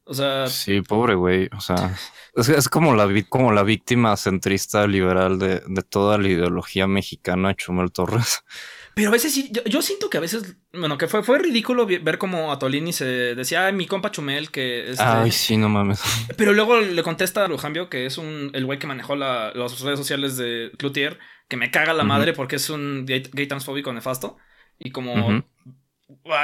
O 0.04 0.14
sea. 0.14 0.46
Sí, 0.48 0.80
pobre 0.80 1.14
güey. 1.14 1.48
O 1.56 1.60
sea, 1.60 1.96
es, 2.34 2.68
como, 2.68 2.94
la, 2.94 3.08
como 3.28 3.52
la 3.52 3.62
víctima 3.62 4.16
centrista 4.16 4.86
liberal 4.86 5.38
de, 5.38 5.62
de 5.66 5.82
toda 5.82 6.18
la 6.18 6.28
ideología 6.28 6.86
mexicana, 6.86 7.54
Chumel 7.54 7.92
Torres. 7.92 8.44
Pero 8.94 9.08
a 9.08 9.12
veces 9.12 9.32
sí, 9.32 9.52
yo, 9.66 9.82
siento 9.82 10.10
que 10.10 10.18
a 10.18 10.20
veces, 10.20 10.56
bueno, 10.72 10.98
que 10.98 11.06
fue, 11.06 11.22
fue 11.22 11.38
ridículo 11.38 11.86
ver 11.86 12.18
como 12.18 12.52
a 12.52 12.58
Tolini 12.58 12.92
se 12.92 13.34
decía, 13.34 13.66
ay, 13.66 13.72
mi 13.72 13.86
compa 13.86 14.10
Chumel, 14.10 14.50
que 14.50 14.90
es. 14.90 15.00
Ay, 15.00 15.30
sí, 15.30 15.56
no 15.56 15.68
mames. 15.68 16.02
Pero 16.36 16.52
luego 16.52 16.80
le 16.80 17.02
contesta 17.02 17.44
a 17.44 17.48
Lujambio, 17.48 17.88
que 17.88 18.06
es 18.06 18.18
un, 18.18 18.50
el 18.52 18.66
güey 18.66 18.78
que 18.78 18.86
manejó 18.86 19.14
las 19.14 19.80
redes 19.80 19.98
sociales 19.98 20.36
de 20.36 20.72
Cloutier, 20.76 21.18
que 21.48 21.56
me 21.56 21.70
caga 21.70 21.94
la 21.94 22.04
madre 22.04 22.32
porque 22.32 22.56
es 22.56 22.68
un 22.68 23.06
gay, 23.06 23.46
transfóbico 23.46 23.92
nefasto. 23.92 24.36
Y 24.78 24.90
como. 24.90 25.44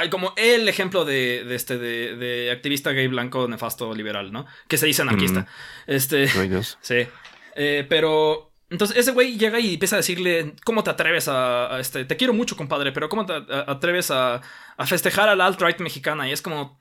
Como 0.09 0.33
el 0.35 0.67
ejemplo 0.69 1.05
de, 1.05 1.43
de 1.45 1.55
este 1.55 1.77
de, 1.77 2.15
de, 2.15 2.51
activista 2.51 2.91
gay 2.91 3.07
blanco 3.07 3.47
nefasto 3.47 3.93
liberal, 3.93 4.31
¿no? 4.31 4.45
Que 4.67 4.77
se 4.77 4.85
dice 4.85 5.01
anarquista. 5.01 5.47
Este. 5.85 6.27
Sí. 6.81 7.07
Eh, 7.55 7.85
pero 7.89 8.47
entonces 8.69 8.97
ese 8.97 9.11
güey 9.11 9.37
llega 9.37 9.59
y 9.59 9.73
empieza 9.73 9.95
a 9.95 9.97
decirle, 9.97 10.53
¿cómo 10.65 10.83
te 10.83 10.89
atreves 10.89 11.27
a, 11.29 11.79
este, 11.79 12.03
te 12.05 12.17
quiero 12.17 12.33
mucho, 12.33 12.57
compadre, 12.57 12.91
pero 12.91 13.07
¿cómo 13.07 13.25
te 13.25 13.33
atreves 13.33 14.11
a, 14.11 14.41
a 14.75 14.85
festejar 14.85 15.29
a 15.29 15.35
la 15.35 15.45
alt-right 15.45 15.79
mexicana? 15.79 16.27
Y 16.27 16.33
es 16.33 16.41
como... 16.41 16.77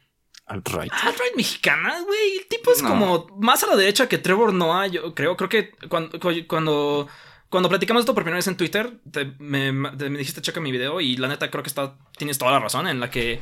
Alt-right. 0.47 0.93
Alt-right 0.93 1.37
mexicana, 1.37 2.01
güey. 2.03 2.39
El 2.39 2.47
tipo 2.47 2.73
es 2.73 2.81
como 2.81 3.27
más 3.41 3.65
a 3.65 3.69
la 3.69 3.77
derecha 3.77 4.09
que 4.09 4.19
Trevor 4.19 4.53
Noah, 4.53 4.87
yo 4.87 5.13
creo. 5.13 5.37
Creo 5.37 5.49
que 5.49 5.73
cuando, 5.89 6.21
cuando, 6.47 7.09
cuando 7.49 7.69
platicamos 7.69 8.01
esto 8.01 8.15
por 8.15 8.25
primera 8.25 8.39
vez 8.39 8.49
en 8.49 8.57
Twitter, 8.57 8.93
me, 9.39 9.73
dijiste 10.19 10.43
checa 10.43 10.61
mi 10.61 10.73
video 10.73 11.01
y 11.01 11.17
la 11.17 11.29
neta 11.29 11.51
creo 11.51 11.63
que 11.63 11.69
está, 11.69 11.95
tienes 12.17 12.39
toda 12.39 12.53
la 12.53 12.59
razón 12.59 12.89
en 12.89 13.01
la 13.01 13.11
que 13.11 13.41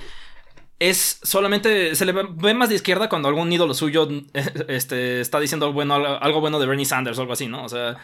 es 0.78 1.20
solamente 1.22 1.94
se 1.94 2.04
le 2.04 2.12
ve 2.12 2.54
más 2.54 2.68
de 2.68 2.74
izquierda 2.74 3.08
cuando 3.08 3.28
algún 3.28 3.52
ídolo 3.52 3.74
suyo 3.74 4.08
este, 4.68 5.20
está 5.20 5.40
diciendo 5.40 5.72
bueno, 5.72 5.94
algo 5.94 6.40
bueno 6.40 6.60
de 6.60 6.66
Bernie 6.66 6.84
Sanders 6.84 7.18
o 7.18 7.22
algo 7.22 7.32
así, 7.32 7.46
¿no? 7.48 7.64
O 7.64 7.68
sea, 7.68 7.96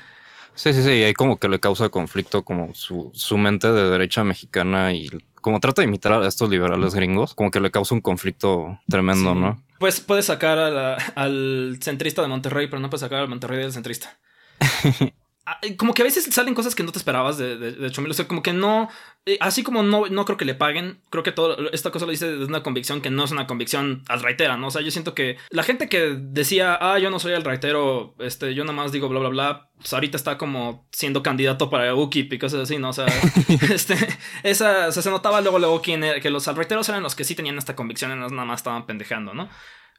Sí, 0.54 0.72
sí, 0.72 0.82
sí, 0.82 0.90
hay 0.90 1.14
como 1.14 1.38
que 1.38 1.48
le 1.48 1.60
causa 1.60 1.88
conflicto 1.88 2.42
como 2.42 2.74
su, 2.74 3.10
su 3.14 3.38
mente 3.38 3.70
de 3.72 3.88
derecha 3.88 4.24
mexicana 4.24 4.92
y 4.92 5.08
como 5.40 5.60
trata 5.60 5.82
de 5.82 5.88
imitar 5.88 6.12
a 6.12 6.26
estos 6.26 6.50
liberales 6.50 6.94
gringos, 6.94 7.34
como 7.34 7.50
que 7.50 7.60
le 7.60 7.70
causa 7.70 7.94
un 7.94 8.00
conflicto 8.00 8.78
tremendo, 8.88 9.34
¿no? 9.34 9.62
Pues 9.78 10.00
puede 10.00 10.22
sacar 10.22 10.58
al 10.58 11.78
centrista 11.80 12.20
de 12.20 12.28
Monterrey, 12.28 12.66
pero 12.66 12.80
no 12.80 12.90
puede 12.90 13.00
sacar 13.00 13.20
al 13.20 13.28
Monterrey 13.28 13.58
del 13.58 13.72
centrista. 13.72 14.18
Ah, 15.50 15.58
como 15.76 15.94
que 15.94 16.02
a 16.02 16.04
veces 16.04 16.32
salen 16.32 16.54
cosas 16.54 16.76
que 16.76 16.84
no 16.84 16.92
te 16.92 16.98
esperabas 16.98 17.36
de, 17.36 17.56
de, 17.58 17.72
de 17.72 17.90
Chomil. 17.90 18.12
O 18.12 18.14
sea, 18.14 18.28
como 18.28 18.40
que 18.40 18.52
no. 18.52 18.88
Eh, 19.26 19.36
así 19.40 19.64
como 19.64 19.82
no, 19.82 20.06
no 20.06 20.24
creo 20.24 20.36
que 20.38 20.44
le 20.44 20.54
paguen, 20.54 21.00
creo 21.10 21.24
que 21.24 21.32
todo 21.32 21.70
esta 21.72 21.90
cosa 21.90 22.06
lo 22.06 22.12
dice 22.12 22.30
desde 22.30 22.44
una 22.44 22.62
convicción 22.62 23.00
que 23.00 23.10
no 23.10 23.24
es 23.24 23.32
una 23.32 23.48
convicción 23.48 24.04
al 24.08 24.22
raitera, 24.22 24.56
¿no? 24.56 24.68
O 24.68 24.70
sea, 24.70 24.80
yo 24.80 24.92
siento 24.92 25.12
que 25.12 25.38
la 25.50 25.64
gente 25.64 25.88
que 25.88 26.16
decía, 26.20 26.78
ah, 26.80 27.00
yo 27.00 27.10
no 27.10 27.18
soy 27.18 27.32
el 27.32 27.42
raitero, 27.42 28.14
este, 28.20 28.54
yo 28.54 28.62
nada 28.62 28.76
más 28.76 28.92
digo 28.92 29.08
bla, 29.08 29.18
bla, 29.18 29.28
bla, 29.28 29.70
pues 29.76 29.92
ahorita 29.92 30.16
está 30.16 30.38
como 30.38 30.86
siendo 30.92 31.24
candidato 31.24 31.68
para 31.68 31.92
UKIP 31.96 32.34
y 32.34 32.38
cosas 32.38 32.60
así, 32.60 32.78
¿no? 32.78 32.90
O 32.90 32.92
sea, 32.92 33.06
este, 33.72 33.96
esa, 34.44 34.86
o 34.86 34.92
sea, 34.92 35.02
se 35.02 35.10
notaba 35.10 35.40
luego, 35.40 35.58
luego 35.58 35.82
quién 35.82 36.04
era, 36.04 36.20
que 36.20 36.30
los 36.30 36.46
alraiteros 36.46 36.88
eran 36.88 37.02
los 37.02 37.16
que 37.16 37.24
sí 37.24 37.34
tenían 37.34 37.58
esta 37.58 37.74
convicción 37.74 38.12
y 38.12 38.14
nada 38.14 38.44
más 38.44 38.60
estaban 38.60 38.86
pendejeando, 38.86 39.34
¿no? 39.34 39.48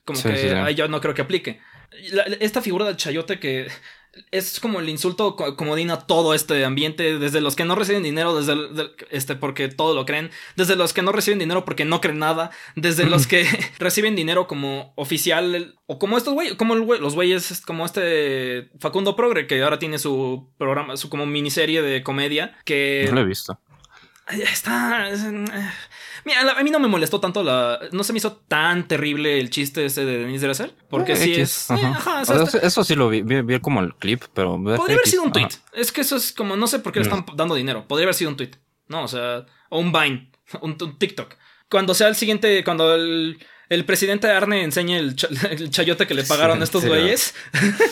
Como 0.06 0.24
que 0.24 0.56
ahí 0.56 0.76
yo 0.76 0.88
no 0.88 1.02
creo 1.02 1.14
que 1.14 1.22
aplique. 1.22 1.60
esta 2.40 2.62
figura 2.62 2.86
del 2.86 2.96
chayote 2.96 3.40
que 3.40 3.68
es 4.32 4.60
como 4.60 4.80
el 4.80 4.90
insulto 4.90 5.36
comodín 5.36 5.90
a 5.92 6.02
todo 6.02 6.34
este 6.34 6.66
ambiente, 6.66 7.18
desde 7.18 7.40
los 7.40 7.56
que 7.56 7.64
no 7.64 7.76
reciben 7.76 8.04
dinero, 8.04 8.36
desde 8.36 8.56
este 9.10 9.36
porque 9.36 9.70
todo 9.70 9.96
lo 9.96 10.06
creen, 10.06 10.32
desde 10.56 10.76
los 10.76 10.94
que 10.94 11.02
no 11.02 11.12
reciben 11.12 11.40
dinero 11.40 11.64
porque 11.64 11.86
no 11.86 12.02
creen 12.02 12.20
nada, 12.20 12.52
desde 12.76 13.06
los 13.06 13.28
que 13.28 13.46
reciben 13.80 14.16
dinero 14.16 14.48
como 14.48 14.94
oficial 14.96 15.76
o 15.86 15.98
como 15.98 16.18
estos 16.18 16.34
güeyes, 16.34 16.56
como 16.56 16.76
los 16.76 17.16
güeyes 17.16 17.62
como 17.66 17.86
este 17.86 18.70
Facundo 18.80 19.16
Progre 19.16 19.48
que 19.48 19.62
ahora 19.62 19.80
tiene 19.80 19.98
su 19.98 20.50
programa, 20.58 20.98
su 20.98 21.10
como 21.10 21.26
miniserie 21.26 21.82
de 21.82 22.04
comedia 22.04 22.58
que 22.66 23.06
no 23.08 23.16
lo 23.16 23.22
he 23.22 23.26
visto. 23.26 23.60
Está 24.28 25.10
Mira, 26.26 26.52
a 26.52 26.64
mí 26.64 26.70
no 26.70 26.80
me 26.80 26.88
molestó 26.88 27.20
tanto 27.20 27.44
la. 27.44 27.80
No 27.92 28.04
se 28.04 28.14
me 28.14 28.18
hizo 28.18 28.34
tan 28.48 28.88
terrible 28.88 29.40
el 29.40 29.50
chiste 29.50 29.86
ese 29.86 30.06
de 30.06 30.20
Denise 30.20 30.46
Dresser. 30.46 30.74
Porque 30.90 31.16
sí 31.16 31.34
es. 31.34 31.68
eso 32.62 32.84
sí 32.84 32.96
lo 32.96 33.10
vi, 33.10 33.22
vi, 33.22 33.60
como 33.60 33.82
el 33.82 33.96
clip, 33.96 34.24
pero. 34.34 34.62
Podría 34.62 34.98
haber 34.98 35.08
sido 35.08 35.24
un 35.24 35.32
tweet. 35.32 35.50
Es 35.74 35.92
que 35.92 36.02
eso 36.02 36.16
es 36.16 36.32
como. 36.32 36.56
No 36.56 36.68
sé 36.68 36.80
por 36.80 36.92
qué 36.92 37.00
le 37.00 37.04
están 37.04 37.22
mm. 37.22 37.36
dando 37.36 37.56
dinero. 37.56 37.88
Podría 37.88 38.06
haber 38.06 38.16
sido 38.16 38.30
un 38.30 38.38
tweet. 38.38 38.52
No, 38.88 39.04
o 39.04 39.08
sea. 39.08 39.46
O 39.70 39.80
un 39.80 39.92
Vine. 39.92 40.32
Un, 40.62 40.78
TikTok. 40.78 41.36
Cuando 41.70 41.94
sea 41.94 42.08
el 42.08 42.16
siguiente. 42.16 42.64
Cuando 42.64 42.94
el. 42.96 43.40
El 43.70 43.86
presidente 43.86 44.30
Arne 44.30 44.66
enseñe 44.66 44.98
el, 44.98 45.16
chayote 45.70 46.06
que 46.06 46.14
le 46.14 46.26
pagaron 46.26 46.60
a 46.60 46.64
estos 46.66 46.86
güeyes. 46.86 47.34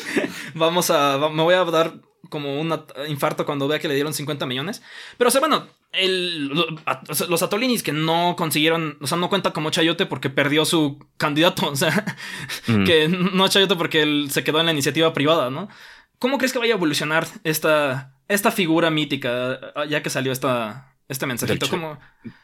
Vamos 0.54 0.90
a. 0.90 1.18
Me 1.32 1.42
voy 1.42 1.54
a 1.54 1.64
dar 1.64 1.94
como 2.30 2.60
un 2.60 2.84
infarto 3.08 3.46
cuando 3.46 3.68
vea 3.68 3.80
que 3.80 3.88
le 3.88 3.96
dieron 3.96 4.14
50 4.14 4.46
millones. 4.46 4.82
Pero, 5.18 5.30
o 5.30 5.32
sea, 5.32 5.40
bueno, 5.40 5.68
el, 5.92 6.50
los 6.50 7.44
Atolinis 7.44 7.84
que 7.84 7.94
no 7.94 8.36
consiguieron, 8.38 8.98
o 9.02 9.08
sea, 9.08 9.18
no 9.18 9.30
cuenta 9.30 9.54
como 9.54 9.72
Chayote 9.72 10.06
porque 10.06 10.30
perdió 10.30 10.66
su 10.66 11.00
candidato, 11.18 11.68
o 11.72 11.76
sea, 11.76 12.18
mm. 12.68 12.84
que 12.84 13.08
no 13.08 13.48
Chayote 13.48 13.76
porque 13.76 14.02
él 14.04 14.28
se 14.32 14.44
quedó 14.44 14.60
en 14.60 14.68
la 14.68 14.72
iniciativa 14.72 15.14
privada, 15.14 15.50
¿no? 15.50 15.70
¿Cómo 16.20 16.38
crees 16.38 16.54
que 16.54 16.60
vaya 16.60 16.74
a 16.74 16.78
evolucionar 16.78 17.28
esta, 17.44 18.14
esta 18.28 18.52
figura 18.52 18.90
mítica 18.90 19.60
ya 19.88 20.04
que 20.04 20.10
salió 20.10 20.32
esta, 20.34 20.96
este 21.08 21.26
mensajito? 21.26 21.66
Del, 21.66 21.70
como... 21.70 22.00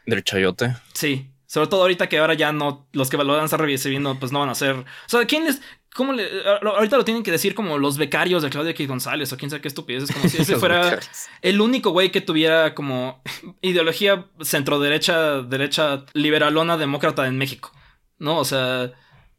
del 0.06 0.24
Chayote. 0.24 0.76
Sí. 0.94 1.32
Sobre 1.46 1.68
todo 1.68 1.82
ahorita 1.82 2.10
que 2.10 2.18
ahora 2.18 2.34
ya 2.34 2.52
no, 2.52 2.88
los 2.94 3.10
que 3.10 3.18
lo 3.18 3.26
van 3.26 3.42
a 3.42 3.46
estar 3.46 3.62
recibiendo, 3.62 4.18
pues 4.20 4.32
no 4.32 4.40
van 4.40 4.50
a 4.50 4.56
ser. 4.56 4.78
O 4.78 4.86
sea, 5.08 5.26
¿quién 5.26 5.46
les. 5.46 5.62
¿Cómo 5.96 6.12
le.? 6.12 6.28
Ahorita 6.62 6.98
lo 6.98 7.06
tienen 7.06 7.24
que 7.24 7.32
decir 7.32 7.56
como 7.56 7.78
los 7.78 7.98
becarios 7.98 8.44
de 8.44 8.50
Claudia 8.50 8.72
X 8.72 8.86
González 8.86 9.32
o 9.32 9.38
quién 9.38 9.50
sabe 9.50 9.62
qué 9.62 9.70
estupidez. 9.70 10.04
Es 10.04 10.12
como 10.12 10.28
si 10.28 10.38
ese 10.42 10.58
fuera 10.58 11.00
el 11.42 11.62
único 11.62 11.92
güey 11.92 12.12
que 12.12 12.20
tuviera 12.20 12.76
como 12.76 13.24
ideología 13.62 14.26
centro-derecha, 14.42 15.42
derecha, 15.42 16.06
liberalona, 16.12 16.76
demócrata 16.76 17.26
en 17.28 17.38
México. 17.38 17.72
¿No? 18.20 18.40
O 18.40 18.46
sea. 18.46 18.92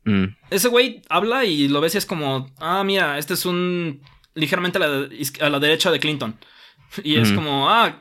Mm. 0.05 0.25
Ese 0.49 0.69
güey 0.69 1.03
habla 1.11 1.45
y 1.45 1.69
lo 1.69 1.83
ves 1.83 1.95
y 1.95 1.99
es 1.99 2.07
como. 2.07 2.51
Ah, 2.59 2.83
mira, 2.85 3.19
este 3.19 3.35
es 3.35 3.45
un. 3.45 4.01
ligeramente 4.35 4.79
a 4.79 4.87
la, 4.87 5.09
a 5.41 5.51
la 5.51 5.61
derecha 5.61 5.91
de 5.91 6.01
Clinton. 6.01 6.39
Y 7.05 7.17
es 7.17 7.33
mm. 7.33 7.35
como. 7.35 7.69
Ah, 7.69 8.01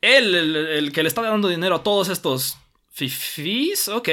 él, 0.00 0.34
el 0.34 0.90
que 0.90 1.04
le 1.04 1.08
está 1.08 1.22
dando 1.22 1.46
dinero 1.46 1.76
a 1.76 1.82
todos 1.84 2.08
estos 2.08 2.58
Fifis, 2.94 3.88
ok. 3.88 4.08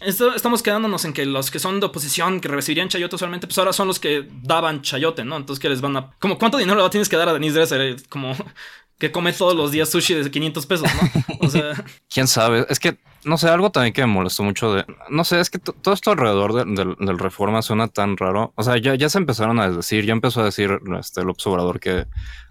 estamos 0.00 0.60
quedándonos 0.60 1.04
en 1.04 1.12
que 1.12 1.24
los 1.24 1.52
que 1.52 1.60
son 1.60 1.78
de 1.78 1.86
oposición, 1.86 2.40
que 2.40 2.48
recibirían 2.48 2.88
chayote 2.88 3.16
solamente, 3.16 3.46
pues 3.46 3.56
ahora 3.58 3.72
son 3.72 3.86
los 3.86 4.00
que 4.00 4.28
daban 4.42 4.82
chayote, 4.82 5.24
¿no? 5.24 5.36
Entonces, 5.36 5.62
que 5.62 5.68
les 5.68 5.80
van 5.80 5.96
a. 5.96 6.10
Como, 6.18 6.36
¿cuánto 6.36 6.58
dinero 6.58 6.82
le 6.82 6.90
tienes 6.90 7.08
que 7.08 7.16
dar 7.16 7.28
a 7.28 7.32
Denise 7.32 7.54
Dresser? 7.54 7.96
Como 8.08 8.34
que 8.98 9.12
come 9.12 9.32
todos 9.32 9.54
los 9.54 9.70
días 9.70 9.88
sushi 9.88 10.14
de 10.14 10.28
500 10.28 10.66
pesos, 10.66 10.90
¿no? 10.92 11.46
O 11.46 11.48
sea. 11.48 11.84
Quién 12.12 12.26
sabe. 12.26 12.66
Es 12.68 12.80
que, 12.80 12.98
no 13.24 13.38
sé, 13.38 13.48
algo 13.48 13.70
también 13.70 13.92
que 13.92 14.00
me 14.00 14.12
molestó 14.12 14.42
mucho 14.42 14.74
de. 14.74 14.84
No 15.10 15.22
sé, 15.22 15.38
es 15.38 15.48
que 15.48 15.60
todo 15.60 15.94
esto 15.94 16.10
alrededor 16.10 16.66
del 16.66 17.18
reforma 17.20 17.62
suena 17.62 17.86
tan 17.86 18.16
raro. 18.16 18.52
O 18.56 18.64
sea, 18.64 18.78
ya, 18.78 18.96
ya 18.96 19.08
se 19.08 19.18
empezaron 19.18 19.60
a 19.60 19.70
decir, 19.70 20.06
ya 20.06 20.12
empezó 20.12 20.40
a 20.40 20.46
decir 20.46 20.80
este, 20.98 21.20
el 21.20 21.30
observador 21.30 21.78
que 21.78 22.06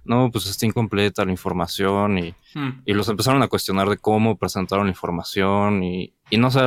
no, 0.05 0.29
pues 0.31 0.47
está 0.47 0.65
incompleta 0.65 1.25
la 1.25 1.31
información 1.31 2.17
y, 2.17 2.35
hmm. 2.53 2.81
y, 2.85 2.93
los 2.93 3.07
empezaron 3.09 3.41
a 3.41 3.47
cuestionar 3.47 3.89
de 3.89 3.97
cómo 3.97 4.37
presentaron 4.37 4.85
la 4.85 4.91
información 4.91 5.83
y, 5.83 6.13
y, 6.29 6.37
no 6.37 6.51
sé, 6.51 6.61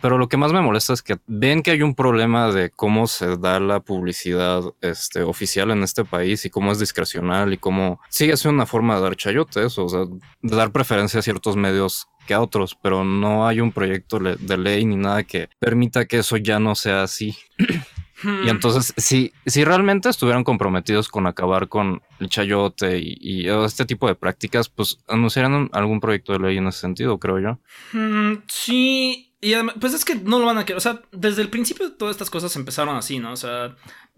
pero 0.00 0.18
lo 0.18 0.28
que 0.28 0.36
más 0.36 0.52
me 0.52 0.60
molesta 0.60 0.92
es 0.92 1.02
que 1.02 1.18
ven 1.26 1.62
que 1.62 1.70
hay 1.70 1.82
un 1.82 1.94
problema 1.94 2.52
de 2.52 2.70
cómo 2.70 3.06
se 3.06 3.36
da 3.36 3.60
la 3.60 3.80
publicidad 3.80 4.62
este, 4.80 5.22
oficial 5.22 5.70
en 5.70 5.82
este 5.82 6.04
país 6.04 6.44
y 6.44 6.50
cómo 6.50 6.72
es 6.72 6.78
discrecional 6.78 7.52
y 7.52 7.58
cómo 7.58 8.00
sigue 8.08 8.36
siendo 8.36 8.56
una 8.56 8.66
forma 8.66 8.96
de 8.96 9.02
dar 9.02 9.16
chayote 9.16 9.64
eso, 9.64 9.84
o 9.84 9.88
sea, 9.88 10.00
de 10.42 10.56
dar 10.56 10.72
preferencia 10.72 11.20
a 11.20 11.22
ciertos 11.22 11.56
medios 11.56 12.08
que 12.26 12.34
a 12.34 12.40
otros, 12.40 12.76
pero 12.80 13.04
no 13.04 13.46
hay 13.46 13.60
un 13.60 13.72
proyecto 13.72 14.18
de 14.18 14.56
ley 14.56 14.84
ni 14.84 14.96
nada 14.96 15.24
que 15.24 15.48
permita 15.58 16.04
que 16.04 16.18
eso 16.18 16.36
ya 16.36 16.58
no 16.60 16.74
sea 16.74 17.02
así. 17.02 17.36
Y 18.24 18.48
entonces, 18.48 18.92
si, 18.96 19.32
si 19.46 19.64
realmente 19.64 20.08
estuvieran 20.08 20.44
comprometidos 20.44 21.08
con 21.08 21.26
acabar 21.26 21.68
con 21.68 22.02
el 22.20 22.28
chayote 22.28 22.98
y, 22.98 23.48
este 23.48 23.84
tipo 23.84 24.06
de 24.06 24.14
prácticas, 24.14 24.68
pues 24.68 24.98
anunciarían 25.08 25.68
algún 25.72 26.00
proyecto 26.00 26.32
de 26.32 26.38
ley 26.38 26.58
en 26.58 26.66
ese 26.66 26.80
sentido, 26.80 27.18
creo 27.18 27.38
yo. 27.40 27.58
Hmm, 27.92 28.42
sí, 28.48 29.34
y 29.40 29.54
además, 29.54 29.76
pues 29.80 29.94
es 29.94 30.04
que 30.04 30.14
no 30.14 30.38
lo 30.38 30.46
van 30.46 30.58
a 30.58 30.64
querer. 30.64 30.78
O 30.78 30.80
sea, 30.80 31.02
desde 31.10 31.42
el 31.42 31.50
principio 31.50 31.92
todas 31.92 32.14
estas 32.14 32.30
cosas 32.30 32.54
empezaron 32.56 32.96
así, 32.96 33.18
¿no? 33.18 33.32
O 33.32 33.36
sea, 33.36 33.76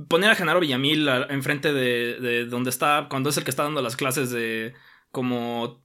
poner 0.08 0.30
a 0.30 0.34
Genaro 0.34 0.60
Villamil 0.60 1.08
enfrente 1.30 1.72
de, 1.72 2.20
de 2.20 2.44
donde 2.44 2.70
está, 2.70 3.06
cuando 3.08 3.30
es 3.30 3.36
el 3.38 3.44
que 3.44 3.50
está 3.50 3.62
dando 3.62 3.80
las 3.80 3.96
clases 3.96 4.30
de 4.30 4.74
como 5.10 5.83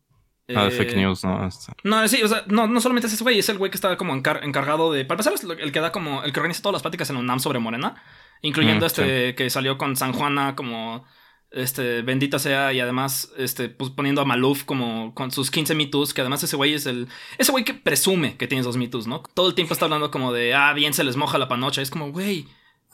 Ah, 0.55 0.65
de 0.65 0.71
fake 0.71 0.93
eh, 0.93 0.95
news, 0.95 1.23
¿no? 1.23 1.45
Este. 1.47 1.71
No, 1.83 2.07
sí, 2.07 2.23
o 2.23 2.27
sea, 2.27 2.43
no, 2.47 2.67
no 2.67 2.81
solamente 2.81 3.07
es 3.07 3.13
ese 3.13 3.23
güey, 3.23 3.39
es 3.39 3.49
el 3.49 3.57
güey 3.57 3.69
que 3.69 3.77
está 3.77 3.95
como 3.97 4.15
encargado 4.15 4.91
de. 4.91 5.05
Para 5.05 5.21
empezar, 5.21 5.33
es 5.33 5.43
el 5.43 5.71
que 5.71 5.79
da 5.79 5.91
como. 5.91 6.23
El 6.23 6.33
que 6.33 6.39
organiza 6.39 6.61
todas 6.61 6.73
las 6.73 6.81
pláticas 6.81 7.09
en 7.09 7.17
UNAM 7.17 7.39
sobre 7.39 7.59
Morena. 7.59 8.01
Incluyendo 8.41 8.85
mm, 8.85 8.87
este 8.87 9.35
que 9.35 9.49
salió 9.49 9.77
con 9.77 9.95
San 9.95 10.13
Juana 10.13 10.55
como. 10.55 11.05
Este, 11.51 12.03
bendita 12.03 12.37
sea, 12.37 12.71
y 12.73 12.79
además, 12.79 13.31
este, 13.35 13.69
pues 13.69 13.89
poniendo 13.89 14.21
a 14.21 14.25
Maluf 14.25 14.65
como 14.65 15.15
con 15.15 15.31
sus 15.31 15.49
15 15.49 15.73
mitos, 15.73 16.13
que 16.13 16.21
además 16.21 16.43
ese 16.43 16.55
güey 16.55 16.73
es 16.73 16.85
el. 16.85 17.07
Ese 17.37 17.51
güey 17.51 17.63
que 17.63 17.73
presume 17.73 18.37
que 18.37 18.47
tiene 18.47 18.61
esos 18.61 18.77
mitos, 18.77 19.07
¿no? 19.07 19.23
Todo 19.33 19.49
el 19.49 19.55
tiempo 19.55 19.73
está 19.73 19.85
hablando 19.85 20.11
como 20.11 20.31
de, 20.31 20.53
ah, 20.53 20.73
bien 20.73 20.93
se 20.93 21.03
les 21.03 21.15
moja 21.15 21.37
la 21.37 21.47
panocha. 21.47 21.81
Es 21.81 21.89
como, 21.89 22.11
güey. 22.11 22.47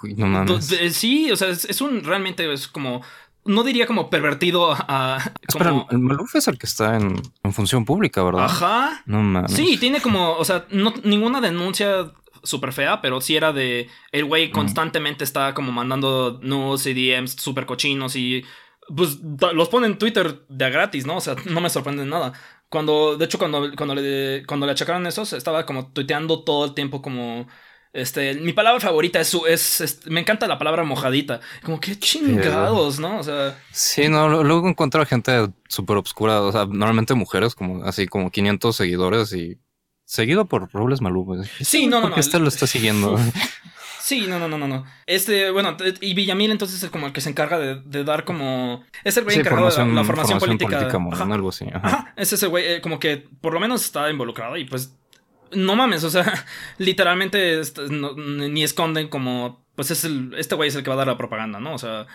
No 0.03 0.28
mames. 0.28 0.68
Sí, 0.91 1.32
o 1.32 1.36
sea, 1.36 1.49
es, 1.49 1.66
es 1.66 1.82
un. 1.82 2.03
Realmente 2.03 2.51
es 2.51 2.68
como 2.68 3.01
no 3.46 3.64
diría 3.64 3.86
como 3.86 4.10
pervertido 4.10 4.74
a. 4.78 5.20
Espera, 5.48 5.86
el 5.91 6.00
Maluf 6.00 6.36
es 6.36 6.48
el 6.48 6.58
que 6.58 6.66
está 6.66 6.98
en, 6.98 7.22
función 7.54 7.86
pública, 7.86 8.24
¿verdad? 8.24 8.46
Ajá. 8.46 9.04
No 9.06 9.22
mames. 9.22 9.54
Sí, 9.54 9.78
tiene 9.78 10.02
como, 10.02 10.34
o 10.34 10.43
sea, 10.43 10.66
no, 10.72 10.93
ninguna 11.04 11.41
denuncia 11.41 12.12
súper 12.43 12.74
fea, 12.74 13.02
pero 13.02 13.22
sí 13.22 13.36
era 13.36 13.54
de. 13.54 13.88
El 14.12 14.26
güey 14.26 14.52
constantemente 14.52 15.24
está 15.24 15.54
como 15.54 15.72
mandando 15.72 16.39
nudes 16.41 16.88
y 16.88 16.93
DMs 16.93 17.34
súper 17.34 17.66
cochinos 17.66 18.16
y. 18.16 18.43
Pues 18.96 19.20
los 19.54 19.70
pone 19.70 19.88
en 19.88 19.98
Twitter 19.98 20.43
de 20.48 20.66
a 20.66 20.70
gratis, 20.70 21.08
¿no? 21.08 21.18
O 21.18 21.22
sea, 21.22 21.36
no 21.46 21.62
me 21.62 21.70
sorprende 21.70 22.06
nada. 22.06 22.34
Cuando, 22.70 23.16
de 23.16 23.26
hecho, 23.26 23.38
cuando, 23.39 23.72
cuando, 23.76 23.96
le, 23.96 24.43
cuando 24.46 24.66
le 24.66 24.72
achacaron 24.74 25.08
eso, 25.08 25.24
estaba 25.36 25.66
como 25.66 25.88
tuiteando 25.91 26.43
todo 26.43 26.66
el 26.66 26.74
tiempo 26.74 27.02
como 27.02 27.48
este, 27.96 28.36
mi 28.36 28.54
palabra 28.54 28.80
favorita 28.82 29.22
es, 29.22 29.34
es, 29.48 29.82
es, 29.82 30.06
me 30.08 30.20
encanta 30.20 30.48
la 30.48 30.58
palabra 30.58 30.84
mojadita. 30.84 31.39
Como 31.64 31.80
que 31.80 31.98
chingados, 31.98 33.00
¿no? 33.00 33.20
O 33.20 33.24
sea. 33.24 33.58
Sí, 33.72 34.10
no, 34.10 34.43
luego 34.43 34.68
encuentro 34.68 35.06
gente 35.06 35.48
súper 35.70 35.98
obscura, 35.98 36.41
o 36.41 36.52
sea, 36.52 36.66
normalmente 36.66 37.14
mujeres, 37.14 37.56
como 37.56 37.86
así 37.86 38.08
como 38.08 38.32
500 38.32 38.76
seguidores 38.76 39.32
y 39.34 39.58
seguido 40.04 40.46
por 40.46 40.72
Robles 40.72 41.02
Malú. 41.02 41.43
Sí, 41.62 41.88
no, 41.88 42.02
no, 42.02 42.10
no. 42.10 42.18
Este 42.18 42.38
lo 42.39 42.50
está 42.50 42.68
siguiendo. 42.68 43.18
Sí, 44.06 44.28
no, 44.28 44.38
no, 44.38 44.48
no, 44.48 44.60
no, 44.60 44.68
no. 44.68 44.86
Este, 45.08 45.50
bueno, 45.50 45.76
y 46.00 46.14
Villamil 46.14 46.52
entonces 46.52 46.84
es 46.84 46.91
como 46.91 47.08
el 47.08 47.12
que 47.12 47.22
se 47.22 47.30
encarga 47.32 47.58
de, 47.58 48.04
dar 48.04 48.24
como... 48.24 48.84
Es 49.04 49.18
el 49.18 49.24
güey 49.24 49.39
encargado 49.39 49.64
de 49.64 49.72
la, 49.72 50.04
formación, 50.04 50.38
política. 50.38 50.88
algo 51.32 51.50
así. 51.50 51.66
Ajá. 51.74 52.14
Es 52.16 52.32
ese 52.32 52.46
güey, 52.46 52.68
eh, 52.68 52.82
como 52.82 53.00
que 53.00 53.28
por 53.41 53.52
lo 53.52 53.60
menos 53.60 53.84
está 53.84 54.12
involucrado 54.12 54.58
y 54.58 54.66
pues 54.66 54.96
no 55.56 55.76
mames, 55.76 56.03
o 56.03 56.10
sea, 56.10 56.45
literalmente 56.78 57.62
ni 57.89 58.64
esconden 58.64 59.08
como, 59.08 59.66
pues 59.76 59.91
es 59.91 60.03
el, 60.06 60.34
este 60.38 60.56
güey 60.56 60.70
es 60.70 60.76
el 60.76 60.84
que 60.84 60.89
va 60.89 60.95
a 60.95 60.97
dar 60.99 61.08
la 61.08 61.18
propaganda, 61.18 61.60
¿no? 61.60 61.74
O 61.74 61.78
sea, 61.78 62.08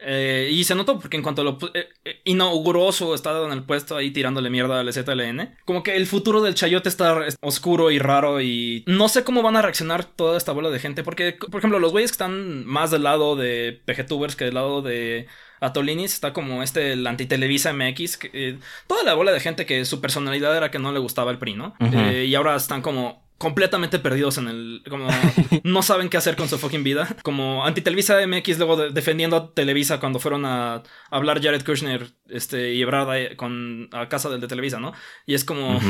Eh, 0.00 0.50
y 0.52 0.62
se 0.62 0.76
notó 0.76 1.00
porque 1.00 1.16
en 1.16 1.24
cuanto 1.24 1.42
lo 1.42 1.58
eh, 1.74 1.88
eh, 2.04 2.20
inauguró 2.24 2.92
su 2.92 3.14
estado 3.14 3.44
en 3.46 3.52
el 3.52 3.64
puesto 3.64 3.96
ahí 3.96 4.12
tirándole 4.12 4.48
mierda 4.48 4.78
al 4.78 4.92
ZLN, 4.92 5.56
como 5.64 5.82
que 5.82 5.96
el 5.96 6.06
futuro 6.06 6.40
del 6.40 6.54
chayote 6.54 6.88
está 6.88 7.26
oscuro 7.40 7.90
y 7.90 7.98
raro 7.98 8.40
y 8.40 8.84
no 8.86 9.08
sé 9.08 9.24
cómo 9.24 9.42
van 9.42 9.56
a 9.56 9.62
reaccionar 9.62 10.04
toda 10.04 10.36
esta 10.36 10.52
bola 10.52 10.70
de 10.70 10.78
gente 10.78 11.02
porque, 11.02 11.32
por 11.32 11.58
ejemplo, 11.58 11.80
los 11.80 11.90
güeyes 11.90 12.12
que 12.12 12.14
están 12.14 12.64
más 12.64 12.92
del 12.92 13.02
lado 13.02 13.34
de 13.34 13.82
PGTubers 13.86 14.36
que 14.36 14.44
del 14.44 14.54
lado 14.54 14.82
de 14.82 15.26
Atolinis 15.60 16.14
está 16.14 16.32
como 16.32 16.62
este, 16.62 16.92
el 16.92 17.06
antitelevisa 17.06 17.72
MX, 17.72 18.16
que, 18.16 18.58
toda 18.86 19.02
la 19.04 19.14
bola 19.14 19.32
de 19.32 19.40
gente 19.40 19.66
que 19.66 19.84
su 19.84 20.00
personalidad 20.00 20.56
era 20.56 20.70
que 20.70 20.78
no 20.78 20.92
le 20.92 20.98
gustaba 20.98 21.30
el 21.30 21.38
PRI, 21.38 21.54
¿no? 21.54 21.74
y 21.80 22.34
ahora 22.34 22.56
están 22.56 22.82
como 22.82 23.28
completamente 23.38 24.00
perdidos 24.00 24.36
en 24.38 24.48
el. 24.48 24.82
Como 24.88 25.08
no 25.62 25.82
saben 25.82 26.08
qué 26.08 26.16
hacer 26.16 26.36
con 26.36 26.48
su 26.48 26.58
fucking 26.58 26.82
vida. 26.82 27.16
Como 27.22 27.64
Antitelevisa 27.64 28.26
MX, 28.26 28.58
luego 28.58 28.90
defendiendo 28.90 29.36
a 29.36 29.54
Televisa 29.54 30.00
cuando 30.00 30.18
fueron 30.18 30.44
a, 30.44 30.82
hablar 31.10 31.40
Jared 31.40 31.64
Kushner 31.64 32.08
este, 32.28 32.74
y 32.74 32.82
Ebrard 32.82 33.36
con, 33.36 33.88
a 33.92 34.08
casa 34.08 34.28
del 34.28 34.40
de 34.40 34.48
Televisa, 34.48 34.80
¿no? 34.80 34.92
Y 35.24 35.34
es 35.34 35.44
como. 35.44 35.80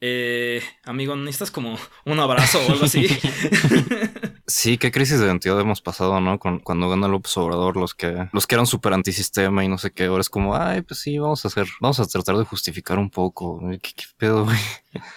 eh, 0.00 0.62
amigo, 0.84 1.16
necesitas 1.16 1.50
como 1.50 1.78
un 2.04 2.20
abrazo 2.20 2.60
o 2.66 2.72
algo 2.72 2.84
así. 2.84 3.06
Sí, 4.48 4.78
qué 4.78 4.90
crisis 4.90 5.20
de 5.20 5.26
identidad 5.26 5.60
hemos 5.60 5.82
pasado, 5.82 6.22
¿no? 6.22 6.38
Con, 6.38 6.60
cuando 6.60 6.88
gana 6.88 7.06
López 7.06 7.36
Obrador, 7.36 7.76
los 7.76 7.94
que, 7.94 8.28
los 8.32 8.46
que 8.46 8.54
eran 8.54 8.66
súper 8.66 8.94
antisistema 8.94 9.62
y 9.62 9.68
no 9.68 9.76
sé 9.76 9.90
qué, 9.90 10.06
ahora 10.06 10.22
es 10.22 10.30
como, 10.30 10.56
ay, 10.56 10.80
pues 10.80 11.00
sí, 11.00 11.18
vamos 11.18 11.44
a 11.44 11.48
hacer, 11.48 11.66
vamos 11.80 12.00
a 12.00 12.06
tratar 12.06 12.34
de 12.38 12.44
justificar 12.44 12.98
un 12.98 13.10
poco. 13.10 13.60
¿Qué, 13.82 13.92
pedo, 14.16 14.46
güey? 14.46 14.56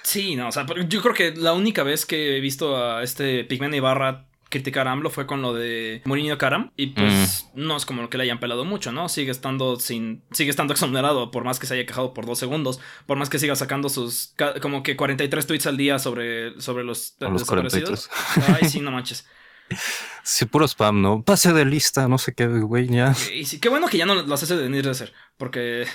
Sí, 0.04 0.36
no, 0.36 0.50
o 0.50 0.52
sea, 0.52 0.66
yo 0.86 1.02
creo 1.02 1.16
que 1.16 1.32
la 1.34 1.54
única 1.54 1.84
vez 1.84 2.06
que 2.06 2.36
he 2.36 2.42
visto 2.42 2.76
a 2.76 3.04
este 3.04 3.46
Pigmena 3.46 3.78
Ibarra 3.78 4.28
criticar 4.52 4.88
a 4.88 4.92
AMLO 4.92 5.10
fue 5.10 5.26
con 5.26 5.42
lo 5.42 5.56
de 5.56 6.04
Mourinho 6.06 6.38
Karam 6.38 6.72
y 6.78 6.88
pues 6.88 7.50
mm. 7.54 7.66
no 7.66 7.78
es 7.78 7.86
como 7.88 8.08
que 8.10 8.18
le 8.18 8.26
hayan 8.26 8.40
pelado 8.40 8.66
mucho, 8.66 8.92
¿no? 8.92 9.10
Sigue 9.10 9.32
estando 9.32 9.80
sin 9.80 10.24
sigue 10.32 10.52
estando 10.52 10.74
exonerado 10.76 11.32
por 11.32 11.44
más 11.44 11.60
que 11.60 11.66
se 11.66 11.74
haya 11.74 11.86
quejado 11.88 12.14
por 12.14 12.28
dos 12.28 12.38
segundos, 12.38 12.80
por 13.08 13.18
más 13.18 13.30
que 13.30 13.40
siga 13.40 13.56
sacando 13.56 13.90
sus 13.90 14.36
como 14.62 14.84
que 14.84 14.96
43 14.96 15.48
tweets 15.48 15.66
al 15.66 15.78
día 15.78 15.98
sobre 15.98 16.60
sobre 16.62 16.84
los, 16.84 17.16
los 17.20 17.42
desaparecidos. 17.42 18.10
Ay, 18.48 18.70
sí, 18.70 18.80
no 18.80 18.92
manches. 18.92 19.26
Sí, 20.24 20.46
puro 20.46 20.68
spam, 20.68 21.02
¿no? 21.02 21.24
Pase 21.24 21.52
de 21.52 21.66
lista, 21.66 22.08
no 22.08 22.20
sé 22.20 22.36
qué, 22.36 22.46
güey, 22.46 22.88
ya. 22.88 23.16
Y 23.34 23.46
sí, 23.46 23.60
qué 23.60 23.70
bueno 23.70 23.88
que 23.88 23.98
ya 23.98 24.06
no 24.06 24.14
lo 24.14 24.34
hace 24.34 24.56
de 24.56 24.62
venir 24.62 24.84
de 24.84 24.92
hacer, 24.92 25.14
porque 25.38 25.88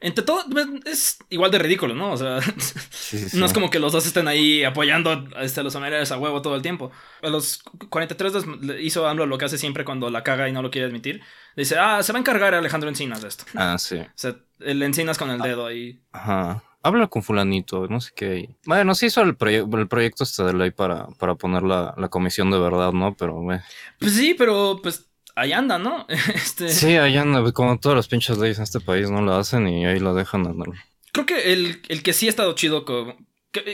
entre 0.00 0.24
todo, 0.24 0.44
pues, 0.50 0.66
es 0.84 1.18
igual 1.30 1.50
de 1.50 1.58
ridículo, 1.58 1.94
¿no? 1.94 2.12
O 2.12 2.16
sea, 2.16 2.40
no 3.34 3.46
es 3.46 3.52
como 3.52 3.70
que 3.70 3.78
los 3.78 3.92
dos 3.92 4.06
estén 4.06 4.28
ahí 4.28 4.64
apoyando 4.64 5.26
este, 5.40 5.60
a 5.60 5.62
los 5.62 5.72
familiares 5.72 6.12
a 6.12 6.18
huevo 6.18 6.42
todo 6.42 6.56
el 6.56 6.62
tiempo. 6.62 6.90
A 7.22 7.28
los 7.28 7.62
43 7.88 8.32
hizo 8.80 9.06
AMLO 9.06 9.26
lo 9.26 9.38
que 9.38 9.46
hace 9.46 9.58
siempre 9.58 9.84
cuando 9.84 10.10
la 10.10 10.22
caga 10.22 10.48
y 10.48 10.52
no 10.52 10.62
lo 10.62 10.70
quiere 10.70 10.88
admitir. 10.88 11.22
Dice, 11.56 11.76
ah, 11.78 12.02
se 12.02 12.12
va 12.12 12.18
a 12.18 12.20
encargar 12.20 12.54
Alejandro 12.54 12.88
Encinas 12.88 13.22
de 13.22 13.28
esto. 13.28 13.44
Ah, 13.54 13.76
sí. 13.78 13.98
O 13.98 14.06
sea, 14.14 14.36
el 14.60 14.82
Encinas 14.82 15.18
con 15.18 15.30
el 15.30 15.40
dedo 15.40 15.66
ahí. 15.66 16.00
Ajá. 16.12 16.62
Habla 16.82 17.06
con 17.06 17.22
fulanito, 17.22 17.88
no 17.88 17.98
sé 18.00 18.12
qué. 18.14 18.56
Bueno, 18.66 18.94
sí 18.94 19.06
hizo 19.06 19.22
el, 19.22 19.36
el 19.40 19.88
proyecto 19.88 20.22
este 20.24 20.42
de 20.42 20.52
ley 20.52 20.70
para, 20.70 21.06
para 21.18 21.34
poner 21.34 21.62
la, 21.62 21.94
la 21.96 22.08
comisión 22.08 22.50
de 22.50 22.58
verdad, 22.58 22.92
¿no? 22.92 23.14
Pero, 23.14 23.40
güey. 23.40 23.58
Pues 23.98 24.12
sí, 24.12 24.34
pero 24.36 24.80
pues 24.82 25.08
ahí 25.34 25.52
anda, 25.52 25.78
¿no? 25.78 26.06
Este... 26.34 26.68
Sí, 26.68 26.96
ahí 26.96 27.16
anda, 27.16 27.50
como 27.52 27.78
todas 27.78 27.96
las 27.96 28.08
pinches 28.08 28.38
leyes 28.38 28.58
en 28.58 28.64
este 28.64 28.80
país 28.80 29.10
no 29.10 29.22
lo 29.22 29.34
hacen 29.34 29.68
y 29.68 29.86
ahí 29.86 29.98
lo 29.98 30.14
dejan 30.14 30.46
andar. 30.46 30.68
Creo 31.12 31.26
que 31.26 31.52
el, 31.52 31.80
el 31.88 32.02
que 32.02 32.12
sí 32.12 32.26
ha 32.26 32.30
estado 32.30 32.54
chido 32.54 32.84
con... 32.84 33.14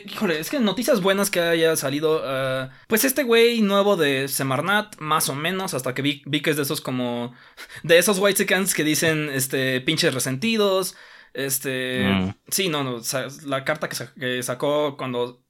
híjole, 0.04 0.38
es 0.38 0.50
que 0.50 0.60
noticias 0.60 1.00
buenas 1.00 1.30
que 1.30 1.40
haya 1.40 1.74
salido. 1.76 2.22
Ah, 2.24 2.70
pues 2.86 3.04
este 3.04 3.22
güey 3.22 3.62
nuevo 3.62 3.96
de 3.96 4.28
Semarnat, 4.28 4.98
más 4.98 5.28
o 5.28 5.34
menos, 5.34 5.74
hasta 5.74 5.94
que 5.94 6.02
vi, 6.02 6.22
vi 6.26 6.42
que 6.42 6.50
es 6.50 6.56
de 6.56 6.64
esos 6.64 6.80
como. 6.80 7.34
De 7.82 7.98
esos 7.98 8.18
white 8.18 8.44
que 8.46 8.84
dicen 8.84 9.30
este 9.32 9.80
pinches 9.80 10.12
resentidos. 10.12 10.96
Este. 11.32 12.04
Mm. 12.04 12.34
Sí, 12.48 12.68
no, 12.68 12.84
no. 12.84 13.00
la 13.46 13.64
carta 13.64 13.88
que, 13.88 14.42
sacó 14.42 14.96
cuando 14.98 15.42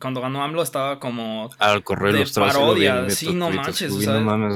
cuando 0.00 0.20
ganó 0.20 0.42
AMLO 0.42 0.62
estaba 0.62 1.00
como. 1.00 1.50
Al 1.58 1.82
correo 1.82 2.12
de 2.12 2.26
parodia. 2.26 3.08
Sí, 3.08 3.32
no 3.32 3.50
manches. 3.50 3.92
O 3.92 4.00
sea, 4.00 4.14
no 4.14 4.20
mames. 4.20 4.54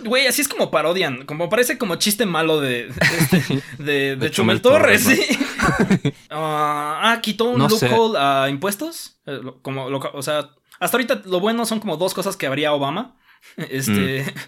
Güey, 0.00 0.26
así 0.26 0.40
es 0.40 0.48
como 0.48 0.70
parodian. 0.70 1.26
Como 1.26 1.48
parece 1.48 1.78
como 1.78 1.96
chiste 1.96 2.26
malo 2.26 2.60
de, 2.60 2.92
de, 3.78 4.16
de, 4.16 4.30
Chumel 4.30 4.62
Torres, 4.62 5.04
¿sí? 5.04 5.20
Ah, 6.30 7.00
ah, 7.02 7.20
quitó 7.20 7.44
un 7.44 7.58
loophole 7.58 8.18
a 8.18 8.48
impuestos. 8.48 9.18
Eh, 9.26 9.40
como, 9.62 9.86
o 9.86 10.22
sea, 10.22 10.50
hasta 10.78 10.96
ahorita 10.96 11.22
lo 11.26 11.40
bueno 11.40 11.66
son 11.66 11.80
como 11.80 11.96
dos 11.96 12.14
cosas 12.14 12.36
que 12.36 12.46
habría 12.46 12.72
Obama. 12.72 13.16
Este. 13.56 14.24
Mm. 14.24 14.38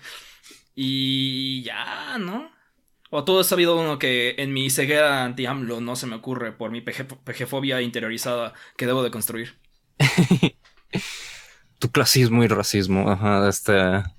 Y 0.75 1.63
ya, 1.63 2.17
¿no? 2.19 2.51
O 3.11 3.25
tú 3.25 3.41
has 3.41 3.47
sabido 3.47 3.77
uno 3.77 3.99
que 3.99 4.37
en 4.39 4.53
mi 4.53 4.71
ceguera 4.71 5.25
anti-AMLO 5.25 5.81
no 5.81 5.97
se 5.97 6.07
me 6.07 6.15
ocurre 6.15 6.53
por 6.53 6.71
mi 6.71 6.81
pejefobia 6.81 7.83
interiorizada 7.83 8.55
que 8.77 8.87
debo 8.87 9.03
de 9.03 9.11
construir. 9.11 9.59
Tu 11.81 11.91
clasismo 11.91 12.45
y 12.45 12.47
racismo. 12.47 13.11
Ajá, 13.11 13.49
este. 13.49 13.73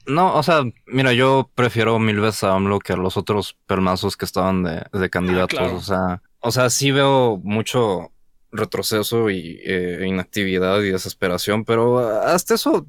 No, 0.08 0.36
o 0.36 0.44
sea, 0.44 0.64
mira, 0.88 1.14
yo 1.14 1.50
prefiero 1.56 2.00
mil 2.00 2.20
veces 2.20 2.44
a 2.44 2.56
AMLO 2.56 2.80
que 2.80 2.94
a 2.94 2.98
los 2.98 3.16
otros 3.16 3.56
permazos 3.68 4.18
que 4.18 4.26
estaban 4.26 4.64
de, 4.64 4.84
de 4.92 5.10
candidatos. 5.10 5.60
Ah, 5.60 5.72
o 5.74 5.82
sea, 5.82 6.22
o 6.40 6.52
sea, 6.52 6.70
sí 6.70 6.92
veo 6.92 7.40
mucho 7.44 8.12
retroceso 8.52 9.30
y 9.30 9.62
eh, 9.64 10.04
inactividad 10.06 10.82
y 10.82 10.92
desesperación, 10.92 11.64
pero 11.64 12.00
hasta 12.00 12.56
eso 12.56 12.88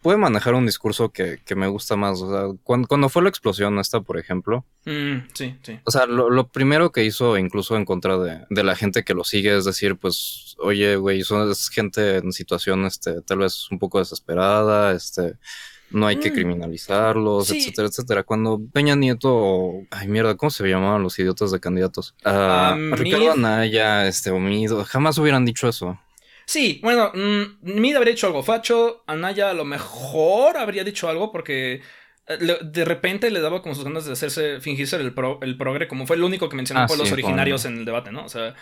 puede 0.00 0.18
manejar 0.18 0.54
un 0.54 0.66
discurso 0.66 1.10
que, 1.10 1.38
que 1.44 1.54
me 1.54 1.66
gusta 1.66 1.96
más. 1.96 2.20
O 2.20 2.30
sea, 2.30 2.58
cuando, 2.62 2.88
cuando, 2.88 3.08
fue 3.08 3.22
la 3.22 3.28
explosión 3.28 3.78
esta, 3.78 4.00
por 4.00 4.18
ejemplo. 4.18 4.64
Mm, 4.84 5.28
sí, 5.32 5.56
sí. 5.62 5.78
O 5.84 5.90
sea, 5.90 6.06
lo, 6.06 6.30
lo, 6.30 6.48
primero 6.48 6.92
que 6.92 7.04
hizo, 7.04 7.36
incluso 7.38 7.76
en 7.76 7.84
contra 7.84 8.18
de, 8.18 8.40
de, 8.50 8.62
la 8.62 8.76
gente 8.76 9.04
que 9.04 9.14
lo 9.14 9.24
sigue, 9.24 9.56
es 9.56 9.64
decir, 9.64 9.96
pues, 9.96 10.56
oye, 10.58 10.96
güey, 10.96 11.22
son 11.22 11.50
es 11.50 11.68
gente 11.68 12.18
en 12.18 12.32
situación, 12.32 12.84
este, 12.84 13.20
tal 13.22 13.38
vez 13.38 13.70
un 13.70 13.78
poco 13.78 13.98
desesperada, 13.98 14.92
este. 14.92 15.34
No 15.90 16.08
hay 16.08 16.16
que 16.16 16.30
mm. 16.30 16.34
criminalizarlos, 16.34 17.50
etcétera, 17.50 17.86
etcétera. 17.86 18.22
Cuando 18.24 18.60
Peña 18.72 18.96
Nieto, 18.96 19.74
ay 19.90 20.08
mierda, 20.08 20.34
¿cómo 20.36 20.50
se 20.50 20.66
llamaban 20.66 21.04
los 21.04 21.16
idiotas 21.20 21.52
de 21.52 21.60
candidatos? 21.60 22.16
Uh, 22.24 22.96
Ricardo 22.96 23.30
Anaya, 23.32 24.08
este, 24.08 24.32
Omido, 24.32 24.84
jamás 24.84 25.18
hubieran 25.18 25.44
dicho 25.44 25.68
eso. 25.68 25.96
Sí, 26.46 26.80
bueno, 26.82 27.10
mm, 27.14 27.80
Mid 27.80 27.96
habría 27.96 28.12
dicho 28.12 28.26
algo 28.26 28.42
facho, 28.42 29.02
Anaya 29.06 29.50
a 29.50 29.54
lo 29.54 29.64
mejor 29.64 30.56
habría 30.56 30.84
dicho 30.84 31.08
algo 31.08 31.32
porque 31.32 31.80
eh, 32.26 32.58
de 32.62 32.84
repente 32.84 33.30
le 33.30 33.40
daba 33.40 33.62
como 33.62 33.74
sus 33.74 33.84
ganas 33.84 34.04
de 34.04 34.12
hacerse, 34.12 34.60
fingirse 34.60 34.96
el, 34.96 35.14
el 35.42 35.56
progre, 35.56 35.88
como 35.88 36.06
fue 36.06 36.16
el 36.16 36.24
único 36.24 36.48
que 36.48 36.56
mencionó 36.56 36.80
ah, 36.82 36.96
los 36.96 37.12
originarios 37.12 37.64
en 37.64 37.78
el 37.78 37.84
debate, 37.84 38.12
¿no? 38.12 38.24
O 38.24 38.28
sea, 38.28 38.54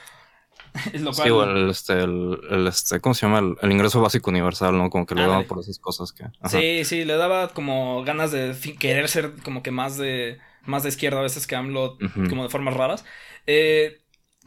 lo 0.95 1.13
cual... 1.13 1.29
Sí, 1.29 1.51
el, 1.59 1.71
este, 1.71 1.93
el, 2.01 2.67
este, 2.67 3.01
¿cómo 3.01 3.15
se 3.15 3.27
llama? 3.27 3.57
El, 3.61 3.73
ingreso 3.73 4.01
básico 4.01 4.31
universal, 4.31 4.77
¿no? 4.77 4.91
Como 4.91 5.07
que 5.07 5.15
le 5.15 5.23
daba 5.23 5.43
por 5.43 5.61
esas 5.61 5.79
cosas 5.79 6.13
que... 6.13 6.25
Sí, 6.49 6.85
sí, 6.85 7.05
le 7.05 7.15
daba 7.15 7.49
como 7.49 8.05
ganas 8.05 8.33
de 8.33 8.55
querer 8.79 9.09
ser 9.09 9.33
como 9.45 9.63
que 9.63 9.71
más 9.71 9.97
de, 9.97 10.39
más 10.65 10.83
de 10.83 10.91
izquierda 10.91 11.19
a 11.19 11.23
veces 11.23 11.47
que 11.47 11.57
AMLO, 11.57 11.99
como 12.29 12.45
de 12.45 12.49
formas 12.49 12.75
raras. 12.75 13.05
Eh, 13.47 14.02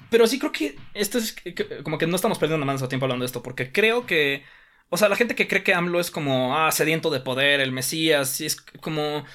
pero 0.09 0.27
sí 0.27 0.39
creo 0.39 0.51
que 0.51 0.75
esto 0.93 1.17
es 1.17 1.35
como 1.83 1.97
que 1.97 2.07
no 2.07 2.15
estamos 2.15 2.39
perdiendo 2.39 2.65
más 2.65 2.87
tiempo 2.87 3.05
hablando 3.05 3.23
de 3.23 3.27
esto, 3.27 3.43
porque 3.43 3.71
creo 3.71 4.05
que, 4.05 4.43
o 4.89 4.97
sea, 4.97 5.09
la 5.09 5.15
gente 5.15 5.35
que 5.35 5.47
cree 5.47 5.63
que 5.63 5.73
AMLO 5.73 5.99
es 5.99 6.11
como, 6.11 6.57
ah, 6.57 6.71
sediento 6.71 7.09
de 7.09 7.19
poder, 7.19 7.59
el 7.61 7.71
Mesías, 7.71 8.39
y 8.41 8.45
es 8.45 8.55
como, 8.81 9.25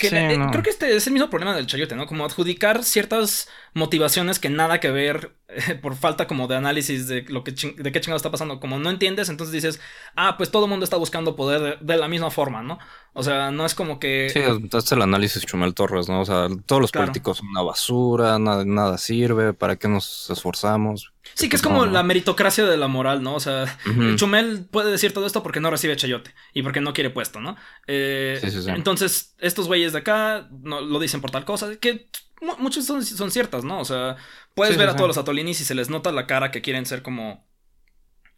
eh, 0.00 0.38
creo 0.50 0.62
que 0.62 0.70
este 0.70 0.94
es 0.96 1.06
el 1.06 1.12
mismo 1.12 1.30
problema 1.30 1.54
del 1.54 1.66
chayote, 1.66 1.96
¿no? 1.96 2.06
Como 2.06 2.24
adjudicar 2.24 2.84
ciertas 2.84 3.48
motivaciones 3.74 4.38
que 4.38 4.50
nada 4.50 4.80
que 4.80 4.90
ver 4.90 5.36
por 5.82 5.96
falta 5.96 6.26
como 6.26 6.46
de 6.46 6.56
análisis 6.56 7.06
de 7.06 7.22
lo 7.28 7.44
que 7.44 7.52
de 7.52 7.92
qué 7.92 8.00
chingado 8.00 8.16
está 8.16 8.30
pasando. 8.30 8.60
Como 8.60 8.78
no 8.78 8.90
entiendes, 8.90 9.28
entonces 9.28 9.52
dices, 9.52 9.80
ah, 10.16 10.36
pues 10.36 10.50
todo 10.50 10.64
el 10.64 10.70
mundo 10.70 10.84
está 10.84 10.96
buscando 10.96 11.36
poder 11.36 11.78
de, 11.80 11.96
la 11.96 12.08
misma 12.08 12.30
forma, 12.30 12.62
¿no? 12.62 12.78
O 13.12 13.22
sea, 13.22 13.50
no 13.50 13.64
es 13.64 13.74
como 13.74 13.98
que. 14.00 14.28
Sí, 14.30 14.40
es 14.76 14.92
el 14.92 15.02
análisis 15.02 15.44
Chumel 15.44 15.74
Torres, 15.74 16.08
¿no? 16.08 16.20
O 16.20 16.24
sea, 16.24 16.48
todos 16.66 16.82
los 16.82 16.92
políticos 16.92 17.38
son 17.38 17.48
una 17.48 17.62
basura, 17.62 18.38
nada, 18.38 18.64
nada 18.64 18.98
sirve, 18.98 19.52
¿para 19.52 19.76
qué 19.76 19.88
nos 19.88 20.30
esforzamos? 20.30 21.12
Sí, 21.34 21.48
que 21.48 21.56
es 21.56 21.62
como 21.62 21.86
la 21.86 22.02
meritocracia 22.02 22.64
de 22.66 22.76
la 22.76 22.86
moral, 22.86 23.22
¿no? 23.22 23.34
O 23.34 23.40
sea, 23.40 23.78
Chumel 24.16 24.66
puede 24.70 24.90
decir 24.90 25.14
todo 25.14 25.26
esto 25.26 25.42
porque 25.42 25.60
no 25.60 25.70
recibe 25.70 25.96
chayote 25.96 26.34
y 26.52 26.62
porque 26.62 26.80
no 26.80 26.92
quiere 26.92 27.10
puesto, 27.10 27.40
¿no? 27.40 27.56
Eh, 27.86 28.38
sí, 28.40 28.50
sí, 28.50 28.62
sí. 28.62 28.70
Entonces, 28.70 29.34
estos 29.38 29.66
güeyes 29.66 29.92
de 29.92 30.00
acá 30.00 30.48
no, 30.50 30.80
lo 30.80 30.98
dicen 31.00 31.20
por 31.20 31.30
tal 31.30 31.44
cosa, 31.44 31.74
que 31.76 32.08
muchas 32.58 32.86
son, 32.86 33.04
son 33.04 33.30
ciertas, 33.30 33.64
¿no? 33.64 33.80
O 33.80 33.84
sea, 33.84 34.16
puedes 34.54 34.76
ver 34.76 34.88
a 34.88 34.96
todos 34.96 35.08
los 35.08 35.18
atolinis 35.18 35.60
y 35.60 35.64
se 35.64 35.74
les 35.74 35.90
nota 35.90 36.12
la 36.12 36.26
cara 36.26 36.50
que 36.50 36.62
quieren 36.62 36.86
ser 36.86 37.02
como. 37.02 37.46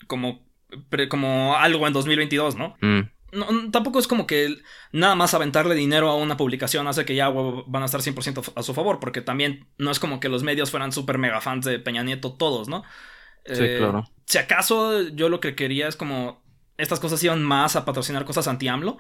como. 0.07 0.47
como 1.09 1.57
algo 1.57 1.86
en 1.86 1.92
2022, 1.92 2.57
¿no? 2.57 2.76
Mm 2.80 3.03
no, 3.32 3.70
tampoco 3.70 3.99
es 3.99 4.07
como 4.07 4.26
que 4.26 4.57
nada 4.92 5.14
más 5.14 5.34
aventarle 5.34 5.74
dinero 5.74 6.09
a 6.11 6.16
una 6.16 6.36
publicación 6.36 6.86
hace 6.88 7.05
que 7.05 7.14
ya 7.14 7.28
van 7.28 7.82
a 7.82 7.86
estar 7.86 8.01
100% 8.01 8.53
a 8.55 8.62
su 8.62 8.74
favor, 8.74 9.01
porque 9.01 9.20
también 9.20 9.68
no 9.78 9.90
es 9.90 9.99
como 9.99 10.20
que 10.20 10.28
los 10.28 10.42
medios 10.42 10.70
fueran 10.70 10.92
súper 10.92 11.18
mega 11.18 11.40
fans 11.40 11.64
de 11.64 11.78
Peña 11.78 12.03
Nieto 12.03 12.32
todos, 12.34 12.68
¿no? 12.68 12.84
Sí, 13.44 13.62
eh, 13.62 13.76
claro. 13.78 14.09
Si 14.24 14.38
acaso 14.38 15.03
yo 15.09 15.28
lo 15.28 15.40
que 15.40 15.55
quería 15.55 15.88
es 15.88 15.97
como 15.97 16.42
estas 16.78 17.01
cosas 17.01 17.22
iban 17.22 17.42
más 17.42 17.76
a 17.76 17.84
patrocinar 17.84 18.24
cosas 18.24 18.49
anti-AMLO, 18.49 18.99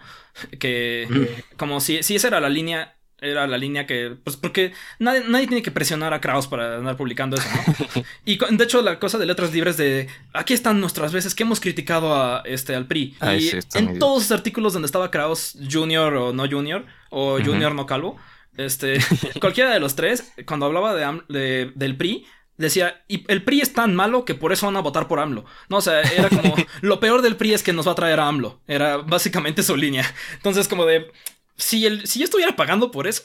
que 0.58 1.44
como 1.56 1.80
si, 1.80 2.02
si 2.02 2.16
esa 2.16 2.28
era 2.28 2.40
la 2.40 2.48
línea 2.48 2.95
era 3.20 3.46
la 3.46 3.56
línea 3.56 3.86
que, 3.86 4.16
pues 4.22 4.36
porque 4.36 4.72
nadie, 4.98 5.22
nadie 5.26 5.46
tiene 5.46 5.62
que 5.62 5.70
presionar 5.70 6.12
a 6.12 6.20
Kraus 6.20 6.46
para 6.46 6.76
andar 6.76 6.96
publicando 6.96 7.36
eso, 7.36 7.48
¿no? 7.48 8.02
y 8.24 8.38
de 8.38 8.64
hecho 8.64 8.82
la 8.82 8.98
cosa 8.98 9.18
de 9.18 9.26
letras 9.26 9.52
libres 9.52 9.76
de, 9.76 10.08
aquí 10.32 10.52
están 10.54 10.80
nuestras 10.80 11.12
veces 11.12 11.34
que 11.34 11.42
hemos 11.42 11.60
criticado 11.60 12.14
a, 12.14 12.42
este, 12.44 12.74
al 12.74 12.86
PRI. 12.86 13.16
y 13.38 13.50
en 13.74 13.98
todos 13.98 14.24
los 14.24 14.32
artículos 14.32 14.74
donde 14.74 14.86
estaba 14.86 15.10
Kraus 15.10 15.56
Junior 15.70 16.14
o 16.14 16.32
no 16.32 16.48
Junior, 16.48 16.84
o 17.10 17.38
Junior 17.42 17.74
no 17.74 17.86
Calvo, 17.86 18.18
este, 18.56 18.98
cualquiera 19.40 19.70
de 19.70 19.80
los 19.80 19.96
tres, 19.96 20.32
cuando 20.46 20.66
hablaba 20.66 20.94
de, 20.94 21.72
del 21.74 21.96
PRI, 21.96 22.26
decía, 22.56 23.02
y 23.08 23.24
el 23.30 23.42
PRI 23.42 23.60
es 23.60 23.72
tan 23.72 23.94
malo 23.94 24.24
que 24.24 24.34
por 24.34 24.52
eso 24.52 24.66
van 24.66 24.76
a 24.76 24.80
votar 24.80 25.08
por 25.08 25.20
AMLO. 25.20 25.44
No, 25.68 25.78
o 25.78 25.80
sea, 25.80 26.00
era 26.02 26.28
como, 26.28 26.54
lo 26.80 27.00
peor 27.00 27.22
del 27.22 27.36
PRI 27.36 27.54
es 27.54 27.62
que 27.62 27.72
nos 27.72 27.86
va 27.86 27.92
a 27.92 27.96
traer 27.96 28.20
a 28.20 28.28
AMLO. 28.28 28.60
Era 28.66 28.98
básicamente 28.98 29.62
su 29.62 29.76
línea. 29.76 30.04
Entonces, 30.34 30.68
como 30.68 30.86
de, 30.86 31.10
si, 31.56 31.86
el, 31.86 32.06
si 32.06 32.18
yo 32.18 32.24
estuviera 32.24 32.56
pagando 32.56 32.90
por 32.90 33.06
eso, 33.06 33.24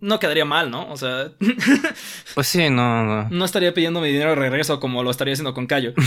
no 0.00 0.18
quedaría 0.18 0.44
mal, 0.44 0.70
¿no? 0.70 0.90
O 0.90 0.96
sea. 0.96 1.32
pues 2.34 2.46
sí, 2.46 2.68
no, 2.70 3.04
no. 3.04 3.28
No 3.30 3.44
estaría 3.44 3.72
pidiendo 3.72 4.00
mi 4.00 4.08
dinero 4.08 4.30
de 4.30 4.36
regreso 4.36 4.78
como 4.78 5.02
lo 5.02 5.10
estaría 5.10 5.32
haciendo 5.32 5.54
con 5.54 5.66
Cayo. 5.66 5.94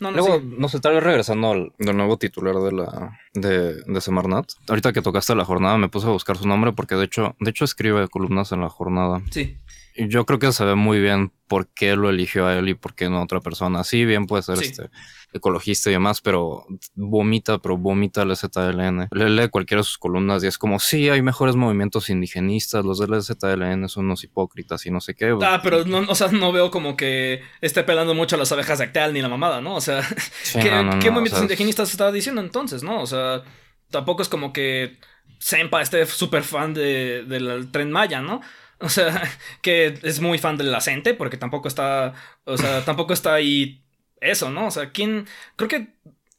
No, 0.00 0.10
no 0.10 0.16
Luego, 0.16 0.42
no 0.42 0.68
sé, 0.68 0.80
tal 0.80 0.94
vez 0.94 1.02
regresando 1.02 1.52
al 1.52 1.72
nuevo 1.78 2.16
titular 2.16 2.54
de 2.56 2.72
la 2.72 3.18
de, 3.34 3.82
de 3.82 4.00
Semarnat. 4.00 4.52
Ahorita 4.68 4.92
que 4.92 5.02
tocaste 5.02 5.34
la 5.34 5.44
jornada 5.44 5.76
me 5.78 5.88
puse 5.88 6.06
a 6.06 6.10
buscar 6.10 6.36
su 6.36 6.46
nombre 6.46 6.72
porque 6.72 6.94
de 6.94 7.04
hecho, 7.04 7.36
de 7.40 7.50
hecho 7.50 7.64
escribe 7.64 8.08
columnas 8.08 8.52
en 8.52 8.60
la 8.60 8.68
jornada. 8.68 9.22
Sí. 9.30 9.56
Y 9.94 10.08
yo 10.08 10.24
creo 10.26 10.38
que 10.38 10.52
se 10.52 10.64
ve 10.64 10.74
muy 10.74 11.00
bien 11.00 11.32
por 11.48 11.68
qué 11.68 11.96
lo 11.96 12.08
eligió 12.10 12.46
a 12.46 12.56
él 12.56 12.68
y 12.68 12.74
por 12.74 12.94
qué 12.94 13.10
no 13.10 13.18
a 13.18 13.24
otra 13.24 13.40
persona. 13.40 13.84
Sí, 13.84 14.04
bien 14.04 14.26
puede 14.26 14.42
ser 14.42 14.62
este 14.62 14.90
ecologista 15.32 15.90
y 15.90 15.94
demás, 15.94 16.20
pero 16.20 16.66
vomita, 16.94 17.58
pero 17.58 17.76
vomita 17.76 18.22
el 18.22 18.36
ZLN. 18.36 19.08
Lee 19.12 19.48
cualquiera 19.48 19.80
de 19.80 19.84
sus 19.84 19.98
columnas 19.98 20.42
y 20.42 20.46
es 20.46 20.58
como, 20.58 20.78
sí, 20.80 21.08
hay 21.08 21.22
mejores 21.22 21.56
movimientos 21.56 22.10
indigenistas, 22.10 22.84
los 22.84 22.98
del 22.98 23.22
ZLN 23.22 23.88
son 23.88 24.06
unos 24.06 24.24
hipócritas 24.24 24.84
y 24.86 24.90
no 24.90 25.00
sé 25.00 25.14
qué. 25.14 25.36
Ah, 25.42 25.60
pero 25.62 25.84
no, 25.84 26.00
o 26.08 26.14
sea, 26.14 26.28
no 26.28 26.52
veo 26.52 26.70
como 26.70 26.96
que 26.96 27.42
esté 27.60 27.84
pelando 27.84 28.14
mucho 28.14 28.36
a 28.36 28.38
las 28.38 28.52
abejas 28.52 28.78
de 28.78 28.84
Acteal 28.84 29.12
ni 29.12 29.22
la 29.22 29.28
mamada, 29.28 29.60
¿no? 29.60 29.74
O 29.74 29.80
sea, 29.80 30.02
¿qué, 30.52 31.10
movimientos 31.10 31.42
indigenistas 31.42 31.90
estaba 31.90 32.12
diciendo 32.12 32.40
entonces, 32.40 32.82
no? 32.82 33.00
O 33.00 33.06
sea, 33.06 33.42
tampoco 33.90 34.22
es 34.22 34.28
como 34.28 34.52
que 34.52 34.98
Sempa 35.38 35.80
esté 35.80 36.04
súper 36.06 36.42
fan 36.42 36.74
de, 36.74 37.24
del 37.24 37.70
tren 37.70 37.90
Maya, 37.90 38.20
¿no? 38.20 38.40
O 38.80 38.88
sea, 38.88 39.22
que 39.62 39.98
es 40.02 40.20
muy 40.20 40.38
fan 40.38 40.56
del 40.56 40.74
acente, 40.74 41.14
porque 41.14 41.36
tampoco 41.36 41.68
está. 41.68 42.14
O 42.44 42.56
sea, 42.56 42.84
tampoco 42.84 43.12
está 43.12 43.34
ahí 43.34 43.82
eso, 44.20 44.50
¿no? 44.50 44.66
O 44.66 44.70
sea, 44.70 44.90
¿quién. 44.90 45.26
Creo 45.56 45.68
que 45.68 45.88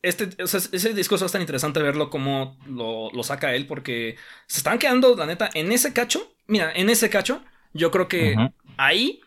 este, 0.01 0.41
o 0.41 0.47
sea, 0.47 0.59
ese 0.59 0.93
discurso 0.93 1.25
es 1.25 1.31
tan 1.31 1.41
interesante 1.41 1.81
verlo 1.81 2.09
como 2.09 2.57
lo, 2.65 3.11
lo, 3.11 3.23
saca 3.23 3.53
él, 3.53 3.67
porque 3.67 4.15
se 4.47 4.57
están 4.57 4.79
quedando, 4.79 5.15
la 5.15 5.27
neta, 5.27 5.49
en 5.53 5.71
ese 5.71 5.93
cacho. 5.93 6.33
Mira, 6.47 6.71
en 6.73 6.89
ese 6.89 7.09
cacho, 7.09 7.43
yo 7.73 7.91
creo 7.91 8.07
que 8.07 8.35
ahí 8.77 9.21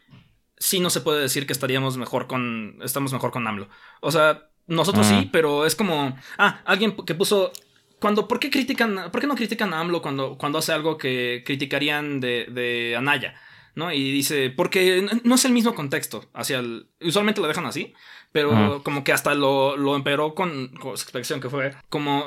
sí 0.58 0.80
no 0.80 0.90
se 0.90 1.00
puede 1.00 1.20
decir 1.20 1.46
que 1.46 1.52
estaríamos 1.52 1.96
mejor 1.96 2.26
con. 2.26 2.78
Estamos 2.82 3.12
mejor 3.12 3.30
con 3.30 3.46
AMLO. 3.46 3.68
O 4.00 4.10
sea, 4.10 4.48
nosotros 4.66 5.06
sí, 5.06 5.28
pero 5.32 5.64
es 5.64 5.76
como. 5.76 6.16
Ah, 6.38 6.60
alguien 6.64 6.96
que 6.96 7.14
puso 7.14 7.52
cuando, 8.00 8.26
¿por 8.28 8.40
qué 8.40 8.50
critican, 8.50 9.10
por 9.12 9.20
qué 9.20 9.26
no 9.26 9.36
critican 9.36 9.72
a 9.72 9.80
AMLO 9.80 10.02
cuando, 10.02 10.36
cuando 10.36 10.58
hace 10.58 10.72
algo 10.72 10.98
que 10.98 11.42
criticarían 11.46 12.20
de, 12.20 12.46
de 12.50 12.96
Anaya? 12.96 13.34
¿No? 13.74 13.92
Y 13.92 14.12
dice, 14.12 14.50
porque 14.50 15.06
no 15.24 15.34
es 15.34 15.44
el 15.44 15.52
mismo 15.52 15.74
contexto. 15.74 16.28
Hacia 16.32 16.58
el, 16.58 16.88
usualmente 17.00 17.40
lo 17.40 17.48
dejan 17.48 17.66
así, 17.66 17.94
pero 18.32 18.82
como 18.82 19.04
que 19.04 19.12
hasta 19.12 19.34
lo, 19.34 19.76
lo 19.76 19.96
empeoró 19.96 20.34
con, 20.34 20.68
con, 20.80 20.96
su 20.96 21.02
expresión 21.02 21.40
que 21.40 21.50
fue 21.50 21.74
como, 21.88 22.24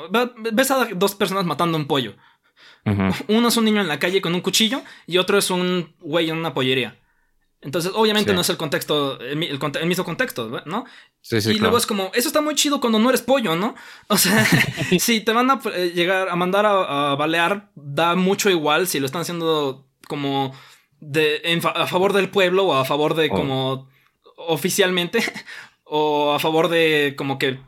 ves 0.52 0.70
a 0.70 0.88
dos 0.94 1.14
personas 1.14 1.44
matando 1.44 1.76
un 1.76 1.86
pollo. 1.86 2.14
Uno 3.28 3.48
es 3.48 3.56
un 3.56 3.64
niño 3.64 3.80
en 3.80 3.88
la 3.88 3.98
calle 3.98 4.20
con 4.20 4.34
un 4.34 4.40
cuchillo 4.40 4.82
y 5.06 5.18
otro 5.18 5.38
es 5.38 5.50
un 5.50 5.94
güey 6.00 6.30
en 6.30 6.36
una 6.36 6.54
pollería. 6.54 6.98
Entonces, 7.60 7.90
obviamente 7.92 8.32
no 8.32 8.42
es 8.42 8.50
el 8.50 8.56
contexto, 8.56 9.20
el, 9.20 9.36
mismo 9.36 10.04
contexto, 10.04 10.62
¿no? 10.64 10.84
Sí, 11.20 11.40
sí, 11.40 11.50
y 11.50 11.58
luego 11.58 11.76
es 11.76 11.86
como, 11.86 12.12
eso 12.14 12.28
está 12.28 12.40
muy 12.40 12.54
chido 12.54 12.80
cuando 12.80 13.00
no 13.00 13.08
eres 13.08 13.22
pollo, 13.22 13.56
¿no? 13.56 13.74
O 14.06 14.16
sea, 14.16 14.44
si 15.00 15.20
te 15.22 15.32
van 15.32 15.50
a 15.50 15.60
eh, 15.74 15.92
llegar 15.92 16.28
a 16.28 16.36
mandar 16.36 16.66
a, 16.66 17.16
balear, 17.16 17.72
da 17.74 18.14
mucho 18.14 18.48
igual 18.48 18.86
si 18.86 19.00
lo 19.00 19.06
están 19.06 19.22
haciendo 19.22 19.88
como 20.06 20.54
de, 21.00 21.60
a 21.74 21.86
favor 21.86 22.12
del 22.12 22.30
pueblo 22.30 22.66
o 22.66 22.74
a 22.74 22.84
favor 22.84 23.14
de 23.14 23.28
oh. 23.30 23.34
como 23.34 23.88
oficialmente 24.36 25.20
o 25.84 26.32
a 26.32 26.38
favor 26.38 26.68
de 26.68 27.14
como 27.16 27.38
que 27.38 27.58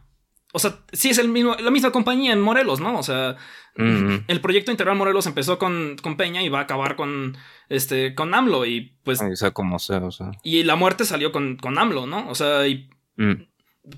o 0.53 0.59
sea, 0.59 0.81
sí 0.93 1.11
es 1.11 1.19
el 1.19 1.29
mismo, 1.29 1.55
la 1.61 1.71
misma 1.71 1.93
compañía 1.93 2.33
en 2.33 2.41
Morelos, 2.41 2.81
¿no? 2.81 2.99
O 2.99 3.03
sea, 3.03 3.37
el 3.77 4.41
proyecto 4.41 4.71
Integral 4.71 4.97
Morelos 4.97 5.27
empezó 5.27 5.59
con, 5.59 5.97
con, 6.03 6.17
Peña 6.17 6.43
y 6.43 6.49
va 6.49 6.59
a 6.59 6.63
acabar 6.63 6.97
con 6.97 7.37
este 7.69 8.15
con 8.15 8.35
AMLO 8.35 8.67
y 8.67 8.97
pues 9.05 9.23
o 9.23 9.37
sea 9.37 9.53
como 9.53 9.79
sea, 9.79 9.99
o 9.99 10.11
sea. 10.11 10.33
Y 10.43 10.65
la 10.65 10.77
muerte 10.77 11.05
salió 11.05 11.31
con, 11.31 11.57
con 11.57 11.79
AMLO, 11.79 12.07
¿no? 12.07 12.29
O 12.29 12.35
sea, 12.35 12.67
y 12.67 12.91
mm. 13.17 13.45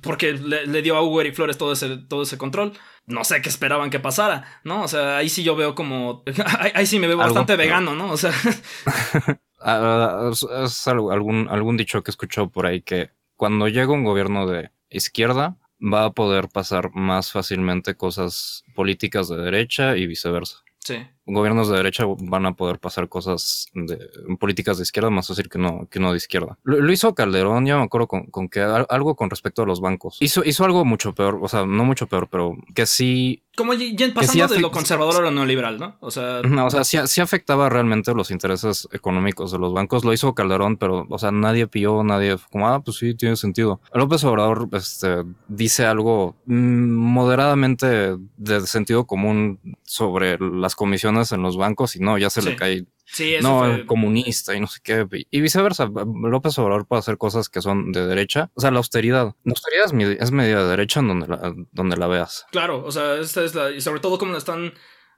Porque 0.01 0.33
le, 0.33 0.83
dio 0.83 0.97
a 0.97 1.03
Uber 1.03 1.27
y 1.27 1.33
Flores 1.33 1.59
todo 1.59 1.73
ese 1.73 1.99
todo 1.99 2.23
ese 2.23 2.39
control. 2.39 2.73
No 3.07 3.25
sé 3.25 3.43
qué 3.43 3.49
esperaban 3.49 3.91
que 3.91 4.01
pasara, 4.01 4.61
¿no? 4.65 4.83
O 4.83 4.89
sea, 4.89 5.17
ahí 5.17 5.29
sí 5.29 5.43
yo 5.43 5.57
veo 5.57 5.75
como 5.75 6.23
ahí, 6.75 6.87
sí 6.87 6.99
me 6.99 7.09
veo 7.09 7.17
bastante 7.17 7.57
vegano, 7.57 7.95
¿no? 7.95 8.13
O 8.13 8.17
sea, 8.17 8.33
ah, 9.61 10.31
es, 10.33 10.89
algún 10.89 11.49
algún 11.51 11.77
dicho 11.77 12.03
que 12.03 12.11
he 12.11 12.13
escuchado 12.13 12.51
por 12.51 12.67
ahí 12.67 12.83
que 12.83 13.11
cuando 13.37 13.69
llega 13.69 13.93
un 13.93 14.05
gobierno 14.05 14.47
de 14.47 14.71
izquierda 14.89 15.57
va 15.83 16.05
a 16.05 16.13
poder 16.13 16.49
pasar 16.49 16.95
más 16.95 17.33
fácilmente 17.33 17.97
cosas 17.97 18.65
políticas 18.75 19.29
de 19.29 19.37
derecha 19.37 19.97
y 19.97 20.07
viceversa. 20.07 20.63
Sí. 20.79 21.07
Gobiernos 21.27 21.69
de 21.69 21.77
derecha 21.77 22.05
van 22.19 22.47
a 22.47 22.55
poder 22.55 22.79
pasar 22.79 23.09
cosas 23.09 23.67
de 23.75 23.99
políticas 24.39 24.79
de 24.79 24.83
izquierda 24.83 25.11
más 25.11 25.29
fácil 25.29 25.49
que 25.49 25.59
no, 25.59 25.89
que 25.91 26.01
no 26.01 26.11
de 26.11 26.17
izquierda. 26.17 26.59
Lo, 26.65 26.93
hizo 26.93 27.15
Calderón, 27.15 27.67
ya 27.67 27.77
me 27.77 27.85
acuerdo 27.85 28.09
con, 28.09 28.49
que 28.49 28.61
algo 28.61 29.15
con 29.15 29.31
respecto 29.31 29.63
a 29.63 29.67
los 29.67 29.81
bancos. 29.81 30.17
Hizo, 30.21 30.43
hizo 30.45 30.65
algo 30.65 30.85
mucho 30.85 31.15
peor, 31.15 31.39
o 31.43 31.49
sea, 31.49 31.65
no 31.65 31.85
mucho 31.85 32.07
peor, 32.07 32.29
pero 32.29 32.57
que 32.75 32.87
sí 32.87 33.43
como 33.57 33.75
ya 33.75 34.15
pasando 34.15 34.55
de 34.55 34.61
lo 34.61 34.71
conservador 34.71 35.17
a 35.17 35.21
lo 35.21 35.31
neoliberal, 35.31 35.79
¿no? 35.79 35.97
O 36.01 36.11
sea. 36.11 36.41
No, 36.43 36.67
o 36.67 36.71
sea, 36.71 36.85
sí, 36.85 37.21
afectaba 37.21 37.69
realmente 37.69 38.15
los 38.15 38.31
intereses 38.31 38.89
económicos 38.93 39.53
de 39.53 39.59
los 39.59 39.75
bancos. 39.75 40.05
Lo 40.05 40.13
hizo 40.15 40.35
Calderón, 40.35 40.79
pero, 40.79 41.07
o 41.09 41.19
sea, 41.19 41.33
nadie 41.33 41.67
pilló, 41.67 42.03
nadie. 42.03 42.37
Como, 42.51 42.69
ah, 42.69 42.81
pues 42.81 42.97
sí, 42.97 43.15
tiene 43.15 43.37
sentido. 43.37 43.81
López 43.93 44.25
Obrador 44.25 44.69
este, 44.73 45.25
dice 45.49 45.85
algo 45.85 46.35
mm, 46.47 46.91
moderadamente 46.93 48.17
de 48.39 48.67
sentido 48.67 49.07
común 49.07 49.61
sobre 49.83 50.39
las 50.39 50.75
comisiones 50.75 51.12
en 51.33 51.43
los 51.43 51.57
bancos 51.57 51.97
y 51.97 52.01
no, 52.01 52.19
ya 52.19 52.31
se 52.31 52.43
le 52.43 52.57
cae 52.57 52.87
Sí, 53.13 53.35
eso 53.35 53.67
no, 53.67 53.87
comunista 53.87 54.55
y 54.55 54.61
no 54.61 54.67
sé 54.67 54.81
qué. 54.83 55.07
Y 55.31 55.41
viceversa, 55.43 55.87
López 55.87 56.59
Obrador 56.59 56.87
puede 56.87 57.01
hacer 57.01 57.19
cosas 57.19 57.51
que 57.51 57.61
son 57.61 57.93
de 57.93 58.07
derecha. 58.07 58.51
O 58.55 58.61
sea, 58.63 58.71
la 58.71 58.79
austeridad. 58.79 59.35
La 59.45 59.51
austeridad 59.51 59.85
es, 60.19 60.33
media 60.33 60.59
de 60.59 60.65
derecha 60.65 61.01
en 61.01 61.09
donde 61.09 61.29
la, 61.29 61.55
donde 61.73 61.97
la 61.99 62.07
veas. 62.07 62.47
Claro, 62.51 62.83
o 62.83 62.91
sea, 62.91 63.17
esta 63.17 63.45
es 63.45 63.55
la. 63.55 63.71
Y 63.71 63.83
sobre 63.83 64.01
todo 64.01 64.19
como 64.19 64.35
están. 64.35 64.73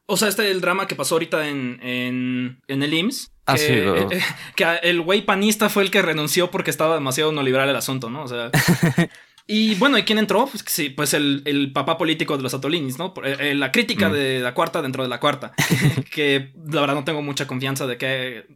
O 0.07 0.17
sea, 0.17 0.29
este 0.29 0.45
es 0.45 0.51
el 0.51 0.61
drama 0.61 0.89
que 0.89 0.97
pasó 0.97 1.15
ahorita 1.15 1.49
en, 1.49 1.79
en, 1.83 2.61
en 2.67 2.83
el 2.83 2.93
IMSS. 2.93 3.33
Ah, 3.47 3.57
sí, 3.57 3.73
eh, 3.73 4.21
que 4.57 4.65
el 4.83 5.01
güey 5.01 5.23
panista 5.23 5.69
fue 5.69 5.83
el 5.83 5.91
que 5.91 6.03
renunció 6.03 6.51
porque 6.51 6.71
estaba 6.71 6.95
demasiado 6.95 7.31
no 7.31 7.43
liberal 7.43 7.69
el 7.69 7.77
asunto, 7.77 8.11
¿no? 8.11 8.25
O 8.25 8.29
sea. 8.29 8.51
Y 9.47 9.75
bueno, 9.75 9.99
¿y 9.99 10.05
quién 10.05 10.19
entró? 10.19 10.47
Pues 10.47 10.65
sí, 10.67 10.89
pues 10.89 11.13
el, 11.13 11.43
el 11.45 11.71
papá 11.71 11.99
político 11.99 12.39
de 12.39 12.43
los 12.43 12.55
Atolinis, 12.55 12.99
¿no? 12.99 13.13
Eh, 13.23 13.37
eh, 13.41 13.55
la 13.55 13.73
crítica 13.73 14.09
mm. 14.09 14.13
de 14.13 14.41
la 14.41 14.55
cuarta 14.55 14.81
dentro 14.81 15.03
de 15.03 15.11
la 15.11 15.21
cuarta. 15.21 15.53
que 16.11 16.53
la 16.67 16.81
verdad 16.81 16.95
no 16.95 17.05
tengo 17.05 17.21
mucha 17.21 17.47
confianza 17.47 17.87
de 17.87 17.99
que 17.99 18.47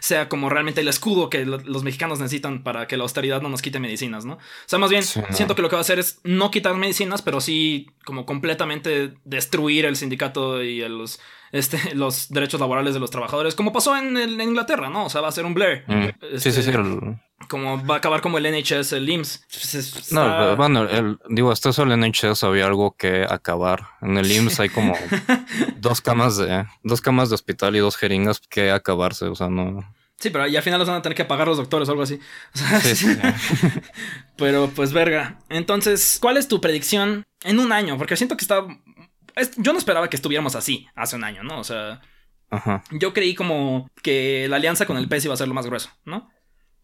sea 0.00 0.28
como 0.28 0.50
realmente 0.50 0.82
el 0.82 0.88
escudo 0.88 1.30
que 1.30 1.46
los 1.46 1.82
mexicanos 1.82 2.20
necesitan 2.20 2.62
para 2.62 2.86
que 2.86 2.98
la 2.98 3.04
austeridad 3.04 3.40
no 3.40 3.48
nos 3.48 3.62
quite 3.62 3.80
medicinas, 3.80 4.26
¿no? 4.26 4.34
O 4.34 4.38
sea, 4.66 4.78
más 4.78 4.90
bien, 4.90 5.02
siento 5.02 5.54
que 5.54 5.62
lo 5.62 5.70
que 5.70 5.76
va 5.76 5.80
a 5.80 5.82
hacer 5.82 5.98
es 5.98 6.20
no 6.24 6.50
quitar 6.50 6.74
medicinas, 6.76 7.22
pero 7.22 7.40
sí 7.40 7.86
como 8.04 8.26
completamente 8.26 9.14
destruir 9.24 9.86
el 9.86 9.96
sindicato 9.96 10.62
y 10.62 10.86
los, 10.88 11.20
este, 11.52 11.78
los 11.94 12.28
derechos 12.28 12.60
laborales 12.60 12.92
de 12.92 13.00
los 13.00 13.10
trabajadores, 13.10 13.54
como 13.54 13.72
pasó 13.72 13.96
en, 13.96 14.18
Inglaterra, 14.40 14.90
¿no? 14.90 15.06
O 15.06 15.10
sea, 15.10 15.22
va 15.22 15.28
a 15.28 15.32
ser 15.32 15.46
un 15.46 15.54
Blair. 15.54 15.84
Mm. 15.86 16.38
sí, 16.38 16.52
sí, 16.52 16.62
sí. 16.62 16.70
Este, 16.70 16.72
como 17.48 17.84
va 17.86 17.96
a 17.96 17.98
acabar 17.98 18.20
como 18.20 18.38
el 18.38 18.44
NHS, 18.44 18.92
el 18.92 19.08
IMSS. 19.08 19.44
Pues, 19.48 20.12
no, 20.12 20.56
bueno, 20.56 20.88
el, 20.88 21.18
digo, 21.28 21.50
hasta 21.50 21.70
eso 21.70 21.82
el 21.82 21.98
NHS 21.98 22.44
había 22.44 22.66
algo 22.66 22.96
que 22.96 23.26
acabar. 23.28 23.88
En 24.02 24.16
el 24.16 24.30
IMSS 24.30 24.60
hay 24.60 24.68
como 24.68 24.94
dos 25.76 26.00
camas 26.00 26.36
de 26.36 26.66
dos 26.82 27.00
camas 27.00 27.28
de 27.28 27.34
hospital 27.34 27.76
y 27.76 27.80
dos 27.80 27.96
jeringas 27.96 28.40
que 28.40 28.70
acabarse, 28.70 29.26
o 29.26 29.34
sea, 29.34 29.48
no. 29.48 29.94
Sí, 30.18 30.30
pero 30.30 30.46
y 30.46 30.56
al 30.56 30.62
final 30.62 30.78
los 30.78 30.88
van 30.88 30.98
a 30.98 31.02
tener 31.02 31.16
que 31.16 31.24
pagar 31.24 31.48
los 31.48 31.56
doctores 31.56 31.88
o 31.88 31.92
algo 31.92 32.04
así. 32.04 32.18
sí, 32.82 33.06
pero 34.36 34.70
pues 34.74 34.92
verga. 34.92 35.38
Entonces, 35.48 36.18
¿cuál 36.20 36.36
es 36.36 36.48
tu 36.48 36.60
predicción 36.60 37.24
en 37.42 37.58
un 37.58 37.72
año? 37.72 37.98
Porque 37.98 38.16
siento 38.16 38.36
que 38.36 38.44
está 38.44 38.64
yo 39.56 39.72
no 39.72 39.78
esperaba 39.78 40.08
que 40.08 40.16
estuviéramos 40.16 40.54
así 40.54 40.86
hace 40.94 41.16
un 41.16 41.24
año, 41.24 41.42
¿no? 41.42 41.58
O 41.58 41.64
sea, 41.64 42.00
Ajá. 42.50 42.84
yo 42.92 43.12
creí 43.12 43.34
como 43.34 43.88
que 44.02 44.46
la 44.48 44.56
alianza 44.56 44.86
con 44.86 44.96
el 44.96 45.08
PES 45.08 45.26
iba 45.26 45.34
a 45.34 45.36
ser 45.36 45.48
lo 45.48 45.54
más 45.54 45.66
grueso, 45.66 45.90
¿no? 46.04 46.30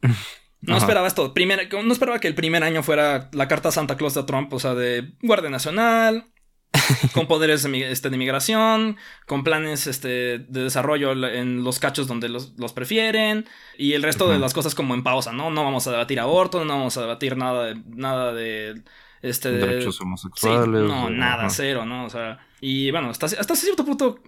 No 0.62 0.76
esperaba 0.76 1.06
esto. 1.06 1.32
no 1.34 1.92
esperaba 1.92 2.18
que 2.18 2.28
el 2.28 2.34
primer 2.34 2.62
año 2.62 2.82
fuera 2.82 3.30
la 3.32 3.48
carta 3.48 3.70
Santa 3.70 3.96
Claus 3.96 4.14
de 4.14 4.24
Trump, 4.24 4.52
o 4.52 4.60
sea, 4.60 4.74
de 4.74 5.12
Guardia 5.22 5.48
Nacional, 5.48 6.26
con 7.14 7.26
poderes 7.26 7.62
de, 7.62 7.90
este, 7.90 8.10
de 8.10 8.16
migración, 8.16 8.96
con 9.26 9.42
planes 9.42 9.86
este, 9.86 10.38
de 10.38 10.62
desarrollo 10.62 11.12
en 11.12 11.64
los 11.64 11.78
cachos 11.78 12.06
donde 12.06 12.28
los, 12.28 12.52
prefieren, 12.74 13.46
y 13.78 13.94
el 13.94 14.02
resto 14.02 14.28
de 14.28 14.38
las 14.38 14.52
cosas 14.52 14.74
como 14.74 14.94
en 14.94 15.02
pausa, 15.02 15.32
¿no? 15.32 15.50
No 15.50 15.64
vamos 15.64 15.86
a 15.86 15.92
debatir 15.92 16.20
aborto, 16.20 16.64
no 16.64 16.78
vamos 16.78 16.96
a 16.96 17.02
debatir 17.02 17.36
nada 17.36 17.64
de... 17.64 17.82
Nada 17.86 18.32
de 18.32 18.82
este, 19.22 19.50
derechos 19.50 20.00
homosexuales. 20.00 20.82
no, 20.82 21.10
nada, 21.10 21.50
cero, 21.50 21.84
¿no? 21.84 22.06
O 22.06 22.10
sea, 22.10 22.38
y 22.60 22.90
bueno, 22.90 23.10
hasta, 23.10 23.26
hasta 23.26 23.54
cierto 23.54 23.84
punto, 23.84 24.18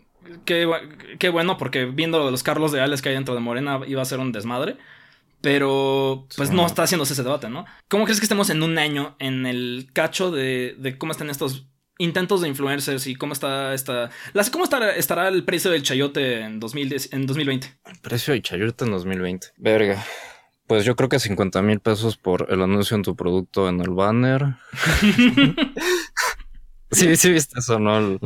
qué, 0.45 0.69
qué 1.19 1.29
bueno, 1.31 1.57
porque 1.57 1.87
viendo 1.87 2.31
los 2.31 2.43
Carlos 2.43 2.73
de 2.73 2.81
Ales 2.83 3.01
que 3.01 3.09
hay 3.09 3.15
dentro 3.15 3.35
de 3.35 3.41
Morena 3.41 3.81
iba 3.87 4.03
a 4.03 4.07
ser 4.07 4.19
un 4.19 4.33
desmadre. 4.33 4.77
Pero, 5.43 6.27
pues 6.37 6.51
no 6.51 6.65
está 6.65 6.85
haciéndose 6.85 7.13
ese 7.13 7.25
debate, 7.25 7.51
¿no? 7.51 7.67
¿Cómo 7.89 8.05
crees 8.05 8.21
que 8.21 8.25
estemos 8.25 8.49
en 8.49 8.63
un 8.63 8.79
año 8.79 9.17
en 9.19 9.45
el 9.45 9.91
cacho 9.93 10.31
de, 10.31 10.77
de 10.79 10.97
cómo 10.97 11.13
están 11.13 11.31
estos 11.31 11.67
intentos 11.99 12.41
de 12.41 12.49
influencers 12.49 13.07
y 13.07 13.15
cómo 13.15 13.33
está 13.33 13.75
esta, 13.75 14.11
cómo 14.51 14.65
estará, 14.65 14.95
estará 14.95 15.29
el 15.29 15.45
precio 15.45 15.71
del 15.71 15.83
chayote 15.83 16.41
en, 16.41 16.61
2010, 16.61 17.13
en 17.13 17.27
2020. 17.27 17.79
El 17.87 17.99
precio 17.99 18.33
del 18.33 18.43
chayote 18.43 18.85
en 18.85 18.91
2020. 18.91 19.49
Verga. 19.57 20.05
Pues 20.67 20.85
yo 20.85 20.97
creo 20.97 21.09
que 21.09 21.19
50 21.19 21.61
mil 21.63 21.81
pesos 21.81 22.17
por 22.17 22.47
el 22.51 22.63
anuncio 22.63 22.97
en 22.97 23.03
tu 23.03 23.15
producto 23.15 23.69
en 23.69 23.81
el 23.81 23.91
banner. 23.91 24.55
sí, 26.91 27.17
sí, 27.17 27.33
viste 27.33 27.59
eso, 27.59 27.79
¿no? 27.79 28.19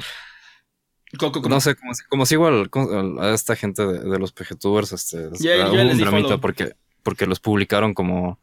No 1.49 1.61
sé, 1.61 1.77
como, 1.77 1.93
como 2.09 2.27
sigo 2.27 2.49
a 2.49 3.35
esta 3.35 3.57
gente 3.57 3.87
de, 3.87 4.19
los 4.19 4.33
PGTubers, 4.33 4.93
este, 4.93 5.29
un 5.29 5.99
dramita 5.99 6.39
porque, 6.39 6.75
porque 7.07 7.27
los 7.27 7.39
publicaron 7.39 7.95
como 7.95 8.41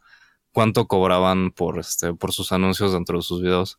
cuánto 0.53 0.87
cobraban 0.87 1.51
por 1.51 1.79
este, 1.79 2.13
por 2.13 2.31
sus 2.31 2.53
anuncios 2.53 2.93
dentro 2.93 3.17
de 3.17 3.21
sus 3.21 3.41
videos. 3.41 3.77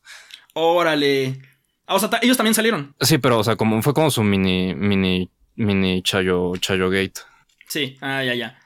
Órale. 0.52 1.40
Ah, 1.86 1.94
o 1.94 1.98
sea, 1.98 2.10
ellos 2.20 2.36
también 2.36 2.52
salieron. 2.52 2.94
Sí, 3.00 3.16
pero, 3.16 3.38
o 3.38 3.44
sea, 3.44 3.56
como 3.56 3.80
fue 3.80 3.94
como 3.94 4.10
su 4.10 4.22
mini, 4.22 4.74
mini, 4.74 5.30
mini 5.54 6.02
Chayo, 6.02 6.54
Chayo 6.56 6.90
Gate. 6.90 7.14
Sí, 7.66 7.96
ah, 8.02 8.22
ya, 8.22 8.34
ya. 8.34 8.58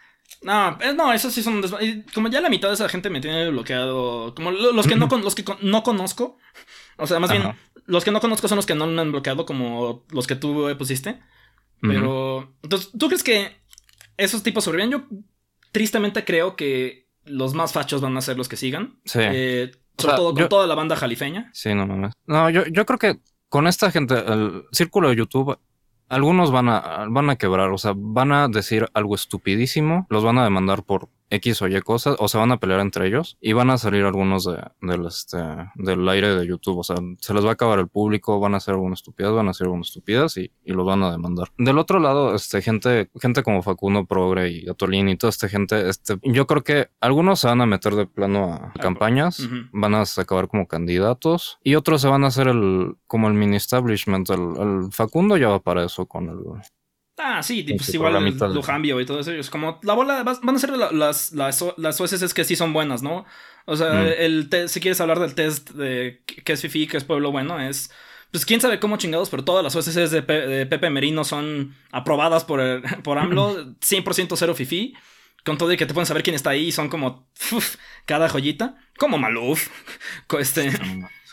No, 0.42 0.76
eh, 0.80 0.92
no, 0.92 1.12
esos 1.12 1.32
sí 1.32 1.40
son 1.40 1.62
Como 2.12 2.28
ya 2.28 2.40
la 2.40 2.50
mitad 2.50 2.66
de 2.66 2.74
esa 2.74 2.88
gente 2.88 3.10
me 3.10 3.20
tiene 3.20 3.50
bloqueado. 3.50 4.34
Como 4.34 4.50
los 4.50 4.88
que 4.88 4.96
no, 4.96 5.06
los 5.06 5.36
que 5.36 5.44
no 5.62 5.84
conozco. 5.84 6.36
O 6.96 7.06
sea, 7.06 7.20
más 7.20 7.30
bien, 7.30 7.44
los 7.86 8.04
que 8.04 8.10
no 8.10 8.18
conozco 8.18 8.48
son 8.48 8.56
los 8.56 8.66
que 8.66 8.74
no 8.74 8.88
me 8.88 9.00
han 9.00 9.12
bloqueado, 9.12 9.46
como 9.46 10.04
los 10.10 10.26
que 10.26 10.34
tú 10.34 10.74
pusiste. 10.76 11.20
Pero. 11.80 12.56
Entonces, 12.64 12.90
¿tú 12.98 13.06
crees 13.06 13.22
que 13.22 13.56
esos 14.16 14.42
tipos 14.42 14.64
sobreviven? 14.64 14.90
Yo 14.90 15.06
tristemente 15.72 16.24
creo 16.24 16.56
que 16.56 17.08
los 17.24 17.54
más 17.54 17.72
fachos 17.72 18.00
van 18.00 18.16
a 18.16 18.20
ser 18.20 18.36
los 18.36 18.48
que 18.48 18.56
sigan. 18.56 19.00
Sí. 19.04 19.20
Eh, 19.22 19.70
sobre 19.98 20.16
todo 20.16 20.34
con 20.34 20.48
toda 20.48 20.66
la 20.66 20.74
banda 20.74 20.96
jalifeña. 20.96 21.50
Sí, 21.52 21.74
no 21.74 21.86
mames. 21.86 22.12
No, 22.26 22.48
yo, 22.50 22.64
yo 22.66 22.86
creo 22.86 22.98
que 22.98 23.20
con 23.48 23.66
esta 23.66 23.90
gente, 23.90 24.14
el 24.14 24.64
círculo 24.72 25.08
de 25.08 25.16
YouTube, 25.16 25.58
algunos 26.08 26.50
van 26.50 26.68
a, 26.68 27.06
van 27.08 27.30
a 27.30 27.36
quebrar, 27.36 27.70
o 27.70 27.78
sea, 27.78 27.92
van 27.96 28.32
a 28.32 28.48
decir 28.48 28.86
algo 28.94 29.14
estupidísimo, 29.14 30.06
los 30.08 30.24
van 30.24 30.38
a 30.38 30.44
demandar 30.44 30.82
por 30.84 31.08
X 31.30 31.62
o 31.62 31.68
Y 31.68 31.80
cosas, 31.82 32.16
o 32.18 32.28
se 32.28 32.38
van 32.38 32.52
a 32.52 32.58
pelear 32.58 32.80
entre 32.80 33.06
ellos 33.06 33.36
y 33.40 33.52
van 33.52 33.70
a 33.70 33.78
salir 33.78 34.04
algunos 34.04 34.44
de, 34.44 34.62
del, 34.80 35.06
este, 35.06 35.38
del 35.76 36.08
aire 36.08 36.34
de 36.34 36.46
YouTube. 36.46 36.78
O 36.78 36.84
sea, 36.84 36.96
se 37.18 37.34
les 37.34 37.44
va 37.44 37.50
a 37.50 37.52
acabar 37.52 37.78
el 37.78 37.88
público, 37.88 38.40
van 38.40 38.54
a 38.54 38.58
hacer 38.58 38.74
algunas 38.74 39.00
estupidez, 39.00 39.32
van 39.32 39.48
a 39.48 39.50
hacer 39.50 39.66
algunas 39.66 39.88
estupidez 39.88 40.36
y, 40.36 40.50
y 40.64 40.72
los 40.72 40.86
van 40.86 41.02
a 41.02 41.10
demandar. 41.10 41.48
Del 41.58 41.78
otro 41.78 41.98
lado, 41.98 42.34
este, 42.34 42.62
gente, 42.62 43.10
gente 43.20 43.42
como 43.42 43.62
Facundo 43.62 44.06
Progre 44.06 44.50
y 44.50 44.68
Atolín 44.68 45.08
y 45.08 45.16
toda 45.16 45.30
esta 45.30 45.48
gente, 45.48 45.88
este, 45.88 46.18
yo 46.22 46.46
creo 46.46 46.62
que 46.62 46.88
algunos 47.00 47.40
se 47.40 47.48
van 47.48 47.60
a 47.60 47.66
meter 47.66 47.94
de 47.94 48.06
plano 48.06 48.52
a, 48.52 48.72
campañas, 48.80 49.48
van 49.72 49.94
a 49.94 50.02
acabar 50.16 50.48
como 50.48 50.66
candidatos 50.66 51.58
y 51.62 51.74
otros 51.74 52.00
se 52.00 52.08
van 52.08 52.24
a 52.24 52.28
hacer 52.28 52.48
el, 52.48 52.96
como 53.06 53.28
el 53.28 53.34
mini 53.34 53.56
establishment. 53.56 54.30
El, 54.30 54.40
el 54.58 54.92
Facundo 54.92 55.36
ya 55.36 55.48
va 55.48 55.60
para 55.60 55.84
eso 55.84 56.06
con 56.06 56.28
el, 56.28 56.38
Ah, 57.18 57.42
sí, 57.42 57.64
pues 57.64 57.92
igual 57.92 58.14
lo 58.54 58.62
cambio 58.62 59.00
y 59.00 59.06
todo 59.06 59.20
eso. 59.20 59.32
Es 59.32 59.50
como 59.50 59.80
la 59.82 59.94
bola, 59.94 60.22
van 60.22 60.54
a 60.54 60.58
ser 60.58 60.70
las, 60.70 61.32
las, 61.32 61.64
las 61.76 62.00
OSS 62.00 62.32
que 62.32 62.44
sí 62.44 62.54
son 62.54 62.72
buenas, 62.72 63.02
¿no? 63.02 63.26
O 63.64 63.76
sea, 63.76 63.92
mm. 63.92 64.06
el 64.18 64.68
si 64.68 64.80
quieres 64.80 65.00
hablar 65.00 65.18
del 65.18 65.34
test 65.34 65.70
de 65.70 66.22
qué 66.24 66.52
es 66.52 66.62
FIFI, 66.62 66.86
qué 66.86 66.96
es 66.96 67.04
pueblo 67.04 67.32
bueno, 67.32 67.60
es. 67.60 67.90
Pues 68.30 68.44
quién 68.44 68.60
sabe 68.60 68.78
cómo 68.78 68.98
chingados, 68.98 69.30
pero 69.30 69.44
todas 69.44 69.64
las 69.64 69.74
OSS 69.74 70.10
de, 70.10 70.22
Pepe 70.22 70.90
Merino 70.90 71.24
son 71.24 71.74
aprobadas 71.90 72.44
por, 72.44 72.60
por 73.02 73.18
AMLO, 73.18 73.74
100% 73.80 74.34
cero 74.36 74.54
FIFI. 74.54 74.94
Con 75.44 75.56
todo 75.56 75.72
y 75.72 75.76
que 75.76 75.86
te 75.86 75.94
pueden 75.94 76.06
saber 76.06 76.22
quién 76.22 76.36
está 76.36 76.50
ahí, 76.50 76.72
son 76.72 76.88
como 76.88 77.26
cada 78.06 78.28
joyita. 78.28 78.76
Como 78.96 79.18
Maluf. 79.18 79.68
Este, 80.38 80.70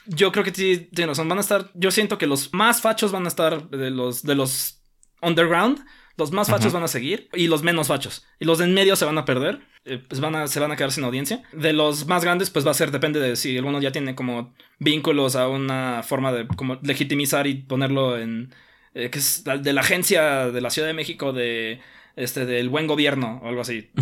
yo 0.05 0.31
creo 0.31 0.43
que 0.43 0.53
sí, 0.53 0.89
son 1.13 1.27
van 1.27 1.37
a 1.37 1.41
estar. 1.41 1.71
Yo 1.73 1.91
siento 1.91 2.17
que 2.17 2.27
los 2.27 2.53
más 2.53 2.81
fachos 2.81 3.11
van 3.11 3.25
a 3.25 3.27
estar 3.27 3.69
de 3.69 3.91
los, 3.91 4.23
de 4.23 4.35
los 4.35 4.84
underground, 5.25 5.85
los 6.17 6.31
más 6.31 6.49
fachos 6.49 6.71
van 6.71 6.83
a 6.83 6.87
seguir 6.87 7.29
y 7.33 7.47
los 7.47 7.63
menos 7.63 7.87
fachos. 7.87 8.25
Y 8.39 8.45
los 8.45 8.57
de 8.57 8.65
en 8.65 8.73
medio 8.73 8.95
se 8.95 9.05
van 9.05 9.17
a 9.17 9.25
perder, 9.25 9.59
eh, 9.83 10.01
pues 10.07 10.21
van 10.21 10.35
a, 10.35 10.47
se 10.47 10.59
van 10.59 10.71
a 10.71 10.77
quedar 10.77 10.91
sin 10.91 11.03
audiencia. 11.03 11.43
De 11.51 11.73
los 11.73 12.07
más 12.07 12.23
grandes, 12.23 12.49
pues 12.49 12.65
va 12.65 12.71
a 12.71 12.75
ser, 12.75 12.91
depende 12.91 13.19
de 13.19 13.35
si 13.35 13.57
alguno 13.57 13.81
ya 13.81 13.91
tiene 13.91 14.15
como 14.15 14.53
vínculos 14.79 15.35
a 15.35 15.49
una 15.49 16.03
forma 16.03 16.31
de 16.31 16.47
como 16.47 16.79
legitimizar 16.83 17.47
y 17.47 17.55
ponerlo 17.55 18.17
en, 18.17 18.53
eh, 18.93 19.09
que 19.09 19.19
es 19.19 19.43
de 19.43 19.73
la 19.73 19.81
agencia 19.81 20.51
de 20.51 20.61
la 20.61 20.69
Ciudad 20.69 20.87
de 20.87 20.93
México 20.93 21.33
de, 21.33 21.81
este, 22.15 22.45
del 22.45 22.69
buen 22.69 22.87
gobierno 22.87 23.41
o 23.43 23.49
algo 23.49 23.61
así. 23.61 23.89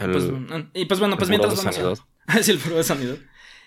Pues, 0.00 0.30
y 0.72 0.86
pues 0.86 0.98
bueno, 0.98 1.18
pues 1.18 1.28
mientras 1.28 1.62
vamos 1.62 2.00
a... 2.26 2.38
el 2.38 2.62
de 2.62 2.84
sanidad. 2.84 3.18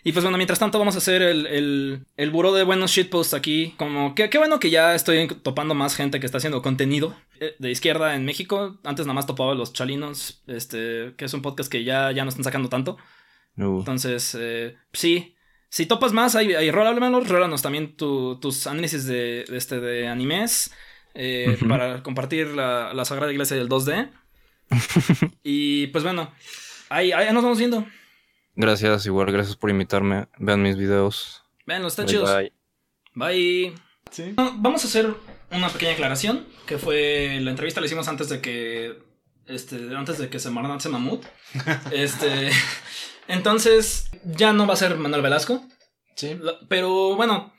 Y 0.06 0.12
pues 0.12 0.24
bueno, 0.24 0.38
mientras 0.38 0.60
tanto 0.60 0.80
vamos 0.80 0.96
a 0.96 0.98
hacer 0.98 1.22
el, 1.22 1.48
el, 1.48 2.06
el 2.18 2.32
buró 2.32 2.54
de 2.54 2.64
buenos 2.64 2.92
shitposts 2.92 3.34
aquí. 3.34 3.74
Como 3.78 4.16
que 4.16 4.30
qué 4.30 4.38
bueno 4.38 4.60
que 4.60 4.70
ya 4.70 4.96
estoy 4.96 5.28
topando 5.28 5.76
más 5.76 5.96
gente 5.96 6.20
que 6.20 6.26
está 6.26 6.40
haciendo 6.40 6.62
contenido 6.62 7.16
eh, 7.40 7.56
de 7.58 7.72
izquierda 7.72 8.16
en 8.16 8.26
México. 8.26 8.78
Antes 8.84 9.06
nada 9.06 9.14
más 9.14 9.28
topaba 9.28 9.56
los 9.56 9.72
chalinos, 9.72 10.44
este, 10.48 11.14
que 11.16 11.26
es 11.26 11.34
un 11.34 11.42
podcast 11.42 11.72
que 11.72 11.86
ya, 11.86 12.12
ya 12.12 12.24
no 12.24 12.30
están 12.30 12.44
sacando 12.44 12.68
tanto. 12.68 12.98
Entonces, 13.56 14.36
eh, 14.40 14.76
sí. 14.92 15.36
Si 15.70 15.86
topas 15.86 16.12
más, 16.12 16.36
ahí, 16.36 16.54
ahí 16.54 16.70
rólanos 16.70 17.62
también 17.62 17.96
tus 17.96 18.68
análisis 18.68 19.06
de, 19.06 19.46
este, 19.54 19.80
de 19.80 20.08
animes. 20.08 20.72
Eh, 21.16 21.58
para 21.70 22.02
compartir 22.04 22.48
la, 22.48 22.94
la 22.94 23.06
Sagrada 23.06 23.32
Iglesia 23.32 23.56
del 23.56 23.70
2D. 23.70 24.10
y 25.44 25.88
pues 25.88 26.04
bueno, 26.04 26.32
ahí, 26.90 27.12
ahí 27.12 27.32
nos 27.34 27.44
vamos 27.44 27.60
viendo. 27.60 27.86
Gracias, 28.56 29.06
igual, 29.06 29.32
gracias 29.32 29.56
por 29.56 29.70
invitarme. 29.70 30.28
Vean 30.38 30.62
mis 30.62 30.78
videos. 30.78 31.44
Vean, 31.66 31.86
está 31.86 32.06
chidos. 32.06 32.34
Bye. 32.34 32.54
Bye. 33.16 33.74
Vamos 34.36 34.84
a 34.84 34.88
hacer 34.88 35.14
una 35.52 35.70
pequeña 35.70 35.94
aclaración, 35.94 36.46
que 36.66 36.78
fue 36.78 37.40
la 37.42 37.52
entrevista 37.52 37.80
la 37.80 37.88
hicimos 37.88 38.08
antes 38.08 38.30
de 38.30 38.42
que 38.42 38.98
este 39.48 39.96
antes 39.96 40.18
de 40.18 40.30
que 40.30 40.40
se 40.40 40.50
marnase 40.50 40.90
Mamut. 40.90 41.24
este 41.92 42.52
entonces 43.28 44.10
ya 44.24 44.54
no 44.54 44.68
va 44.68 44.74
a 44.74 44.78
ser 44.78 44.98
Manuel 44.98 45.22
Velasco. 45.22 45.64
Sí. 46.16 46.40
Pero 46.70 47.16
bueno, 47.16 47.53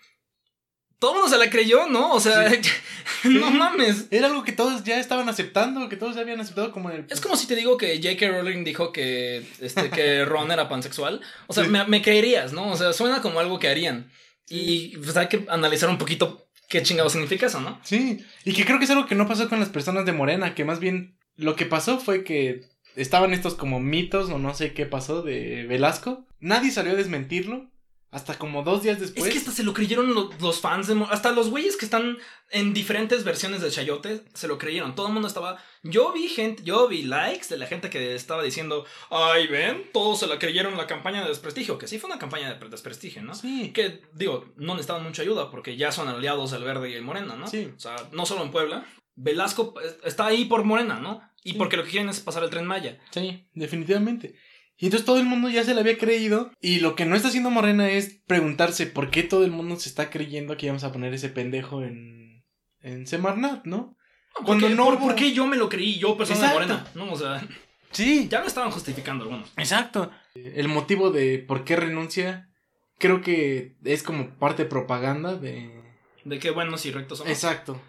todo 1.05 1.13
el 1.13 1.21
mundo 1.21 1.37
se 1.37 1.45
la 1.45 1.51
creyó, 1.51 1.87
¿no? 1.87 2.15
O 2.15 2.19
sea, 2.19 2.51
no 3.25 3.51
mames. 3.51 4.07
Era 4.11 4.29
algo 4.29 4.43
que 4.43 4.53
todos 4.53 4.85
ya 4.85 4.99
estaban 4.99 5.29
aceptando, 5.29 5.87
que 5.91 5.99
todos 5.99 6.17
ya 6.17 6.23
habían 6.23 6.41
aceptado 6.41 6.73
como 6.73 6.89
el... 6.89 7.05
Es 7.11 7.21
como 7.21 7.37
si 7.37 7.47
te 7.47 7.57
digo 7.57 7.77
que 7.77 8.01
J.K. 8.03 8.27
Rowling 8.27 8.65
dijo 8.65 8.91
que, 8.91 9.45
este, 9.61 9.91
que 9.91 10.25
Ron 10.25 10.51
era 10.51 10.67
pansexual. 10.67 11.21
O 11.47 11.53
sea, 11.53 11.65
me, 11.65 12.01
creerías, 12.01 12.55
¿no? 12.55 12.71
O 12.71 12.77
sea, 12.79 12.95
suena 12.95 13.21
como 13.21 13.39
algo 13.39 13.59
que 13.59 13.69
harían. 13.69 14.11
Y 14.49 14.97
pues 14.97 15.15
hay 15.19 15.29
que 15.29 15.45
analizar 15.51 15.91
un 15.91 15.99
poquito 15.99 16.49
qué 16.71 16.83
chingado 16.83 17.11
significa 17.11 17.47
eso, 17.47 17.61
¿no? 17.61 17.79
Sí, 17.85 18.25
y 18.47 18.55
que 18.55 18.65
creo 18.65 18.79
que 18.79 18.87
es 18.87 18.91
algo 18.91 19.05
que 19.05 19.15
no 19.15 19.29
pasó 19.29 19.47
con 19.51 19.61
las 19.61 19.69
personas 19.69 20.07
de 20.07 20.13
Morena, 20.13 20.55
que 20.55 20.65
más 20.65 20.81
bien 20.81 21.19
lo 21.37 21.55
que 21.55 21.67
pasó 21.67 22.01
fue 22.01 22.25
que 22.25 22.63
estaban 22.97 23.35
estos 23.35 23.55
como 23.55 23.79
mitos 23.79 24.31
o 24.31 24.39
no 24.39 24.55
sé 24.55 24.73
qué 24.73 24.87
pasó 24.87 25.21
de 25.21 25.67
Velasco. 25.67 26.27
Nadie 26.41 26.71
salió 26.71 26.93
a 26.93 26.97
desmentirlo. 26.97 27.71
Hasta 28.15 28.39
como 28.39 28.63
dos 28.63 28.85
días 28.85 29.01
después. 29.01 29.27
Es 29.27 29.33
que 29.33 29.39
hasta 29.41 29.51
se 29.51 29.65
lo 29.65 29.75
creyeron 29.75 30.15
los, 30.15 30.61
fans 30.61 30.87
de. 30.87 31.05
Hasta 31.11 31.33
los 31.33 31.51
güeyes 31.51 31.77
que 31.77 31.85
están 31.85 32.17
en 32.51 32.73
diferentes 32.73 33.25
versiones 33.25 33.61
de 33.61 33.73
Chayote 33.73 34.23
se 34.35 34.47
lo 34.47 34.57
creyeron. 34.57 34.95
Todo 34.95 35.09
el 35.09 35.13
mundo 35.13 35.27
estaba. 35.27 35.59
Yo 35.83 36.13
vi 36.13 36.29
gente, 36.29 36.63
yo 36.63 36.87
vi 36.87 37.03
likes 37.03 37.49
de 37.49 37.59
la 37.59 37.67
gente 37.67 37.91
que 37.91 38.15
estaba 38.15 38.45
diciendo. 38.45 38.87
Ay, 39.11 39.49
ven, 39.49 39.91
todos 39.93 40.21
se 40.21 40.29
la 40.29 40.39
creyeron 40.39 40.77
la 40.77 40.87
campaña 40.87 41.23
de 41.23 41.29
desprestigio. 41.29 41.77
Que 41.77 41.89
sí 41.89 41.99
fue 41.99 42.09
una 42.09 42.21
campaña 42.21 42.55
de 42.55 42.69
desprestigio, 42.69 43.21
¿no? 43.25 43.35
Sí. 43.35 43.73
Que, 43.73 44.03
digo, 44.13 44.53
no 44.57 44.75
necesitaban 44.75 45.03
mucha 45.03 45.23
ayuda 45.23 45.51
porque 45.51 45.77
ya 45.77 45.91
son 45.91 46.07
aliados 46.07 46.53
el 46.53 46.63
verde 46.63 46.91
y 46.91 46.95
el 46.95 47.03
morena, 47.03 47.35
¿no? 47.35 47.49
Sí. 47.49 47.73
O 47.77 47.81
sea, 47.81 47.97
no 48.13 48.27
solo 48.27 48.45
en 48.45 48.53
Puebla. 48.53 48.87
Velasco 49.17 49.75
está 50.05 50.27
ahí 50.27 50.45
por 50.45 50.63
morena, 50.63 51.01
¿no? 51.01 51.21
Y 51.43 51.55
porque 51.55 51.77
lo 51.77 51.85
que 51.85 51.91
quieren 51.91 52.09
es 52.09 52.21
pasar 52.21 52.43
el 52.45 52.51
tren 52.51 52.65
Maya. 52.65 52.99
Sí, 53.11 53.47
definitivamente. 53.55 54.37
Y 54.85 54.89
entonces 54.89 55.07
todo 55.07 55.19
el 55.19 55.25
mundo 55.25 55.49
ya 55.49 55.65
se 55.65 55.73
le 55.73 55.81
había 55.81 55.97
creído. 55.97 56.53
Y 56.61 56.81
lo 56.81 56.95
que 56.95 57.07
no 57.07 57.17
está 57.17 57.29
haciendo 57.29 57.49
Morena 57.49 57.89
es 57.89 58.21
preguntarse 58.27 58.85
por 58.85 59.11
qué 59.11 59.23
todo 59.23 59.43
el 59.43 59.51
mundo 59.51 59.77
se 59.77 59.89
está 59.89 60.11
creyendo 60.11 60.59
que 60.59 60.67
íbamos 60.67 60.85
a 60.85 60.93
poner 60.93 61.15
ese 61.15 61.31
pendejo 61.31 61.83
en, 61.83 62.45
en 62.83 63.07
Semarnat, 63.07 63.65
¿no? 63.65 63.97
Cuando 64.45 64.69
no. 64.69 64.99
Por, 64.99 65.15
qué 65.15 65.33
yo 65.33 65.47
me 65.47 65.57
lo 65.57 65.71
creí, 65.71 65.99
yo, 65.99 66.19
persona 66.19 66.49
de 66.49 66.53
Morena? 66.53 66.87
No, 66.95 67.11
o 67.11 67.17
sea. 67.17 67.49
Sí. 67.93 68.29
Ya 68.31 68.41
lo 68.41 68.47
estaban 68.47 68.71
justificando 68.71 69.25
algunos. 69.25 69.51
Exacto. 69.57 70.11
El 70.35 70.69
motivo 70.69 71.11
de 71.11 71.39
por 71.39 71.65
qué 71.65 71.77
renuncia 71.77 72.51
creo 72.99 73.23
que 73.23 73.77
es 73.85 74.03
como 74.03 74.39
parte 74.39 74.65
de 74.65 74.69
propaganda 74.69 75.35
de... 75.35 75.83
De 76.25 76.39
qué 76.39 76.51
buenos 76.51 76.85
y 76.85 76.91
rectos 76.91 77.17
somos. 77.21 77.33
Exacto. 77.33 77.81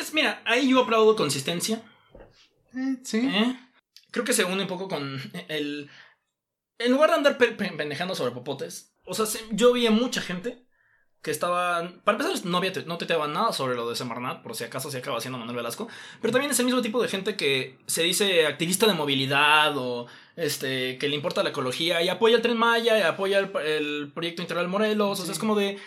Es, 0.00 0.14
mira, 0.14 0.40
ahí 0.46 0.70
yo 0.70 0.84
aplaudo 0.84 1.16
consistencia. 1.16 1.82
Eh, 2.74 2.96
sí. 3.02 3.28
¿Eh? 3.30 3.56
Creo 4.10 4.24
que 4.24 4.32
se 4.32 4.44
une 4.44 4.62
un 4.62 4.68
poco 4.68 4.88
con 4.88 5.20
el... 5.48 5.90
En 6.80 6.92
lugar 6.92 7.10
de 7.10 7.16
andar 7.16 7.38
pendejando 7.38 8.14
sobre 8.14 8.32
popotes, 8.32 8.96
o 9.04 9.14
sea, 9.14 9.26
yo 9.52 9.72
vi 9.72 9.86
a 9.86 9.90
mucha 9.90 10.20
gente 10.20 10.64
que 11.22 11.30
estaban. 11.30 12.00
Para 12.04 12.18
empezar, 12.18 12.46
no, 12.46 12.56
había, 12.56 12.72
no 12.86 12.96
tuiteaban 12.96 13.32
nada 13.32 13.52
sobre 13.52 13.74
lo 13.74 13.88
de 13.88 13.96
Semarnat, 13.96 14.42
por 14.42 14.56
si 14.56 14.64
acaso 14.64 14.90
se 14.90 14.98
acaba 14.98 15.18
haciendo 15.18 15.38
Manuel 15.38 15.58
Velasco. 15.58 15.88
Pero 16.20 16.32
también 16.32 16.50
es 16.50 16.58
el 16.58 16.64
mismo 16.64 16.80
tipo 16.80 17.02
de 17.02 17.08
gente 17.08 17.36
que 17.36 17.78
se 17.86 18.02
dice 18.02 18.46
activista 18.46 18.86
de 18.86 18.94
movilidad 18.94 19.76
o 19.76 20.06
este 20.36 20.96
que 20.96 21.08
le 21.08 21.16
importa 21.16 21.42
la 21.42 21.50
ecología 21.50 22.02
y 22.02 22.08
apoya 22.08 22.36
el 22.36 22.42
tren 22.42 22.56
Maya 22.56 22.98
y 22.98 23.02
apoya 23.02 23.40
el, 23.40 24.10
proyecto 24.14 24.42
integral 24.42 24.68
Morelos. 24.68 25.20
O 25.20 25.24
sea, 25.24 25.32
es 25.32 25.38
como 25.38 25.56
de. 25.56 25.78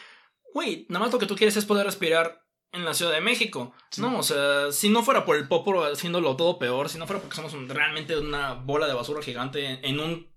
Güey, 0.53 0.85
nada 0.89 1.05
más 1.05 1.13
lo 1.13 1.19
que 1.19 1.25
tú 1.25 1.35
quieres 1.35 1.57
es 1.57 1.65
poder 1.65 1.87
respirar 1.87 2.43
en 2.71 2.85
la 2.85 2.93
Ciudad 2.93 3.13
de 3.13 3.21
México. 3.21 3.73
No, 3.97 4.19
o 4.19 4.23
sea, 4.23 4.71
si 4.71 4.89
no 4.89 5.01
fuera 5.01 5.25
por 5.25 5.37
el 5.37 5.47
popolo 5.47 5.83
haciéndolo 5.85 6.35
todo 6.35 6.59
peor, 6.59 6.89
si 6.89 6.99
no 6.99 7.07
fuera 7.07 7.21
porque 7.21 7.35
somos 7.35 7.53
realmente 7.67 8.17
una 8.17 8.53
bola 8.53 8.85
de 8.85 8.93
basura 8.93 9.23
gigante 9.23 9.79
en 9.87 9.99
un 9.99 10.32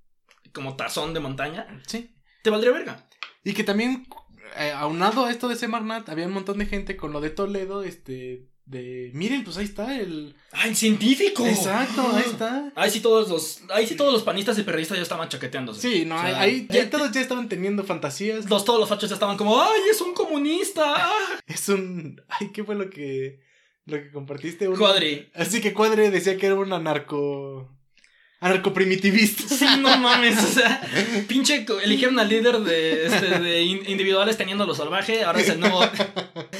como 0.56 0.74
tazón 0.74 1.12
de 1.12 1.20
montaña, 1.20 1.66
sí. 1.86 2.16
te 2.42 2.48
valdría 2.48 2.72
verga. 2.72 3.06
Y 3.44 3.52
que 3.52 3.62
también 3.62 4.06
eh, 4.56 4.72
aunado 4.72 5.26
a 5.26 5.30
esto 5.30 5.48
de 5.48 5.54
Semarnat, 5.54 6.08
había 6.08 6.26
un 6.26 6.32
montón 6.32 6.56
de 6.58 6.64
gente 6.64 6.96
con 6.96 7.12
lo 7.12 7.20
de 7.20 7.28
Toledo, 7.28 7.82
este, 7.82 8.46
de, 8.64 9.10
miren, 9.12 9.44
pues 9.44 9.58
ahí 9.58 9.66
está 9.66 10.00
el... 10.00 10.34
¡Ah, 10.52 10.66
el 10.66 10.74
científico! 10.74 11.46
Exacto, 11.46 12.10
ahí 12.14 12.24
está. 12.24 12.72
Ahí 12.74 12.90
sí 12.90 13.00
todos 13.00 13.28
los, 13.28 13.60
ahí 13.68 13.86
sí 13.86 13.96
todos 13.96 14.14
los 14.14 14.22
panistas 14.22 14.58
y 14.58 14.62
perredistas 14.62 14.96
ya 14.96 15.02
estaban 15.02 15.28
chaqueteándose. 15.28 15.82
Sí, 15.82 16.06
no, 16.06 16.18
ahí, 16.18 16.66
ya, 16.70 16.88
todos 16.88 17.12
ya 17.12 17.20
estaban 17.20 17.50
teniendo 17.50 17.84
fantasías. 17.84 18.48
Los, 18.48 18.64
todos 18.64 18.80
los 18.80 18.88
fachos 18.88 19.10
ya 19.10 19.16
estaban 19.16 19.36
como, 19.36 19.60
¡ay, 19.60 19.82
es 19.90 20.00
un 20.00 20.14
comunista! 20.14 21.06
es 21.46 21.68
un, 21.68 22.22
ay, 22.28 22.48
¿qué 22.48 22.64
fue 22.64 22.76
lo 22.76 22.88
que, 22.88 23.40
lo 23.84 23.98
que 23.98 24.10
compartiste? 24.10 24.66
Cuadri. 24.70 25.28
Así 25.34 25.60
que 25.60 25.74
Cuadri 25.74 26.08
decía 26.08 26.38
que 26.38 26.46
era 26.46 26.54
un 26.54 26.72
anarco... 26.72 27.75
Anarcoprimitivista. 28.38 29.48
Sí, 29.48 29.66
no 29.78 29.96
mames. 29.96 30.38
O 30.44 30.46
sea, 30.46 30.82
pinche. 31.28 31.64
Eligieron 31.82 32.18
al 32.18 32.28
líder 32.28 32.60
de, 32.60 33.06
este, 33.06 33.38
de 33.38 33.62
individuales 33.62 34.36
teniendo 34.36 34.66
lo 34.66 34.74
salvaje. 34.74 35.24
Ahora 35.24 35.40
es 35.40 35.48
el 35.48 35.58
nuevo. 35.58 35.80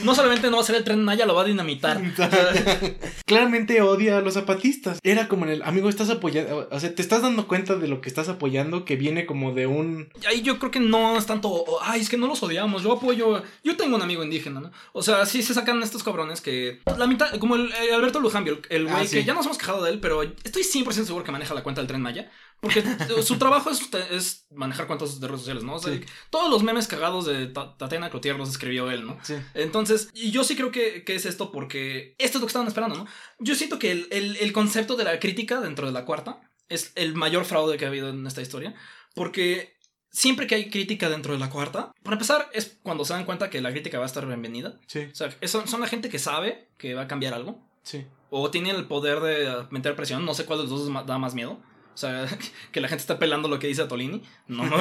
No 0.02 0.14
solamente 0.14 0.48
no 0.48 0.56
va 0.56 0.62
a 0.62 0.66
ser 0.66 0.76
el 0.76 0.84
tren 0.84 1.04
Maya, 1.04 1.26
lo 1.26 1.34
va 1.34 1.42
a 1.42 1.44
dinamitar. 1.44 2.00
Claramente 3.26 3.82
odia 3.82 4.18
a 4.18 4.20
los 4.22 4.34
zapatistas. 4.34 5.00
Era 5.02 5.28
como 5.28 5.44
en 5.44 5.52
el. 5.52 5.62
Amigo, 5.62 5.90
estás 5.90 6.08
apoyando. 6.08 6.66
O 6.70 6.80
sea, 6.80 6.94
te 6.94 7.02
estás 7.02 7.20
dando 7.20 7.46
cuenta 7.46 7.76
de 7.76 7.88
lo 7.88 8.00
que 8.00 8.08
estás 8.08 8.30
apoyando 8.30 8.86
que 8.86 8.96
viene 8.96 9.26
como 9.26 9.52
de 9.52 9.66
un. 9.66 10.08
Ahí 10.26 10.40
yo 10.40 10.58
creo 10.58 10.70
que 10.70 10.80
no 10.80 11.18
es 11.18 11.26
tanto. 11.26 11.62
Ay, 11.82 12.00
es 12.00 12.08
que 12.08 12.16
no 12.16 12.26
los 12.26 12.42
odiamos. 12.42 12.84
Yo 12.84 12.92
apoyo. 12.92 13.42
Yo 13.62 13.76
tengo 13.76 13.96
un 13.96 14.02
amigo 14.02 14.24
indígena, 14.24 14.60
¿no? 14.60 14.70
O 14.94 15.02
sea, 15.02 15.26
sí 15.26 15.42
se 15.42 15.52
sacan 15.52 15.82
estos 15.82 16.02
cabrones 16.02 16.40
que. 16.40 16.80
La 16.96 17.06
mitad. 17.06 17.38
Como 17.38 17.56
el, 17.56 17.70
Alberto 17.92 18.18
Lujambio, 18.18 18.60
el 18.70 18.86
güey 18.86 19.06
ah, 19.06 19.10
que 19.10 19.24
ya 19.24 19.34
nos 19.34 19.44
hemos 19.44 19.58
quejado 19.58 19.84
de 19.84 19.90
él, 19.90 20.00
pero 20.00 20.22
estoy 20.22 20.62
100% 20.62 21.04
seguro 21.04 21.22
que 21.22 21.32
maneja 21.32 21.52
la 21.52 21.65
cuenta 21.66 21.80
del 21.80 21.88
tren 21.88 22.00
Maya. 22.00 22.30
Porque 22.60 22.80
su 23.24 23.38
trabajo 23.38 23.70
es, 23.70 23.80
es, 24.12 24.46
manejar 24.50 24.86
cuentas 24.86 25.18
de 25.18 25.26
redes 25.26 25.40
sociales, 25.40 25.64
¿no? 25.64 25.74
O 25.74 25.78
sea, 25.80 25.98
todos 26.30 26.48
los 26.48 26.62
memes 26.62 26.86
cagados 26.86 27.26
de 27.26 27.48
Tatiana 27.48 28.08
Cloutier 28.08 28.36
los 28.36 28.50
escribió 28.50 28.88
él, 28.92 29.04
¿no? 29.04 29.18
Sí. 29.24 29.34
Entonces, 29.54 30.10
y 30.14 30.30
yo 30.30 30.44
sí 30.44 30.54
creo 30.54 30.70
que, 30.70 31.02
que, 31.02 31.16
es 31.16 31.26
esto 31.26 31.50
porque 31.50 32.14
esto 32.18 32.38
es 32.38 32.40
lo 32.42 32.46
que 32.46 32.50
estaban 32.50 32.68
esperando, 32.68 32.96
¿no? 32.96 33.06
Yo 33.40 33.56
siento 33.56 33.80
que 33.80 33.90
el, 33.90 34.06
el, 34.12 34.36
el, 34.36 34.52
concepto 34.52 34.94
de 34.94 35.02
la 35.02 35.18
crítica 35.18 35.60
dentro 35.60 35.86
de 35.86 35.92
la 35.92 36.04
cuarta 36.04 36.40
es 36.68 36.92
el 36.94 37.14
mayor 37.14 37.44
fraude 37.44 37.76
que 37.76 37.84
ha 37.84 37.88
habido 37.88 38.10
en 38.10 38.24
esta 38.28 38.42
historia. 38.42 38.76
Porque 39.16 39.76
siempre 40.12 40.46
que 40.46 40.54
hay 40.54 40.70
crítica 40.70 41.10
dentro 41.10 41.32
de 41.32 41.40
la 41.40 41.50
cuarta, 41.50 41.92
para 42.04 42.14
empezar, 42.14 42.48
es 42.52 42.78
cuando 42.82 43.04
se 43.04 43.12
dan 43.12 43.24
cuenta 43.24 43.50
que 43.50 43.60
la 43.60 43.72
crítica 43.72 43.98
va 43.98 44.04
a 44.04 44.06
estar 44.06 44.24
bienvenida. 44.24 44.78
Sí. 44.86 45.08
O 45.10 45.14
sea, 45.14 45.34
son 45.66 45.80
la 45.80 45.88
gente 45.88 46.08
que 46.08 46.20
sabe 46.20 46.68
que 46.78 46.94
va 46.94 47.02
a 47.02 47.08
cambiar 47.08 47.34
algo. 47.34 47.65
Sí 47.86 48.06
o 48.30 48.50
tienen 48.50 48.76
el 48.76 48.86
poder 48.86 49.20
de 49.20 49.66
meter 49.70 49.96
presión. 49.96 50.24
No 50.24 50.34
sé 50.34 50.44
cuál 50.44 50.58
de 50.58 50.66
los 50.66 50.86
dos 50.86 51.06
da 51.06 51.18
más 51.18 51.34
miedo. 51.34 51.60
O 51.94 51.96
sea, 51.96 52.26
que 52.72 52.80
la 52.80 52.88
gente 52.88 53.00
está 53.00 53.18
pelando 53.18 53.48
lo 53.48 53.58
que 53.58 53.66
dice 53.66 53.84
Tolini. 53.84 54.22
No, 54.46 54.64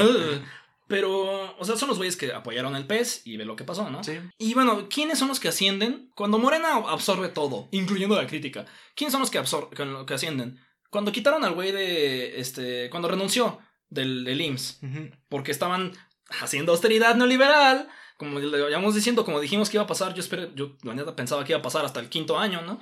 Pero, 0.87 1.57
o 1.57 1.65
sea, 1.65 1.77
son 1.77 1.89
los 1.89 1.97
güeyes 1.97 2.15
que 2.15 2.31
apoyaron 2.31 2.75
el 2.75 2.85
pez 2.85 3.25
y 3.25 3.37
ve 3.37 3.45
lo 3.45 3.55
que 3.55 3.63
pasó, 3.63 3.89
¿no? 3.89 4.03
Sí. 4.03 4.19
Y 4.37 4.53
bueno, 4.53 4.87
¿quiénes 4.87 5.17
son 5.17 5.29
los 5.29 5.39
que 5.39 5.47
ascienden? 5.47 6.11
Cuando 6.13 6.37
Morena 6.37 6.75
absorbe 6.75 7.27
todo, 7.27 7.67
incluyendo 7.71 8.15
la 8.15 8.27
crítica. 8.27 8.67
¿Quiénes 8.95 9.11
son 9.11 9.21
los 9.21 9.31
que, 9.31 9.41
que 10.05 10.13
ascienden? 10.13 10.59
Cuando 10.91 11.11
quitaron 11.11 11.43
al 11.43 11.55
güey 11.55 11.71
de. 11.71 12.39
Este. 12.39 12.91
Cuando 12.91 13.07
renunció 13.07 13.57
del, 13.89 14.25
del 14.25 14.39
IMSS. 14.39 14.81
Porque 15.27 15.51
estaban 15.51 15.93
haciendo 16.39 16.73
austeridad 16.73 17.15
neoliberal 17.15 17.87
como 18.17 18.39
le 18.39 18.61
vayamos 18.61 18.95
diciendo, 18.95 19.25
como 19.25 19.41
dijimos 19.41 19.69
que 19.69 19.77
iba 19.77 19.83
a 19.83 19.87
pasar, 19.87 20.13
yo 20.13 20.21
espero, 20.21 20.53
yo 20.55 20.77
la 20.83 20.93
neta 20.93 21.15
pensaba 21.15 21.43
que 21.43 21.51
iba 21.51 21.59
a 21.59 21.63
pasar 21.63 21.83
hasta 21.83 21.99
el 21.99 22.07
quinto 22.07 22.39
año, 22.39 22.61
¿no? 22.61 22.79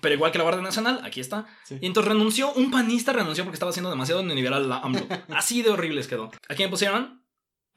Pero 0.00 0.14
igual 0.14 0.32
que 0.32 0.38
la 0.38 0.44
Guardia 0.44 0.62
Nacional, 0.62 1.00
aquí 1.04 1.20
está. 1.20 1.46
Y 1.80 1.86
entonces 1.86 2.12
renunció, 2.12 2.52
un 2.52 2.70
panista 2.70 3.12
renunció 3.12 3.44
porque 3.44 3.54
estaba 3.54 3.70
haciendo 3.70 3.90
demasiado 3.90 4.22
neoliberal 4.24 4.68
la 4.68 4.78
AMLO. 4.78 5.06
Así 5.34 5.62
de 5.62 5.70
horribles 5.70 6.08
quedó. 6.08 6.30
¿A 6.48 6.54
quién 6.54 6.68
pusieron? 6.68 7.22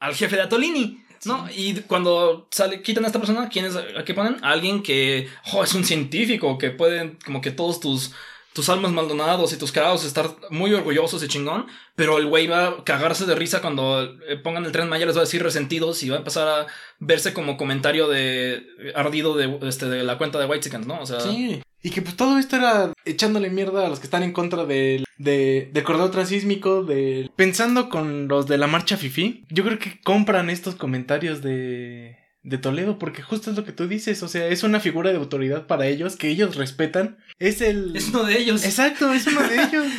Al 0.00 0.14
jefe 0.14 0.36
de 0.36 0.42
Atolini. 0.42 1.02
¿No? 1.24 1.48
Y 1.50 1.80
cuando 1.82 2.46
sale, 2.50 2.82
quitan 2.82 3.04
a 3.04 3.06
esta 3.06 3.18
persona, 3.18 3.48
¿quién 3.48 3.64
es? 3.64 3.74
¿A 3.74 4.04
qué 4.04 4.12
ponen? 4.12 4.36
A 4.44 4.50
alguien 4.50 4.82
que 4.82 5.28
oh, 5.52 5.64
es 5.64 5.74
un 5.74 5.84
científico, 5.84 6.58
que 6.58 6.70
pueden, 6.70 7.18
como 7.24 7.40
que 7.40 7.50
todos 7.50 7.80
tus 7.80 8.12
tus 8.56 8.70
almas 8.70 8.90
maldonados 8.90 9.52
y 9.52 9.58
tus 9.58 9.70
carados 9.70 10.02
estar 10.02 10.34
muy 10.48 10.72
orgullosos 10.72 11.22
y 11.22 11.28
chingón, 11.28 11.66
pero 11.94 12.16
el 12.16 12.26
güey 12.26 12.46
va 12.46 12.68
a 12.68 12.84
cagarse 12.84 13.26
de 13.26 13.34
risa 13.34 13.60
cuando 13.60 14.02
eh, 14.02 14.38
pongan 14.42 14.64
el 14.64 14.72
tren 14.72 14.88
Maya, 14.88 15.04
les 15.04 15.14
va 15.14 15.20
a 15.20 15.24
decir 15.24 15.42
resentidos 15.42 16.02
y 16.02 16.08
va 16.08 16.16
a 16.16 16.20
empezar 16.20 16.48
a 16.48 16.66
verse 16.98 17.34
como 17.34 17.58
comentario 17.58 18.08
de 18.08 18.66
ardido 18.94 19.36
de, 19.36 19.58
este, 19.68 19.90
de 19.90 20.04
la 20.04 20.16
cuenta 20.16 20.38
de 20.38 20.46
White 20.46 20.70
¿no? 20.78 21.02
O 21.02 21.04
sea... 21.04 21.20
Sí. 21.20 21.60
Y 21.82 21.90
que 21.90 22.00
pues 22.00 22.16
todo 22.16 22.38
esto 22.38 22.56
era 22.56 22.94
echándole 23.04 23.50
mierda 23.50 23.84
a 23.84 23.90
los 23.90 24.00
que 24.00 24.06
están 24.06 24.22
en 24.22 24.32
contra 24.32 24.64
del, 24.64 25.04
de, 25.18 25.68
del 25.74 25.84
corredor 25.84 26.10
transísmico, 26.10 26.82
de... 26.82 27.30
Pensando 27.36 27.90
con 27.90 28.26
los 28.26 28.46
de 28.46 28.56
la 28.56 28.66
marcha 28.68 28.96
Fifi, 28.96 29.44
yo 29.50 29.64
creo 29.64 29.78
que 29.78 30.00
compran 30.00 30.48
estos 30.48 30.76
comentarios 30.76 31.42
de 31.42 32.16
de 32.46 32.58
Toledo, 32.58 32.96
porque 32.96 33.22
justo 33.22 33.50
es 33.50 33.56
lo 33.56 33.64
que 33.64 33.72
tú 33.72 33.88
dices, 33.88 34.22
o 34.22 34.28
sea, 34.28 34.46
es 34.46 34.62
una 34.62 34.78
figura 34.78 35.10
de 35.10 35.16
autoridad 35.16 35.66
para 35.66 35.88
ellos 35.88 36.14
que 36.14 36.28
ellos 36.28 36.54
respetan. 36.54 37.18
Es 37.40 37.60
el... 37.60 37.96
Es 37.96 38.10
uno 38.10 38.22
de 38.22 38.38
ellos. 38.38 38.64
Exacto, 38.64 39.12
es 39.12 39.26
uno 39.26 39.42
de 39.42 39.62
ellos. 39.62 39.86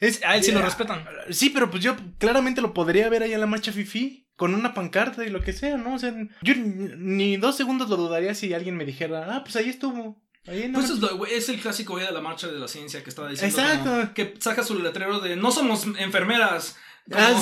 Es, 0.00 0.20
a 0.24 0.34
él 0.34 0.42
sí 0.42 0.50
lo 0.50 0.60
respetan. 0.60 1.04
Sí, 1.30 1.50
pero 1.50 1.70
pues 1.70 1.80
yo 1.80 1.94
claramente 2.18 2.60
lo 2.60 2.74
podría 2.74 3.08
ver 3.08 3.22
ahí 3.22 3.34
en 3.34 3.38
la 3.38 3.46
marcha 3.46 3.70
Fifi, 3.70 4.26
con 4.34 4.52
una 4.52 4.74
pancarta 4.74 5.24
y 5.24 5.30
lo 5.30 5.42
que 5.42 5.52
sea, 5.52 5.76
¿no? 5.76 5.94
O 5.94 5.98
sea, 6.00 6.12
yo 6.42 6.54
ni 6.56 7.36
dos 7.36 7.56
segundos 7.56 7.88
lo 7.88 7.96
dudaría 7.96 8.34
si 8.34 8.52
alguien 8.52 8.76
me 8.76 8.84
dijera, 8.84 9.36
ah, 9.36 9.44
pues 9.44 9.54
ahí 9.54 9.68
estuvo. 9.68 10.20
Ahí 10.48 10.68
pues 10.74 10.90
es, 11.30 11.48
el 11.50 11.60
clásico 11.60 11.92
güey 11.92 12.04
de 12.04 12.10
la 12.10 12.20
marcha 12.20 12.48
de 12.48 12.58
la 12.58 12.66
ciencia 12.66 13.04
que 13.04 13.10
estaba 13.10 13.28
diciendo. 13.28 13.56
Exacto. 13.56 14.12
que 14.12 14.34
saca 14.40 14.64
su 14.64 14.76
letrero 14.76 15.20
de 15.20 15.36
no 15.36 15.52
somos 15.52 15.86
enfermeras. 15.96 16.76
Ah, 17.12 17.40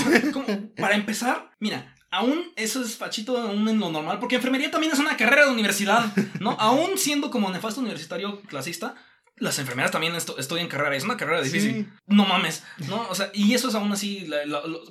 para 0.77 0.97
empezar, 0.97 1.53
mira, 1.61 1.95
aún 2.11 2.53
eso 2.57 2.83
es 2.83 2.97
fachito 2.97 3.39
aún 3.39 3.69
en 3.69 3.79
lo 3.79 3.91
normal, 3.91 4.19
porque 4.19 4.37
enfermería 4.37 4.71
también 4.71 4.93
es 4.93 4.99
una 4.99 5.17
carrera 5.17 5.47
de 5.47 5.53
universidad, 5.53 6.13
¿no? 6.41 6.53
aún 6.59 6.99
siendo 6.99 7.31
como 7.31 7.51
nefasto 7.51 7.81
universitario 7.81 8.41
clasista, 8.43 8.95
las 9.37 9.59
enfermeras 9.59 9.91
también 9.91 10.15
estudian 10.15 10.69
carrera, 10.69 10.97
es 10.97 11.05
una 11.05 11.17
carrera 11.17 11.41
difícil. 11.41 11.91
No 12.07 12.27
mames, 12.27 12.63
¿no? 12.89 13.09
O 13.09 13.15
sea, 13.15 13.31
y 13.33 13.55
eso 13.55 13.69
es 13.69 13.75
aún 13.75 13.91
así, 13.91 14.29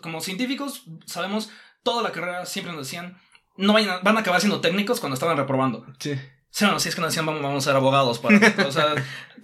como 0.01 0.21
científicos 0.21 0.85
sabemos, 1.05 1.51
toda 1.83 2.01
la 2.01 2.11
carrera 2.11 2.45
siempre 2.45 2.73
nos 2.73 2.87
decían, 2.87 3.17
no 3.57 3.73
vayan 3.73 3.99
van 4.03 4.17
a 4.17 4.21
acabar 4.21 4.39
siendo 4.39 4.61
técnicos 4.61 4.99
cuando 4.99 5.13
estaban 5.13 5.37
reprobando. 5.37 5.85
Sí. 5.99 6.15
Sí, 6.51 6.65
no, 6.65 6.79
si 6.79 6.89
es 6.89 6.95
que 6.95 7.01
nos 7.01 7.11
decían 7.11 7.25
vamos, 7.25 7.63
a 7.63 7.69
ser 7.69 7.75
abogados 7.75 8.19
para. 8.19 8.37
o 8.67 8.71
sea, 8.71 8.95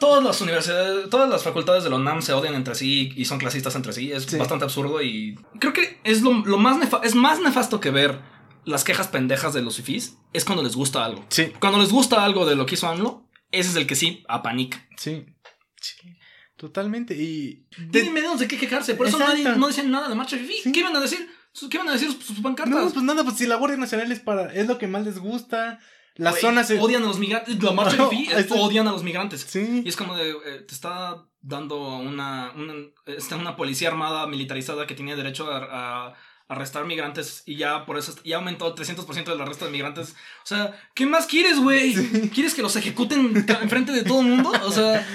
todas 0.00 0.24
las 0.24 0.40
universidades, 0.40 1.08
todas 1.08 1.28
las 1.28 1.42
facultades 1.42 1.84
de 1.84 1.90
la 1.90 1.96
UNAM 1.96 2.22
se 2.22 2.32
odian 2.32 2.54
entre 2.54 2.74
sí 2.74 3.12
y 3.16 3.24
son 3.24 3.38
clasistas 3.38 3.74
entre 3.76 3.92
sí. 3.92 4.12
Es 4.12 4.36
bastante 4.36 4.64
absurdo 4.64 5.00
y. 5.02 5.38
Creo 5.58 5.72
que 5.72 6.00
es 6.04 6.22
lo, 6.22 6.32
más 6.32 6.78
es 7.02 7.14
más 7.14 7.40
nefasto 7.40 7.80
que 7.80 7.90
ver 7.90 8.20
las 8.64 8.84
quejas 8.84 9.08
pendejas 9.08 9.54
de 9.54 9.62
los 9.62 9.76
fifís 9.76 10.18
es 10.32 10.44
cuando 10.44 10.62
les 10.62 10.76
gusta 10.76 11.04
algo. 11.04 11.24
Sí. 11.28 11.52
Cuando 11.60 11.78
les 11.78 11.90
gusta 11.90 12.24
algo 12.24 12.46
de 12.46 12.56
lo 12.56 12.66
que 12.66 12.74
hizo 12.74 12.88
AMLO, 12.88 13.28
ese 13.52 13.70
es 13.70 13.76
el 13.76 13.86
que 13.86 13.96
sí 13.96 14.24
apanica. 14.28 14.86
Sí. 14.96 15.24
Sí. 15.80 15.94
Totalmente. 16.56 17.14
Y. 17.14 17.66
Tienen 17.90 18.12
medios 18.12 18.38
de 18.38 18.46
qué 18.46 18.58
quejarse. 18.58 18.94
Por 18.94 19.06
eso 19.06 19.18
no 19.18 19.68
dicen 19.68 19.90
nada 19.90 20.08
de 20.08 20.14
marcha 20.14 20.36
fifí. 20.36 20.70
¿Qué 20.72 20.80
iban 20.80 20.94
a 20.94 21.00
decir? 21.00 21.26
¿Qué 21.70 21.78
van 21.78 21.88
a 21.88 21.92
decir 21.92 22.12
sus, 22.12 22.40
pancartas? 22.40 22.74
No, 22.74 22.90
pues 22.90 23.02
nada, 23.02 23.24
pues 23.24 23.38
si 23.38 23.46
la 23.46 23.56
Guardia 23.56 23.78
Nacional 23.78 24.12
es 24.12 24.20
para. 24.20 24.52
es 24.52 24.68
lo 24.68 24.78
que 24.78 24.86
más 24.86 25.04
les 25.04 25.18
gusta. 25.18 25.78
Las 26.16 26.40
zonas. 26.40 26.70
Odian 26.70 27.02
a 27.02 27.06
los 27.06 27.18
migrantes. 27.18 27.62
La 27.62 27.72
marcha 27.72 27.96
de 27.96 28.40
es, 28.40 28.50
odian 28.50 28.88
a 28.88 28.92
los 28.92 29.02
migrantes. 29.02 29.46
Sí. 29.48 29.82
Y 29.84 29.88
es 29.88 29.96
como 29.96 30.16
de. 30.16 30.30
Eh, 30.30 30.64
te 30.66 30.74
está 30.74 31.24
dando 31.40 31.98
una, 31.98 32.52
una, 32.54 32.74
está 33.06 33.36
una 33.36 33.56
policía 33.56 33.88
armada 33.88 34.26
militarizada 34.26 34.86
que 34.86 34.94
tenía 34.94 35.16
derecho 35.16 35.50
a, 35.50 36.14
arrestar 36.48 36.84
migrantes 36.84 37.44
y 37.46 37.54
ya 37.54 37.86
por 37.86 37.96
eso 37.96 38.12
ya 38.24 38.38
aumentó 38.38 38.74
300% 38.74 39.24
del 39.24 39.40
arresto 39.40 39.66
de 39.66 39.70
migrantes. 39.70 40.16
O 40.42 40.46
sea, 40.46 40.76
¿qué 40.94 41.06
más 41.06 41.26
quieres, 41.26 41.60
güey? 41.60 41.94
¿Quieres 42.34 42.54
que 42.54 42.62
los 42.62 42.74
ejecuten 42.74 43.46
enfrente 43.62 43.92
de 43.92 44.02
todo 44.02 44.20
el 44.20 44.26
mundo? 44.26 44.50
O 44.64 44.72
sea, 44.72 45.06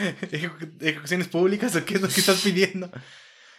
ejecuciones 0.80 1.28
públicas 1.28 1.76
o 1.76 1.84
qué 1.84 1.96
es 1.96 2.02
lo 2.02 2.08
que 2.08 2.22
estás 2.22 2.40
pidiendo? 2.42 2.90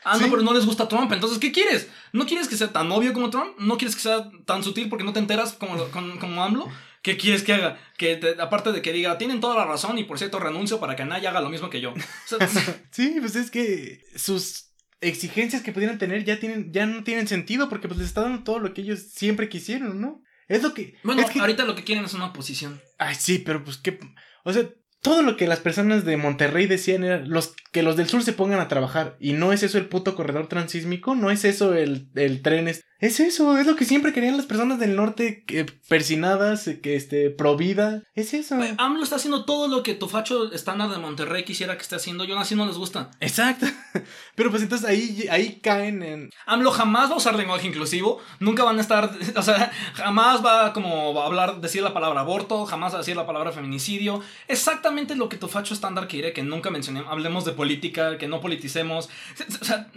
Ah, 0.08 0.18
no, 0.18 0.30
pero 0.30 0.42
no 0.42 0.54
les 0.54 0.64
gusta 0.64 0.86
Trump. 0.86 1.10
Entonces, 1.12 1.40
¿qué 1.40 1.50
quieres? 1.50 1.88
¿No 2.12 2.26
quieres 2.26 2.46
que 2.46 2.56
sea 2.56 2.72
tan 2.72 2.90
obvio 2.92 3.12
como 3.12 3.28
Trump? 3.28 3.58
¿No 3.58 3.76
quieres 3.76 3.96
que 3.96 4.02
sea 4.02 4.30
tan 4.44 4.62
sutil 4.62 4.88
porque 4.88 5.04
no 5.04 5.12
te 5.12 5.18
enteras 5.18 5.54
como, 5.54 5.76
como, 5.90 6.44
AMLO? 6.44 6.68
¿Qué 7.06 7.16
quieres 7.16 7.44
que 7.44 7.52
haga? 7.52 7.78
Que 7.96 8.34
aparte 8.40 8.72
de 8.72 8.82
que 8.82 8.92
diga, 8.92 9.16
tienen 9.16 9.38
toda 9.38 9.54
la 9.54 9.64
razón 9.64 9.96
y 9.96 10.02
por 10.02 10.18
cierto 10.18 10.40
renuncio 10.40 10.80
para 10.80 10.96
que 10.96 11.02
Anaya 11.02 11.30
haga 11.30 11.40
lo 11.40 11.50
mismo 11.50 11.70
que 11.70 11.80
yo. 11.80 11.94
sí, 12.90 13.18
pues 13.20 13.36
es 13.36 13.52
que 13.52 14.00
sus 14.16 14.72
exigencias 15.00 15.62
que 15.62 15.70
pudieran 15.70 15.98
tener 15.98 16.24
ya, 16.24 16.40
tienen, 16.40 16.72
ya 16.72 16.84
no 16.84 17.04
tienen 17.04 17.28
sentido 17.28 17.68
porque 17.68 17.86
pues 17.86 18.00
les 18.00 18.08
está 18.08 18.22
dando 18.22 18.42
todo 18.42 18.58
lo 18.58 18.74
que 18.74 18.80
ellos 18.80 19.12
siempre 19.12 19.48
quisieron, 19.48 20.00
¿no? 20.00 20.20
Es 20.48 20.64
lo 20.64 20.74
que... 20.74 20.98
Bueno, 21.04 21.22
es 21.22 21.30
que... 21.30 21.38
ahorita 21.38 21.64
lo 21.64 21.76
que 21.76 21.84
quieren 21.84 22.04
es 22.04 22.12
una 22.12 22.26
oposición. 22.26 22.82
Ay, 22.98 23.14
sí, 23.14 23.38
pero 23.38 23.62
pues 23.62 23.76
qué... 23.76 24.00
O 24.42 24.52
sea, 24.52 24.68
todo 25.00 25.22
lo 25.22 25.36
que 25.36 25.46
las 25.46 25.60
personas 25.60 26.04
de 26.04 26.16
Monterrey 26.16 26.66
decían 26.66 27.04
era 27.04 27.18
los, 27.18 27.54
que 27.70 27.84
los 27.84 27.96
del 27.96 28.08
sur 28.08 28.24
se 28.24 28.32
pongan 28.32 28.58
a 28.58 28.66
trabajar. 28.66 29.16
Y 29.20 29.34
no 29.34 29.52
es 29.52 29.62
eso 29.62 29.78
el 29.78 29.86
puto 29.86 30.16
corredor 30.16 30.48
transísmico, 30.48 31.14
no 31.14 31.30
es 31.30 31.44
eso 31.44 31.74
el, 31.74 32.08
el 32.16 32.42
tren. 32.42 32.68
Es, 32.98 33.20
es 33.20 33.36
eso, 33.36 33.58
es 33.58 33.66
lo 33.66 33.76
que 33.76 33.84
siempre 33.84 34.12
querían 34.12 34.36
las 34.36 34.46
personas 34.46 34.78
del 34.78 34.96
norte, 34.96 35.44
que, 35.44 35.66
persinadas, 35.88 36.68
que 36.82 36.96
este, 36.96 37.30
pro 37.30 37.56
vida. 37.56 38.02
Es 38.14 38.32
eso. 38.32 38.56
AMLO 38.78 39.02
está 39.02 39.16
haciendo 39.16 39.44
todo 39.44 39.68
lo 39.68 39.82
que 39.82 39.94
tu 39.94 40.08
facho 40.08 40.50
estándar 40.52 40.88
de 40.90 40.98
Monterrey 40.98 41.44
quisiera 41.44 41.76
que 41.76 41.82
esté 41.82 41.96
haciendo. 41.96 42.24
Yo 42.24 42.38
así 42.38 42.54
no 42.54 42.66
les 42.66 42.76
gusta. 42.76 43.10
Exacto. 43.20 43.66
Pero 44.34 44.50
pues 44.50 44.62
entonces 44.62 44.88
ahí, 44.88 45.26
ahí 45.30 45.60
caen 45.62 46.02
en. 46.02 46.30
AMLO 46.46 46.70
jamás 46.70 47.10
va 47.10 47.14
a 47.14 47.18
usar 47.18 47.34
lenguaje 47.34 47.66
inclusivo. 47.66 48.20
Nunca 48.40 48.64
van 48.64 48.78
a 48.78 48.80
estar. 48.80 49.10
O 49.36 49.42
sea, 49.42 49.70
jamás 49.94 50.44
va 50.44 50.72
como 50.72 51.20
a 51.20 51.26
hablar, 51.26 51.60
decir 51.60 51.82
la 51.82 51.92
palabra 51.92 52.20
aborto, 52.20 52.64
jamás 52.64 52.92
va 52.92 52.96
a 52.96 53.00
decir 53.00 53.16
la 53.16 53.26
palabra 53.26 53.52
feminicidio. 53.52 54.22
Exactamente 54.48 55.14
lo 55.14 55.28
que 55.28 55.36
tu 55.36 55.48
facho 55.48 55.74
estándar 55.74 56.08
quiere, 56.08 56.32
que 56.32 56.42
nunca 56.42 56.70
mencionemos. 56.70 57.12
Hablemos 57.12 57.44
de 57.44 57.52
política, 57.52 58.16
que 58.16 58.28
no 58.28 58.40
politicemos. 58.40 59.10
O 59.60 59.64
sea. 59.64 59.88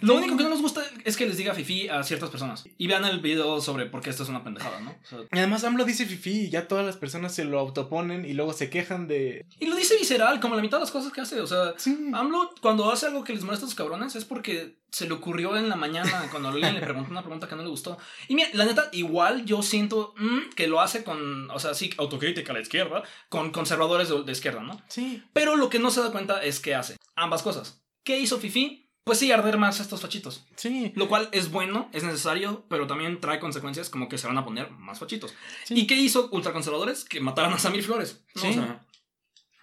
Lo 0.00 0.14
único 0.14 0.36
que 0.36 0.42
no 0.42 0.50
nos 0.50 0.62
gusta 0.62 0.82
es 1.04 1.16
que 1.16 1.26
les 1.26 1.36
diga 1.36 1.54
fifi 1.54 1.88
a 1.88 2.02
ciertas 2.02 2.30
personas. 2.30 2.64
Y 2.76 2.86
vean 2.86 3.04
el 3.04 3.20
video 3.20 3.60
sobre 3.60 3.86
por 3.86 4.00
qué 4.00 4.10
esto 4.10 4.22
es 4.22 4.28
una 4.28 4.44
pendejada, 4.44 4.80
¿no? 4.80 4.94
y 5.32 5.38
además 5.38 5.64
AMLO 5.64 5.84
dice 5.84 6.06
fifi 6.06 6.46
y 6.46 6.50
ya 6.50 6.68
todas 6.68 6.84
las 6.84 6.96
personas 6.96 7.34
se 7.34 7.44
lo 7.44 7.58
autoponen 7.58 8.24
y 8.24 8.32
luego 8.32 8.52
se 8.52 8.70
quejan 8.70 9.08
de... 9.08 9.46
Y 9.58 9.66
lo 9.66 9.76
dice 9.76 9.96
visceral, 9.96 10.40
como 10.40 10.54
la 10.54 10.62
mitad 10.62 10.78
de 10.78 10.82
las 10.82 10.90
cosas 10.90 11.12
que 11.12 11.20
hace. 11.20 11.40
O 11.40 11.46
sea, 11.46 11.74
AMLO 12.12 12.54
cuando 12.60 12.90
hace 12.90 13.06
algo 13.06 13.24
que 13.24 13.32
les 13.32 13.44
molesta 13.44 13.66
a 13.66 13.68
sus 13.68 13.76
cabrones 13.76 14.14
es 14.16 14.24
porque 14.24 14.78
se 14.90 15.06
le 15.06 15.14
ocurrió 15.14 15.56
en 15.56 15.68
la 15.68 15.76
mañana 15.76 16.28
cuando 16.30 16.48
alguien 16.48 16.74
le 16.74 16.80
preguntó 16.80 17.10
una 17.10 17.22
pregunta 17.22 17.48
que 17.48 17.56
no 17.56 17.62
le 17.62 17.68
gustó. 17.68 17.98
Y 18.28 18.34
mira, 18.34 18.48
la 18.54 18.64
neta, 18.64 18.88
igual 18.92 19.44
yo 19.44 19.62
siento 19.62 20.14
mm, 20.16 20.50
que 20.54 20.66
lo 20.66 20.80
hace 20.80 21.04
con, 21.04 21.50
o 21.50 21.58
sea, 21.58 21.74
sí, 21.74 21.90
autocrítica 21.98 22.52
a 22.52 22.54
la 22.54 22.62
izquierda, 22.62 23.02
con 23.28 23.50
conservadores 23.50 24.08
de, 24.08 24.22
de 24.22 24.32
izquierda, 24.32 24.62
¿no? 24.62 24.80
Sí. 24.88 25.22
Pero 25.32 25.56
lo 25.56 25.68
que 25.68 25.78
no 25.78 25.90
se 25.90 26.00
da 26.00 26.12
cuenta 26.12 26.42
es 26.42 26.60
que 26.60 26.74
hace 26.74 26.96
ambas 27.16 27.42
cosas. 27.42 27.82
¿Qué 28.04 28.18
hizo 28.18 28.38
Fifi? 28.38 28.87
Pues 29.08 29.18
sí, 29.18 29.32
arder 29.32 29.58
más 29.58 29.80
estos 29.80 30.00
fachitos. 30.00 30.46
Sí. 30.54 30.92
Lo 30.94 31.08
cual 31.08 31.28
es 31.32 31.50
bueno, 31.50 31.90
es 31.92 32.04
necesario, 32.04 32.64
pero 32.68 32.86
también 32.86 33.18
trae 33.20 33.40
consecuencias 33.40 33.90
como 33.90 34.08
que 34.08 34.18
se 34.18 34.28
van 34.28 34.38
a 34.38 34.44
poner 34.44 34.70
más 34.70 35.00
fachitos. 35.00 35.34
¿Y 35.70 35.88
qué 35.88 35.96
hizo 35.96 36.28
ultraconservadores? 36.30 37.04
Que 37.04 37.20
mataran 37.20 37.52
a 37.52 37.58
Samir 37.58 37.82
Flores. 37.82 38.22
Sí. 38.36 38.48
O 38.48 38.52
sea, 38.52 38.86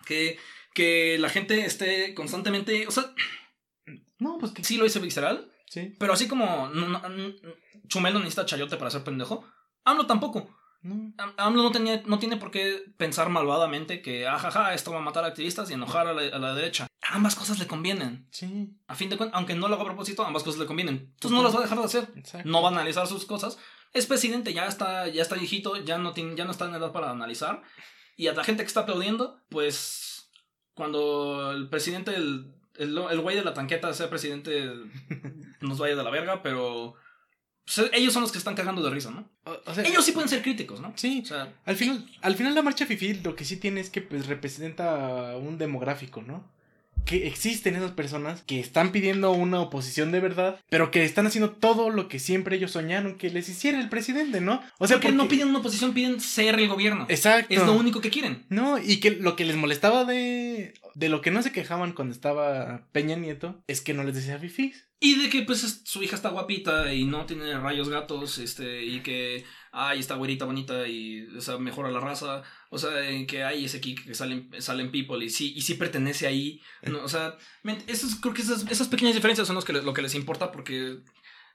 que, 0.05 0.37
que 0.73 1.17
la 1.17 1.29
gente 1.29 1.65
esté 1.65 2.13
constantemente. 2.13 2.87
O 2.87 2.91
sea. 2.91 3.13
No, 4.19 4.37
pues 4.37 4.51
que. 4.51 4.63
Sí 4.63 4.75
lo 4.75 4.85
hice 4.85 4.99
visceral. 4.99 5.49
Sí. 5.69 5.95
Pero 5.97 6.11
así 6.11 6.27
como 6.27 6.69
Chumel 7.87 8.13
no 8.13 8.19
necesita 8.19 8.45
chayote 8.45 8.77
para 8.77 8.91
ser 8.91 9.03
pendejo, 9.03 9.45
AMLO 9.85 10.05
tampoco. 10.05 10.49
AMLO 11.37 11.63
no, 11.63 11.71
tenía, 11.71 12.03
no 12.05 12.19
tiene 12.19 12.37
por 12.37 12.51
qué 12.51 12.83
pensar 12.97 13.29
malvadamente 13.29 14.01
que, 14.01 14.27
ajaja, 14.27 14.67
ah, 14.67 14.73
esto 14.73 14.91
va 14.91 14.99
a 14.99 15.01
matar 15.01 15.23
a 15.23 15.27
activistas 15.27 15.69
y 15.69 15.73
enojar 15.73 16.07
a 16.07 16.13
la, 16.13 16.55
derecha. 16.55 16.87
Ambas 17.01 17.35
cosas 17.35 17.59
le 17.59 17.67
convienen. 17.67 18.27
Sí. 18.31 18.75
A 18.87 18.95
fin 18.95 19.09
de 19.09 19.17
cuentas, 19.17 19.37
aunque 19.37 19.55
no 19.55 19.67
lo 19.67 19.75
haga 19.75 19.83
a 19.83 19.87
propósito, 19.87 20.25
ambas 20.25 20.43
cosas 20.43 20.59
le 20.59 20.65
convienen. 20.65 21.11
Entonces 21.13 21.31
no 21.31 21.43
las 21.43 21.55
va 21.55 21.59
a 21.59 21.63
dejar 21.63 21.79
de 21.79 21.85
hacer. 21.85 22.07
No 22.45 22.61
va 22.61 22.69
a 22.69 22.71
analizar 22.71 23.07
sus 23.07 23.25
cosas. 23.25 23.57
Es 23.93 24.05
presidente, 24.05 24.53
ya 24.53 24.67
está, 24.67 25.07
ya 25.07 25.21
está 25.21 25.35
viejito, 25.35 25.77
ya 25.83 25.97
no, 25.97 26.13
tiene, 26.13 26.35
ya 26.35 26.45
no 26.45 26.51
está 26.51 26.65
en 26.65 26.75
edad 26.75 26.91
para 26.91 27.09
analizar. 27.09 27.63
Y 28.15 28.27
a 28.27 28.33
la 28.33 28.43
gente 28.43 28.63
que 28.63 28.67
está 28.67 28.81
aplaudiendo, 28.81 29.41
pues 29.49 30.29
cuando 30.73 31.51
el 31.51 31.69
presidente, 31.69 32.15
el, 32.15 32.53
el, 32.75 32.97
el 32.97 33.21
güey 33.21 33.35
de 33.35 33.43
la 33.43 33.53
tanqueta 33.53 33.93
sea 33.93 34.09
presidente, 34.09 34.69
nos 35.61 35.79
vaya 35.79 35.95
de 35.95 36.03
la 36.03 36.09
verga, 36.11 36.43
pero 36.43 36.95
ellos 37.93 38.13
son 38.13 38.21
los 38.21 38.31
que 38.31 38.37
están 38.37 38.55
cagando 38.55 38.83
de 38.83 38.89
risa, 38.91 39.11
¿no? 39.11 39.27
ellos 39.83 40.05
sí 40.05 40.11
pueden 40.11 40.29
ser 40.29 40.41
críticos, 40.41 40.79
¿no? 40.79 40.93
Sí. 40.95 41.21
O 41.23 41.27
sea, 41.27 41.53
al 41.65 41.75
final, 41.75 42.05
al 42.21 42.35
final 42.35 42.53
la 42.53 42.61
marcha 42.61 42.85
Fifi 42.85 43.15
lo 43.15 43.35
que 43.35 43.45
sí 43.45 43.57
tiene 43.57 43.81
es 43.81 43.89
que 43.89 44.01
pues 44.01 44.27
representa 44.27 45.35
un 45.37 45.57
demográfico, 45.57 46.21
¿no? 46.21 46.43
Que 47.05 47.27
existen 47.27 47.75
esas 47.75 47.91
personas 47.91 48.41
que 48.41 48.59
están 48.59 48.91
pidiendo 48.91 49.31
una 49.31 49.61
oposición 49.61 50.11
de 50.11 50.19
verdad, 50.19 50.59
pero 50.69 50.91
que 50.91 51.03
están 51.05 51.27
haciendo 51.27 51.51
todo 51.51 51.89
lo 51.89 52.07
que 52.07 52.19
siempre 52.19 52.57
ellos 52.57 52.71
soñaron 52.71 53.17
que 53.17 53.29
les 53.29 53.47
hiciera 53.47 53.79
el 53.79 53.89
presidente, 53.89 54.41
¿no? 54.41 54.61
O 54.79 54.87
sea, 54.87 54.97
porque, 54.97 55.11
no 55.11 55.27
piden 55.27 55.49
una 55.49 55.59
oposición, 55.59 55.93
piden 55.93 56.19
ser 56.19 56.59
el 56.59 56.67
gobierno. 56.67 57.05
Exacto. 57.09 57.53
Es 57.53 57.63
lo 57.63 57.73
único 57.73 58.01
que 58.01 58.09
quieren. 58.09 58.45
No, 58.49 58.77
y 58.77 58.99
que 58.99 59.11
lo 59.11 59.35
que 59.35 59.45
les 59.45 59.55
molestaba 59.55 60.03
de 60.03 60.73
de 60.95 61.09
lo 61.09 61.21
que 61.21 61.29
no 61.29 61.43
se 61.43 61.51
quejaban 61.51 61.91
cuando 61.91 62.13
estaba 62.13 62.87
Peña 62.91 63.17
Nieto 63.17 63.61
es 63.67 63.81
que 63.81 63.93
no 63.93 64.03
les 64.03 64.15
decía 64.15 64.39
fifís. 64.39 64.87
Y 64.99 65.15
de 65.21 65.29
que 65.29 65.41
pues 65.41 65.81
su 65.83 66.01
hija 66.01 66.15
está 66.15 66.29
guapita 66.29 66.93
y 66.93 67.03
no 67.03 67.25
tiene 67.25 67.59
rayos 67.59 67.89
gatos, 67.89 68.37
este, 68.37 68.83
y 68.83 69.01
que 69.01 69.43
ay, 69.75 69.99
está 69.99 70.15
güerita 70.15 70.45
bonita 70.45 70.87
y 70.87 71.27
o 71.37 71.41
sea, 71.41 71.57
mejora 71.57 71.91
la 71.91 71.99
raza. 71.99 72.43
O 72.69 72.77
sea, 72.77 72.91
que 73.27 73.43
hay 73.43 73.65
ese 73.65 73.81
kick 73.81 74.05
que 74.05 74.15
salen, 74.15 74.49
salen 74.59 74.91
people 74.91 75.23
y 75.23 75.29
sí, 75.29 75.53
y 75.55 75.61
sí 75.61 75.75
pertenece 75.75 76.27
ahí. 76.27 76.61
o 77.03 77.07
sea, 77.09 77.37
esos, 77.87 78.15
creo 78.15 78.33
que 78.33 78.41
esas, 78.41 78.65
esas 78.71 78.87
pequeñas 78.87 79.15
diferencias 79.15 79.47
son 79.47 79.55
los 79.55 79.65
que, 79.65 79.73
lo 79.73 79.93
que 79.93 80.01
les 80.01 80.15
importa 80.15 80.51
porque 80.51 80.99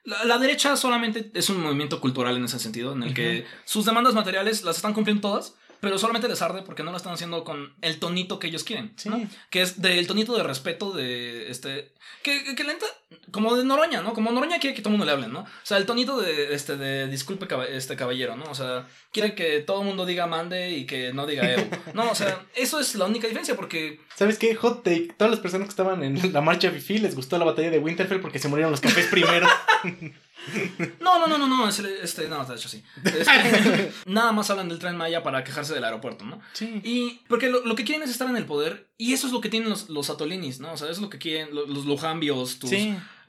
la, 0.03 0.37
derecha 0.39 0.75
solamente 0.77 1.31
es 1.33 1.49
un 1.49 1.61
movimiento 1.61 2.01
cultural 2.01 2.35
en 2.35 2.45
ese 2.45 2.59
sentido, 2.59 2.93
en 2.93 3.03
el 3.03 3.13
que 3.13 3.45
sus 3.65 3.85
demandas 3.85 4.15
materiales 4.15 4.63
las 4.63 4.77
están 4.77 4.93
cumpliendo 4.93 5.21
todas, 5.21 5.55
pero 5.81 5.97
solamente 5.97 6.29
les 6.29 6.41
arde 6.41 6.61
porque 6.61 6.83
no 6.83 6.91
lo 6.91 6.97
están 6.97 7.13
haciendo 7.13 7.43
con 7.43 7.73
el 7.81 7.99
tonito 7.99 8.39
que 8.39 8.47
ellos 8.47 8.63
quieren, 8.63 8.93
¿no? 9.05 9.27
Que 9.49 9.61
es 9.61 9.81
del 9.81 10.07
tonito 10.07 10.35
de 10.37 10.43
respeto 10.43 10.93
de 10.93 11.51
este 11.51 11.91
que, 12.23 12.55
que, 12.55 12.63
lenta 12.63 12.85
como 13.31 13.55
de 13.55 13.65
Noroña, 13.65 14.01
¿no? 14.01 14.13
Como 14.13 14.31
Noroña 14.31 14.59
quiere 14.59 14.75
que 14.75 14.81
todo 14.81 14.93
el 14.93 14.99
mundo 14.99 15.05
le 15.05 15.11
hable, 15.11 15.27
¿no? 15.27 15.41
O 15.41 15.47
sea, 15.63 15.77
el 15.77 15.87
tonito 15.87 16.21
de 16.21 16.53
este 16.53 16.77
de 16.77 17.07
disculpe 17.07 17.47
este 17.71 17.95
caballero, 17.95 18.35
¿no? 18.35 18.45
O 18.45 18.55
sea, 18.55 18.87
quiere 19.11 19.33
que 19.33 19.59
todo 19.61 19.81
el 19.81 19.87
mundo 19.87 20.05
diga 20.05 20.27
mande 20.27 20.69
y 20.71 20.85
que 20.85 21.13
no 21.13 21.25
diga 21.25 21.51
Evo. 21.51 21.67
No, 21.93 22.09
o 22.11 22.15
sea, 22.15 22.45
eso 22.55 22.79
es 22.79 22.95
la 22.95 23.05
única 23.05 23.27
diferencia 23.27 23.55
porque 23.55 23.99
¿Sabes 24.15 24.37
qué? 24.37 24.55
Hot 24.55 24.83
take, 24.83 25.13
todas 25.17 25.31
las 25.31 25.39
personas 25.39 25.65
que 25.65 25.71
estaban 25.71 26.03
en 26.03 26.31
la 26.31 26.41
marcha 26.41 26.69
Fifi 26.69 26.99
les 26.99 27.15
gustó 27.15 27.37
la 27.39 27.45
batalla 27.45 27.71
de 27.71 27.79
Winterfell 27.79 28.21
porque 28.21 28.39
se 28.39 28.47
murieron 28.47 28.71
los 28.71 28.81
cafés 28.81 29.07
primero. 29.07 29.47
No, 30.99 31.19
no, 31.19 31.27
no, 31.27 31.37
no, 31.37 31.47
no, 31.47 31.69
este, 31.69 32.27
no, 32.27 32.45
de 32.45 32.55
hecho 32.55 32.69
sí. 32.69 32.83
Este, 33.03 33.91
nada 34.05 34.31
más 34.31 34.49
hablan 34.49 34.69
del 34.69 34.79
tren 34.79 34.97
Maya 34.97 35.23
para 35.23 35.43
quejarse 35.43 35.73
del 35.73 35.83
aeropuerto, 35.83 36.25
¿no? 36.25 36.39
Sí. 36.53 36.81
Y 36.83 37.21
porque 37.27 37.49
lo, 37.49 37.75
que 37.75 37.83
quieren 37.83 38.03
es 38.03 38.09
estar 38.09 38.29
en 38.29 38.37
el 38.37 38.45
poder 38.45 38.89
y 38.97 39.13
eso 39.13 39.27
es 39.27 39.33
lo 39.33 39.41
que 39.41 39.49
tienen 39.49 39.69
los, 39.69 39.89
los 39.89 40.09
atolinis, 40.09 40.59
¿no? 40.59 40.73
O 40.73 40.77
sea, 40.77 40.87
eso 40.87 40.97
es 40.97 41.01
lo 41.01 41.09
que 41.09 41.17
quieren 41.17 41.53
los, 41.53 41.69
los 41.69 41.85
Lujambios, 41.85 42.59
tus, 42.59 42.71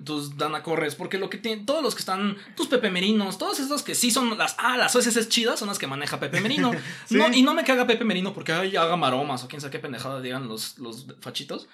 tus 0.05 0.37
Dana 0.37 0.63
Corres, 0.63 0.95
porque 0.95 1.19
lo 1.19 1.31
que 1.31 1.39
tienen, 1.39 1.67
todos 1.67 1.83
los 1.83 1.95
que 1.95 2.01
están, 2.01 2.37
tus 2.57 2.69
Pepe 2.69 2.91
Merinos, 2.91 3.39
todos 3.39 3.61
esos 3.61 3.83
que 3.83 3.95
sí 3.95 4.11
son 4.11 4.37
las, 4.37 4.55
ah, 4.59 4.77
las 4.77 4.95
OSS 4.95 5.29
chidas 5.29 5.59
son 5.59 5.69
las 5.69 5.79
que 5.79 5.87
maneja 5.87 6.21
Pepe 6.21 6.41
Merino. 6.41 6.73
no, 7.11 7.33
y 7.33 7.43
no 7.43 7.55
me 7.55 7.65
caga 7.65 7.87
Pepe 7.87 8.05
Merino 8.05 8.33
porque 8.33 8.53
ay, 8.53 8.77
haga 8.77 8.97
maromas 8.97 9.45
o 9.45 9.49
quién 9.49 9.61
sabe 9.61 9.73
qué 9.73 9.79
pendejada 9.79 10.21
digan 10.21 10.49
los, 10.49 10.79
los 10.79 11.07
fachitos 11.21 11.69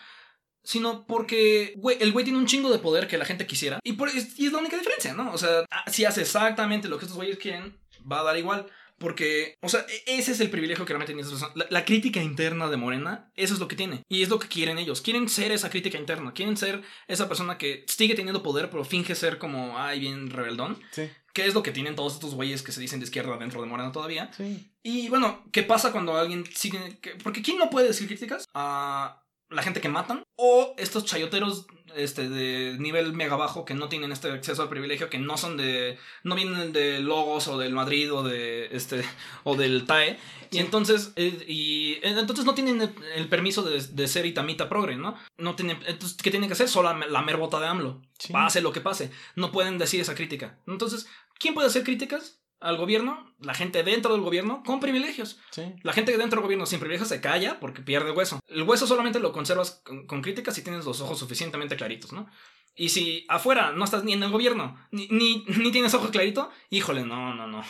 sino 0.62 1.06
porque 1.06 1.74
el 2.00 2.12
güey 2.12 2.24
tiene 2.24 2.38
un 2.38 2.46
chingo 2.46 2.70
de 2.70 2.78
poder 2.78 3.08
que 3.08 3.18
la 3.18 3.24
gente 3.24 3.46
quisiera. 3.46 3.80
Y, 3.82 3.94
por, 3.94 4.08
es 4.08 4.38
la 4.38 4.58
única 4.58 4.76
diferencia, 4.76 5.14
¿no? 5.14 5.32
O 5.32 5.38
sea, 5.38 5.64
ah, 5.70 5.84
si 5.90 6.04
hace 6.04 6.22
exactamente 6.22 6.88
lo 6.88 6.98
que 6.98 7.04
estos 7.04 7.16
güeyes 7.16 7.38
quieren, 7.38 7.78
va 8.10 8.20
a 8.20 8.24
dar 8.24 8.36
igual. 8.36 8.66
Porque, 8.98 9.56
o 9.62 9.68
sea, 9.68 9.86
e, 9.88 10.18
ese 10.18 10.32
es 10.32 10.40
el 10.40 10.50
privilegio 10.50 10.84
que 10.84 10.92
realmente 10.92 11.14
tiene 11.14 11.40
la, 11.54 11.66
la, 11.70 11.84
crítica 11.84 12.20
interna 12.20 12.68
de 12.68 12.76
Morena, 12.76 13.30
eso 13.36 13.54
es 13.54 13.60
lo 13.60 13.68
que 13.68 13.76
tiene. 13.76 14.02
Y 14.08 14.22
es 14.22 14.28
lo 14.28 14.38
que 14.38 14.48
quieren 14.48 14.78
ellos. 14.78 15.00
Quieren 15.00 15.28
ser 15.28 15.52
esa 15.52 15.70
crítica 15.70 15.98
interna. 15.98 16.32
Quieren 16.32 16.56
ser 16.56 16.82
esa 17.06 17.28
persona 17.28 17.58
que 17.58 17.84
sigue 17.86 18.14
teniendo 18.14 18.42
poder, 18.42 18.70
pero 18.70 18.84
finge 18.84 19.14
ser 19.14 19.38
como, 19.38 19.78
ay, 19.78 20.00
bien 20.00 20.30
rebeldón. 20.30 20.78
Sí. 20.90 21.08
Que 21.32 21.46
es 21.46 21.54
lo 21.54 21.62
que 21.62 21.70
tienen 21.70 21.94
todos 21.94 22.14
estos 22.14 22.34
güeyes 22.34 22.62
que 22.62 22.72
se 22.72 22.80
dicen 22.80 22.98
de 22.98 23.04
izquierda 23.04 23.36
dentro 23.36 23.60
de 23.60 23.68
Morena 23.68 23.92
todavía. 23.92 24.30
Sí. 24.36 24.72
Y 24.82 25.08
bueno, 25.08 25.44
¿qué 25.52 25.62
pasa 25.62 25.92
cuando 25.92 26.16
alguien 26.16 26.44
sigue.? 26.52 26.98
porque 27.22 27.42
¿quién 27.42 27.58
no 27.58 27.70
puede 27.70 27.88
decir 27.88 28.08
críticas? 28.08 28.46
A 28.54 29.22
la 29.50 29.62
gente 29.62 29.80
que 29.80 29.88
matan 29.88 30.22
o 30.36 30.74
estos 30.76 31.04
chayoteros 31.04 31.66
este 31.96 32.28
de 32.28 32.76
nivel 32.78 33.14
mega 33.14 33.36
bajo 33.36 33.64
que 33.64 33.74
no 33.74 33.88
tienen 33.88 34.12
este 34.12 34.30
acceso 34.30 34.62
al 34.62 34.68
privilegio 34.68 35.08
que 35.08 35.18
no 35.18 35.38
son 35.38 35.56
de 35.56 35.98
no 36.22 36.34
vienen 36.34 36.72
de 36.72 37.00
Logos 37.00 37.48
o 37.48 37.58
del 37.58 37.72
Madrid 37.72 38.12
o 38.12 38.22
de 38.22 38.68
este 38.76 39.02
o 39.44 39.56
del 39.56 39.86
TAE 39.86 40.18
y 40.50 40.58
entonces 40.58 41.12
eh, 41.16 41.44
y 41.46 41.98
entonces 42.02 42.44
no 42.44 42.54
tienen 42.54 42.94
el, 43.14 43.28
permiso 43.28 43.62
de, 43.62 44.08
ser 44.08 44.26
itamita 44.26 44.68
progre 44.68 44.96
no 44.96 45.16
no 45.38 45.56
tienen 45.56 45.78
entonces 45.86 46.18
qué 46.22 46.30
tienen 46.30 46.48
que 46.48 46.54
hacer 46.54 46.68
solo 46.68 46.92
la, 46.92 47.22
merbota 47.22 47.60
de 47.60 47.66
AMLO. 47.66 48.00
Pase 48.32 48.60
lo 48.60 48.72
que 48.72 48.80
pase. 48.80 49.10
No 49.36 49.52
pueden 49.52 49.78
decir 49.78 50.00
esa 50.00 50.14
crítica. 50.14 50.58
Entonces 50.66 51.06
quién 51.38 51.54
puede 51.54 51.68
hacer 51.68 51.84
críticas 51.84 52.40
al 52.60 52.76
gobierno, 52.76 53.34
la 53.40 53.54
gente 53.54 53.82
dentro 53.82 54.12
del 54.12 54.22
gobierno 54.22 54.62
con 54.64 54.80
privilegios. 54.80 55.38
La 55.82 55.92
gente 55.92 56.16
dentro 56.16 56.38
del 56.38 56.44
gobierno 56.44 56.66
sin 56.66 56.80
privilegios 56.80 57.08
se 57.08 57.20
calla 57.20 57.60
porque 57.60 57.82
pierde 57.82 58.10
hueso. 58.10 58.40
El 58.48 58.62
hueso 58.62 58.86
solamente 58.86 59.20
lo 59.20 59.32
conservas 59.32 59.82
con, 59.84 60.22
críticas 60.22 60.54
si 60.54 60.62
tienes 60.62 60.84
los 60.84 61.00
ojos 61.00 61.18
suficientemente 61.18 61.76
claritos, 61.76 62.12
¿no? 62.12 62.28
Y 62.74 62.90
si 62.90 63.24
afuera 63.28 63.72
no 63.72 63.84
estás 63.84 64.04
ni 64.04 64.12
en 64.12 64.22
el 64.22 64.30
gobierno, 64.30 64.78
ni, 64.92 65.08
ni, 65.08 65.44
ni 65.58 65.72
tienes 65.72 65.94
ojos 65.94 66.10
clarito, 66.10 66.50
híjole, 66.70 67.04
no, 67.04 67.34
no, 67.34 67.46
no. 67.46 67.64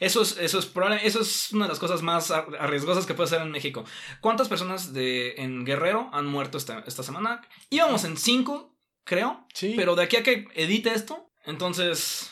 Eso 0.00 0.22
es, 0.22 0.38
eso, 0.38 0.58
es 0.58 0.70
eso 1.02 1.20
es 1.20 1.52
una 1.52 1.66
de 1.66 1.70
las 1.70 1.78
cosas 1.78 2.02
más 2.02 2.30
arriesgosas 2.30 3.06
que 3.06 3.14
puede 3.14 3.28
ser 3.28 3.42
en 3.42 3.50
México. 3.50 3.84
¿Cuántas 4.20 4.48
personas 4.48 4.92
de, 4.92 5.34
en 5.36 5.64
Guerrero 5.64 6.08
han 6.12 6.26
muerto 6.26 6.58
esta, 6.58 6.84
esta 6.86 7.02
semana? 7.02 7.42
Íbamos 7.68 8.04
en 8.04 8.16
cinco, 8.16 8.76
creo. 9.04 9.46
Sí. 9.52 9.74
Pero 9.76 9.96
de 9.96 10.04
aquí 10.04 10.16
a 10.16 10.22
que 10.22 10.46
edite 10.54 10.92
esto, 10.94 11.30
entonces... 11.44 12.29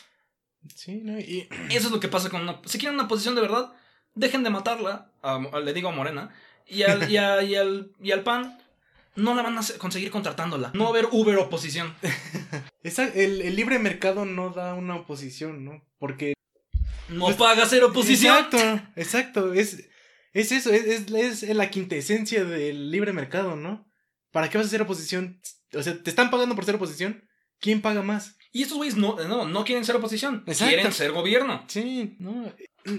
Sí, 0.75 1.01
no, 1.03 1.19
y... 1.19 1.47
Eso 1.69 1.87
es 1.87 1.91
lo 1.91 1.99
que 1.99 2.07
pasa 2.07 2.29
con 2.29 2.41
una... 2.41 2.61
Si 2.65 2.77
quieren 2.77 2.95
una 2.95 3.07
posición 3.07 3.35
de 3.35 3.41
verdad, 3.41 3.73
dejen 4.15 4.43
de 4.43 4.49
matarla, 4.49 5.11
le 5.63 5.73
digo 5.73 5.89
a 5.89 5.93
Morena, 5.93 6.33
y 6.67 6.83
al, 6.83 7.09
y, 7.09 7.17
al, 7.17 7.91
y 8.01 8.11
al 8.11 8.23
PAN 8.23 8.57
no 9.15 9.35
la 9.35 9.41
van 9.41 9.57
a 9.57 9.61
conseguir 9.77 10.11
contratándola. 10.11 10.71
No 10.73 10.83
va 10.83 10.87
a 10.87 10.91
haber 10.91 11.07
Uber 11.11 11.37
oposición. 11.37 11.93
el, 12.83 13.41
el, 13.41 13.55
libre 13.55 13.79
mercado 13.79 14.25
no 14.25 14.51
da 14.51 14.73
una 14.73 14.95
oposición, 14.95 15.65
¿no? 15.65 15.83
Porque 15.97 16.33
no 17.09 17.25
pues, 17.25 17.37
paga 17.37 17.65
ser 17.65 17.83
oposición. 17.83 18.37
Exacto, 18.37 18.87
exacto. 18.95 19.53
Es, 19.53 19.89
es 20.33 20.51
eso, 20.51 20.71
es, 20.71 21.11
es, 21.11 21.55
la 21.55 21.69
quintesencia 21.69 22.45
del 22.45 22.91
libre 22.91 23.13
mercado, 23.13 23.55
¿no? 23.55 23.89
¿Para 24.31 24.49
qué 24.49 24.57
vas 24.57 24.67
a 24.67 24.69
hacer 24.69 24.81
oposición? 24.81 25.41
O 25.73 25.81
sea, 25.81 26.01
¿te 26.01 26.09
están 26.09 26.29
pagando 26.29 26.55
por 26.55 26.65
ser 26.65 26.75
oposición? 26.75 27.27
¿Quién 27.59 27.81
paga 27.81 28.03
más? 28.03 28.37
Y 28.51 28.63
estos 28.63 28.77
güeyes 28.77 28.97
no, 28.97 29.15
no, 29.27 29.47
no 29.47 29.63
quieren 29.63 29.85
ser 29.85 29.95
oposición. 29.95 30.43
Quieren 30.45 30.91
ser 30.91 31.11
gobierno. 31.11 31.63
Sí, 31.67 32.15
no. 32.19 32.51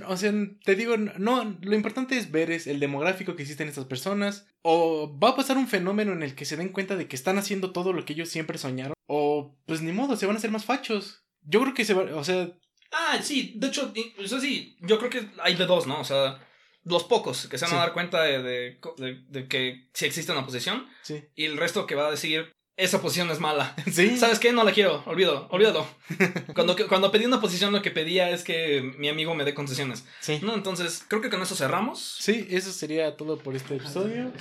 O 0.06 0.16
sea, 0.16 0.32
te 0.64 0.76
digo, 0.76 0.96
no, 0.96 1.56
lo 1.62 1.74
importante 1.74 2.16
es 2.16 2.30
ver 2.30 2.50
es 2.50 2.66
el 2.66 2.78
demográfico 2.78 3.34
que 3.34 3.42
existen 3.42 3.68
estas 3.68 3.86
personas. 3.86 4.46
O 4.62 5.18
va 5.18 5.30
a 5.30 5.36
pasar 5.36 5.56
un 5.56 5.66
fenómeno 5.66 6.12
en 6.12 6.22
el 6.22 6.34
que 6.34 6.44
se 6.44 6.56
den 6.56 6.68
cuenta 6.68 6.96
de 6.96 7.08
que 7.08 7.16
están 7.16 7.38
haciendo 7.38 7.72
todo 7.72 7.92
lo 7.92 8.04
que 8.04 8.12
ellos 8.12 8.28
siempre 8.28 8.58
soñaron. 8.58 8.94
O 9.06 9.56
pues 9.66 9.82
ni 9.82 9.92
modo, 9.92 10.16
se 10.16 10.26
van 10.26 10.36
a 10.36 10.38
hacer 10.38 10.50
más 10.50 10.64
fachos. 10.64 11.24
Yo 11.42 11.60
creo 11.62 11.74
que 11.74 11.84
se 11.84 11.94
va, 11.94 12.14
o 12.14 12.22
sea, 12.22 12.52
Ah, 12.92 13.20
sí, 13.22 13.52
de 13.56 13.68
hecho, 13.68 13.92
eso 14.18 14.40
sí, 14.40 14.76
yo 14.80 14.98
creo 14.98 15.10
que 15.10 15.28
hay 15.42 15.54
de 15.54 15.66
dos, 15.66 15.86
¿no? 15.86 16.00
O 16.00 16.04
sea, 16.04 16.44
los 16.84 17.04
pocos 17.04 17.46
que 17.46 17.58
se 17.58 17.66
van 17.66 17.74
a 17.74 17.78
dar 17.78 17.92
cuenta 17.92 18.22
de, 18.22 18.42
de, 18.42 19.48
que 19.48 19.88
sí 19.94 20.06
existe 20.06 20.32
una 20.32 20.40
oposición. 20.40 20.88
Sí. 21.02 21.24
Y 21.34 21.44
el 21.44 21.56
resto 21.56 21.86
que 21.86 21.94
va 21.94 22.08
a 22.08 22.10
decir, 22.10 22.52
esa 22.80 23.00
posición 23.00 23.30
es 23.30 23.40
mala. 23.40 23.74
Sí. 23.90 24.16
¿Sabes 24.16 24.38
qué? 24.38 24.52
No 24.52 24.64
la 24.64 24.72
quiero, 24.72 25.02
olvido, 25.06 25.48
olvídalo. 25.50 25.86
cuando, 26.54 26.76
cuando 26.88 27.10
pedí 27.10 27.24
una 27.24 27.40
posición, 27.40 27.72
lo 27.72 27.82
que 27.82 27.90
pedía 27.90 28.30
es 28.30 28.44
que 28.44 28.94
mi 28.98 29.08
amigo 29.08 29.34
me 29.34 29.44
dé 29.44 29.52
concesiones. 29.52 30.04
Sí. 30.20 30.38
¿No? 30.42 30.54
Entonces, 30.54 31.04
creo 31.08 31.20
que 31.20 31.30
con 31.30 31.42
eso 31.42 31.56
cerramos. 31.56 32.16
Sí, 32.20 32.46
eso 32.50 32.72
sería 32.72 33.16
todo 33.16 33.36
por 33.38 33.56
este 33.56 33.76
episodio. 33.76 34.32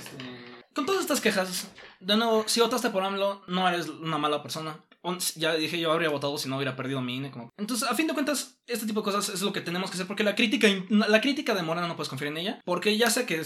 Con 0.72 0.86
todas 0.86 1.00
estas 1.00 1.20
quejas, 1.20 1.68
de 1.98 2.16
nuevo, 2.16 2.44
si 2.46 2.60
votaste 2.60 2.90
por 2.90 3.02
AMLO, 3.02 3.42
no 3.48 3.68
eres 3.68 3.88
una 3.88 4.18
mala 4.18 4.40
persona 4.42 4.78
ya 5.36 5.54
dije 5.54 5.78
yo 5.78 5.92
habría 5.92 6.10
votado 6.10 6.36
si 6.36 6.48
no 6.48 6.56
hubiera 6.56 6.76
perdido 6.76 7.00
mi 7.00 7.16
INE. 7.16 7.30
Como... 7.30 7.52
Entonces, 7.56 7.88
a 7.88 7.94
fin 7.94 8.06
de 8.06 8.14
cuentas, 8.14 8.60
este 8.66 8.86
tipo 8.86 9.00
de 9.00 9.04
cosas 9.04 9.28
es 9.30 9.42
lo 9.42 9.52
que 9.52 9.60
tenemos 9.60 9.90
que 9.90 9.94
hacer 9.94 10.06
porque 10.06 10.24
la 10.24 10.34
crítica, 10.34 10.68
la 10.88 11.20
crítica 11.20 11.54
de 11.54 11.62
Morena 11.62 11.88
no 11.88 11.96
puedes 11.96 12.08
confiar 12.08 12.32
en 12.32 12.38
ella. 12.38 12.60
Porque 12.64 12.96
ya 12.96 13.10
sea 13.10 13.26
que 13.26 13.42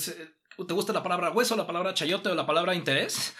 te 0.66 0.74
gusta 0.74 0.92
la 0.92 1.02
palabra 1.02 1.30
hueso, 1.30 1.56
la 1.56 1.66
palabra 1.66 1.94
chayote 1.94 2.28
o 2.28 2.34
la 2.34 2.46
palabra 2.46 2.74
interés, 2.74 3.34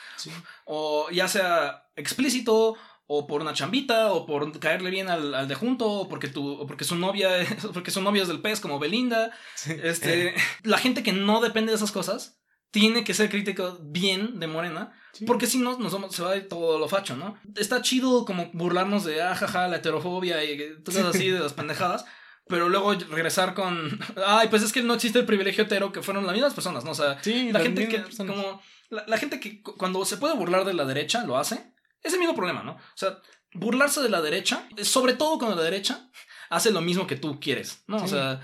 o 0.64 1.08
ya 1.10 1.28
sea 1.28 1.88
explícito 1.96 2.76
o 3.06 3.26
por 3.26 3.42
una 3.42 3.52
chambita, 3.52 4.12
o 4.12 4.24
por 4.26 4.58
caerle 4.58 4.90
bien 4.90 5.08
al, 5.08 5.34
al 5.34 5.48
de 5.48 5.54
junto, 5.54 5.90
o 5.90 6.08
porque, 6.08 6.28
tu, 6.28 6.66
porque 6.66 6.84
su 6.84 6.96
novia 6.96 7.30
porque 7.74 7.90
su 7.90 8.00
novia 8.00 8.22
es 8.22 8.28
del 8.28 8.40
pez 8.40 8.60
como 8.60 8.78
Belinda. 8.78 9.30
Este, 9.66 10.34
la 10.62 10.78
gente 10.78 11.02
que 11.02 11.12
no 11.12 11.40
depende 11.40 11.70
de 11.72 11.76
esas 11.76 11.92
cosas 11.92 12.40
tiene 12.70 13.04
que 13.04 13.14
ser 13.14 13.30
crítico 13.30 13.78
bien 13.80 14.40
de 14.40 14.48
Morena, 14.48 14.92
porque 15.28 15.46
si 15.46 15.58
no, 15.58 15.78
nos 15.78 15.92
vamos, 15.92 16.12
se 16.12 16.22
va 16.22 16.32
a 16.32 16.36
ir 16.36 16.48
todo 16.48 16.76
lo 16.76 16.88
facho, 16.88 17.14
¿no? 17.14 17.38
Está 17.54 17.82
chido 17.82 18.24
como 18.24 18.50
burlarnos 18.52 19.04
de, 19.04 19.22
ah, 19.22 19.68
la 19.68 19.76
heterofobia 19.76 20.42
y 20.42 20.82
cosas 20.82 21.04
así 21.04 21.28
de 21.30 21.38
las 21.38 21.52
pendejadas, 21.54 22.04
pero 22.46 22.68
luego 22.68 22.94
regresar 22.94 23.54
con, 23.54 23.98
ay, 24.26 24.48
pues 24.48 24.62
es 24.62 24.72
que 24.72 24.82
no 24.82 24.94
existe 24.94 25.18
el 25.18 25.26
privilegio 25.26 25.64
hetero, 25.64 25.92
que 25.92 26.02
fueron 26.02 26.26
las 26.26 26.34
mismas 26.34 26.54
personas, 26.54 26.84
¿no? 26.84 26.90
O 26.90 26.94
sea, 26.94 27.18
la 27.24 27.60
gente 27.60 27.88
que, 27.88 28.02
como, 28.16 28.62
la, 28.90 29.18
gente 29.18 29.40
que 29.40 29.62
cuando 29.62 30.04
se 30.04 30.16
puede 30.16 30.34
burlar 30.34 30.64
de 30.64 30.74
la 30.74 30.84
derecha, 30.84 31.24
lo 31.24 31.38
hace, 31.38 31.72
es 32.02 32.12
el 32.12 32.18
mismo 32.18 32.34
problema, 32.34 32.62
¿no? 32.62 32.72
O 32.72 32.96
sea, 32.96 33.18
burlarse 33.52 34.02
de 34.02 34.10
la 34.10 34.20
derecha, 34.20 34.68
sobre 34.82 35.14
todo 35.14 35.38
cuando 35.38 35.56
la 35.56 35.62
derecha 35.62 36.10
hace 36.50 36.70
lo 36.70 36.80
mismo 36.80 37.06
que 37.06 37.16
tú 37.16 37.40
quieres, 37.40 37.82
¿no? 37.86 37.96
O 37.96 38.08
sea, 38.08 38.40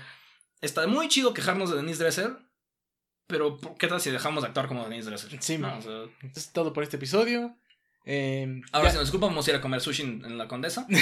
está 0.61 0.87
muy 0.87 1.07
chido 1.07 1.33
quejarnos 1.33 1.69
de 1.69 1.77
Denise 1.77 2.03
Dresser, 2.03 2.37
pero, 3.27 3.59
¿qué 3.79 3.87
tal 3.87 4.01
si 4.01 4.11
dejamos 4.11 4.43
de 4.43 4.47
actuar 4.49 4.67
como 4.67 4.83
Denise 4.83 5.09
Dresser? 5.09 5.41
Sí, 5.41 5.57
no, 5.57 5.79
es 6.35 6.51
todo 6.51 6.73
por 6.73 6.83
este 6.83 6.97
episodio. 6.97 7.55
Eh, 8.03 8.61
Ahora, 8.71 8.89
si 8.89 8.97
nos 8.97 9.05
disculpa, 9.05 9.27
vamos 9.27 9.47
a 9.47 9.51
ir 9.51 9.57
a 9.57 9.61
comer 9.61 9.79
sushi 9.79 10.01
en, 10.01 10.37
la 10.37 10.47
Condesa. 10.47 10.85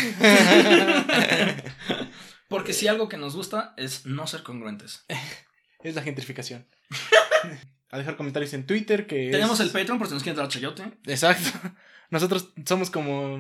Porque 2.50 2.74
si 2.74 2.88
algo 2.88 3.08
que 3.08 3.18
nos 3.18 3.36
gusta 3.36 3.74
es 3.78 4.06
no 4.06 4.28
ser 4.28 4.44
congruentes. 4.44 5.06
es 5.84 5.96
la 5.96 6.02
gentrificación. 6.02 6.68
a 7.92 7.98
dejar 7.98 8.18
comentarios 8.18 8.54
en 8.54 8.66
Twitter 8.66 9.08
que 9.08 9.30
Tenemos 9.32 9.60
el 9.60 9.70
Patreon 9.70 9.98
por 9.98 10.08
si 10.08 10.14
nos 10.14 10.24
quieren 10.24 10.38
dar 10.38 10.48
chayote. 10.48 10.84
Exacto. 11.06 11.50
Nosotros 12.10 12.50
somos 12.66 12.90
como 12.90 13.40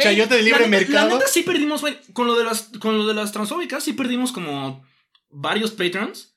chayote 0.00 0.36
de 0.36 0.42
libre 0.42 0.68
mercado. 0.68 1.08
La 1.08 1.14
neta 1.14 1.26
sí 1.26 1.42
perdimos, 1.42 1.80
güey, 1.80 1.98
con 2.12 2.26
lo 2.26 2.36
de 2.36 2.44
las 2.44 2.70
con 2.80 2.96
lo 2.96 3.06
de 3.06 3.14
las 3.14 3.32
transfóbicas 3.32 3.82
sí 3.82 3.92
perdimos 3.92 4.32
como 4.32 4.84
varios 5.28 5.72
Patreons. 5.72 6.33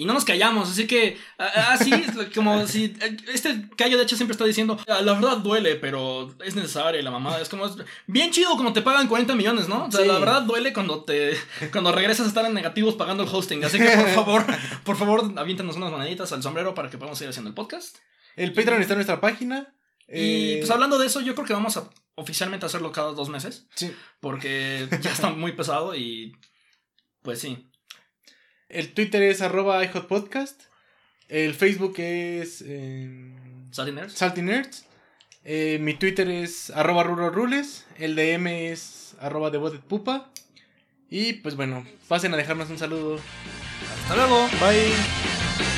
Y 0.00 0.06
no 0.06 0.14
nos 0.14 0.24
callamos, 0.24 0.70
así 0.70 0.86
que 0.86 1.18
así 1.36 1.92
como 2.34 2.66
si 2.66 2.96
este 3.34 3.68
callo 3.76 3.98
de 3.98 4.04
hecho 4.04 4.16
siempre 4.16 4.32
está 4.32 4.46
diciendo, 4.46 4.78
ah, 4.88 5.02
la 5.02 5.12
verdad 5.12 5.36
duele, 5.36 5.76
pero 5.76 6.34
es 6.42 6.54
necesaria 6.54 7.02
la 7.02 7.10
mamada, 7.10 7.38
es 7.42 7.50
como 7.50 7.68
bien 8.06 8.30
chido 8.30 8.56
como 8.56 8.72
te 8.72 8.80
pagan 8.80 9.08
40 9.08 9.34
millones, 9.34 9.68
¿no? 9.68 9.84
O 9.84 9.92
sea, 9.92 10.06
la 10.06 10.18
verdad 10.18 10.40
duele 10.40 10.72
cuando 10.72 11.04
te 11.04 11.36
cuando 11.70 11.92
regresas 11.92 12.24
a 12.24 12.28
estar 12.30 12.46
en 12.46 12.54
negativos 12.54 12.94
pagando 12.94 13.24
el 13.24 13.28
hosting, 13.30 13.62
así 13.62 13.76
que 13.76 13.90
por 13.90 14.08
favor, 14.14 14.46
por 14.84 14.96
favor, 14.96 15.34
aviéntanos 15.36 15.76
unas 15.76 15.90
moneditas 15.90 16.32
al 16.32 16.42
sombrero 16.42 16.74
para 16.74 16.88
que 16.88 16.96
podamos 16.96 17.18
seguir 17.18 17.28
haciendo 17.28 17.50
el 17.50 17.54
podcast. 17.54 17.98
El 18.36 18.54
Patreon 18.54 18.80
está 18.80 18.94
en 18.94 19.00
nuestra 19.00 19.20
página. 19.20 19.74
Y 20.08 20.56
pues 20.56 20.70
hablando 20.70 20.96
de 20.96 21.08
eso, 21.08 21.20
yo 21.20 21.34
creo 21.34 21.46
que 21.46 21.52
vamos 21.52 21.76
a 21.76 21.90
oficialmente 22.14 22.64
hacerlo 22.64 22.90
cada 22.90 23.12
dos 23.12 23.28
meses. 23.28 23.66
Sí. 23.74 23.94
Porque 24.18 24.88
ya 25.02 25.12
está 25.12 25.28
muy 25.28 25.52
pesado 25.52 25.94
y 25.94 26.32
pues 27.22 27.38
sí. 27.38 27.69
El 28.70 28.92
Twitter 28.92 29.22
es 29.22 29.42
arroba 29.42 29.84
iHotPodcast. 29.84 30.62
El 31.28 31.54
Facebook 31.54 31.94
es... 31.98 32.62
Eh, 32.66 33.34
Salty 34.16 34.42
Nerds. 34.42 34.86
Eh, 35.44 35.78
mi 35.80 35.94
Twitter 35.94 36.28
es 36.28 36.70
arroba 36.70 37.02
rules. 37.04 37.86
El 37.98 38.14
DM 38.16 38.46
es 38.70 39.14
arroba 39.20 39.50
Pupa. 39.88 40.30
Y 41.08 41.34
pues 41.34 41.56
bueno, 41.56 41.84
pasen 42.08 42.32
a 42.34 42.36
dejarnos 42.36 42.70
un 42.70 42.78
saludo. 42.78 43.18
Hasta 44.02 44.16
luego. 44.16 44.48
Bye. 44.60 45.69